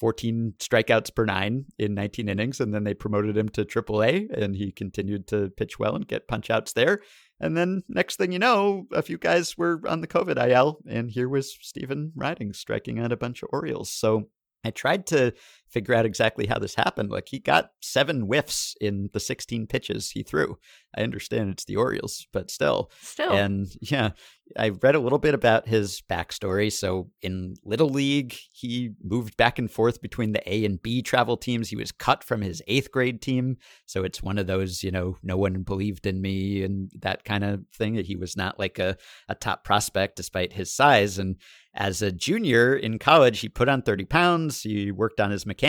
14 0.00 0.54
strikeouts 0.58 1.14
per 1.14 1.24
nine 1.24 1.66
in 1.78 1.94
19 1.94 2.28
innings, 2.28 2.58
and 2.60 2.74
then 2.74 2.84
they 2.84 2.94
promoted 2.94 3.36
him 3.36 3.48
to 3.50 3.64
AAA, 3.64 4.32
and 4.32 4.56
he 4.56 4.72
continued 4.72 5.28
to 5.28 5.50
pitch 5.50 5.78
well 5.78 5.94
and 5.94 6.08
get 6.08 6.26
punch 6.26 6.50
outs 6.50 6.72
there. 6.72 7.00
And 7.40 7.56
then 7.56 7.82
next 7.88 8.16
thing 8.16 8.32
you 8.32 8.38
know, 8.38 8.86
a 8.92 9.02
few 9.02 9.16
guys 9.16 9.56
were 9.56 9.80
on 9.88 10.00
the 10.00 10.06
COVID 10.06 10.36
IL, 10.50 10.80
and 10.86 11.10
here 11.10 11.28
was 11.28 11.56
Stephen 11.60 12.12
Riding 12.14 12.52
striking 12.52 12.98
out 12.98 13.12
a 13.12 13.16
bunch 13.16 13.42
of 13.42 13.48
Orioles. 13.52 13.90
So 13.90 14.28
I 14.64 14.70
tried 14.70 15.06
to 15.08 15.32
figure 15.70 15.94
out 15.94 16.06
exactly 16.06 16.46
how 16.46 16.58
this 16.58 16.74
happened. 16.74 17.10
Like 17.10 17.28
he 17.28 17.38
got 17.38 17.70
seven 17.80 18.22
whiffs 18.22 18.74
in 18.80 19.10
the 19.12 19.20
16 19.20 19.66
pitches 19.66 20.10
he 20.10 20.22
threw. 20.22 20.58
I 20.96 21.02
understand 21.02 21.50
it's 21.50 21.64
the 21.64 21.76
Orioles, 21.76 22.26
but 22.32 22.50
still. 22.50 22.90
Still. 23.00 23.32
And 23.32 23.68
yeah, 23.80 24.10
I 24.58 24.70
read 24.70 24.96
a 24.96 25.00
little 25.00 25.18
bit 25.18 25.34
about 25.34 25.68
his 25.68 26.02
backstory. 26.10 26.72
So 26.72 27.10
in 27.22 27.54
Little 27.64 27.88
League, 27.88 28.36
he 28.52 28.90
moved 29.02 29.36
back 29.36 29.58
and 29.58 29.70
forth 29.70 30.02
between 30.02 30.32
the 30.32 30.52
A 30.52 30.64
and 30.64 30.82
B 30.82 31.02
travel 31.02 31.36
teams. 31.36 31.68
He 31.68 31.76
was 31.76 31.92
cut 31.92 32.24
from 32.24 32.40
his 32.42 32.60
eighth 32.66 32.90
grade 32.90 33.22
team. 33.22 33.58
So 33.86 34.02
it's 34.02 34.22
one 34.22 34.38
of 34.38 34.46
those, 34.48 34.82
you 34.82 34.90
know, 34.90 35.16
no 35.22 35.36
one 35.36 35.62
believed 35.62 36.06
in 36.06 36.20
me 36.20 36.64
and 36.64 36.90
that 36.98 37.24
kind 37.24 37.44
of 37.44 37.64
thing. 37.72 37.94
He 37.94 38.16
was 38.16 38.36
not 38.36 38.58
like 38.58 38.78
a, 38.78 38.96
a 39.28 39.34
top 39.34 39.62
prospect 39.62 40.16
despite 40.16 40.52
his 40.52 40.74
size. 40.74 41.18
And 41.18 41.36
as 41.74 42.02
a 42.02 42.10
junior 42.10 42.74
in 42.74 42.98
college, 42.98 43.40
he 43.40 43.48
put 43.48 43.68
on 43.68 43.82
30 43.82 44.04
pounds. 44.06 44.62
He 44.62 44.90
worked 44.90 45.20
on 45.20 45.30
his 45.30 45.46
mechanics. 45.46 45.59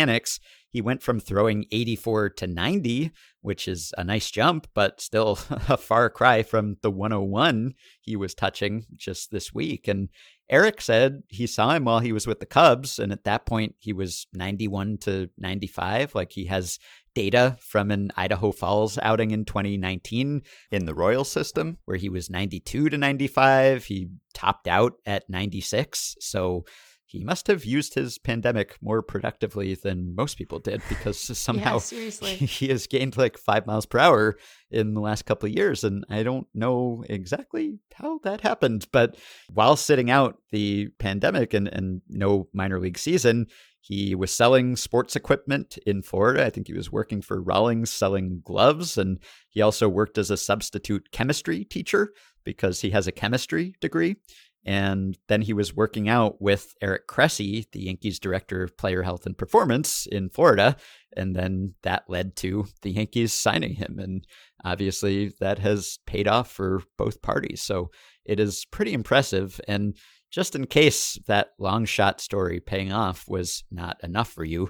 He 0.72 0.82
went 0.82 1.04
from 1.04 1.20
throwing 1.20 1.66
84 1.72 2.30
to 2.30 2.48
90, 2.48 3.12
which 3.42 3.68
is 3.68 3.94
a 3.98 4.06
nice 4.06 4.32
jump, 4.32 4.68
but 4.74 5.02
still 5.02 5.38
a 5.68 5.76
far 5.76 6.10
cry 6.10 6.44
from 6.44 6.78
the 6.82 6.90
101 6.90 7.74
he 8.00 8.16
was 8.16 8.34
touching 8.34 8.86
just 8.96 9.32
this 9.32 9.54
week. 9.54 9.90
And 9.90 10.08
Eric 10.50 10.80
said 10.80 11.24
he 11.28 11.46
saw 11.46 11.74
him 11.74 11.86
while 11.86 12.00
he 12.00 12.14
was 12.14 12.26
with 12.26 12.40
the 12.40 12.46
Cubs. 12.46 13.00
And 13.00 13.12
at 13.12 13.26
that 13.26 13.46
point, 13.46 13.76
he 13.80 13.92
was 13.92 14.28
91 14.34 14.98
to 15.00 15.30
95. 15.38 16.16
Like 16.16 16.32
he 16.32 16.46
has 16.46 16.80
data 17.14 17.58
from 17.60 17.92
an 17.92 18.12
Idaho 18.16 18.54
Falls 18.54 18.98
outing 19.02 19.32
in 19.32 19.44
2019 19.44 20.42
in 20.72 20.86
the 20.86 20.94
Royal 20.94 21.26
system, 21.26 21.80
where 21.84 21.98
he 21.98 22.08
was 22.08 22.30
92 22.30 22.90
to 22.90 22.98
95. 22.98 23.86
He 23.86 24.08
topped 24.34 24.70
out 24.70 24.94
at 25.06 25.30
96. 25.30 26.16
So 26.20 26.64
he 27.12 27.20
must 27.26 27.48
have 27.48 27.66
used 27.66 27.94
his 27.94 28.18
pandemic 28.18 28.78
more 28.82 29.02
productively 29.02 29.76
than 29.76 30.16
most 30.16 30.38
people 30.38 30.60
did 30.60 30.82
because 30.88 31.20
somehow 31.38 31.74
yeah, 31.74 31.80
seriously. 31.80 32.36
he 32.36 32.70
has 32.70 32.88
gained 32.88 33.18
like 33.18 33.38
five 33.38 33.68
miles 33.68 33.86
per 33.86 34.00
hour 34.00 34.38
in 34.70 34.94
the 34.94 35.02
last 35.02 35.26
couple 35.26 35.50
of 35.50 35.54
years. 35.54 35.84
And 35.84 36.06
I 36.10 36.24
don't 36.24 36.48
know 36.54 37.04
exactly 37.10 37.80
how 37.94 38.20
that 38.24 38.40
happened. 38.40 38.88
But 38.94 39.18
while 39.50 39.76
sitting 39.76 40.10
out 40.10 40.38
the 40.52 40.88
pandemic 41.00 41.54
and, 41.54 41.68
and 41.68 42.02
no 42.08 42.48
minor 42.54 42.80
league 42.80 42.98
season, 42.98 43.48
he 43.82 44.16
was 44.16 44.34
selling 44.34 44.78
sports 44.78 45.18
equipment 45.18 45.78
in 45.86 46.04
Florida. 46.04 46.46
I 46.46 46.50
think 46.50 46.68
he 46.68 46.74
was 46.74 46.94
working 46.94 47.22
for 47.22 47.42
Rawlings 47.42 47.92
selling 47.92 48.42
gloves. 48.46 48.98
And 48.98 49.20
he 49.50 49.62
also 49.62 49.90
worked 49.90 50.18
as 50.18 50.32
a 50.32 50.38
substitute 50.38 51.12
chemistry 51.12 51.66
teacher 51.66 52.14
because 52.46 52.80
he 52.80 52.92
has 52.92 53.06
a 53.06 53.12
chemistry 53.12 53.76
degree. 53.82 54.16
And 54.64 55.18
then 55.28 55.42
he 55.42 55.54
was 55.54 55.76
working 55.76 56.08
out 56.08 56.42
with 56.42 56.76
Eric 56.82 57.08
Cressey, 57.08 57.66
the 57.72 57.82
Yankees 57.82 58.20
director 58.20 58.64
of 58.64 58.78
player 58.78 59.02
health 59.02 59.26
and 59.26 59.38
performance 59.38 60.06
in 60.06 60.30
Florida. 60.30 60.76
And 61.18 61.36
then 61.36 61.74
that 61.82 62.04
led 62.08 62.36
to 62.38 62.68
the 62.84 62.92
Yankees 62.92 63.34
signing 63.34 63.74
him. 63.74 63.98
And 63.98 64.26
obviously, 64.64 65.34
that 65.40 65.60
has 65.60 65.98
paid 66.06 66.28
off 66.28 66.52
for 66.52 66.84
both 66.98 67.22
parties. 67.22 67.62
So 67.62 67.90
it 68.24 68.40
is 68.40 68.66
pretty 68.66 68.94
impressive. 68.94 69.60
And 69.68 69.98
just 70.30 70.56
in 70.56 70.68
case 70.68 71.18
that 71.28 71.50
long 71.58 71.86
shot 71.86 72.22
story 72.22 72.60
paying 72.60 72.94
off 72.94 73.28
was 73.28 73.64
not 73.72 73.98
enough 74.04 74.30
for 74.30 74.46
you, 74.46 74.70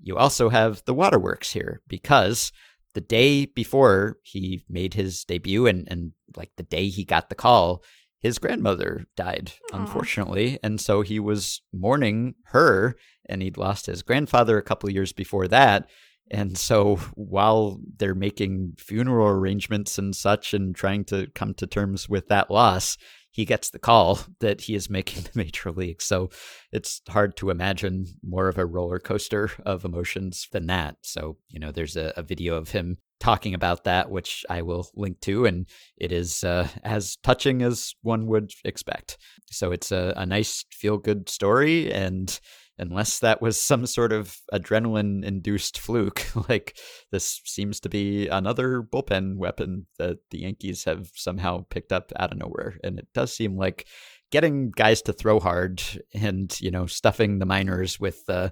you 0.00 0.16
also 0.16 0.48
have 0.48 0.82
the 0.86 0.94
waterworks 0.94 1.52
here 1.52 1.82
because 1.88 2.52
the 2.94 3.00
day 3.00 3.46
before 3.46 4.18
he 4.22 4.64
made 4.68 4.94
his 4.94 5.24
debut 5.24 5.66
and, 5.66 5.86
and 5.90 6.12
like 6.36 6.50
the 6.56 6.62
day 6.62 6.88
he 6.88 7.04
got 7.04 7.28
the 7.28 7.34
call, 7.34 7.82
his 8.22 8.38
grandmother 8.38 9.04
died, 9.16 9.52
Aw. 9.72 9.78
unfortunately. 9.78 10.58
And 10.62 10.80
so 10.80 11.02
he 11.02 11.18
was 11.18 11.60
mourning 11.72 12.36
her, 12.46 12.96
and 13.28 13.42
he'd 13.42 13.58
lost 13.58 13.86
his 13.86 14.02
grandfather 14.02 14.56
a 14.56 14.62
couple 14.62 14.88
of 14.88 14.94
years 14.94 15.12
before 15.12 15.48
that. 15.48 15.88
And 16.30 16.56
so 16.56 16.96
while 17.14 17.80
they're 17.98 18.14
making 18.14 18.74
funeral 18.78 19.28
arrangements 19.28 19.98
and 19.98 20.14
such 20.14 20.54
and 20.54 20.74
trying 20.74 21.04
to 21.06 21.26
come 21.34 21.52
to 21.54 21.66
terms 21.66 22.08
with 22.08 22.28
that 22.28 22.50
loss, 22.50 22.96
he 23.32 23.44
gets 23.44 23.70
the 23.70 23.78
call 23.78 24.20
that 24.40 24.62
he 24.62 24.74
is 24.74 24.88
making 24.88 25.24
the 25.24 25.30
major 25.34 25.72
league. 25.72 26.00
So 26.00 26.30
it's 26.70 27.02
hard 27.08 27.36
to 27.38 27.50
imagine 27.50 28.06
more 28.22 28.48
of 28.48 28.58
a 28.58 28.66
roller 28.66 28.98
coaster 28.98 29.50
of 29.66 29.84
emotions 29.84 30.48
than 30.52 30.66
that. 30.68 30.96
So, 31.02 31.38
you 31.48 31.58
know, 31.58 31.72
there's 31.72 31.96
a, 31.96 32.12
a 32.16 32.22
video 32.22 32.54
of 32.54 32.70
him 32.70 32.98
talking 33.22 33.54
about 33.54 33.84
that, 33.84 34.10
which 34.10 34.44
I 34.50 34.62
will 34.62 34.90
link 34.96 35.20
to, 35.20 35.46
and 35.46 35.68
it 35.96 36.10
is 36.10 36.42
uh, 36.42 36.66
as 36.82 37.16
touching 37.22 37.62
as 37.62 37.94
one 38.02 38.26
would 38.26 38.50
expect. 38.64 39.16
So 39.52 39.70
it's 39.70 39.92
a, 39.92 40.12
a 40.16 40.26
nice 40.26 40.64
feel 40.72 40.98
good 40.98 41.28
story. 41.28 41.92
And 41.92 42.36
unless 42.80 43.20
that 43.20 43.40
was 43.40 43.60
some 43.60 43.86
sort 43.86 44.12
of 44.12 44.36
adrenaline 44.52 45.24
induced 45.24 45.78
fluke, 45.78 46.26
like 46.48 46.76
this 47.12 47.40
seems 47.44 47.78
to 47.80 47.88
be 47.88 48.26
another 48.26 48.82
bullpen 48.82 49.36
weapon 49.36 49.86
that 50.00 50.18
the 50.32 50.40
Yankees 50.40 50.82
have 50.84 51.10
somehow 51.14 51.64
picked 51.70 51.92
up 51.92 52.10
out 52.18 52.32
of 52.32 52.38
nowhere. 52.38 52.76
And 52.82 52.98
it 52.98 53.06
does 53.14 53.32
seem 53.32 53.56
like 53.56 53.86
getting 54.32 54.72
guys 54.72 55.00
to 55.02 55.12
throw 55.12 55.38
hard 55.38 55.80
and, 56.12 56.58
you 56.60 56.72
know, 56.72 56.86
stuffing 56.86 57.38
the 57.38 57.46
minors 57.46 58.00
with 58.00 58.24
uh, 58.28 58.48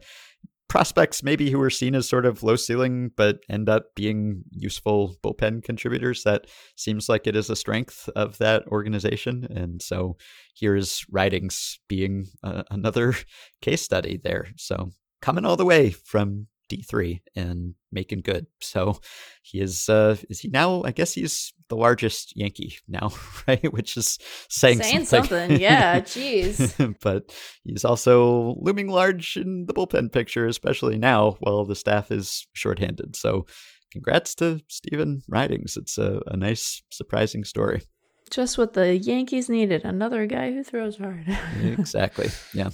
prospects 0.70 1.24
maybe 1.24 1.50
who 1.50 1.60
are 1.60 1.68
seen 1.68 1.96
as 1.96 2.08
sort 2.08 2.24
of 2.24 2.44
low 2.44 2.54
ceiling 2.54 3.10
but 3.16 3.40
end 3.50 3.68
up 3.68 3.86
being 3.96 4.44
useful 4.52 5.16
bullpen 5.20 5.64
contributors 5.64 6.22
that 6.22 6.46
seems 6.76 7.08
like 7.08 7.26
it 7.26 7.34
is 7.34 7.50
a 7.50 7.56
strength 7.56 8.08
of 8.14 8.38
that 8.38 8.64
organization. 8.68 9.48
And 9.50 9.82
so 9.82 10.16
here's 10.54 11.04
Ridings 11.10 11.80
being 11.88 12.28
uh, 12.44 12.62
another 12.70 13.14
case 13.60 13.82
study 13.82 14.20
there. 14.22 14.46
So 14.56 14.90
coming 15.20 15.44
all 15.44 15.56
the 15.56 15.64
way 15.64 15.90
from 15.90 16.46
D3 16.70 17.20
and 17.34 17.74
making 17.92 18.20
good. 18.20 18.46
So 18.60 19.00
he 19.42 19.60
is 19.60 19.88
uh 19.88 20.16
is 20.28 20.40
he 20.40 20.48
now 20.48 20.82
I 20.84 20.92
guess 20.92 21.12
he's 21.12 21.52
the 21.68 21.76
largest 21.76 22.36
Yankee 22.36 22.78
now, 22.88 23.10
right? 23.48 23.72
Which 23.72 23.96
is 23.96 24.18
saying, 24.48 24.82
Saying 24.82 25.04
something. 25.06 25.38
something. 25.38 25.60
Yeah, 25.60 26.00
jeez. 26.00 26.96
but 27.00 27.34
he's 27.64 27.84
also 27.84 28.56
looming 28.60 28.88
large 28.88 29.36
in 29.36 29.66
the 29.66 29.72
bullpen 29.72 30.12
picture, 30.12 30.46
especially 30.46 30.98
now 30.98 31.36
while 31.40 31.64
the 31.64 31.76
staff 31.76 32.10
is 32.10 32.46
shorthanded. 32.52 33.16
So 33.16 33.46
congrats 33.92 34.34
to 34.36 34.60
Stephen 34.68 35.22
Ridings. 35.28 35.76
It's 35.76 35.96
a, 35.98 36.20
a 36.26 36.36
nice, 36.36 36.82
surprising 36.90 37.44
story. 37.44 37.82
Just 38.30 38.58
what 38.58 38.74
the 38.74 38.96
Yankees 38.96 39.48
needed. 39.48 39.84
Another 39.84 40.26
guy 40.26 40.52
who 40.52 40.62
throws 40.62 40.96
hard. 40.96 41.26
exactly. 41.62 42.28
Yeah. 42.54 42.70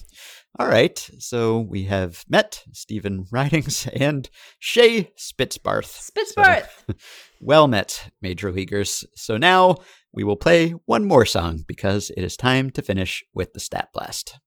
All 0.59 0.69
right. 0.69 0.99
So 1.19 1.61
we 1.61 1.85
have 1.85 2.24
met 2.28 2.65
Stephen 2.73 3.27
Ridings 3.31 3.87
and 3.95 4.28
Shea 4.59 5.11
Spitzbarth. 5.19 6.11
Spitzbarth. 6.11 6.69
So, 6.87 6.95
well 7.41 7.69
met, 7.69 8.11
Major 8.23 8.51
Leaguers. 8.51 9.05
So 9.15 9.37
now 9.37 9.77
we 10.12 10.24
will 10.24 10.37
play 10.37 10.70
one 10.87 11.05
more 11.05 11.27
song 11.27 11.65
because 11.66 12.11
it 12.16 12.23
is 12.23 12.37
time 12.37 12.70
to 12.70 12.83
finish 12.83 13.23
with 13.35 13.53
the 13.53 13.61
Stat 13.61 13.91
Blast. 13.93 14.39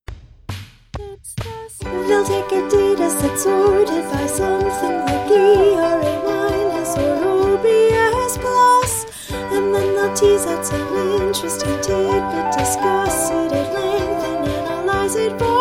They'll 0.98 2.26
take 2.26 2.46
Adidas 2.46 3.22
that's 3.22 3.44
sorted 3.44 4.04
by 4.12 4.26
something 4.26 5.00
like 5.06 5.32
ERA 5.32 6.24
minus 6.26 6.98
or 6.98 7.56
OPS. 7.56 8.10
And 9.32 9.74
then 9.76 9.96
they'll 9.96 10.14
tease 10.16 10.46
out 10.48 10.66
some 10.66 11.22
interesting 11.22 11.80
tidbit, 11.82 12.58
discuss 12.58 13.30
it 13.30 13.52
at 13.52 13.74
length, 13.74 14.26
and 14.26 14.48
analyze 14.48 15.16
it 15.16 15.38
for 15.38 15.59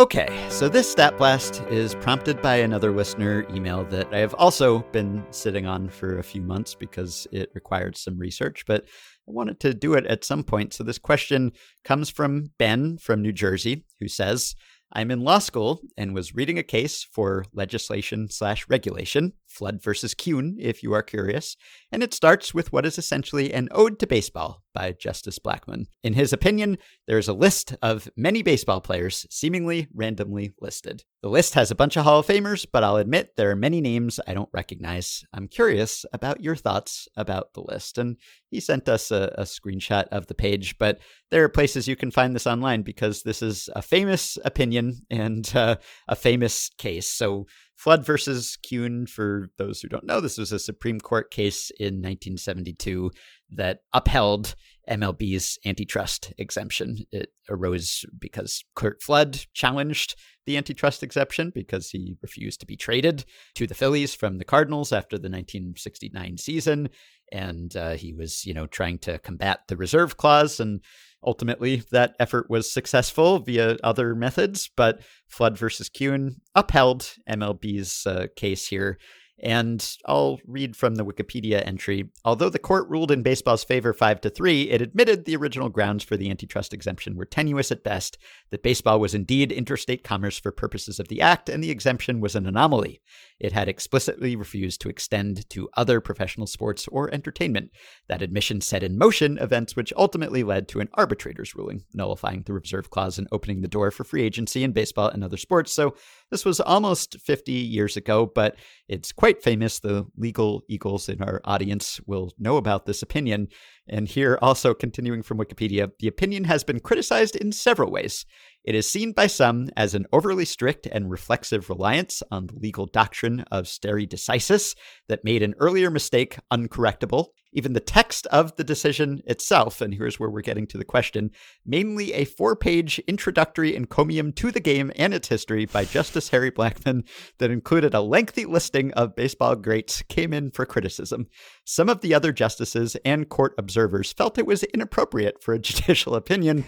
Okay, 0.00 0.48
so 0.48 0.66
this 0.66 0.90
Stat 0.90 1.18
Blast 1.18 1.62
is 1.68 1.94
prompted 1.96 2.40
by 2.40 2.56
another 2.56 2.90
listener 2.90 3.44
email 3.54 3.84
that 3.90 4.10
I 4.14 4.16
have 4.20 4.32
also 4.32 4.78
been 4.92 5.22
sitting 5.30 5.66
on 5.66 5.90
for 5.90 6.18
a 6.18 6.22
few 6.22 6.40
months 6.40 6.74
because 6.74 7.26
it 7.32 7.50
required 7.54 7.98
some 7.98 8.16
research, 8.16 8.64
but 8.66 8.84
I 8.84 9.32
wanted 9.32 9.60
to 9.60 9.74
do 9.74 9.92
it 9.92 10.06
at 10.06 10.24
some 10.24 10.42
point. 10.42 10.72
So 10.72 10.84
this 10.84 10.96
question 10.96 11.52
comes 11.84 12.08
from 12.08 12.46
Ben 12.56 12.96
from 12.96 13.20
New 13.20 13.32
Jersey, 13.32 13.84
who 14.00 14.08
says, 14.08 14.54
I'm 14.90 15.10
in 15.10 15.20
law 15.20 15.38
school 15.38 15.82
and 15.98 16.14
was 16.14 16.34
reading 16.34 16.58
a 16.58 16.62
case 16.62 17.06
for 17.12 17.44
legislation 17.52 18.30
slash 18.30 18.66
regulation, 18.70 19.34
Flood 19.48 19.82
versus 19.82 20.14
Kuhn, 20.14 20.56
if 20.58 20.82
you 20.82 20.94
are 20.94 21.02
curious, 21.02 21.58
and 21.92 22.02
it 22.02 22.14
starts 22.14 22.54
with 22.54 22.72
what 22.72 22.86
is 22.86 22.96
essentially 22.96 23.52
an 23.52 23.68
ode 23.70 23.98
to 23.98 24.06
baseball 24.06 24.62
by 24.74 24.92
Justice 24.92 25.38
Blackmun. 25.38 25.86
In 26.02 26.14
his 26.14 26.32
opinion, 26.32 26.78
there 27.06 27.18
is 27.18 27.28
a 27.28 27.32
list 27.32 27.76
of 27.82 28.08
many 28.16 28.42
baseball 28.42 28.80
players 28.80 29.26
seemingly 29.30 29.88
randomly 29.94 30.52
listed. 30.60 31.04
The 31.22 31.28
list 31.28 31.54
has 31.54 31.70
a 31.70 31.74
bunch 31.74 31.96
of 31.96 32.04
Hall 32.04 32.20
of 32.20 32.26
Famers, 32.26 32.66
but 32.70 32.82
I'll 32.82 32.96
admit 32.96 33.36
there 33.36 33.50
are 33.50 33.56
many 33.56 33.80
names 33.80 34.18
I 34.26 34.34
don't 34.34 34.48
recognize. 34.52 35.22
I'm 35.34 35.48
curious 35.48 36.06
about 36.12 36.42
your 36.42 36.56
thoughts 36.56 37.08
about 37.16 37.52
the 37.52 37.62
list. 37.62 37.98
And 37.98 38.16
he 38.50 38.60
sent 38.60 38.88
us 38.88 39.10
a, 39.10 39.34
a 39.36 39.42
screenshot 39.42 40.04
of 40.08 40.28
the 40.28 40.34
page, 40.34 40.78
but 40.78 40.98
there 41.30 41.44
are 41.44 41.48
places 41.48 41.86
you 41.86 41.96
can 41.96 42.10
find 42.10 42.34
this 42.34 42.46
online 42.46 42.82
because 42.82 43.22
this 43.22 43.42
is 43.42 43.68
a 43.76 43.82
famous 43.82 44.38
opinion 44.44 45.02
and 45.10 45.50
uh, 45.54 45.76
a 46.08 46.16
famous 46.16 46.70
case. 46.78 47.06
So 47.06 47.46
Flood 47.80 48.04
versus 48.04 48.58
Kuhn, 48.58 49.06
for 49.06 49.48
those 49.56 49.80
who 49.80 49.88
don't 49.88 50.04
know, 50.04 50.20
this 50.20 50.36
was 50.36 50.52
a 50.52 50.58
Supreme 50.58 51.00
Court 51.00 51.30
case 51.30 51.70
in 51.80 51.94
1972 51.94 53.10
that 53.52 53.78
upheld 53.94 54.54
MLB's 54.86 55.58
antitrust 55.64 56.30
exemption. 56.36 56.98
It 57.10 57.30
arose 57.48 58.04
because 58.18 58.62
Curt 58.74 59.02
Flood 59.02 59.46
challenged 59.54 60.14
the 60.44 60.58
antitrust 60.58 61.02
exemption 61.02 61.52
because 61.54 61.88
he 61.88 62.18
refused 62.20 62.60
to 62.60 62.66
be 62.66 62.76
traded 62.76 63.24
to 63.54 63.66
the 63.66 63.74
Phillies 63.74 64.14
from 64.14 64.36
the 64.36 64.44
Cardinals 64.44 64.92
after 64.92 65.16
the 65.16 65.30
1969 65.30 66.36
season. 66.36 66.90
And 67.32 67.74
uh, 67.76 67.92
he 67.92 68.12
was, 68.12 68.44
you 68.44 68.54
know, 68.54 68.66
trying 68.66 68.98
to 69.00 69.18
combat 69.18 69.60
the 69.68 69.76
reserve 69.76 70.16
clause 70.16 70.60
and 70.60 70.80
Ultimately, 71.22 71.82
that 71.90 72.16
effort 72.18 72.48
was 72.48 72.72
successful 72.72 73.40
via 73.40 73.76
other 73.84 74.14
methods, 74.14 74.70
but 74.74 75.02
Flood 75.28 75.58
versus 75.58 75.90
Kuhn 75.90 76.40
upheld 76.54 77.14
MLB's 77.28 78.06
uh, 78.06 78.28
case 78.36 78.68
here 78.68 78.98
and 79.42 79.96
I'll 80.06 80.38
read 80.46 80.76
from 80.76 80.96
the 80.96 81.04
Wikipedia 81.04 81.66
entry. 81.66 82.10
Although 82.24 82.50
the 82.50 82.58
court 82.58 82.88
ruled 82.88 83.10
in 83.10 83.22
baseball's 83.22 83.64
favor 83.64 83.92
5 83.92 84.20
to 84.22 84.30
3, 84.30 84.70
it 84.70 84.82
admitted 84.82 85.24
the 85.24 85.36
original 85.36 85.68
grounds 85.68 86.04
for 86.04 86.16
the 86.16 86.30
antitrust 86.30 86.74
exemption 86.74 87.16
were 87.16 87.24
tenuous 87.24 87.72
at 87.72 87.84
best, 87.84 88.18
that 88.50 88.62
baseball 88.62 89.00
was 89.00 89.14
indeed 89.14 89.52
interstate 89.52 90.04
commerce 90.04 90.38
for 90.38 90.52
purposes 90.52 91.00
of 91.00 91.08
the 91.08 91.20
act, 91.20 91.48
and 91.48 91.62
the 91.62 91.70
exemption 91.70 92.20
was 92.20 92.34
an 92.34 92.46
anomaly. 92.46 93.00
It 93.38 93.52
had 93.52 93.68
explicitly 93.68 94.36
refused 94.36 94.80
to 94.82 94.88
extend 94.88 95.48
to 95.50 95.70
other 95.76 96.00
professional 96.00 96.46
sports 96.46 96.86
or 96.88 97.12
entertainment. 97.12 97.70
That 98.08 98.22
admission 98.22 98.60
set 98.60 98.82
in 98.82 98.98
motion 98.98 99.38
events 99.38 99.74
which 99.74 99.94
ultimately 99.96 100.42
led 100.42 100.68
to 100.68 100.80
an 100.80 100.90
arbitrator's 100.94 101.54
ruling, 101.54 101.84
nullifying 101.94 102.42
the 102.42 102.52
reserve 102.52 102.90
clause 102.90 103.18
and 103.18 103.26
opening 103.32 103.62
the 103.62 103.68
door 103.68 103.90
for 103.90 104.04
free 104.04 104.22
agency 104.22 104.62
in 104.62 104.72
baseball 104.72 105.08
and 105.08 105.24
other 105.24 105.38
sports. 105.38 105.72
So 105.72 105.94
this 106.30 106.44
was 106.44 106.60
almost 106.60 107.20
50 107.20 107.52
years 107.52 107.96
ago, 107.96 108.30
but 108.32 108.56
it's 108.88 109.12
quite 109.12 109.42
famous. 109.42 109.80
The 109.80 110.06
legal 110.16 110.62
eagles 110.68 111.08
in 111.08 111.22
our 111.22 111.40
audience 111.44 112.00
will 112.06 112.32
know 112.38 112.56
about 112.56 112.86
this 112.86 113.02
opinion. 113.02 113.48
And 113.88 114.06
here, 114.06 114.38
also 114.40 114.72
continuing 114.72 115.22
from 115.22 115.38
Wikipedia, 115.38 115.90
the 115.98 116.08
opinion 116.08 116.44
has 116.44 116.62
been 116.62 116.80
criticized 116.80 117.34
in 117.34 117.50
several 117.50 117.90
ways. 117.90 118.24
It 118.64 118.74
is 118.74 118.88
seen 118.88 119.12
by 119.12 119.26
some 119.26 119.68
as 119.76 119.94
an 119.94 120.06
overly 120.12 120.44
strict 120.44 120.86
and 120.86 121.10
reflexive 121.10 121.68
reliance 121.68 122.22
on 122.30 122.46
the 122.46 122.54
legal 122.54 122.86
doctrine 122.86 123.40
of 123.50 123.66
stare 123.66 124.00
decisis 124.00 124.76
that 125.08 125.24
made 125.24 125.42
an 125.42 125.54
earlier 125.58 125.90
mistake 125.90 126.38
uncorrectable. 126.52 127.28
Even 127.52 127.72
the 127.72 127.80
text 127.80 128.26
of 128.28 128.54
the 128.56 128.64
decision 128.64 129.22
itself, 129.26 129.80
and 129.80 129.94
here's 129.94 130.20
where 130.20 130.30
we're 130.30 130.40
getting 130.40 130.66
to 130.68 130.78
the 130.78 130.84
question, 130.84 131.30
mainly 131.66 132.12
a 132.12 132.24
four 132.24 132.54
page 132.54 133.00
introductory 133.06 133.74
encomium 133.74 134.32
to 134.34 134.52
the 134.52 134.60
game 134.60 134.92
and 134.96 135.12
its 135.12 135.28
history 135.28 135.66
by 135.66 135.84
Justice 135.84 136.28
Harry 136.28 136.50
Blackmun 136.50 137.02
that 137.38 137.50
included 137.50 137.92
a 137.92 138.00
lengthy 138.00 138.44
listing 138.44 138.92
of 138.92 139.16
baseball 139.16 139.56
greats, 139.56 140.02
came 140.02 140.32
in 140.32 140.50
for 140.50 140.64
criticism. 140.64 141.26
Some 141.64 141.88
of 141.88 142.00
the 142.00 142.14
other 142.14 142.32
justices 142.32 142.96
and 143.04 143.28
court 143.28 143.54
observers 143.58 144.12
felt 144.12 144.38
it 144.38 144.46
was 144.46 144.62
inappropriate 144.62 145.42
for 145.42 145.52
a 145.54 145.58
judicial 145.58 146.14
opinion 146.14 146.64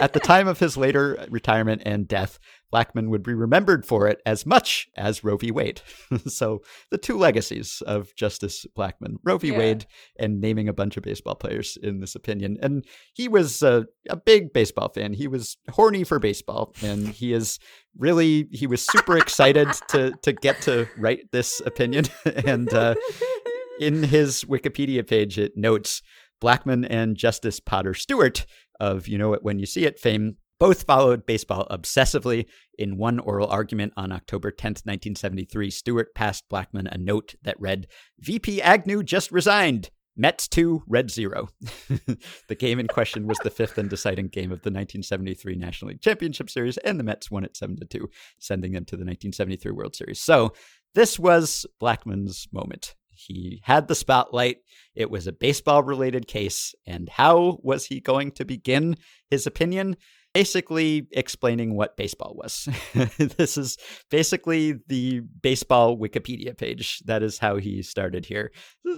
at 0.00 0.12
the 0.12 0.20
time 0.20 0.46
of 0.48 0.58
his 0.58 0.76
later 0.76 1.26
retirement 1.30 1.82
and 1.86 2.06
death, 2.06 2.38
Blackmun 2.72 3.08
would 3.08 3.22
be 3.22 3.34
remembered 3.34 3.86
for 3.86 4.08
it 4.08 4.20
as 4.26 4.44
much 4.44 4.88
as 4.96 5.22
Roe 5.22 5.36
v. 5.36 5.50
Wade. 5.50 5.80
so 6.26 6.62
the 6.90 6.98
two 6.98 7.16
legacies 7.16 7.82
of 7.86 8.14
Justice 8.16 8.66
Blackmun, 8.76 9.16
Roe 9.24 9.38
v. 9.38 9.52
Yeah. 9.52 9.58
Wade 9.58 9.86
and 10.18 10.40
naming 10.40 10.68
a 10.68 10.72
bunch 10.72 10.96
of 10.96 11.02
baseball 11.02 11.36
players 11.36 11.78
in 11.80 12.00
this 12.00 12.14
opinion. 12.14 12.58
And 12.60 12.84
he 13.14 13.28
was 13.28 13.62
a, 13.62 13.86
a 14.08 14.16
big 14.16 14.52
baseball 14.52 14.88
fan. 14.88 15.12
He 15.12 15.28
was 15.28 15.56
horny 15.70 16.04
for 16.04 16.18
baseball 16.18 16.74
and 16.82 17.08
he 17.14 17.32
is 17.32 17.58
really, 17.96 18.48
he 18.50 18.66
was 18.66 18.84
super 18.84 19.16
excited 19.16 19.68
to, 19.88 20.12
to 20.22 20.32
get 20.32 20.60
to 20.62 20.88
write 20.98 21.30
this 21.32 21.60
opinion. 21.64 22.06
and 22.24 22.72
uh, 22.74 22.94
in 23.80 24.02
his 24.02 24.44
Wikipedia 24.44 25.06
page, 25.06 25.38
it 25.38 25.52
notes 25.56 26.02
Blackmun 26.42 26.86
and 26.90 27.16
Justice 27.16 27.60
Potter 27.60 27.94
Stewart 27.94 28.44
of 28.80 29.08
You 29.08 29.18
Know 29.18 29.32
It 29.32 29.42
When 29.42 29.58
You 29.58 29.66
See 29.66 29.86
It 29.86 29.98
fame 29.98 30.36
both 30.58 30.84
followed 30.84 31.26
baseball 31.26 31.66
obsessively. 31.70 32.46
In 32.78 32.96
one 32.96 33.18
oral 33.18 33.48
argument 33.48 33.92
on 33.96 34.12
October 34.12 34.50
10th, 34.50 34.84
1973, 34.84 35.70
Stewart 35.70 36.14
passed 36.14 36.48
Blackmun 36.50 36.90
a 36.90 36.98
note 36.98 37.34
that 37.42 37.60
read, 37.60 37.86
VP 38.20 38.60
Agnew 38.62 39.02
just 39.02 39.32
resigned. 39.32 39.90
Mets 40.18 40.48
2, 40.48 40.82
Red 40.88 41.10
0. 41.10 41.48
the 42.48 42.54
game 42.54 42.78
in 42.78 42.86
question 42.86 43.26
was 43.26 43.38
the 43.44 43.50
fifth 43.50 43.76
and 43.76 43.90
deciding 43.90 44.28
game 44.28 44.50
of 44.50 44.62
the 44.62 44.70
1973 44.70 45.56
National 45.56 45.90
League 45.90 46.00
Championship 46.00 46.48
Series, 46.48 46.78
and 46.78 46.98
the 46.98 47.04
Mets 47.04 47.30
won 47.30 47.44
it 47.44 47.56
7 47.56 47.76
to 47.76 47.84
2, 47.84 48.08
sending 48.38 48.72
them 48.72 48.86
to 48.86 48.96
the 48.96 49.04
1973 49.04 49.72
World 49.72 49.94
Series. 49.94 50.20
So, 50.20 50.54
this 50.94 51.18
was 51.18 51.66
Blackmun's 51.78 52.48
moment. 52.50 52.94
He 53.10 53.60
had 53.64 53.88
the 53.88 53.94
spotlight. 53.94 54.58
It 54.94 55.10
was 55.10 55.26
a 55.26 55.32
baseball 55.32 55.82
related 55.82 56.26
case. 56.26 56.74
And 56.86 57.08
how 57.08 57.58
was 57.62 57.86
he 57.86 58.00
going 58.00 58.32
to 58.32 58.44
begin 58.44 58.96
his 59.30 59.46
opinion? 59.46 59.96
Basically, 60.36 61.08
explaining 61.12 61.74
what 61.74 61.96
baseball 61.96 62.34
was. 62.36 62.68
this 63.18 63.56
is 63.56 63.78
basically 64.10 64.74
the 64.86 65.20
baseball 65.40 65.96
Wikipedia 65.96 66.54
page. 66.54 67.00
That 67.06 67.22
is 67.22 67.38
how 67.38 67.56
he 67.56 67.82
started 67.82 68.26
here. 68.26 68.52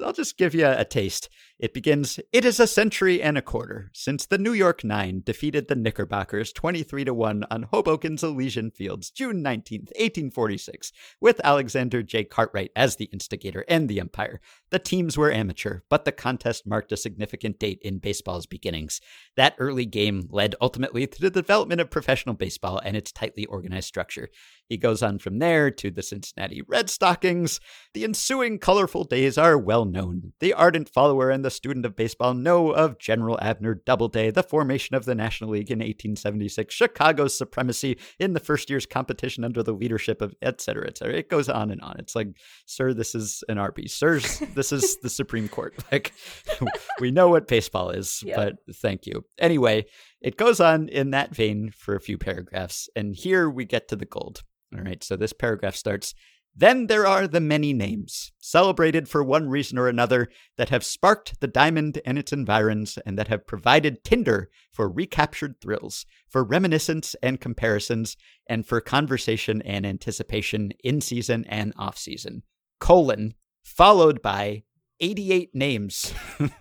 I'll 0.04 0.12
just 0.12 0.36
give 0.36 0.52
you 0.52 0.66
a 0.66 0.84
taste. 0.84 1.28
It 1.58 1.74
begins 1.74 2.20
It 2.32 2.44
is 2.44 2.60
a 2.60 2.68
century 2.68 3.20
and 3.20 3.36
a 3.36 3.42
quarter 3.42 3.90
since 3.92 4.24
the 4.24 4.38
New 4.38 4.52
York 4.52 4.84
Nine 4.84 5.22
defeated 5.24 5.66
the 5.66 5.74
Knickerbockers 5.74 6.52
23 6.52 7.06
to 7.06 7.12
1 7.12 7.46
on 7.50 7.64
Hoboken's 7.72 8.22
Elysian 8.22 8.70
Fields, 8.70 9.10
June 9.10 9.42
19th, 9.42 9.90
1846, 9.98 10.92
with 11.20 11.40
Alexander 11.42 12.04
J. 12.04 12.22
Cartwright 12.22 12.70
as 12.76 12.94
the 12.94 13.06
instigator 13.06 13.64
and 13.66 13.88
the 13.88 14.00
umpire. 14.00 14.40
The 14.70 14.78
teams 14.78 15.18
were 15.18 15.32
amateur, 15.32 15.80
but 15.88 16.04
the 16.04 16.12
contest 16.12 16.64
marked 16.64 16.92
a 16.92 16.96
significant 16.96 17.58
date 17.58 17.80
in 17.82 17.98
baseball's 17.98 18.46
beginnings. 18.46 19.00
That 19.34 19.56
early 19.58 19.84
game 19.84 20.28
led 20.30 20.54
ultimately 20.60 21.08
to 21.08 21.20
the 21.20 21.28
development 21.28 21.80
of 21.80 21.90
professional 21.90 22.36
baseball 22.36 22.80
and 22.84 22.96
its 22.96 23.10
tightly 23.10 23.46
organized 23.46 23.88
structure. 23.88 24.28
He 24.68 24.76
goes 24.76 25.02
on 25.02 25.18
from 25.18 25.38
there 25.38 25.70
to 25.70 25.90
the 25.90 26.02
Cincinnati 26.02 26.60
Red 26.62 26.90
Stockings. 26.90 27.58
The 27.94 28.04
ensuing 28.04 28.58
colorful 28.58 29.04
days 29.04 29.38
are 29.38 29.56
well 29.56 29.84
known. 29.86 30.34
The 30.40 30.52
ardent 30.52 30.88
follower 30.90 31.30
and 31.30 31.44
the 31.44 31.50
student 31.50 31.86
of 31.86 31.96
baseball 31.96 32.34
know 32.34 32.70
of 32.72 32.98
General 32.98 33.38
Abner 33.40 33.74
Doubleday, 33.74 34.30
the 34.30 34.42
formation 34.42 34.94
of 34.94 35.06
the 35.06 35.14
National 35.14 35.50
League 35.50 35.70
in 35.70 35.78
1876, 35.78 36.74
Chicago's 36.74 37.36
supremacy 37.36 37.98
in 38.18 38.34
the 38.34 38.40
first 38.40 38.68
year's 38.68 38.84
competition 38.86 39.42
under 39.44 39.62
the 39.62 39.72
leadership 39.72 40.20
of 40.20 40.34
et 40.42 40.60
cetera, 40.60 40.86
et 40.86 40.98
cetera. 40.98 41.14
It 41.16 41.30
goes 41.30 41.48
on 41.48 41.70
and 41.70 41.80
on. 41.80 41.96
It's 41.98 42.14
like, 42.14 42.28
sir, 42.66 42.92
this 42.92 43.14
is 43.14 43.42
an 43.48 43.56
Arby's. 43.58 43.94
Sir, 43.94 44.20
this 44.54 44.70
is 44.72 44.98
the 44.98 45.10
Supreme 45.10 45.48
Court. 45.48 45.74
Like, 45.90 46.12
we 47.00 47.10
know 47.10 47.28
what 47.28 47.48
baseball 47.48 47.90
is, 47.90 48.22
Yeah. 48.22 48.36
but 48.36 48.56
thank 48.76 49.06
you. 49.06 49.24
Anyway, 49.38 49.86
it 50.20 50.36
goes 50.36 50.60
on 50.60 50.88
in 50.88 51.12
that 51.12 51.34
vein 51.34 51.70
for 51.70 51.94
a 51.94 52.00
few 52.00 52.18
paragraphs, 52.18 52.90
and 52.94 53.14
here 53.16 53.48
we 53.48 53.64
get 53.64 53.88
to 53.88 53.96
the 53.96 54.04
gold. 54.04 54.42
All 54.74 54.82
right, 54.82 55.02
so 55.02 55.16
this 55.16 55.32
paragraph 55.32 55.76
starts 55.76 56.14
Then 56.54 56.86
there 56.88 57.06
are 57.06 57.28
the 57.28 57.40
many 57.40 57.72
names, 57.72 58.32
celebrated 58.40 59.08
for 59.08 59.22
one 59.22 59.48
reason 59.48 59.78
or 59.78 59.86
another, 59.88 60.28
that 60.56 60.70
have 60.70 60.84
sparked 60.84 61.40
the 61.40 61.46
diamond 61.46 62.00
and 62.04 62.18
its 62.18 62.32
environs, 62.32 62.98
and 63.06 63.16
that 63.18 63.28
have 63.28 63.46
provided 63.46 64.02
tinder 64.02 64.50
for 64.72 64.88
recaptured 64.90 65.60
thrills, 65.60 66.04
for 66.28 66.42
reminiscence 66.42 67.14
and 67.22 67.40
comparisons, 67.40 68.16
and 68.48 68.66
for 68.66 68.80
conversation 68.80 69.62
and 69.62 69.86
anticipation 69.86 70.72
in 70.82 71.00
season 71.00 71.44
and 71.48 71.72
off 71.76 71.96
season. 71.96 72.42
Colon, 72.80 73.34
followed 73.62 74.20
by 74.20 74.64
88 75.00 75.54
names. 75.54 76.12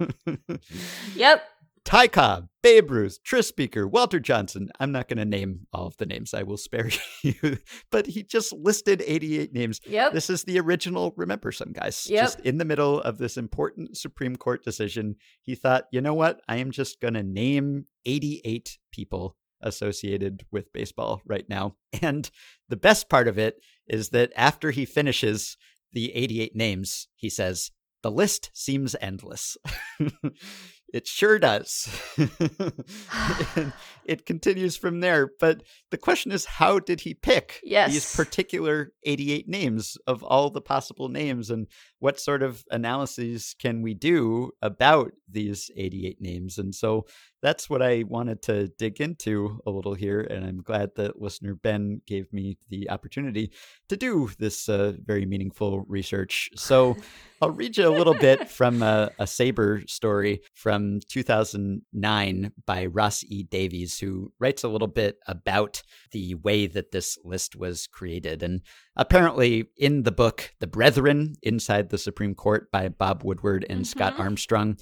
Yep. 1.16 1.44
Ty 1.84 2.08
Cobb, 2.10 2.50
Babe 2.68 2.92
Ruth, 2.92 3.24
Tris 3.24 3.48
Speaker, 3.48 3.88
Walter 3.88 4.20
Johnson. 4.20 4.70
I'm 4.78 4.92
not 4.92 5.08
going 5.08 5.20
to 5.20 5.24
name 5.24 5.68
all 5.72 5.88
of 5.88 5.96
the 5.96 6.06
names. 6.06 6.34
I 6.34 6.44
will 6.44 6.58
spare 6.58 6.90
you. 7.24 7.60
but 7.92 8.08
he 8.08 8.24
just 8.24 8.52
listed 8.52 9.02
88 9.08 9.54
names. 9.54 9.80
Yep. 9.86 10.12
This 10.12 10.30
is 10.30 10.44
the 10.44 10.60
original 10.60 11.14
Remember 11.16 11.54
Some 11.54 11.72
Guys. 11.72 12.10
Yep. 12.10 12.22
Just 12.22 12.40
in 12.42 12.58
the 12.58 12.66
middle 12.66 13.00
of 13.00 13.20
this 13.20 13.38
important 13.38 13.96
Supreme 13.96 14.36
Court 14.36 14.66
decision, 14.66 15.16
he 15.42 15.56
thought, 15.56 15.86
you 15.94 16.02
know 16.02 16.14
what? 16.14 16.42
I 16.50 16.58
am 16.58 16.72
just 16.72 17.00
going 17.00 17.14
to 17.14 17.24
name 17.24 17.86
88 18.06 18.78
people 18.92 19.38
associated 19.62 20.46
with 20.52 20.74
baseball 20.74 21.22
right 21.26 21.48
now. 21.48 21.78
And 22.02 22.30
the 22.68 22.76
best 22.76 23.08
part 23.08 23.30
of 23.30 23.40
it 23.40 23.62
is 23.88 24.10
that 24.10 24.34
after 24.36 24.72
he 24.72 24.84
finishes 24.84 25.56
the 25.94 26.14
88 26.14 26.54
names, 26.54 27.08
he 27.16 27.30
says, 27.30 27.72
the 28.04 28.12
list 28.12 28.52
seems 28.54 28.96
endless. 29.02 29.58
It 30.94 31.06
sure 31.06 31.38
does. 31.38 31.90
it 34.06 34.26
continues 34.26 34.78
from 34.78 35.02
there. 35.02 35.30
But 35.40 35.64
the 35.92 35.98
question 35.98 36.32
is, 36.32 36.46
how 36.46 36.80
did 36.80 37.02
he 37.02 37.14
pick 37.14 37.60
Yes. 37.64 37.92
these 37.92 38.16
particular 38.16 38.94
88 39.04 39.48
names 39.48 39.98
of 40.08 40.24
all 40.24 40.50
the 40.50 40.62
possible 40.62 41.10
names? 41.10 41.50
And 41.50 41.68
what 42.00 42.20
sort 42.20 42.42
of 42.42 42.64
analyses 42.72 43.56
can 43.60 43.82
we 43.82 43.94
do 43.94 44.52
about 44.62 45.12
these 45.30 45.70
88 45.76 46.22
names? 46.22 46.58
And 46.58 46.74
so 46.74 47.06
that's 47.42 47.70
what 47.70 47.82
I 47.82 48.04
wanted 48.08 48.42
to 48.44 48.68
dig 48.80 49.00
into 49.00 49.60
a 49.66 49.72
little 49.72 49.94
here. 49.94 50.22
And 50.22 50.46
I'm 50.46 50.62
glad 50.62 50.92
that 50.96 51.22
listener 51.22 51.54
Ben 51.56 52.02
gave 52.08 52.32
me 52.34 52.58
the 52.70 52.90
opportunity 52.90 53.52
to 53.90 53.98
do 53.98 54.30
this 54.40 54.68
uh, 54.68 54.94
very 55.06 55.26
meaningful 55.26 55.82
research. 55.88 56.50
So 56.56 56.98
I'll 57.42 57.52
read 57.52 57.78
you 57.78 57.88
a 57.88 57.96
little 57.96 58.16
bit 58.16 58.50
from 58.60 58.82
a, 58.82 59.12
a 59.20 59.26
SABR 59.26 59.88
story 59.90 60.42
from 60.56 61.00
2009 61.10 62.52
by 62.66 62.86
Ross 62.88 63.24
E. 63.24 63.44
Davies, 63.44 64.00
who 64.00 64.32
writes 64.40 64.64
a 64.64 64.68
little 64.68 64.88
bit 64.88 65.18
about 65.28 65.82
the 66.12 66.36
way 66.36 66.68
that 66.68 66.92
this 66.92 67.18
list 67.24 67.56
was 67.56 67.88
created. 67.88 68.44
And 68.44 68.62
apparently, 68.96 69.70
in 69.78 70.04
the 70.04 70.12
book, 70.12 70.54
The 70.60 70.68
Brethren 70.68 71.36
Inside 71.44 71.90
the 71.90 71.98
Supreme 71.98 72.36
Court 72.36 72.72
by 72.72 72.90
Bob 72.90 73.24
Woodward 73.24 73.66
and 73.70 73.86
Scott 73.86 74.16
Mhm. 74.16 74.20
Armstrong, 74.20 74.78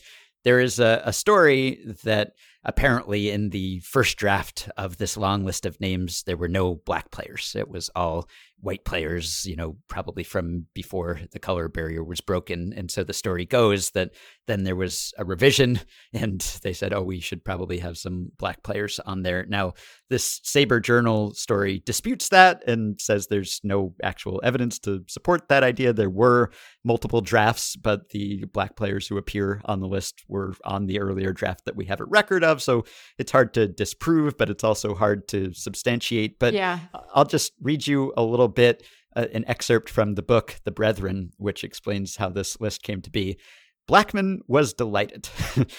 there 0.45 0.61
is 0.61 0.79
a, 0.79 1.01
a 1.03 1.11
story 1.11 1.81
that 2.03 2.33
apparently 2.65 3.29
in 3.29 3.51
the 3.51 3.79
first 3.79 4.17
draft 4.17 4.69
of 4.77 4.97
this 4.97 5.15
long 5.15 5.45
list 5.45 5.65
of 5.65 5.79
names, 5.79 6.23
there 6.23 6.37
were 6.37 6.47
no 6.47 6.75
black 6.75 7.11
players. 7.11 7.55
It 7.55 7.69
was 7.69 7.89
all 7.95 8.27
white 8.65 8.83
players, 8.83 9.45
you 9.45 9.55
know, 9.55 9.75
probably 9.87 10.23
from 10.23 10.65
before 10.73 11.19
the 11.31 11.39
color 11.39 11.67
barrier 11.67 12.03
was 12.03 12.21
broken. 12.21 12.73
And 12.75 12.89
so 12.89 13.03
the 13.03 13.13
story 13.13 13.45
goes 13.45 13.91
that 13.91 14.11
then 14.47 14.63
there 14.63 14.75
was 14.75 15.13
a 15.17 15.25
revision 15.25 15.79
and 16.13 16.41
they 16.63 16.73
said, 16.73 16.93
oh, 16.93 17.03
we 17.03 17.19
should 17.19 17.45
probably 17.45 17.79
have 17.79 17.97
some 17.97 18.31
black 18.37 18.63
players 18.63 18.99
on 19.05 19.23
there. 19.23 19.45
Now, 19.47 19.73
this 20.09 20.39
SABR 20.41 20.81
Journal 20.81 21.33
story 21.33 21.83
disputes 21.85 22.29
that 22.29 22.67
and 22.67 22.99
says 22.99 23.27
there's 23.27 23.61
no 23.63 23.93
actual 24.03 24.41
evidence 24.43 24.79
to 24.79 25.03
support 25.07 25.49
that 25.49 25.63
idea. 25.63 25.93
There 25.93 26.09
were 26.09 26.51
multiple 26.83 27.21
drafts, 27.21 27.75
but 27.75 28.09
the 28.09 28.45
black 28.45 28.75
players 28.75 29.07
who 29.07 29.17
appear 29.17 29.61
on 29.65 29.79
the 29.79 29.87
list 29.87 30.23
were 30.27 30.53
on 30.63 30.87
the 30.87 30.99
earlier 30.99 31.33
draft 31.33 31.65
that 31.65 31.75
we 31.75 31.85
have 31.85 32.01
a 32.01 32.05
record 32.05 32.43
of. 32.43 32.54
So 32.61 32.85
it's 33.17 33.31
hard 33.31 33.53
to 33.55 33.67
disprove, 33.67 34.37
but 34.37 34.49
it's 34.49 34.63
also 34.63 34.95
hard 34.95 35.27
to 35.29 35.53
substantiate. 35.53 36.39
But 36.39 36.53
yeah. 36.53 36.79
I'll 37.13 37.25
just 37.25 37.53
read 37.61 37.85
you 37.87 38.13
a 38.17 38.23
little 38.23 38.47
bit, 38.47 38.83
uh, 39.15 39.27
an 39.33 39.45
excerpt 39.47 39.89
from 39.89 40.15
the 40.15 40.21
book, 40.21 40.59
The 40.63 40.71
Brethren, 40.71 41.31
which 41.37 41.63
explains 41.63 42.17
how 42.17 42.29
this 42.29 42.59
list 42.59 42.83
came 42.83 43.01
to 43.01 43.09
be. 43.09 43.37
Blackmun 43.87 44.39
was 44.47 44.73
delighted. 44.73 45.29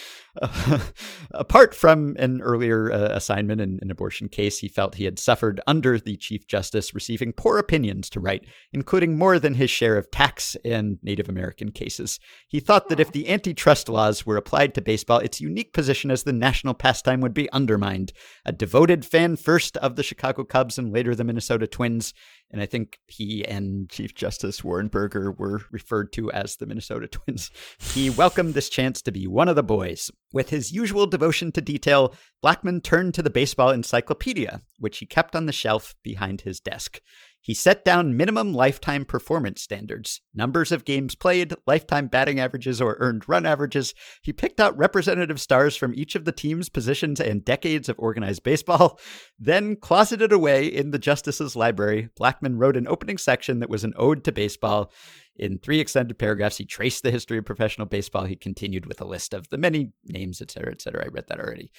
Apart 1.31 1.74
from 1.74 2.15
an 2.19 2.41
earlier 2.41 2.93
uh, 2.93 3.09
assignment 3.12 3.61
in 3.61 3.78
an 3.83 3.91
abortion 3.91 4.28
case, 4.28 4.59
he 4.59 4.69
felt 4.69 4.95
he 4.95 5.05
had 5.05 5.19
suffered 5.19 5.61
under 5.66 5.99
the 5.99 6.16
Chief 6.16 6.47
Justice, 6.47 6.95
receiving 6.95 7.33
poor 7.33 7.59
opinions 7.59 8.09
to 8.11 8.20
write, 8.20 8.45
including 8.73 9.19
more 9.19 9.39
than 9.39 9.55
his 9.55 9.70
share 9.70 9.97
of 9.97 10.11
tax 10.11 10.57
and 10.65 10.99
Native 11.03 11.28
American 11.28 11.73
cases. 11.73 12.20
He 12.47 12.61
thought 12.61 12.89
that 12.91 13.01
if 13.01 13.11
the 13.11 13.28
antitrust 13.28 13.89
laws 13.89 14.24
were 14.24 14.37
applied 14.37 14.74
to 14.74 14.83
baseball, 14.83 15.19
its 15.19 15.41
unique 15.41 15.73
position 15.73 16.11
as 16.11 16.23
the 16.23 16.33
national 16.33 16.74
pastime 16.74 17.20
would 17.20 17.35
be 17.35 17.51
undermined. 17.51 18.12
A 18.45 18.53
devoted 18.53 19.05
fan 19.05 19.37
first 19.37 19.77
of 19.78 19.97
the 19.97 20.03
Chicago 20.03 20.45
Cubs 20.45 20.78
and 20.78 20.93
later 20.93 21.15
the 21.15 21.24
Minnesota 21.24 21.66
Twins, 21.66 22.12
and 22.51 22.62
I 22.62 22.66
think 22.66 22.98
he 23.06 23.44
and 23.44 23.89
Chief 23.89 24.14
Justice 24.14 24.62
Warren 24.62 24.89
Burger 24.89 25.32
were 25.32 25.62
referred 25.70 26.12
to 26.14 26.31
as 26.32 26.56
the 26.56 26.66
Minnesota 26.66 27.06
Twins. 27.09 27.51
He 27.78 28.10
welcomed 28.10 28.55
this 28.55 28.68
chance 28.68 29.02
to 29.02 29.12
be 29.12 29.27
one 29.27 29.48
of 29.48 29.56
the 29.56 29.62
boys. 29.62 30.10
With 30.32 30.51
his 30.51 30.73
usual 30.73 31.06
devotion 31.06 31.52
to 31.52 31.60
detail, 31.60 32.14
Blackmun 32.44 32.82
turned 32.82 33.14
to 33.14 33.23
the 33.23 33.31
baseball 33.31 33.70
encyclopedia, 33.70 34.62
which 34.78 34.98
he 34.98 35.06
kept 35.06 35.35
on 35.35 35.47
the 35.47 35.52
shelf 35.52 35.94
behind 36.02 36.43
his 36.43 36.60
desk. 36.60 37.01
He 37.47 37.55
set 37.55 37.85
down 37.85 38.16
minimum 38.16 38.52
lifetime 38.52 39.05
performance 39.05 39.62
standards, 39.62 40.20
numbers 40.35 40.73
of 40.73 40.85
games 40.85 41.14
played, 41.14 41.55
lifetime 41.64 42.09
batting 42.09 42.40
averages 42.40 42.81
or 42.81 42.97
earned 42.98 43.28
run 43.28 43.47
averages. 43.47 43.94
He 44.20 44.32
picked 44.32 44.59
out 44.59 44.77
representative 44.77 45.40
stars 45.40 45.77
from 45.77 45.94
each 45.94 46.16
of 46.16 46.24
the 46.24 46.32
teams, 46.32 46.68
positions, 46.68 47.20
and 47.20 47.44
decades 47.44 47.89
of 47.89 48.01
organized 48.01 48.43
baseball. 48.43 48.98
Then, 49.39 49.77
closeted 49.77 50.32
away 50.32 50.66
in 50.66 50.90
the 50.90 50.98
Justice's 50.98 51.55
library, 51.55 52.09
Blackmun 52.18 52.55
wrote 52.56 52.77
an 52.77 52.89
opening 52.89 53.18
section 53.18 53.60
that 53.60 53.68
was 53.68 53.85
an 53.85 53.93
ode 53.97 54.24
to 54.24 54.32
baseball. 54.32 54.90
In 55.36 55.59
three 55.59 55.78
extended 55.78 56.18
paragraphs, 56.18 56.56
he 56.56 56.64
traced 56.64 57.02
the 57.02 57.10
history 57.10 57.39
of 57.39 57.44
professional 57.44 57.86
baseball. 57.86 58.24
He 58.24 58.35
continued 58.35 58.86
with 58.86 59.01
a 59.01 59.05
list 59.05 59.35
of 59.35 59.48
the 59.51 59.59
many 59.59 59.93
names, 60.05 60.40
et 60.40 60.51
cetera, 60.51 60.73
et 60.73 60.81
cetera. 60.81 61.05
I 61.05 61.09
read 61.09 61.27
that 61.28 61.39
already. 61.39 61.70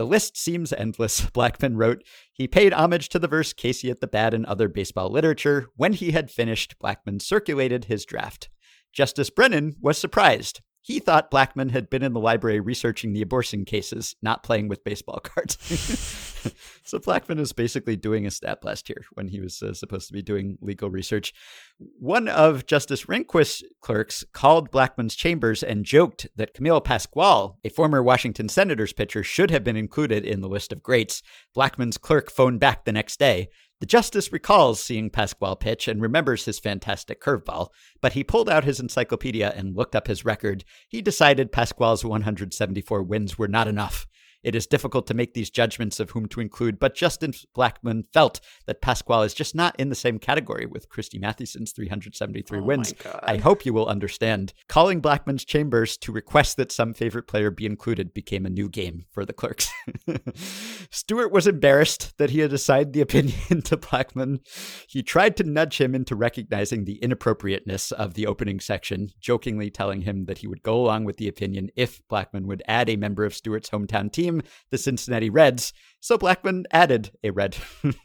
The 0.00 0.06
list 0.06 0.38
seems 0.38 0.72
endless, 0.72 1.20
Blackmun 1.34 1.76
wrote. 1.76 2.02
He 2.32 2.48
paid 2.48 2.72
homage 2.72 3.10
to 3.10 3.18
the 3.18 3.28
verse 3.28 3.52
Casey 3.52 3.90
at 3.90 4.00
the 4.00 4.06
bat 4.06 4.32
and 4.32 4.46
other 4.46 4.66
baseball 4.66 5.10
literature. 5.10 5.66
When 5.76 5.92
he 5.92 6.12
had 6.12 6.30
finished, 6.30 6.78
Blackmun 6.82 7.20
circulated 7.20 7.84
his 7.84 8.06
draft. 8.06 8.48
Justice 8.94 9.28
Brennan 9.28 9.76
was 9.78 9.98
surprised. 9.98 10.62
He 10.80 11.00
thought 11.00 11.30
Blackmun 11.30 11.72
had 11.72 11.90
been 11.90 12.02
in 12.02 12.14
the 12.14 12.18
library 12.18 12.60
researching 12.60 13.12
the 13.12 13.20
abortion 13.20 13.66
cases, 13.66 14.16
not 14.22 14.42
playing 14.42 14.68
with 14.68 14.84
baseball 14.84 15.20
cards. 15.22 15.58
so 16.84 16.98
Blackmun 16.98 17.38
is 17.38 17.52
basically 17.52 17.96
doing 17.96 18.26
a 18.26 18.30
stat 18.30 18.60
blast 18.60 18.88
here 18.88 19.04
when 19.12 19.28
he 19.28 19.40
was 19.40 19.62
uh, 19.62 19.74
supposed 19.74 20.06
to 20.08 20.12
be 20.12 20.22
doing 20.22 20.58
legal 20.60 20.90
research. 20.90 21.32
One 21.78 22.28
of 22.28 22.66
Justice 22.66 23.06
Rehnquist's 23.06 23.62
clerks 23.80 24.24
called 24.32 24.70
Blackmun's 24.70 25.14
chambers 25.14 25.62
and 25.62 25.84
joked 25.84 26.26
that 26.36 26.54
Camilo 26.54 26.82
Pascual, 26.82 27.58
a 27.64 27.68
former 27.68 28.02
Washington 28.02 28.48
Senators 28.48 28.92
pitcher, 28.92 29.22
should 29.22 29.50
have 29.50 29.64
been 29.64 29.76
included 29.76 30.24
in 30.24 30.40
the 30.40 30.48
list 30.48 30.72
of 30.72 30.82
greats. 30.82 31.22
Blackmun's 31.56 31.98
clerk 31.98 32.30
phoned 32.30 32.60
back 32.60 32.84
the 32.84 32.92
next 32.92 33.18
day. 33.18 33.48
The 33.80 33.86
justice 33.86 34.30
recalls 34.30 34.82
seeing 34.82 35.08
Pascual 35.08 35.56
pitch 35.56 35.88
and 35.88 36.02
remembers 36.02 36.44
his 36.44 36.58
fantastic 36.58 37.20
curveball, 37.20 37.68
but 38.02 38.12
he 38.12 38.22
pulled 38.22 38.50
out 38.50 38.64
his 38.64 38.78
encyclopedia 38.78 39.54
and 39.56 39.74
looked 39.74 39.96
up 39.96 40.06
his 40.06 40.22
record. 40.22 40.64
He 40.86 41.00
decided 41.00 41.50
Pascual's 41.50 42.04
174 42.04 43.02
wins 43.02 43.38
were 43.38 43.48
not 43.48 43.68
enough. 43.68 44.06
It 44.42 44.54
is 44.54 44.66
difficult 44.66 45.06
to 45.08 45.14
make 45.14 45.34
these 45.34 45.50
judgments 45.50 46.00
of 46.00 46.10
whom 46.10 46.26
to 46.28 46.40
include, 46.40 46.78
but 46.78 46.94
Justice 46.94 47.46
Blackmun 47.56 48.04
felt 48.12 48.40
that 48.66 48.80
Pascual 48.80 49.22
is 49.22 49.34
just 49.34 49.54
not 49.54 49.74
in 49.78 49.88
the 49.88 49.94
same 49.94 50.18
category 50.18 50.66
with 50.66 50.88
Christy 50.88 51.18
Mathewson's 51.18 51.72
373 51.72 52.58
Oh 52.58 52.62
wins. 52.62 52.94
I 53.22 53.36
hope 53.36 53.66
you 53.66 53.72
will 53.72 53.86
understand. 53.86 54.52
Calling 54.68 55.02
Blackmun's 55.02 55.44
chambers 55.44 55.96
to 55.98 56.12
request 56.12 56.56
that 56.56 56.72
some 56.72 56.94
favorite 56.94 57.26
player 57.26 57.50
be 57.50 57.66
included 57.66 58.14
became 58.14 58.46
a 58.46 58.50
new 58.50 58.68
game 58.68 59.04
for 59.10 59.24
the 59.24 59.32
clerks. 59.32 59.70
Stewart 60.90 61.32
was 61.32 61.46
embarrassed 61.46 62.16
that 62.18 62.30
he 62.30 62.40
had 62.40 62.52
assigned 62.52 62.92
the 62.92 63.00
opinion 63.00 63.38
to 63.62 63.76
Blackmun. 63.76 64.40
He 64.88 65.02
tried 65.02 65.36
to 65.36 65.44
nudge 65.44 65.80
him 65.80 65.94
into 65.94 66.14
recognizing 66.14 66.84
the 66.84 66.96
inappropriateness 66.96 67.92
of 67.92 68.14
the 68.14 68.26
opening 68.26 68.60
section, 68.60 69.10
jokingly 69.20 69.70
telling 69.70 70.02
him 70.02 70.24
that 70.26 70.38
he 70.38 70.46
would 70.46 70.62
go 70.62 70.76
along 70.76 71.04
with 71.04 71.16
the 71.16 71.28
opinion 71.28 71.70
if 71.76 72.06
Blackmun 72.08 72.46
would 72.46 72.62
add 72.66 72.88
a 72.88 72.96
member 72.96 73.24
of 73.24 73.34
Stewart's 73.34 73.70
hometown 73.70 74.10
team, 74.10 74.29
the 74.70 74.78
Cincinnati 74.78 75.30
Reds. 75.30 75.72
So 76.00 76.16
Blackmun 76.16 76.64
added 76.70 77.12
a 77.22 77.30
red. 77.30 77.56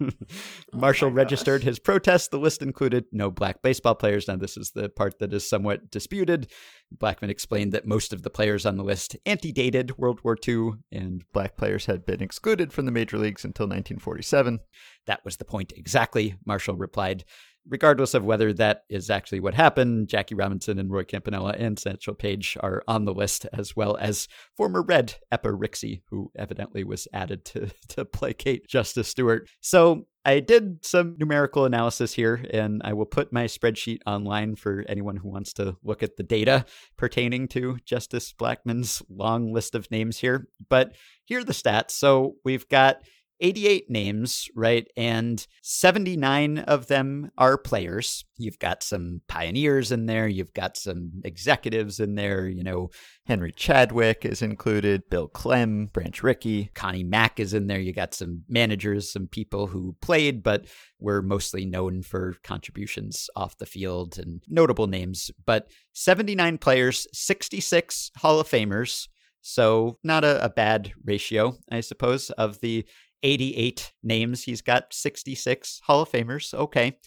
Oh 0.73 0.77
Marshall 0.77 1.11
registered 1.11 1.63
his 1.63 1.79
protest. 1.79 2.31
The 2.31 2.39
list 2.39 2.61
included 2.61 3.05
no 3.11 3.31
black 3.31 3.61
baseball 3.61 3.95
players. 3.95 4.27
Now, 4.27 4.35
this 4.35 4.57
is 4.57 4.71
the 4.71 4.89
part 4.89 5.19
that 5.19 5.33
is 5.33 5.47
somewhat 5.47 5.89
disputed. 5.89 6.51
Blackmun 6.97 7.29
explained 7.29 7.71
that 7.71 7.87
most 7.87 8.11
of 8.11 8.23
the 8.23 8.29
players 8.29 8.65
on 8.65 8.75
the 8.75 8.83
list 8.83 9.15
antedated 9.25 9.97
World 9.97 10.19
War 10.23 10.37
II, 10.45 10.71
and 10.91 11.23
black 11.33 11.55
players 11.55 11.85
had 11.85 12.05
been 12.05 12.21
excluded 12.21 12.73
from 12.73 12.85
the 12.85 12.91
major 12.91 13.17
leagues 13.17 13.45
until 13.45 13.65
1947. 13.65 14.59
That 15.07 15.23
was 15.23 15.37
the 15.37 15.45
point 15.45 15.73
exactly, 15.75 16.35
Marshall 16.45 16.75
replied. 16.75 17.23
Regardless 17.67 18.13
of 18.13 18.23
whether 18.23 18.53
that 18.53 18.83
is 18.89 19.09
actually 19.09 19.39
what 19.39 19.53
happened, 19.53 20.07
Jackie 20.07 20.35
Robinson 20.35 20.77
and 20.77 20.91
Roy 20.91 21.03
Campanella 21.03 21.55
and 21.57 21.79
Satchel 21.79 22.13
Paige 22.13 22.57
are 22.61 22.83
on 22.87 23.05
the 23.05 23.13
list, 23.13 23.47
as 23.53 23.75
well 23.75 23.97
as 23.99 24.27
former 24.55 24.81
Red 24.81 25.15
Epper 25.31 25.57
Rixey, 25.57 26.01
who 26.09 26.31
evidently 26.35 26.83
was 26.83 27.07
added 27.13 27.43
to, 27.45 27.69
to 27.89 28.05
placate 28.05 28.67
Justice 28.67 29.07
Stewart. 29.07 29.49
So 29.61 30.05
I 30.25 30.39
did 30.39 30.83
some 30.83 31.15
numerical 31.19 31.65
analysis 31.65 32.13
here, 32.13 32.43
and 32.51 32.81
I 32.83 32.93
will 32.93 33.05
put 33.05 33.31
my 33.31 33.45
spreadsheet 33.45 33.99
online 34.07 34.55
for 34.55 34.83
anyone 34.89 35.17
who 35.17 35.29
wants 35.29 35.53
to 35.53 35.77
look 35.83 36.01
at 36.01 36.17
the 36.17 36.23
data 36.23 36.65
pertaining 36.97 37.47
to 37.49 37.77
Justice 37.85 38.33
Blackmun's 38.33 39.03
long 39.07 39.53
list 39.53 39.75
of 39.75 39.89
names 39.91 40.17
here. 40.17 40.47
But 40.67 40.95
here 41.25 41.41
are 41.41 41.43
the 41.43 41.53
stats. 41.53 41.91
So 41.91 42.37
we've 42.43 42.67
got 42.69 43.01
88 43.39 43.89
names, 43.89 44.47
right? 44.55 44.87
And 44.95 45.45
79 45.61 46.59
of 46.59 46.87
them 46.87 47.31
are 47.37 47.57
players. 47.57 48.25
You've 48.37 48.59
got 48.59 48.83
some 48.83 49.21
pioneers 49.27 49.91
in 49.91 50.05
there, 50.05 50.27
you've 50.27 50.53
got 50.53 50.77
some 50.77 51.21
executives 51.23 51.99
in 51.99 52.15
there, 52.15 52.47
you 52.47 52.63
know, 52.63 52.89
Henry 53.25 53.51
Chadwick 53.51 54.23
is 54.23 54.43
included, 54.43 55.09
Bill 55.09 55.27
Klem, 55.27 55.91
Branch 55.91 56.21
Rickey. 56.21 56.69
Connie 56.75 57.03
Mack 57.03 57.39
is 57.39 57.55
in 57.55 57.65
there. 57.65 57.79
You 57.79 57.91
got 57.91 58.13
some 58.13 58.43
managers, 58.47 59.11
some 59.11 59.27
people 59.27 59.67
who 59.67 59.95
played, 59.99 60.43
but 60.43 60.65
were 60.99 61.23
mostly 61.23 61.65
known 61.65 62.03
for 62.03 62.35
contributions 62.43 63.27
off 63.35 63.57
the 63.57 63.65
field 63.65 64.19
and 64.19 64.43
notable 64.47 64.85
names. 64.85 65.31
But 65.43 65.71
79 65.93 66.59
players, 66.59 67.07
66 67.13 68.11
Hall 68.17 68.39
of 68.39 68.47
Famers, 68.47 69.07
So, 69.41 69.97
not 70.03 70.23
a, 70.23 70.43
a 70.43 70.49
bad 70.49 70.93
ratio, 71.03 71.57
I 71.71 71.81
suppose, 71.81 72.29
of 72.31 72.59
the 72.61 72.85
88 73.25 73.91
names. 74.03 74.43
He's 74.43 74.61
got 74.61 74.93
66 74.93 75.81
Hall 75.85 76.03
of 76.03 76.11
Famers. 76.11 76.53
Okay. 76.53 76.99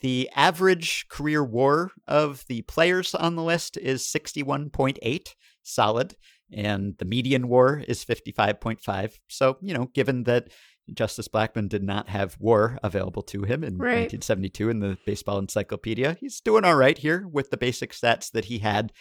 The 0.00 0.30
average 0.36 1.06
career 1.08 1.42
war 1.42 1.90
of 2.06 2.44
the 2.48 2.62
players 2.62 3.14
on 3.14 3.36
the 3.36 3.42
list 3.42 3.76
is 3.76 4.02
61.8, 4.02 5.34
solid, 5.62 6.16
and 6.52 6.94
the 6.98 7.04
median 7.04 7.48
war 7.48 7.82
is 7.88 8.04
55.5. 8.04 9.18
So, 9.28 9.56
you 9.60 9.74
know, 9.74 9.86
given 9.94 10.24
that 10.24 10.50
Justice 10.92 11.28
Blackmun 11.28 11.68
did 11.70 11.82
not 11.82 12.08
have 12.08 12.36
war 12.38 12.78
available 12.82 13.22
to 13.22 13.42
him 13.42 13.64
in 13.64 13.78
Right. 13.78 14.02
1972 14.02 14.68
in 14.68 14.80
the 14.80 14.98
Baseball 15.06 15.38
Encyclopedia, 15.38 16.18
he's 16.20 16.40
doing 16.40 16.64
all 16.64 16.76
right 16.76 16.98
here 16.98 17.26
with 17.26 17.50
the 17.50 17.56
basic 17.56 17.92
stats 17.92 18.30
that 18.32 18.44
he 18.46 18.58
had. 18.58 18.92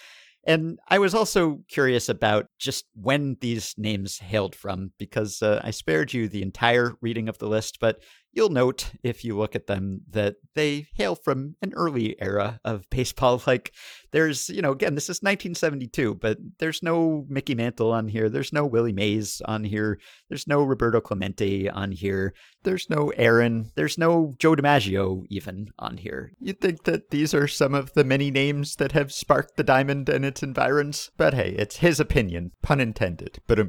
And 0.46 0.80
I 0.90 1.00
was 1.00 1.16
also 1.16 1.62
curious 1.70 2.10
about 2.10 2.48
just 2.60 2.86
when 2.94 3.38
these 3.40 3.74
names 3.78 4.20
hailed 4.20 4.56
from, 4.56 4.92
because 4.98 5.42
uh, 5.42 5.62
I 5.64 5.72
spared 5.72 6.14
you 6.14 6.28
the 6.28 6.42
entire 6.42 6.94
reading 7.02 7.30
of 7.30 7.38
the 7.38 7.48
list, 7.48 7.78
but 7.80 8.02
you'll 8.34 8.50
note 8.50 8.92
if 9.04 9.24
you 9.24 9.38
look 9.38 9.56
at 9.56 9.68
them 9.68 10.02
that 10.10 10.36
they 10.56 10.88
hail 10.96 11.16
from 11.16 11.56
an 11.62 11.72
early 11.76 12.22
era 12.22 12.60
of 12.66 12.84
baseball. 12.90 13.42
Like 13.48 13.74
there's, 14.12 14.50
you 14.50 14.62
know, 14.62 14.72
again, 14.72 14.96
this 14.96 15.06
is 15.06 15.22
1972, 15.22 16.16
but 16.16 16.38
there's 16.60 16.84
no 16.84 17.26
Mickey 17.30 17.56
Mantle 17.56 17.92
on 17.92 18.08
here. 18.10 18.28
There's 18.28 18.52
no 18.52 18.66
Willie 18.66 18.92
Mays 18.92 19.42
on 19.46 19.64
here. 19.64 20.00
There's 20.30 20.48
no 20.48 20.64
Roberto 20.64 21.00
Clemente 21.00 21.70
on 21.70 21.92
here. 21.92 22.34
There's 22.64 22.90
no 22.90 23.10
Aaron. 23.18 23.72
There's 23.76 23.98
no 23.98 24.34
Joe 24.40 24.56
DiMaggio 24.56 25.26
even 25.30 25.72
on 25.80 25.98
here. 25.98 26.32
You'd 26.40 26.62
think 26.62 26.84
that 26.84 27.10
these 27.10 27.34
are 27.34 27.48
some 27.48 27.74
of 27.74 27.94
the 27.94 28.04
many 28.04 28.32
names 28.32 28.78
that 28.78 28.94
have 28.94 29.12
sparked 29.12 29.56
the 29.58 29.64
diamond 29.64 30.10
and 30.10 30.26
its 30.26 30.42
environs, 30.44 31.12
but 31.18 31.34
hey, 31.34 31.56
it's 31.58 31.78
his 31.78 32.00
opinion, 32.00 32.52
pun 32.62 32.80
intended. 32.80 33.40
But 33.48 33.60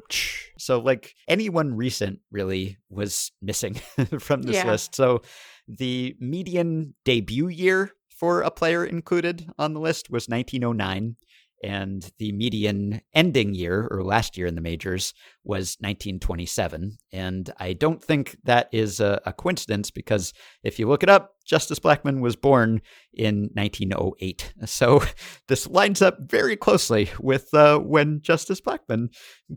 so 0.59 0.79
like 0.81 1.15
anyone 1.29 1.75
recent 1.75 2.21
really 2.31 2.79
was 2.89 3.33
missing 3.43 3.75
from 4.19 4.43
this 4.43 4.57
Yeah. 4.57 4.71
list. 4.71 4.95
So 4.95 5.23
the 5.69 6.17
median 6.21 6.95
debut 7.05 7.49
year 7.49 7.91
for 8.09 8.43
a 8.43 8.51
player 8.51 8.85
included 8.85 9.51
on 9.59 9.75
the 9.75 9.81
list 9.81 10.11
was 10.11 10.29
1909 10.29 11.17
and 11.63 12.11
the 12.19 12.31
median 12.33 13.01
ending 13.15 13.55
year 13.55 13.89
or 13.91 14.05
last 14.05 14.37
year 14.37 14.47
in 14.47 14.55
the 14.55 14.61
majors 14.61 15.15
was 15.45 15.77
1927 15.81 16.97
and 17.13 17.51
i 17.59 17.73
don't 17.73 18.03
think 18.03 18.37
that 18.45 18.69
is 18.73 19.01
a, 19.01 19.21
a 19.27 19.33
coincidence 19.33 19.91
because 19.91 20.33
if 20.63 20.79
you 20.79 20.89
look 20.89 21.03
it 21.03 21.09
up 21.09 21.33
justice 21.47 21.79
blackmun 21.79 22.21
was 22.21 22.37
born 22.37 22.81
in 23.13 23.51
1908 23.55 24.55
so 24.65 25.03
this 25.49 25.67
lines 25.67 26.01
up 26.01 26.17
very 26.21 26.57
closely 26.57 27.11
with 27.21 27.53
uh, 27.55 27.79
when 27.79 28.21
justice 28.23 28.61
blackmun 28.61 29.09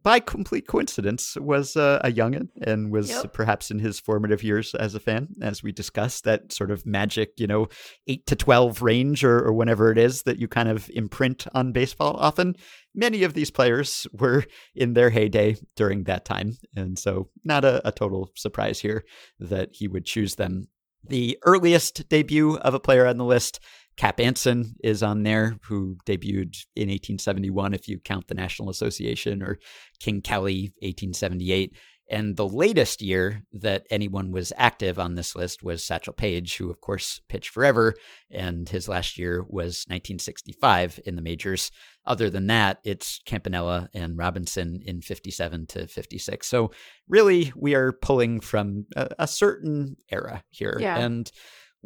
by 0.04 0.20
complete 0.20 0.68
coincidence 0.68 1.38
was 1.40 1.76
uh, 1.76 2.00
a 2.04 2.12
youngin 2.12 2.50
and 2.62 2.92
was 2.92 3.08
Yep. 3.08 3.34
perhaps 3.34 3.72
in 3.72 3.80
his 3.80 4.00
formative 4.02 4.44
years 4.44 4.76
as 4.76 4.94
a 4.96 5.00
fan 5.00 5.30
as 5.42 5.64
we 5.64 5.72
discussed 5.72 6.26
that 6.26 6.52
sort 6.52 6.72
of 6.72 6.86
magic 6.86 7.32
you 7.38 7.48
know 7.48 7.68
8 8.08 8.26
to 8.28 8.36
12 8.36 8.82
range 8.82 9.24
or, 9.24 9.40
or 9.40 9.54
whenever 9.54 9.92
it 9.92 9.98
is 9.98 10.24
that 10.24 10.40
you 10.40 10.48
kind 10.50 10.68
of 10.68 10.90
imprint 10.94 11.48
on 11.54 11.72
baseball 11.72 12.18
often 12.18 12.56
many 12.98 13.24
of 13.24 13.34
these 13.34 13.50
players 13.52 14.06
were 14.14 14.44
in 14.76 14.94
their 14.94 15.10
heyday 15.10 15.56
during 15.78 16.04
that 16.04 16.26
time 16.26 16.58
and 16.76 17.00
so 17.00 17.30
not 17.46 17.64
a, 17.64 17.88
a 17.88 17.92
total 17.92 18.30
surprise 18.36 18.80
here 18.82 19.06
that 19.40 19.70
he 19.72 19.88
would 19.88 20.06
choose 20.06 20.36
them 20.36 20.68
the 21.08 21.38
earliest 21.44 22.10
debut 22.10 22.58
of 22.58 22.74
a 22.74 22.80
player 22.80 23.06
on 23.08 23.18
the 23.18 23.24
list 23.24 23.62
Cap 23.98 24.20
Anson 24.20 24.76
is 24.84 25.02
on 25.02 25.24
there, 25.24 25.58
who 25.64 25.98
debuted 26.06 26.66
in 26.76 26.90
1871, 26.90 27.74
if 27.74 27.88
you 27.88 27.98
count 27.98 28.28
the 28.28 28.36
National 28.36 28.70
Association, 28.70 29.42
or 29.42 29.58
King 30.00 30.22
Kelly, 30.22 30.72
1878. 30.82 31.76
And 32.10 32.38
the 32.38 32.48
latest 32.48 33.02
year 33.02 33.44
that 33.54 33.86
anyone 33.90 34.32
was 34.32 34.54
active 34.56 34.98
on 34.98 35.16
this 35.16 35.36
list 35.36 35.62
was 35.62 35.84
Satchel 35.84 36.14
Paige, 36.14 36.58
who, 36.58 36.70
of 36.70 36.80
course, 36.80 37.22
pitched 37.28 37.50
forever. 37.50 37.96
And 38.32 38.68
his 38.68 38.88
last 38.88 39.18
year 39.18 39.42
was 39.44 39.86
1965 39.88 41.00
in 41.06 41.16
the 41.16 41.22
majors. 41.22 41.72
Other 42.06 42.30
than 42.30 42.48
that, 42.48 42.80
it's 42.86 43.20
Campanella 43.26 43.90
and 43.94 44.18
Robinson 44.18 44.82
in 44.86 45.02
57 45.02 45.68
to 45.68 45.88
56. 45.88 46.48
So, 46.48 46.72
really, 47.10 47.52
we 47.56 47.76
are 47.76 47.92
pulling 47.92 48.40
from 48.40 48.86
a, 48.96 49.10
a 49.20 49.28
certain 49.28 49.98
era 50.10 50.44
here. 50.50 50.78
Yeah. 50.80 50.98
And 50.98 51.30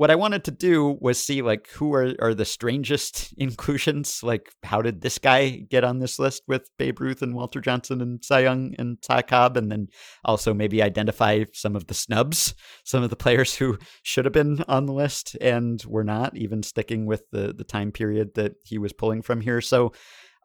what 0.01 0.09
I 0.09 0.15
wanted 0.15 0.43
to 0.45 0.51
do 0.51 0.97
was 0.99 1.23
see 1.23 1.43
like 1.43 1.69
who 1.69 1.93
are, 1.93 2.15
are 2.19 2.33
the 2.33 2.43
strangest 2.43 3.31
inclusions. 3.37 4.23
Like, 4.23 4.49
how 4.63 4.81
did 4.81 5.01
this 5.01 5.19
guy 5.19 5.63
get 5.69 5.83
on 5.83 5.99
this 5.99 6.17
list 6.17 6.41
with 6.47 6.71
Babe 6.79 6.99
Ruth 6.99 7.21
and 7.21 7.35
Walter 7.35 7.61
Johnson 7.61 8.01
and 8.01 8.25
Cy 8.25 8.39
Young 8.39 8.73
and 8.79 8.99
Ty 9.03 9.21
Cobb? 9.21 9.57
And 9.57 9.71
then 9.71 9.89
also 10.25 10.55
maybe 10.55 10.81
identify 10.81 11.43
some 11.53 11.75
of 11.75 11.85
the 11.85 11.93
snubs, 11.93 12.55
some 12.83 13.03
of 13.03 13.11
the 13.11 13.15
players 13.15 13.53
who 13.53 13.77
should 14.01 14.25
have 14.25 14.33
been 14.33 14.63
on 14.67 14.87
the 14.87 14.93
list 14.93 15.37
and 15.39 15.83
were 15.85 16.03
not, 16.03 16.35
even 16.35 16.63
sticking 16.63 17.05
with 17.05 17.21
the, 17.31 17.53
the 17.55 17.63
time 17.63 17.91
period 17.91 18.33
that 18.33 18.53
he 18.63 18.79
was 18.79 18.93
pulling 18.93 19.21
from 19.21 19.39
here. 19.39 19.61
So, 19.61 19.93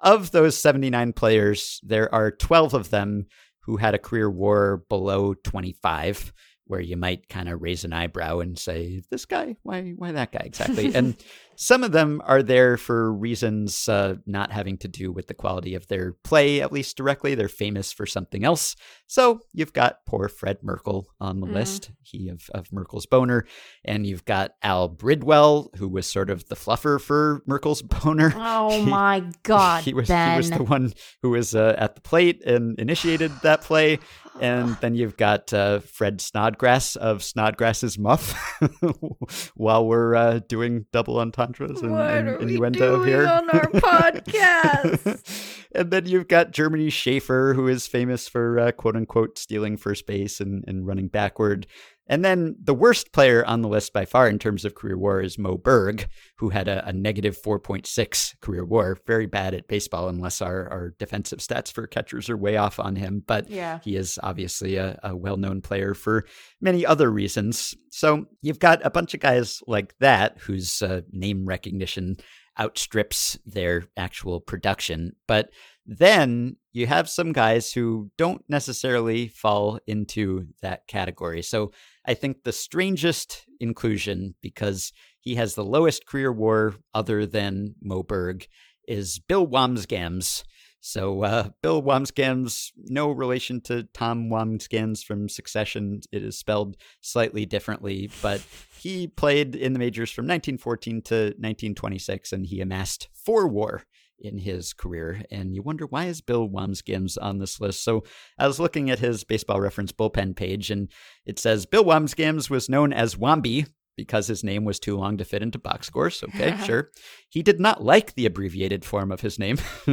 of 0.03 0.33
those 0.33 0.59
79 0.59 1.15
players, 1.15 1.81
there 1.83 2.15
are 2.15 2.31
12 2.31 2.75
of 2.75 2.91
them 2.91 3.25
who 3.61 3.79
had 3.79 3.95
a 3.95 3.99
career 3.99 4.31
war 4.31 4.85
below 4.91 5.33
25 5.33 6.35
where 6.67 6.81
you 6.81 6.97
might 6.97 7.29
kind 7.29 7.49
of 7.49 7.63
raise 7.63 7.85
an 7.85 7.93
eyebrow 7.93 8.41
and 8.41 8.59
say, 8.59 9.03
"This 9.11 9.25
guy, 9.25 9.57
why, 9.63 9.93
why 9.97 10.13
that 10.13 10.33
guy 10.33 10.43
exactly?" 10.45 10.95
and 10.95 11.17
some 11.59 11.83
of 11.83 11.93
them 11.93 12.21
are 12.25 12.43
there 12.43 12.77
for 12.77 13.11
reasons 13.13 13.89
uh, 13.89 14.17
not 14.27 14.53
having 14.53 14.77
to 14.79 14.89
do 14.89 15.11
with 15.11 15.27
the 15.27 15.33
quality 15.35 15.75
of 15.75 15.87
their 15.87 16.13
play, 16.13 16.61
at 16.61 16.71
least 16.73 16.97
directly. 16.99 17.35
They're 17.35 17.49
famous 17.49 17.93
for 17.93 18.05
something 18.05 18.45
else. 18.45 18.77
So 19.07 19.41
you've 19.55 19.73
got 19.73 20.05
poor 20.07 20.29
Fred 20.29 20.59
Merkle 20.63 21.07
on 21.21 21.41
the 21.41 21.47
Mm. 21.47 21.55
list, 21.55 21.91
he 22.03 22.29
of, 22.29 22.51
of 22.53 22.71
Merkle's 22.73 23.07
boner, 23.07 23.47
and 23.85 24.07
you've 24.07 24.25
got 24.27 24.53
Al 24.63 24.89
Bridwell, 24.89 25.71
who 25.77 25.89
was 25.89 26.07
sort 26.07 26.29
of 26.29 26.47
the 26.49 26.57
fluffer 26.57 27.01
for 27.01 27.43
Merkle's 27.47 27.81
boner. 28.03 28.33
Oh 28.37 28.71
He- 28.85 28.91
my 28.91 29.25
God, 29.43 29.85
he 29.85 29.95
was 29.95 30.09
Ben. 30.09 30.33
he 30.33 30.37
was 30.37 30.51
the 30.51 30.65
one 30.65 30.93
who 31.23 31.31
was 31.31 31.55
uh, 31.55 31.75
at 31.79 31.95
the 31.95 32.01
plate 32.03 32.43
and 32.45 32.79
initiated 32.79 33.31
that 33.43 33.63
play. 33.63 33.99
And 34.41 34.77
then 34.81 34.95
you've 34.95 35.17
got 35.17 35.53
uh, 35.53 35.81
Fred 35.81 36.21
Snodgrass 36.21 36.97
of 36.97 37.23
Snodgrass's 37.23 37.99
Muff 37.99 38.35
while 39.55 39.87
we're 39.87 40.15
uh, 40.15 40.41
doing 40.49 40.87
double 40.93 41.19
entendres 41.19 41.81
and, 41.83 41.95
and 41.95 42.43
innuendo 42.43 43.03
here 43.03 43.27
on 43.27 43.49
our 43.51 43.67
podcast? 43.69 45.65
and 45.75 45.91
then 45.91 46.07
you've 46.07 46.29
got 46.29 46.51
Germany 46.51 46.91
Schaefer, 46.91 47.55
who 47.55 47.69
is 47.69 47.87
famous 47.87 48.29
for 48.29 48.59
uh, 48.59 48.73
quote 48.73 48.97
unquote 48.97 49.39
stealing 49.39 49.77
first 49.77 50.07
base 50.07 50.41
and, 50.41 50.65
and 50.67 50.87
running 50.87 51.09
backward. 51.09 51.67
And 52.09 52.25
then 52.25 52.57
the 52.63 52.75
worst 52.75 53.13
player 53.13 53.45
on 53.45 53.63
the 53.63 53.69
list 53.69 53.93
by 53.93 54.05
far 54.05 54.29
in 54.29 54.39
terms 54.39 54.65
of 54.65 54.75
career 54.77 54.97
war 54.97 55.21
is 55.21 55.39
Moe 55.39 55.57
Berg, 55.59 56.09
who 56.39 56.51
had 56.51 56.69
a, 56.69 56.87
a 56.87 56.93
negative 56.93 57.37
4.6 57.43 58.41
career 58.41 58.65
war. 58.65 58.97
Very 59.07 59.27
bad 59.27 59.55
at 59.55 59.67
baseball, 59.67 60.09
unless 60.09 60.41
our, 60.41 60.69
our 60.69 60.95
defensive 60.99 61.41
stats 61.41 61.73
for 61.73 61.87
catchers 61.87 62.31
are 62.31 62.37
way 62.37 62.57
off 62.57 62.79
on 62.79 62.95
him. 62.97 63.25
But 63.27 63.51
Yeah. 63.51 63.81
he 63.83 63.97
is 63.97 64.19
obviously 64.23 64.77
a, 64.77 64.99
a 65.03 65.17
well 65.17 65.37
known 65.37 65.63
player 65.63 65.95
for 65.95 66.25
many 66.61 66.87
other 66.87 67.11
reasons. 67.11 67.75
So 67.91 68.27
you've 68.41 68.61
got 68.61 68.85
a 68.87 68.91
bunch 68.91 69.15
of 69.15 69.21
guys 69.21 69.61
like 69.67 69.95
that 69.99 70.39
whose 70.39 70.83
uh, 70.83 71.01
name 71.11 71.45
recognition 71.47 72.19
outstrips 72.59 73.39
their 73.45 73.85
actual 73.97 74.41
production. 74.41 75.13
But 75.27 75.51
then 75.85 76.57
you 76.73 76.87
have 76.87 77.09
some 77.09 77.33
guys 77.33 77.73
who 77.73 78.11
don't 78.19 78.43
necessarily 78.49 79.29
fall 79.29 79.79
into 79.87 80.47
that 80.63 80.87
category. 80.89 81.43
So 81.43 81.73
I 82.07 82.15
think 82.15 82.45
the 82.45 82.53
strangest 82.53 83.45
inclusion, 83.59 84.35
because 84.41 84.93
he 85.21 85.35
has 85.35 85.55
the 85.55 85.65
lowest 85.65 86.07
career 86.07 86.33
war 86.33 86.77
other 86.95 87.27
than 87.27 87.75
Moe 87.83 88.05
Berg, 88.05 88.47
is 88.87 89.19
Bill 89.19 89.47
Wambsganss. 89.47 90.45
So 90.81 91.25
uh, 91.25 91.49
Bill 91.63 91.83
Wambsganss, 91.83 92.71
no 92.77 93.11
relation 93.11 93.61
to 93.63 93.89
Tom 93.93 94.31
Wambsgans 94.31 95.03
from 95.03 95.29
Succession. 95.29 96.01
It 96.13 96.23
is 96.23 96.39
spelled 96.39 96.77
slightly 97.01 97.45
differently, 97.45 98.09
but 98.23 98.41
he 98.79 99.09
played 99.09 99.57
in 99.57 99.73
the 99.73 99.81
majors 99.81 100.13
from 100.13 100.27
1914 100.27 101.03
to 101.03 101.15
1926, 101.15 102.33
and 102.33 102.47
he 102.47 102.61
amassed 102.61 103.09
four 103.13 103.49
WAR 103.49 103.83
in 104.19 104.39
his 104.39 104.73
career. 104.73 105.23
And 105.31 105.55
you 105.55 105.63
wonder 105.63 105.87
why 105.87 106.07
is 106.07 106.21
Bill 106.21 106.49
Wambsganss 106.49 107.17
on 107.21 107.39
this 107.39 107.61
list? 107.61 107.85
So 107.85 108.05
I 108.39 108.47
was 108.47 108.59
looking 108.61 108.91
at 108.91 108.99
his 108.99 109.25
baseball 109.25 109.61
reference 109.61 109.93
bullpen 109.93 110.37
page, 110.37 110.71
and 110.71 110.91
it 111.25 111.39
says 111.39 111.67
Bill 111.67 111.85
Wambsganss 111.85 112.49
was 112.51 112.69
known 112.69 112.93
as 112.93 113.15
Wamby 113.17 113.67
because 113.97 114.27
his 114.27 114.45
name 114.45 114.65
was 114.65 114.79
too 114.79 114.97
long 114.97 115.17
to 115.17 115.25
fit 115.25 115.43
into 115.43 115.59
box 115.59 115.87
scores. 115.87 116.23
Okay, 116.23 116.55
sure. 116.67 116.91
He 117.31 117.43
did 117.43 117.59
not 117.61 117.83
like 117.83 118.15
the 118.15 118.27
abbreviated 118.27 118.85
form 118.85 119.11
of 119.11 119.23
his 119.23 119.39
name. 119.39 119.59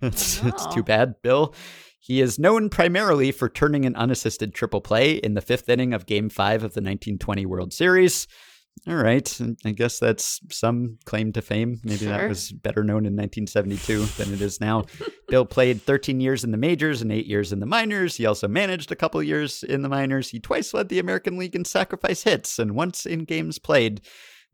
it's, 0.00 0.42
it's 0.42 0.66
Oh. 0.66 0.70
too 0.74 0.82
bad, 0.82 1.14
Bill. 1.22 1.54
He 1.98 2.20
is 2.20 2.38
known 2.38 2.70
primarily 2.70 3.30
for 3.30 3.48
turning 3.48 3.84
an 3.84 3.94
unassisted 3.94 4.54
triple 4.54 4.80
play 4.80 5.12
in 5.12 5.34
the 5.34 5.40
fifth 5.42 5.68
inning 5.68 5.92
of 5.92 6.06
Game 6.06 6.28
5 6.30 6.54
of 6.56 6.72
the 6.74 6.80
1920 6.80 7.46
World 7.46 7.72
Series. 7.72 8.26
All 8.88 8.96
right. 8.96 9.38
I 9.64 9.72
guess 9.72 9.98
that's 9.98 10.40
some 10.50 10.98
claim 11.04 11.32
to 11.32 11.42
fame. 11.42 11.80
Maybe 11.84 12.06
that 12.06 12.28
was 12.28 12.50
better 12.50 12.82
known 12.82 13.04
in 13.04 13.14
1972 13.14 14.04
than 14.22 14.32
it 14.32 14.40
is 14.40 14.58
now. 14.58 14.86
Bill 15.28 15.44
played 15.44 15.82
13 15.82 16.18
years 16.20 16.44
in 16.44 16.50
the 16.50 16.56
majors 16.56 17.02
and 17.02 17.12
eight 17.12 17.26
years 17.26 17.52
in 17.52 17.60
the 17.60 17.66
minors. 17.66 18.16
He 18.16 18.24
also 18.24 18.48
managed 18.48 18.90
a 18.90 18.96
couple 18.96 19.22
years 19.22 19.62
in 19.62 19.82
the 19.82 19.88
minors. 19.90 20.30
He 20.30 20.40
twice 20.40 20.72
led 20.72 20.88
the 20.88 20.98
American 20.98 21.36
League 21.36 21.54
in 21.54 21.66
sacrifice 21.66 22.22
hits 22.22 22.58
and 22.58 22.74
once 22.74 23.04
in 23.04 23.24
games 23.24 23.58
played. 23.58 24.00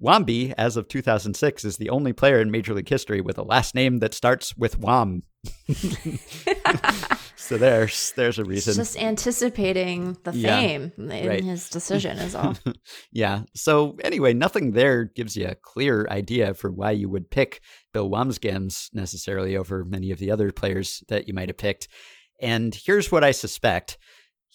Wamby, 0.03 0.53
as 0.59 0.77
of 0.77 0.89
2006, 0.89 1.65
is 1.65 1.77
the 1.79 1.89
only 1.91 2.13
player 2.13 2.41
in 2.41 2.51
Major 2.51 2.75
League 2.75 2.89
history 2.89 3.21
with 3.21 3.39
a 3.39 3.43
last 3.43 3.75
name 3.75 3.99
that 4.01 4.13
starts 4.15 4.57
with 4.57 4.79
Wam. 4.79 5.23
so 7.37 7.57
there's 7.57 8.13
there's 8.17 8.39
a 8.39 8.43
It's 8.43 8.49
reason. 8.49 8.75
just 8.75 8.99
anticipating 9.01 10.17
the 10.25 10.33
Yeah, 10.35 10.57
fame 10.61 10.93
in 10.99 11.09
right. 11.09 11.45
his 11.45 11.69
decision 11.71 12.19
is 12.19 12.35
all. 12.35 12.57
yeah. 13.13 13.43
So 13.55 13.97
anyway, 14.03 14.35
nothing 14.35 14.73
there 14.73 15.05
gives 15.05 15.37
you 15.37 15.47
a 15.49 15.55
clear 15.55 16.07
idea 16.11 16.55
for 16.55 16.71
why 16.71 16.91
you 16.93 17.09
would 17.09 17.31
pick 17.31 17.61
Bill 17.93 18.11
Wambsganss 18.11 18.89
necessarily 18.93 19.57
over 19.57 19.85
many 19.85 20.11
of 20.11 20.19
the 20.19 20.31
other 20.31 20.51
players 20.53 21.03
that 21.09 21.29
you 21.29 21.35
might 21.35 21.49
have 21.49 21.59
picked. 21.59 21.89
And 22.41 22.75
here's 22.75 23.11
what 23.11 23.25
I 23.25 23.31
suspect. 23.31 23.99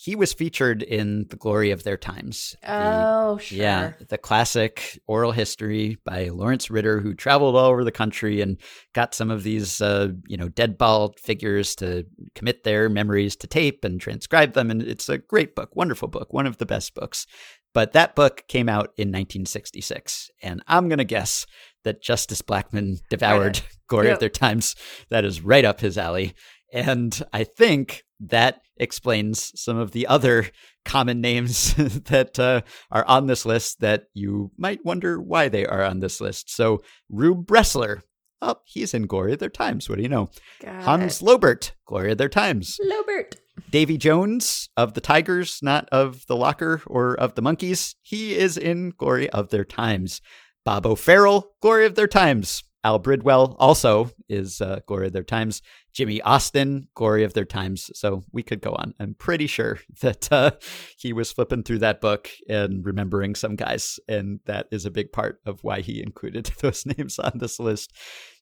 He 0.04 0.16
was 0.16 0.34
featured 0.34 0.82
in 0.82 1.28
The 1.30 1.36
Glory 1.36 1.70
of 1.70 1.84
Their 1.84 1.96
Times. 1.98 2.56
the- 2.64 2.68
oh, 2.70 3.38
sure. 3.38 3.58
yeah, 3.58 3.94
the 4.10 4.18
classic 4.18 5.00
oral 5.06 5.32
history 5.32 5.98
by 6.04 6.30
Lawrence 6.30 6.72
Ritter, 6.72 7.00
who 7.02 7.14
traveled 7.14 7.56
all 7.56 7.66
over 7.70 7.84
the 7.84 7.92
country 7.92 8.42
and 8.42 8.58
got 8.94 9.14
some 9.14 9.30
of 9.30 9.44
these, 9.44 9.80
uh, 9.80 10.08
you 10.28 10.38
know, 10.38 10.50
deadball 10.50 11.18
figures 11.20 11.76
to 11.76 12.06
commit 12.34 12.64
their 12.64 12.90
memories 12.90 13.36
to 13.36 13.48
tape 13.48 13.84
and 13.84 14.02
transcribe 14.02 14.54
them. 14.54 14.72
And 14.72 14.82
it's 14.82 15.08
a 15.08 15.20
great 15.20 15.54
book, 15.56 15.76
wonderful 15.76 16.08
book, 16.08 16.34
one 16.34 16.48
of 16.48 16.58
the 16.58 16.66
best 16.66 16.96
books. 16.96 17.28
But 17.74 17.94
that 17.94 18.16
book 18.16 18.44
came 18.48 18.68
out 18.68 18.88
in 18.98 19.12
1966, 19.12 20.30
and 20.42 20.64
I'm 20.68 20.90
gonna 20.90 21.04
guess 21.04 21.46
that 21.84 22.02
Justice 22.02 22.42
Blackmun 22.42 23.02
devoured 23.10 23.62
Glory 23.88 24.08
Yep. 24.08 24.14
of 24.16 24.20
Their 24.20 24.30
Times. 24.30 24.76
That 25.10 25.26
is 25.26 25.42
right 25.42 25.64
up 25.64 25.80
his 25.82 25.98
alley. 25.98 26.34
And 26.74 27.22
I 27.34 27.44
think 27.44 28.04
that 28.28 28.62
explains 28.78 29.52
some 29.60 29.78
of 29.78 29.92
the 29.92 30.08
other 30.08 30.48
common 30.86 31.22
names 31.22 31.74
that 31.76 32.40
uh, 32.40 32.62
are 32.92 33.06
on 33.06 33.28
this 33.28 33.46
list 33.46 33.80
that 33.82 34.06
you 34.14 34.52
might 34.58 34.86
wonder 34.86 35.22
why 35.22 35.50
they 35.50 35.66
are 35.66 35.84
on 35.84 36.00
this 36.00 36.22
list. 36.22 36.54
So, 36.54 36.82
Rube 37.10 37.46
Bressler. 37.46 38.02
Oh, 38.44 38.56
he's 38.66 38.96
in 38.96 39.06
Glory 39.06 39.34
of 39.34 39.40
Their 39.40 39.50
Times. 39.50 39.88
What 39.88 39.98
do 39.98 40.02
you 40.02 40.10
know? 40.10 40.32
Hans. 40.66 41.22
Lobert, 41.22 41.74
Glory 41.86 42.14
of 42.14 42.18
Their 42.18 42.30
Times. 42.30 42.80
Lobert. 42.82 43.36
Davy 43.70 43.98
Jones 43.98 44.70
of 44.76 44.96
the 44.96 45.02
Tigers, 45.02 45.60
not 45.62 45.88
of 45.92 46.26
the 46.26 46.36
Locker 46.36 46.82
or 46.88 47.14
of 47.14 47.36
the 47.36 47.44
Monkees. 47.44 47.94
He 48.02 48.36
is 48.36 48.58
in 48.58 48.94
Glory 48.98 49.30
of 49.30 49.50
Their 49.50 49.64
Times. 49.64 50.22
Bob 50.66 50.88
O'Farrell, 50.88 51.52
Glory 51.62 51.86
of 51.86 51.96
Their 51.96 52.08
Times. 52.08 52.64
Al 52.84 53.00
Bridwell 53.00 53.56
also 53.60 54.10
is 54.28 54.60
uh, 54.60 54.80
Glory 54.88 55.08
of 55.08 55.14
Their 55.14 55.24
Times. 55.24 55.62
Jimmy 55.94 56.22
Austin, 56.22 56.88
Glory 56.96 57.24
of 57.24 57.34
Their 57.34 57.46
Times. 57.46 57.92
So 57.94 58.24
we 58.32 58.44
could 58.44 58.62
go 58.62 58.72
on. 58.72 58.94
I'm 59.00 59.14
pretty 59.14 59.48
sure 59.48 59.80
that 60.02 60.32
uh, 60.32 60.52
he 60.98 61.14
was 61.14 61.32
flipping 61.32 61.64
through 61.64 61.80
that 61.80 62.02
book 62.02 62.30
and 62.48 62.86
remembering 62.86 63.36
some 63.36 63.56
guys. 63.56 64.00
And 64.08 64.40
that 64.46 64.68
is 64.72 64.86
a 64.86 64.92
big 64.92 65.12
part 65.12 65.40
of 65.46 65.64
why 65.64 65.82
he 65.82 66.02
included 66.02 66.46
those 66.62 66.86
names 66.86 67.20
on 67.20 67.34
this 67.36 67.60
list. 67.60 67.94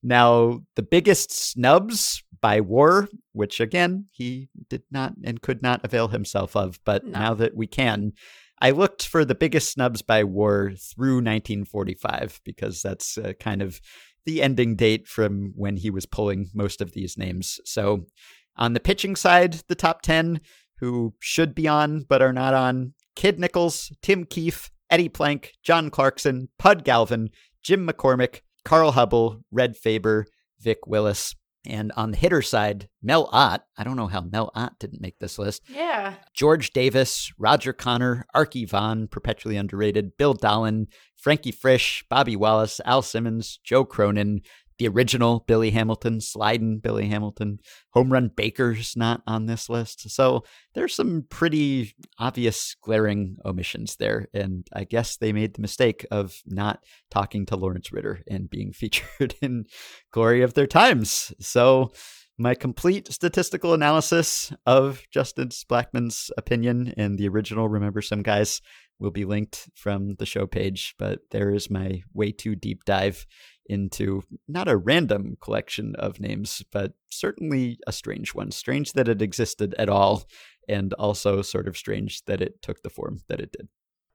Now, 0.04 0.62
the 0.76 0.84
biggest 0.84 1.32
snubs 1.32 2.24
by 2.42 2.62
war, 2.62 3.10
which 3.34 3.60
again, 3.60 4.06
he 4.12 4.50
did 4.70 4.84
not 4.92 5.14
and 5.24 5.42
could 5.42 5.62
not 5.62 5.82
avail 5.84 6.08
himself 6.08 6.56
of, 6.56 6.80
but 6.86 7.04
No. 7.06 7.20
now 7.20 7.34
that 7.34 7.56
we 7.56 7.68
can, 7.68 8.14
I 8.62 8.72
looked 8.72 9.06
for 9.06 9.24
the 9.24 9.36
biggest 9.36 9.72
snubs 9.72 10.02
by 10.02 10.24
war 10.26 10.72
through 10.76 11.16
1945 11.16 12.42
because 12.44 12.82
that's 12.82 13.18
uh, 13.18 13.34
kind 13.40 13.62
of 13.62 13.80
the 14.30 14.44
ending 14.44 14.76
date 14.76 15.08
from 15.08 15.54
when 15.56 15.78
he 15.78 15.90
was 15.90 16.06
pulling 16.06 16.52
most 16.54 16.82
of 16.82 16.92
these 16.92 17.18
names. 17.18 17.60
So, 17.66 18.06
on 18.56 18.74
the 18.74 18.80
pitching 18.80 19.16
side, 19.16 19.54
the 19.68 19.76
top 19.76 20.04
10 20.04 20.40
who 20.80 21.16
should 21.20 21.56
be 21.56 21.68
on 21.68 22.06
but 22.08 22.22
are 22.22 22.32
not 22.32 22.54
on 22.54 22.94
Kid 23.16 23.40
Nichols, 23.40 23.92
Tim 24.04 24.26
Keefe, 24.26 24.70
Eddie 24.92 25.10
Plank, 25.10 25.54
John 25.64 25.90
Clarkson, 25.90 26.50
Pud 26.60 26.84
Galvin, 26.84 27.32
Jim 27.64 27.88
McCormick, 27.88 28.42
Carl 28.64 28.94
Hubbell, 28.94 29.42
Red 29.52 29.76
Faber, 29.76 30.28
Vic 30.60 30.86
Willis. 30.86 31.36
And 31.66 31.92
on 31.98 32.12
the 32.12 32.18
hitter 32.18 32.42
side, 32.42 32.88
Mel 33.04 33.30
Ott. 33.32 33.64
I 33.78 33.84
don't 33.84 33.98
know 33.98 34.08
how 34.08 34.22
Mel 34.22 34.50
Ott 34.56 34.80
didn't 34.80 35.02
make 35.02 35.20
this 35.20 35.38
list. 35.38 35.62
Yeah. 35.70 36.16
George 36.34 36.72
Davis, 36.72 37.34
Roger 37.38 37.74
Connor, 37.74 38.26
Arky 38.36 38.68
Vaughan, 38.68 39.08
perpetually 39.08 39.58
underrated, 39.58 40.16
Bill 40.18 40.34
Dahlen, 40.34 40.88
Frankie 41.18 41.52
Frisch, 41.52 42.06
Bobby 42.10 42.36
Wallace, 42.36 42.80
Al 42.86 43.02
Simmons, 43.02 43.60
Joe 43.64 43.84
Cronin, 43.84 44.42
the 44.80 44.88
original 44.88 45.44
Billy 45.46 45.72
Hamilton, 45.72 46.22
sliding 46.22 46.80
Billy 46.80 47.08
Hamilton, 47.08 47.60
home 47.92 48.12
run 48.12 48.32
Baker's 48.36 48.96
not 48.96 49.22
on 49.28 49.46
this 49.46 49.70
list. 49.70 50.10
So 50.10 50.44
there's 50.74 50.96
some 50.96 51.26
pretty 51.30 51.94
obvious 52.18 52.76
glaring 52.82 53.38
omissions 53.46 53.98
there. 53.98 54.28
And 54.34 54.66
I 54.74 54.86
guess 54.86 55.18
they 55.18 55.34
made 55.34 55.54
the 55.54 55.62
mistake 55.62 56.06
of 56.10 56.42
not 56.46 56.84
talking 57.12 57.46
to 57.48 57.58
Lawrence 57.58 57.92
Ritter 57.92 58.22
and 58.28 58.50
being 58.50 58.72
featured 58.74 59.36
in 59.42 59.66
Glory 60.12 60.42
of 60.42 60.54
Their 60.54 60.68
Times. 60.68 61.34
So 61.40 61.92
my 62.38 62.56
complete 62.56 63.12
statistical 63.12 63.74
analysis 63.74 64.54
of 64.66 65.04
Justice 65.12 65.66
Blackmun's 65.70 66.32
opinion 66.38 66.94
and 66.96 67.18
the 67.18 67.28
original 67.28 67.68
Remember 67.68 68.02
Some 68.02 68.24
Guys 68.24 68.62
will 68.98 69.12
be 69.12 69.26
linked 69.26 69.70
from 69.76 70.16
the 70.16 70.26
show 70.26 70.48
page, 70.48 70.96
but 70.98 71.20
there 71.32 71.52
is 71.52 71.70
my 71.70 72.02
way 72.14 72.32
too 72.32 72.56
deep 72.56 72.86
dive 72.86 73.26
into 73.70 74.24
not 74.48 74.68
a 74.68 74.76
random 74.76 75.38
collection 75.40 75.96
of 75.96 76.20
names, 76.20 76.64
but 76.72 76.94
certainly 77.10 77.80
a 77.88 77.94
strange 77.94 78.34
one. 78.34 78.52
Strange 78.52 78.94
that 78.94 79.08
it 79.08 79.22
existed 79.22 79.76
at 79.78 79.90
all, 79.90 80.26
and 80.68 80.94
also 80.94 81.42
sort 81.42 81.68
of 81.68 81.78
strange 81.78 82.26
that 82.26 82.42
it 82.42 82.62
took 82.62 82.82
the 82.82 82.90
form 82.90 83.20
that 83.30 83.40
it 83.40 83.52
did. 83.52 83.70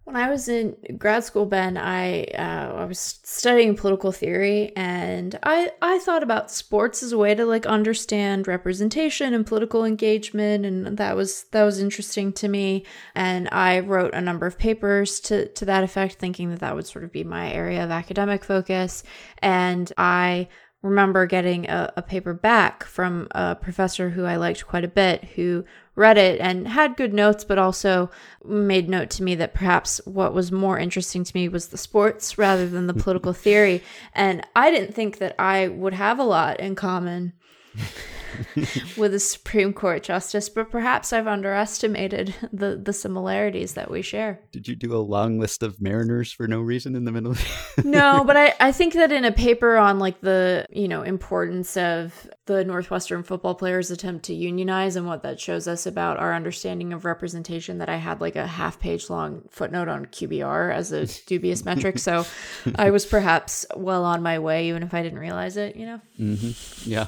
When 0.04 0.16
I 0.16 0.28
was 0.28 0.48
in 0.48 0.76
grad 0.98 1.24
school, 1.24 1.46
Ben, 1.46 1.78
I 1.78 2.24
uh, 2.24 2.74
I 2.76 2.84
was 2.84 2.98
studying 2.98 3.74
political 3.74 4.12
theory, 4.12 4.70
and 4.76 5.38
I 5.42 5.72
I 5.80 5.98
thought 5.98 6.22
about 6.22 6.50
sports 6.50 7.02
as 7.02 7.12
a 7.12 7.18
way 7.18 7.34
to 7.34 7.46
like 7.46 7.64
understand 7.64 8.46
representation 8.46 9.32
and 9.32 9.46
political 9.46 9.82
engagement, 9.82 10.66
and 10.66 10.98
that 10.98 11.16
was 11.16 11.44
that 11.52 11.62
was 11.62 11.80
interesting 11.80 12.34
to 12.34 12.48
me. 12.48 12.84
And 13.14 13.48
I 13.50 13.80
wrote 13.80 14.12
a 14.12 14.20
number 14.20 14.46
of 14.46 14.58
papers 14.58 15.20
to 15.20 15.48
to 15.48 15.64
that 15.64 15.84
effect, 15.84 16.16
thinking 16.16 16.50
that 16.50 16.60
that 16.60 16.74
would 16.74 16.86
sort 16.86 17.04
of 17.04 17.10
be 17.10 17.24
my 17.24 17.50
area 17.50 17.82
of 17.82 17.90
academic 17.90 18.44
focus. 18.44 19.04
And 19.38 19.90
I 19.96 20.48
remember 20.82 21.24
getting 21.24 21.66
a, 21.70 21.90
a 21.96 22.02
paper 22.02 22.34
back 22.34 22.84
from 22.84 23.26
a 23.30 23.54
professor 23.54 24.10
who 24.10 24.26
I 24.26 24.36
liked 24.36 24.66
quite 24.66 24.84
a 24.84 24.88
bit, 24.88 25.24
who 25.24 25.64
read 25.96 26.18
it 26.18 26.40
and 26.40 26.66
had 26.68 26.96
good 26.96 27.14
notes, 27.14 27.44
but 27.44 27.58
also 27.58 28.10
made 28.44 28.88
note 28.88 29.10
to 29.10 29.22
me 29.22 29.34
that 29.36 29.54
perhaps 29.54 30.00
what 30.04 30.34
was 30.34 30.50
more 30.50 30.78
interesting 30.78 31.24
to 31.24 31.36
me 31.36 31.48
was 31.48 31.68
the 31.68 31.78
sports 31.78 32.36
rather 32.36 32.68
than 32.68 32.86
the 32.86 32.94
political 33.04 33.32
theory. 33.32 33.82
And 34.14 34.46
I 34.56 34.70
didn't 34.70 34.94
think 34.94 35.18
that 35.18 35.34
I 35.38 35.68
would 35.68 35.94
have 35.94 36.18
a 36.18 36.24
lot 36.24 36.60
in 36.60 36.74
common 36.74 37.32
with 38.96 39.14
a 39.14 39.20
Supreme 39.20 39.72
Court 39.72 40.02
justice, 40.02 40.48
but 40.48 40.70
perhaps 40.70 41.12
I've 41.12 41.26
underestimated 41.26 42.34
the, 42.52 42.76
the 42.76 42.92
similarities 42.92 43.74
that 43.74 43.90
we 43.90 44.02
share. 44.02 44.40
Did 44.52 44.68
you 44.68 44.74
do 44.74 44.94
a 44.96 44.98
long 44.98 45.38
list 45.38 45.62
of 45.62 45.80
mariners 45.80 46.32
for 46.32 46.48
no 46.48 46.60
reason 46.60 46.96
in 46.96 47.04
the 47.04 47.12
middle? 47.12 47.36
no, 47.84 48.24
but 48.26 48.36
I, 48.36 48.54
I 48.60 48.72
think 48.72 48.94
that 48.94 49.12
in 49.12 49.24
a 49.24 49.32
paper 49.32 49.76
on 49.76 49.98
like 49.98 50.20
the, 50.20 50.66
you 50.70 50.88
know, 50.88 51.02
importance 51.02 51.76
of 51.76 52.28
the 52.46 52.64
Northwestern 52.64 53.22
football 53.22 53.54
players 53.54 53.90
attempt 53.90 54.26
to 54.26 54.34
unionize 54.34 54.96
and 54.96 55.06
what 55.06 55.22
that 55.22 55.40
shows 55.40 55.66
us 55.66 55.86
about 55.86 56.18
our 56.18 56.34
understanding 56.34 56.92
of 56.92 57.04
representation 57.04 57.78
that 57.78 57.88
I 57.88 57.96
had 57.96 58.20
like 58.20 58.36
a 58.36 58.46
half 58.46 58.78
page 58.78 59.08
long 59.08 59.42
footnote 59.50 59.88
on 59.88 60.06
QBR 60.06 60.72
as 60.72 60.92
a 60.92 61.06
dubious 61.26 61.64
metric. 61.64 61.98
So 61.98 62.26
I 62.74 62.90
was 62.90 63.06
perhaps 63.06 63.64
well 63.74 64.04
on 64.04 64.22
my 64.22 64.38
way, 64.38 64.68
even 64.68 64.82
if 64.82 64.92
I 64.92 65.02
didn't 65.02 65.18
realize 65.18 65.56
it, 65.56 65.76
you 65.76 65.86
know? 65.86 66.00
Mm-hmm. 66.20 66.90
Yeah. 66.90 67.06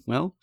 well, 0.06 0.34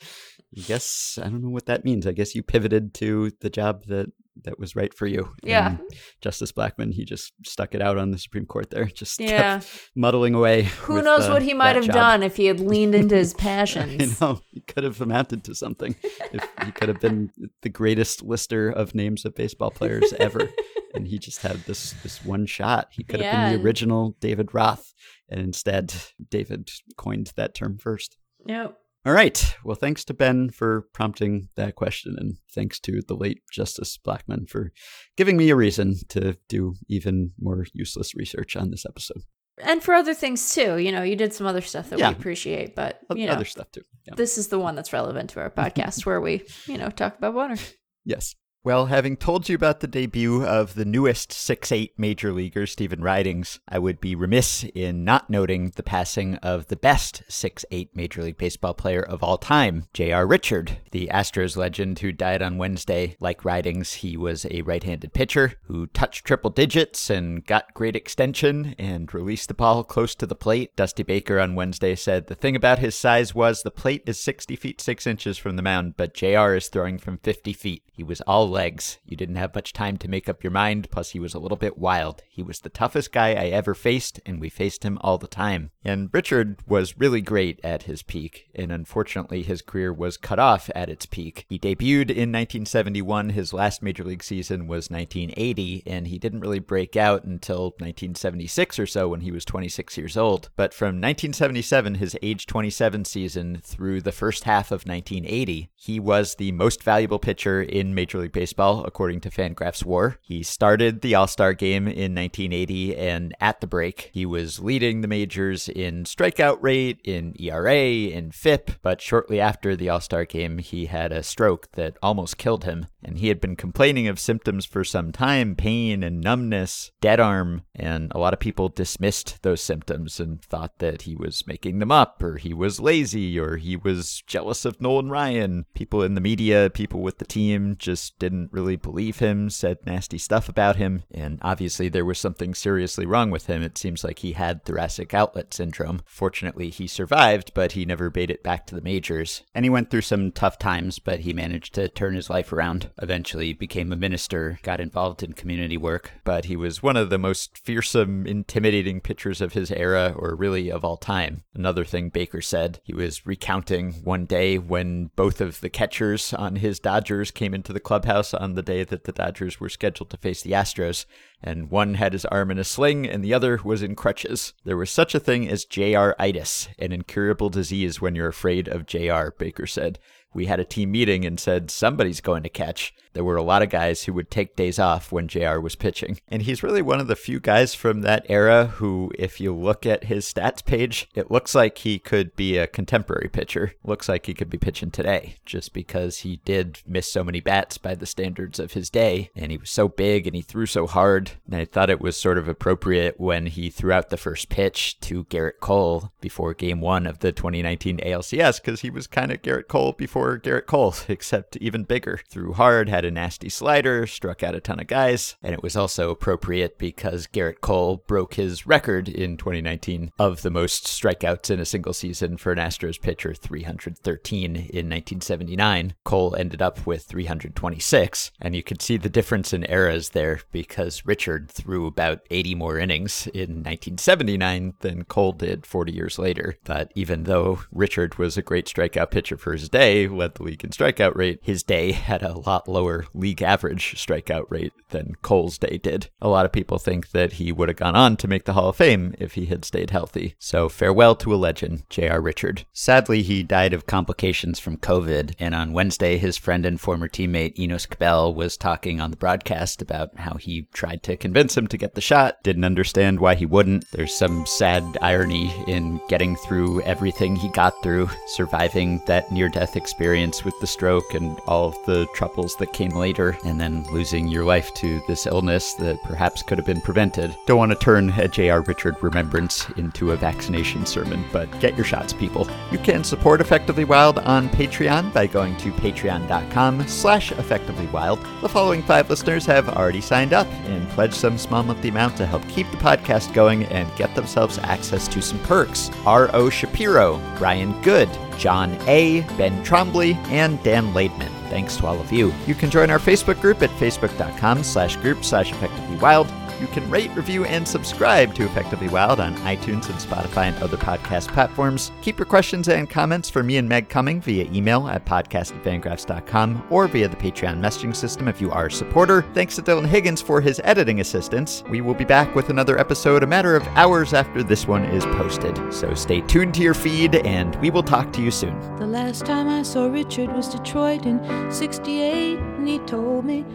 I 0.57 0.61
guess 0.61 1.19
I 1.21 1.25
don't 1.25 1.43
know 1.43 1.49
what 1.49 1.67
that 1.67 1.85
means. 1.85 2.07
I 2.07 2.11
guess 2.11 2.33
you 2.33 2.41
pivoted 2.41 2.93
to 2.95 3.31
the 3.41 3.49
job 3.49 3.85
that 3.85 4.11
that 4.43 4.59
was 4.59 4.75
right 4.75 4.93
for 4.93 5.07
you. 5.07 5.33
Yeah. 5.43 5.69
And 5.69 5.79
Justice 6.21 6.51
Blackmun, 6.51 6.93
he 6.93 7.05
just 7.05 7.33
stuck 7.45 7.73
it 7.73 7.81
out 7.81 7.97
on 7.97 8.11
the 8.11 8.17
Supreme 8.17 8.45
Court 8.45 8.69
there, 8.69 8.85
just 8.85 9.19
Yeah. 9.19 9.61
muddling 9.95 10.33
away. 10.35 10.63
Who 10.63 10.95
with, 10.95 11.05
knows 11.05 11.25
uh, 11.27 11.31
what 11.31 11.41
he 11.41 11.53
might 11.53 11.75
have 11.75 11.85
job. 11.85 11.93
done 11.95 12.23
if 12.23 12.35
he 12.37 12.45
had 12.45 12.59
leaned 12.59 12.93
into 12.95 13.15
his 13.15 13.33
I 13.39 13.39
passions. 13.39 14.19
know 14.21 14.41
he 14.51 14.61
could 14.61 14.83
have 14.83 14.99
amounted 15.01 15.43
to 15.45 15.55
something. 15.55 15.95
if 16.33 16.47
he 16.65 16.71
could 16.71 16.89
have 16.89 16.99
been 16.99 17.31
the 17.61 17.69
greatest 17.69 18.21
lister 18.23 18.69
of 18.69 18.93
names 18.93 19.25
of 19.25 19.35
baseball 19.35 19.71
players 19.71 20.13
ever, 20.19 20.49
and 20.93 21.07
he 21.07 21.17
just 21.17 21.41
had 21.41 21.57
this 21.65 21.93
this 22.03 22.23
one 22.23 22.45
shot. 22.45 22.89
He 22.91 23.03
could 23.03 23.21
have 23.21 23.51
been 23.51 23.57
the 23.59 23.65
original 23.65 24.15
David 24.19 24.53
Roth, 24.53 24.93
and 25.29 25.39
instead 25.39 25.93
David 26.29 26.69
coined 26.97 27.31
that 27.35 27.55
term 27.55 27.77
first. 27.77 28.17
Yep. 28.45 28.77
All 29.05 29.13
right. 29.13 29.55
Well, 29.63 29.75
thanks 29.75 30.03
to 30.05 30.13
Ben 30.15 30.49
for 30.49 30.87
prompting 30.93 31.49
that 31.55 31.75
question, 31.75 32.15
and 32.17 32.37
thanks 32.53 32.79
to 32.81 33.01
the 33.07 33.13
late 33.15 33.41
Justice 33.51 33.99
Blackmun 34.03 34.49
for 34.49 34.71
giving 35.15 35.37
me 35.37 35.49
a 35.51 35.55
reason 35.55 35.95
to 36.09 36.37
do 36.49 36.73
even 36.89 37.31
more 37.39 37.65
useless 37.73 38.15
research 38.15 38.55
on 38.55 38.71
this 38.71 38.85
episode. 38.85 39.21
And 39.61 39.81
for 39.83 39.93
other 39.93 40.13
things 40.13 40.53
too. 40.53 40.77
You 40.77 40.91
know, 40.91 41.03
you 41.03 41.15
did 41.15 41.33
some 41.33 41.45
other 41.47 41.61
stuff 41.61 41.89
that 41.91 41.99
Yeah. 41.99 42.09
we 42.09 42.15
appreciate, 42.15 42.75
but 42.75 42.99
you 43.15 43.27
know, 43.27 43.33
Other 43.33 43.45
stuff 43.45 43.71
too. 43.71 43.83
Yeah. 44.07 44.15
this 44.15 44.37
is 44.37 44.47
the 44.49 44.59
one 44.59 44.75
that's 44.75 44.91
relevant 44.91 45.29
to 45.31 45.39
our 45.39 45.49
podcast 45.61 46.05
where 46.05 46.19
we, 46.19 46.43
you 46.67 46.77
know, 46.77 46.89
talk 46.89 47.17
about 47.17 47.33
water. 47.35 47.55
Yes. 48.03 48.35
Well, 48.65 48.87
having 48.87 49.15
told 49.15 49.47
you 49.47 49.53
about 49.55 49.81
the 49.81 49.87
debut 49.87 50.43
of 50.43 50.73
the 50.73 50.85
newest 50.85 51.29
6'8 51.29 51.91
major 51.99 52.33
leaguer, 52.33 52.65
Stephen 52.65 53.03
Ridings, 53.03 53.59
I 53.69 53.77
would 53.77 54.01
be 54.01 54.15
remiss 54.15 54.65
in 54.73 55.03
not 55.03 55.29
noting 55.29 55.71
the 55.75 55.83
passing 55.83 56.37
of 56.37 56.65
the 56.65 56.75
best 56.75 57.21
6'8 57.29 57.89
Major 57.93 58.23
League 58.23 58.39
Baseball 58.39 58.73
player 58.73 59.03
of 59.03 59.21
all 59.21 59.37
time, 59.37 59.85
J.R. 59.93 60.25
Richard, 60.25 60.79
the 60.89 61.11
Astros 61.13 61.55
legend 61.55 61.99
who 61.99 62.11
died 62.11 62.41
on 62.41 62.57
Wednesday. 62.57 63.15
Like 63.19 63.45
Ridings, 63.45 63.93
he 63.93 64.17
was 64.17 64.47
a 64.49 64.63
right 64.63 64.83
handed 64.83 65.13
pitcher 65.13 65.53
who 65.65 65.85
touched 65.85 66.25
triple 66.25 66.49
digits 66.49 67.11
and 67.11 67.45
got 67.45 67.75
great 67.75 67.95
extension 67.95 68.73
and 68.79 69.13
released 69.13 69.47
the 69.47 69.53
ball 69.53 69.83
close 69.83 70.15
to 70.15 70.25
the 70.25 70.33
plate. 70.33 70.75
Dusty 70.75 71.03
Baker 71.03 71.39
on 71.39 71.53
Wednesday 71.53 71.93
said 71.93 72.25
the 72.25 72.33
thing 72.33 72.55
about 72.55 72.79
his 72.79 72.95
size 72.95 73.35
was 73.35 73.61
the 73.61 73.69
plate 73.69 74.01
is 74.07 74.19
60 74.19 74.55
feet 74.55 74.81
6 74.81 75.05
inches 75.05 75.37
from 75.37 75.55
the 75.55 75.61
mound, 75.61 75.97
but 75.97 76.15
JR 76.15 76.55
is 76.55 76.67
throwing 76.67 76.97
from 76.97 77.19
50 77.19 77.53
feet. 77.53 77.83
He 77.95 78.03
was 78.03 78.21
all 78.21 78.54
legs. 78.55 78.97
You 79.05 79.17
didn't 79.17 79.35
have 79.35 79.53
much 79.53 79.73
time 79.73 79.97
to 79.97 80.07
make 80.07 80.27
up 80.27 80.43
your 80.43 80.51
mind, 80.51 80.89
plus, 80.89 81.11
he 81.11 81.19
was 81.19 81.33
a 81.33 81.39
little 81.39 81.57
bit 81.57 81.77
wild. 81.77 82.23
He 82.27 82.41
was 82.41 82.61
the 82.61 82.69
toughest 82.69 83.11
guy 83.11 83.31
I 83.31 83.47
ever 83.47 83.75
faced, 83.75 84.19
and 84.25 84.39
we 84.39 84.49
faced 84.49 84.83
him 84.83 84.97
all 85.01 85.17
the 85.17 85.27
time. 85.27 85.71
And 85.83 86.09
Richard 86.13 86.59
was 86.65 86.97
really 86.97 87.21
great 87.21 87.59
at 87.63 87.83
his 87.83 88.01
peak, 88.01 88.47
and 88.55 88.71
unfortunately, 88.71 89.43
his 89.43 89.61
career 89.61 89.91
was 89.93 90.17
cut 90.17 90.39
off 90.39 90.69
at 90.73 90.89
its 90.89 91.05
peak. 91.05 91.45
He 91.49 91.59
debuted 91.59 92.09
in 92.09 92.31
1971. 92.31 93.29
His 93.31 93.53
last 93.53 93.83
major 93.83 94.05
league 94.05 94.23
season 94.23 94.67
was 94.67 94.89
1980, 94.89 95.83
and 95.85 96.07
he 96.07 96.17
didn't 96.17 96.39
really 96.39 96.59
break 96.59 96.95
out 96.95 97.25
until 97.25 97.65
1976 97.79 98.79
or 98.79 98.87
so 98.87 99.09
when 99.09 99.21
he 99.21 99.31
was 99.31 99.43
26 99.43 99.97
years 99.97 100.15
old. 100.15 100.49
But 100.55 100.73
from 100.73 101.01
1977, 101.01 101.95
his 101.95 102.17
age 102.21 102.45
27 102.45 103.03
season, 103.03 103.59
through 103.61 104.01
the 104.01 104.13
first 104.13 104.45
half 104.45 104.67
of 104.67 104.87
1980, 104.87 105.69
he 105.75 105.99
was 105.99 106.35
the 106.35 106.53
most 106.53 106.81
valuable 106.81 107.19
pitcher 107.19 107.61
in 107.61 107.93
Major 107.93 108.19
League 108.19 108.31
Baseball, 108.31 108.44
according 108.53 109.21
to 109.21 109.29
Fangraphs 109.29 109.85
WAR. 109.85 110.17
He 110.21 110.43
started 110.43 111.01
the 111.01 111.15
All 111.15 111.27
Star 111.27 111.53
game 111.53 111.87
in 111.87 112.15
1980, 112.15 112.95
and 112.95 113.33
at 113.39 113.61
the 113.61 113.67
break, 113.67 114.09
he 114.13 114.25
was 114.25 114.59
leading 114.59 115.01
the 115.01 115.07
majors 115.07 115.69
in 115.69 116.03
strikeout 116.03 116.57
rate, 116.61 116.99
in 117.03 117.35
ERA, 117.39 117.75
in 117.75 118.31
FIP. 118.31 118.71
But 118.81 119.01
shortly 119.01 119.39
after 119.39 119.75
the 119.75 119.89
All 119.89 120.01
Star 120.01 120.25
game, 120.25 120.57
he 120.59 120.85
had 120.87 121.11
a 121.11 121.23
stroke 121.23 121.71
that 121.73 121.97
almost 122.01 122.37
killed 122.37 122.63
him. 122.63 122.87
And 123.03 123.19
he 123.19 123.27
had 123.27 123.39
been 123.39 123.55
complaining 123.55 124.07
of 124.07 124.19
symptoms 124.19 124.65
for 124.65 124.83
some 124.83 125.11
time 125.11 125.55
pain 125.55 126.01
and 126.01 126.21
numbness, 126.21 126.91
dead 127.01 127.19
arm. 127.19 127.61
And 127.75 128.11
a 128.15 128.17
lot 128.17 128.33
of 128.33 128.39
people 128.39 128.67
dismissed 128.67 129.43
those 129.43 129.61
symptoms 129.61 130.19
and 130.19 130.41
thought 130.41 130.79
that 130.79 131.03
he 131.03 131.15
was 131.15 131.45
making 131.45 131.79
them 131.79 131.91
up, 131.91 132.23
or 132.23 132.37
he 132.37 132.53
was 132.53 132.79
lazy, 132.79 133.39
or 133.39 133.57
he 133.57 133.77
was 133.77 134.23
jealous 134.25 134.65
of 134.65 134.81
Nolan 134.81 135.09
Ryan. 135.09 135.65
People 135.75 136.01
in 136.01 136.15
the 136.15 136.21
media, 136.21 136.71
people 136.73 137.01
with 137.01 137.19
the 137.19 137.25
team 137.25 137.75
just 137.77 138.17
didn't 138.25 138.51
really 138.51 138.75
believe 138.75 139.19
him, 139.19 139.51
said 139.51 139.85
nasty 139.85 140.17
stuff 140.17 140.49
about 140.49 140.77
him. 140.77 141.03
And 141.13 141.37
obviously, 141.43 141.89
there 141.89 142.03
was 142.03 142.17
something 142.17 142.55
seriously 142.55 143.05
wrong 143.05 143.29
with 143.29 143.45
him. 143.45 143.61
It 143.61 143.77
seems 143.77 144.03
like 144.03 144.19
he 144.19 144.31
had 144.31 144.65
thoracic 144.65 145.13
outlet 145.13 145.53
syndrome. 145.53 146.01
Fortunately, 146.07 146.71
he 146.71 146.87
survived, 146.87 147.53
but 147.53 147.73
he 147.73 147.85
never 147.85 148.11
made 148.13 148.31
it 148.31 148.41
back 148.41 148.65
to 148.65 148.73
the 148.73 148.81
majors. 148.81 149.43
And 149.53 149.63
he 149.63 149.69
went 149.69 149.91
through 149.91 150.01
some 150.01 150.31
tough 150.31 150.57
times, 150.57 150.97
but 150.97 151.19
he 151.19 151.33
managed 151.33 151.75
to 151.75 151.87
turn 151.87 152.15
his 152.15 152.27
life 152.27 152.51
around. 152.51 152.89
Eventually, 152.99 153.53
became 153.53 153.93
a 153.93 153.95
minister, 153.95 154.57
got 154.63 154.79
involved 154.79 155.21
in 155.21 155.33
community 155.33 155.77
work. 155.77 156.09
But 156.23 156.45
he 156.45 156.55
was 156.55 156.81
one 156.81 156.97
of 156.97 157.11
the 157.11 157.19
most 157.19 157.59
fearsome, 157.59 158.25
intimidating 158.25 159.01
pitchers 159.01 159.39
of 159.39 159.53
his 159.53 159.69
era, 159.69 160.15
or 160.17 160.33
really 160.33 160.71
of 160.71 160.83
all 160.83 160.97
time. 160.97 161.43
Another 161.53 161.85
thing 161.85 162.09
Baker 162.09 162.41
said, 162.41 162.79
he 162.83 162.95
was 162.95 163.27
recounting 163.27 163.93
one 164.03 164.25
day 164.25 164.57
when 164.57 165.11
both 165.15 165.41
of 165.41 165.61
the 165.61 165.69
catchers 165.69 166.33
on 166.33 166.55
his 166.55 166.79
Dodgers 166.79 167.29
came 167.29 167.53
into 167.53 167.71
the 167.71 167.79
clubhouse 167.79 168.14
on 168.33 168.53
the 168.53 168.61
day 168.61 168.83
that 168.83 169.03
the 169.03 169.11
Dodgers 169.11 169.59
were 169.59 169.69
scheduled 169.69 170.09
to 170.09 170.17
face 170.17 170.41
the 170.41 170.51
Astros, 170.51 171.05
and 171.41 171.69
one 171.69 171.95
had 171.95 172.13
his 172.13 172.25
arm 172.25 172.49
in 172.51 172.57
a 172.57 172.63
sling 172.63 173.05
and 173.07 173.23
the 173.23 173.33
other 173.33 173.59
was 173.63 173.83
in 173.83 173.95
crutches. 173.95 174.53
There 174.63 174.77
was 174.77 174.89
such 174.89 175.13
a 175.13 175.19
thing 175.19 175.49
as 175.49 175.65
JR-itis, 175.65 176.69
an 176.79 176.91
incurable 176.91 177.49
disease 177.49 177.99
when 177.99 178.15
you're 178.15 178.27
afraid 178.29 178.67
of 178.67 178.85
JR, 178.85 179.29
Baker 179.37 179.67
said. 179.67 179.99
We 180.35 180.45
had 180.45 180.59
a 180.59 180.65
team 180.65 180.91
meeting 180.91 181.25
and 181.25 181.39
said 181.39 181.71
somebody's 181.71 182.21
going 182.21 182.43
to 182.43 182.49
catch. 182.49 182.93
There 183.13 183.23
were 183.23 183.37
a 183.37 183.43
lot 183.43 183.61
of 183.61 183.69
guys 183.69 184.03
who 184.03 184.13
would 184.13 184.29
take 184.29 184.57
days 184.57 184.77
off 184.77 185.09
when 185.09 185.29
JR 185.29 185.59
was 185.59 185.77
pitching. 185.77 186.19
And 186.27 186.41
he's 186.41 186.61
really 186.61 186.81
one 186.81 186.99
of 186.99 187.07
the 187.07 187.15
few 187.15 187.39
guys 187.39 187.73
from 187.73 188.01
that 188.01 188.25
era 188.27 188.65
who, 188.65 189.09
if 189.17 189.39
you 189.39 189.55
look 189.55 189.85
at 189.85 190.03
his 190.03 190.25
stats 190.25 190.63
page, 190.63 191.07
it 191.15 191.31
looks 191.31 191.55
like 191.55 191.77
he 191.77 191.97
could 191.97 192.35
be 192.35 192.57
a 192.57 192.67
contemporary 192.67 193.29
pitcher. 193.29 193.71
Looks 193.85 194.09
like 194.09 194.25
he 194.25 194.33
could 194.33 194.49
be 194.49 194.57
pitching 194.57 194.91
today, 194.91 195.35
just 195.45 195.71
because 195.71 196.19
he 196.19 196.41
did 196.43 196.79
miss 196.85 197.09
so 197.09 197.23
many 197.23 197.39
bats 197.39 197.77
by 197.77 197.95
the 197.95 198.05
standards 198.05 198.59
of 198.59 198.73
his 198.73 198.89
day. 198.89 199.29
And 199.33 199.49
he 199.49 199.57
was 199.57 199.69
so 199.69 199.87
big 199.87 200.27
and 200.27 200.35
he 200.35 200.41
threw 200.41 200.65
so 200.65 200.85
hard. 200.85 201.31
And 201.45 201.55
I 201.55 201.63
thought 201.63 201.89
it 201.89 202.01
was 202.01 202.17
sort 202.17 202.37
of 202.37 202.49
appropriate 202.49 203.17
when 203.17 203.45
he 203.45 203.69
threw 203.69 203.93
out 203.93 204.09
the 204.09 204.17
first 204.17 204.49
pitch 204.49 204.99
to 204.99 205.23
Gerrit 205.25 205.61
Cole 205.61 206.11
before 206.19 206.53
game 206.53 206.81
one 206.81 207.07
of 207.07 207.19
the 207.19 207.31
2019 207.31 207.99
ALCS, 207.99 208.61
because 208.61 208.81
he 208.81 208.89
was 208.89 209.07
kind 209.07 209.31
of 209.31 209.41
Gerrit 209.41 209.69
Cole 209.69 209.93
before 209.93 210.24
Gerrit 210.25 210.65
Cole, 210.65 210.95
except 211.07 211.57
even 211.57 211.83
bigger. 211.83 212.19
Threw 212.29 212.53
hard, 212.53 212.89
had 212.89 213.05
a 213.05 213.11
nasty 213.11 213.49
slider, 213.49 214.07
struck 214.07 214.43
out 214.43 214.55
a 214.55 214.59
ton 214.59 214.79
of 214.79 214.87
guys, 214.87 215.35
and 215.41 215.53
it 215.53 215.63
was 215.63 215.75
also 215.75 216.09
appropriate 216.09 216.77
because 216.77 217.27
Gerrit 217.27 217.61
Cole 217.61 218.03
broke 218.07 218.35
his 218.35 218.67
record 218.67 219.07
in 219.07 219.37
2019 219.37 220.11
of 220.17 220.41
the 220.41 220.51
most 220.51 220.85
strikeouts 220.85 221.49
in 221.49 221.59
a 221.59 221.65
single 221.65 221.93
season 221.93 222.37
for 222.37 222.51
an 222.51 222.57
Astros 222.57 222.99
pitcher, 222.99 223.33
313 223.33 224.55
in 224.55 224.59
1979. 224.61 225.93
Cole 226.03 226.35
ended 226.35 226.61
up 226.61 226.85
with 226.85 227.03
326, 227.03 228.31
and 228.41 228.55
you 228.55 228.63
could 228.63 228.81
see 228.81 228.97
the 228.97 229.09
difference 229.09 229.53
in 229.53 229.69
eras 229.69 230.09
there 230.09 230.41
because 230.51 231.05
Richard 231.05 231.49
threw 231.49 231.87
about 231.87 232.21
80 232.29 232.55
more 232.55 232.77
innings 232.77 233.27
in 233.27 233.63
1979 233.63 234.73
than 234.79 235.03
Cole 235.05 235.33
did 235.33 235.65
40 235.65 235.91
years 235.91 236.19
later. 236.19 236.57
But 236.63 236.91
even 236.95 237.23
though 237.23 237.61
Richard 237.71 238.17
was 238.17 238.37
a 238.37 238.41
great 238.41 238.65
strikeout 238.65 239.11
pitcher 239.11 239.37
for 239.37 239.53
his 239.53 239.69
day, 239.69 240.07
led 240.15 240.35
the 240.35 240.43
league 240.43 240.63
in 240.63 240.71
strikeout 240.71 241.15
rate, 241.15 241.39
his 241.41 241.63
day 241.63 241.91
had 241.91 242.23
a 242.23 242.37
lot 242.39 242.67
lower 242.67 243.05
league 243.13 243.41
average 243.41 243.95
strikeout 243.95 244.45
rate 244.49 244.73
than 244.89 245.15
Cole's 245.21 245.57
day 245.57 245.77
did. 245.77 246.09
A 246.21 246.29
lot 246.29 246.45
of 246.45 246.51
people 246.51 246.77
think 246.77 247.11
that 247.11 247.33
he 247.33 247.51
would 247.51 247.69
have 247.69 247.77
gone 247.77 247.95
on 247.95 248.15
to 248.17 248.27
make 248.27 248.45
the 248.45 248.53
Hall 248.53 248.69
of 248.69 248.77
Fame 248.77 249.13
if 249.19 249.33
he 249.33 249.45
had 249.45 249.65
stayed 249.65 249.89
healthy. 249.89 250.35
So 250.39 250.69
farewell 250.69 251.15
to 251.17 251.33
a 251.33 251.35
legend, 251.35 251.83
J.R. 251.89 252.21
Richard. 252.21 252.65
Sadly, 252.71 253.21
he 253.21 253.43
died 253.43 253.73
of 253.73 253.85
complications 253.85 254.59
from 254.59 254.77
COVID, 254.77 255.33
and 255.39 255.53
on 255.53 255.73
Wednesday, 255.73 256.17
his 256.17 256.37
friend 256.37 256.65
and 256.65 256.79
former 256.79 257.07
teammate 257.07 257.59
Enos 257.59 257.85
Cabell 257.85 258.33
was 258.33 258.57
talking 258.57 259.01
on 259.01 259.11
the 259.11 259.17
broadcast 259.17 259.81
about 259.81 260.17
how 260.17 260.35
he 260.35 260.67
tried 260.73 261.03
to 261.03 261.17
convince 261.17 261.57
him 261.57 261.67
to 261.67 261.77
get 261.77 261.95
the 261.95 262.01
shot, 262.01 262.41
didn't 262.43 262.63
understand 262.63 263.19
why 263.19 263.35
he 263.35 263.45
wouldn't. 263.45 263.91
There's 263.91 264.15
some 264.15 264.45
sad 264.45 264.97
irony 265.01 265.53
in 265.67 265.99
getting 266.07 266.35
through 266.37 266.81
everything 266.83 267.35
he 267.35 267.49
got 267.49 267.73
through, 267.83 268.09
surviving 268.27 269.01
that 269.07 269.31
near 269.31 269.49
death 269.49 269.75
experience 269.75 270.04
with 270.05 270.59
the 270.59 270.67
stroke 270.67 271.15
and 271.15 271.39
all 271.47 271.69
of 271.69 271.85
the 271.85 272.05
troubles 272.13 272.55
that 272.57 272.73
came 272.73 272.91
later, 272.91 273.37
and 273.43 273.59
then 273.59 273.83
losing 273.91 274.27
your 274.27 274.45
life 274.45 274.71
to 274.75 275.01
this 275.07 275.25
illness 275.25 275.73
that 275.73 276.01
perhaps 276.03 276.43
could 276.43 276.59
have 276.59 276.65
been 276.65 276.79
prevented. 276.81 277.35
Don't 277.47 277.57
want 277.57 277.71
to 277.71 277.77
turn 277.77 278.11
a 278.11 278.27
J.R. 278.27 278.61
Richard 278.61 278.95
remembrance 279.01 279.67
into 279.77 280.11
a 280.11 280.15
vaccination 280.15 280.85
sermon, 280.85 281.25
but 281.31 281.59
get 281.59 281.75
your 281.75 281.85
shots, 281.85 282.13
people. 282.13 282.47
You 282.71 282.77
can 282.77 283.03
support 283.03 283.41
Effectively 283.41 283.83
Wild 283.83 284.19
on 284.19 284.47
Patreon 284.49 285.11
by 285.11 285.25
going 285.25 285.57
to 285.57 285.71
patreon.com 285.71 286.87
slash 286.87 287.31
effectivelywild. 287.31 288.41
The 288.41 288.49
following 288.49 288.83
five 288.83 289.09
listeners 289.09 289.45
have 289.47 289.69
already 289.69 290.01
signed 290.01 290.33
up 290.33 290.47
and 290.65 290.87
pledged 290.89 291.15
some 291.15 291.39
small 291.39 291.63
monthly 291.63 291.89
amount 291.89 292.15
to 292.17 292.27
help 292.27 292.47
keep 292.47 292.69
the 292.69 292.77
podcast 292.77 293.33
going 293.33 293.63
and 293.65 293.93
get 293.95 294.13
themselves 294.13 294.59
access 294.59 295.07
to 295.07 295.21
some 295.21 295.39
perks. 295.39 295.89
R.O. 296.05 296.49
Shapiro, 296.49 297.19
Brian 297.37 297.81
Good, 297.81 298.09
John 298.37 298.77
A., 298.87 299.21
Ben 299.37 299.63
Trombley, 299.63 300.15
and 300.27 300.61
Dan 300.63 300.93
Laidman. 300.93 301.31
Thanks 301.49 301.77
to 301.77 301.87
all 301.87 301.99
of 301.99 302.11
you. 302.11 302.33
You 302.47 302.55
can 302.55 302.69
join 302.69 302.89
our 302.89 302.99
Facebook 302.99 303.39
group 303.41 303.61
at 303.61 303.69
facebook.com 303.71 304.63
slash 304.63 304.95
group 304.97 305.23
slash 305.23 305.51
effectivelywild. 305.51 306.44
You 306.59 306.67
can 306.67 306.89
rate, 306.89 307.11
review, 307.15 307.45
and 307.45 307.67
subscribe 307.67 308.33
to 308.35 308.45
Effectively 308.45 308.87
Wild 308.87 309.19
on 309.19 309.35
iTunes 309.37 309.89
and 309.89 309.99
Spotify 309.99 310.45
and 310.45 310.63
other 310.63 310.77
podcast 310.77 311.27
platforms. 311.29 311.91
Keep 312.01 312.19
your 312.19 312.25
questions 312.25 312.69
and 312.69 312.89
comments 312.89 313.29
for 313.29 313.43
me 313.43 313.57
and 313.57 313.67
Meg 313.67 313.89
coming 313.89 314.21
via 314.21 314.49
email 314.51 314.87
at 314.87 315.05
podcast 315.05 315.55
at 315.55 315.63
fangraphs.com 315.63 316.67
or 316.69 316.87
via 316.87 317.07
the 317.07 317.15
Patreon 317.15 317.59
messaging 317.59 317.95
system 317.95 318.27
if 318.27 318.39
you 318.39 318.51
are 318.51 318.67
a 318.67 318.71
supporter. 318.71 319.25
Thanks 319.33 319.55
to 319.55 319.61
Dylan 319.61 319.85
Higgins 319.85 320.21
for 320.21 320.39
his 320.39 320.61
editing 320.63 321.01
assistance. 321.01 321.63
We 321.69 321.81
will 321.81 321.93
be 321.93 322.05
back 322.05 322.33
with 322.35 322.49
another 322.49 322.79
episode 322.79 323.23
a 323.23 323.27
matter 323.27 323.55
of 323.55 323.67
hours 323.69 324.13
after 324.13 324.43
this 324.43 324.67
one 324.67 324.85
is 324.85 325.05
posted. 325.05 325.59
So 325.73 325.93
stay 325.93 326.21
tuned 326.21 326.53
to 326.55 326.61
your 326.61 326.73
feed 326.73 327.15
and 327.15 327.55
we 327.57 327.69
will 327.69 327.83
talk 327.83 328.13
to 328.13 328.21
you 328.21 328.31
soon. 328.31 328.59
The 328.77 328.87
last 328.87 329.25
time 329.25 329.49
I 329.49 329.63
saw 329.63 329.87
Richard 329.87 330.33
was 330.33 330.47
Detroit 330.47 331.05
in 331.05 331.51
68, 331.51 332.37
and 332.39 332.67
he 332.67 332.79
told 332.79 333.25
me 333.25 333.45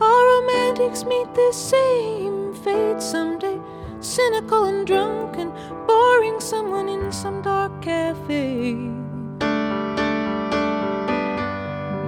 all 0.00 0.40
romantics 0.40 1.04
meet 1.04 1.32
the 1.34 1.52
same 1.52 2.37
Fade 2.54 3.02
someday. 3.02 3.60
Cynical 4.00 4.64
and 4.64 4.86
drunk 4.86 5.36
and 5.38 5.52
boring 5.86 6.40
someone 6.40 6.88
in 6.88 7.10
some 7.12 7.42
dark 7.42 7.82
cafe. 7.82 8.72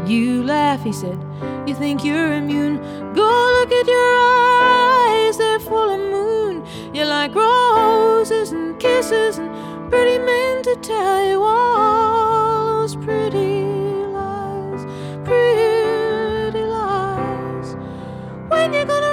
You 0.07 0.43
laugh, 0.43 0.83
he 0.83 0.93
said. 0.93 1.19
You 1.67 1.75
think 1.75 2.05
you're 2.05 2.33
immune. 2.33 2.77
Go 3.15 3.31
look 3.61 3.71
at 3.73 3.87
your 3.87 4.17
eyes, 4.19 5.37
they're 5.39 5.61
full 5.61 5.91
of 5.91 6.01
moon. 6.01 6.65
You 6.95 7.05
like 7.05 7.35
roses 7.35 8.53
and 8.53 8.79
kisses 8.81 9.39
and 9.39 9.51
pretty 9.91 10.19
men 10.19 10.63
to 10.63 10.77
tell 10.77 11.25
you 11.25 11.43
all 11.43 12.81
those 12.81 12.97
pretty 12.97 13.65
lies, 14.07 14.85
pretty 15.25 16.65
lies. 16.65 17.77
When 18.49 18.73
you 18.73 18.85
gonna 18.85 19.10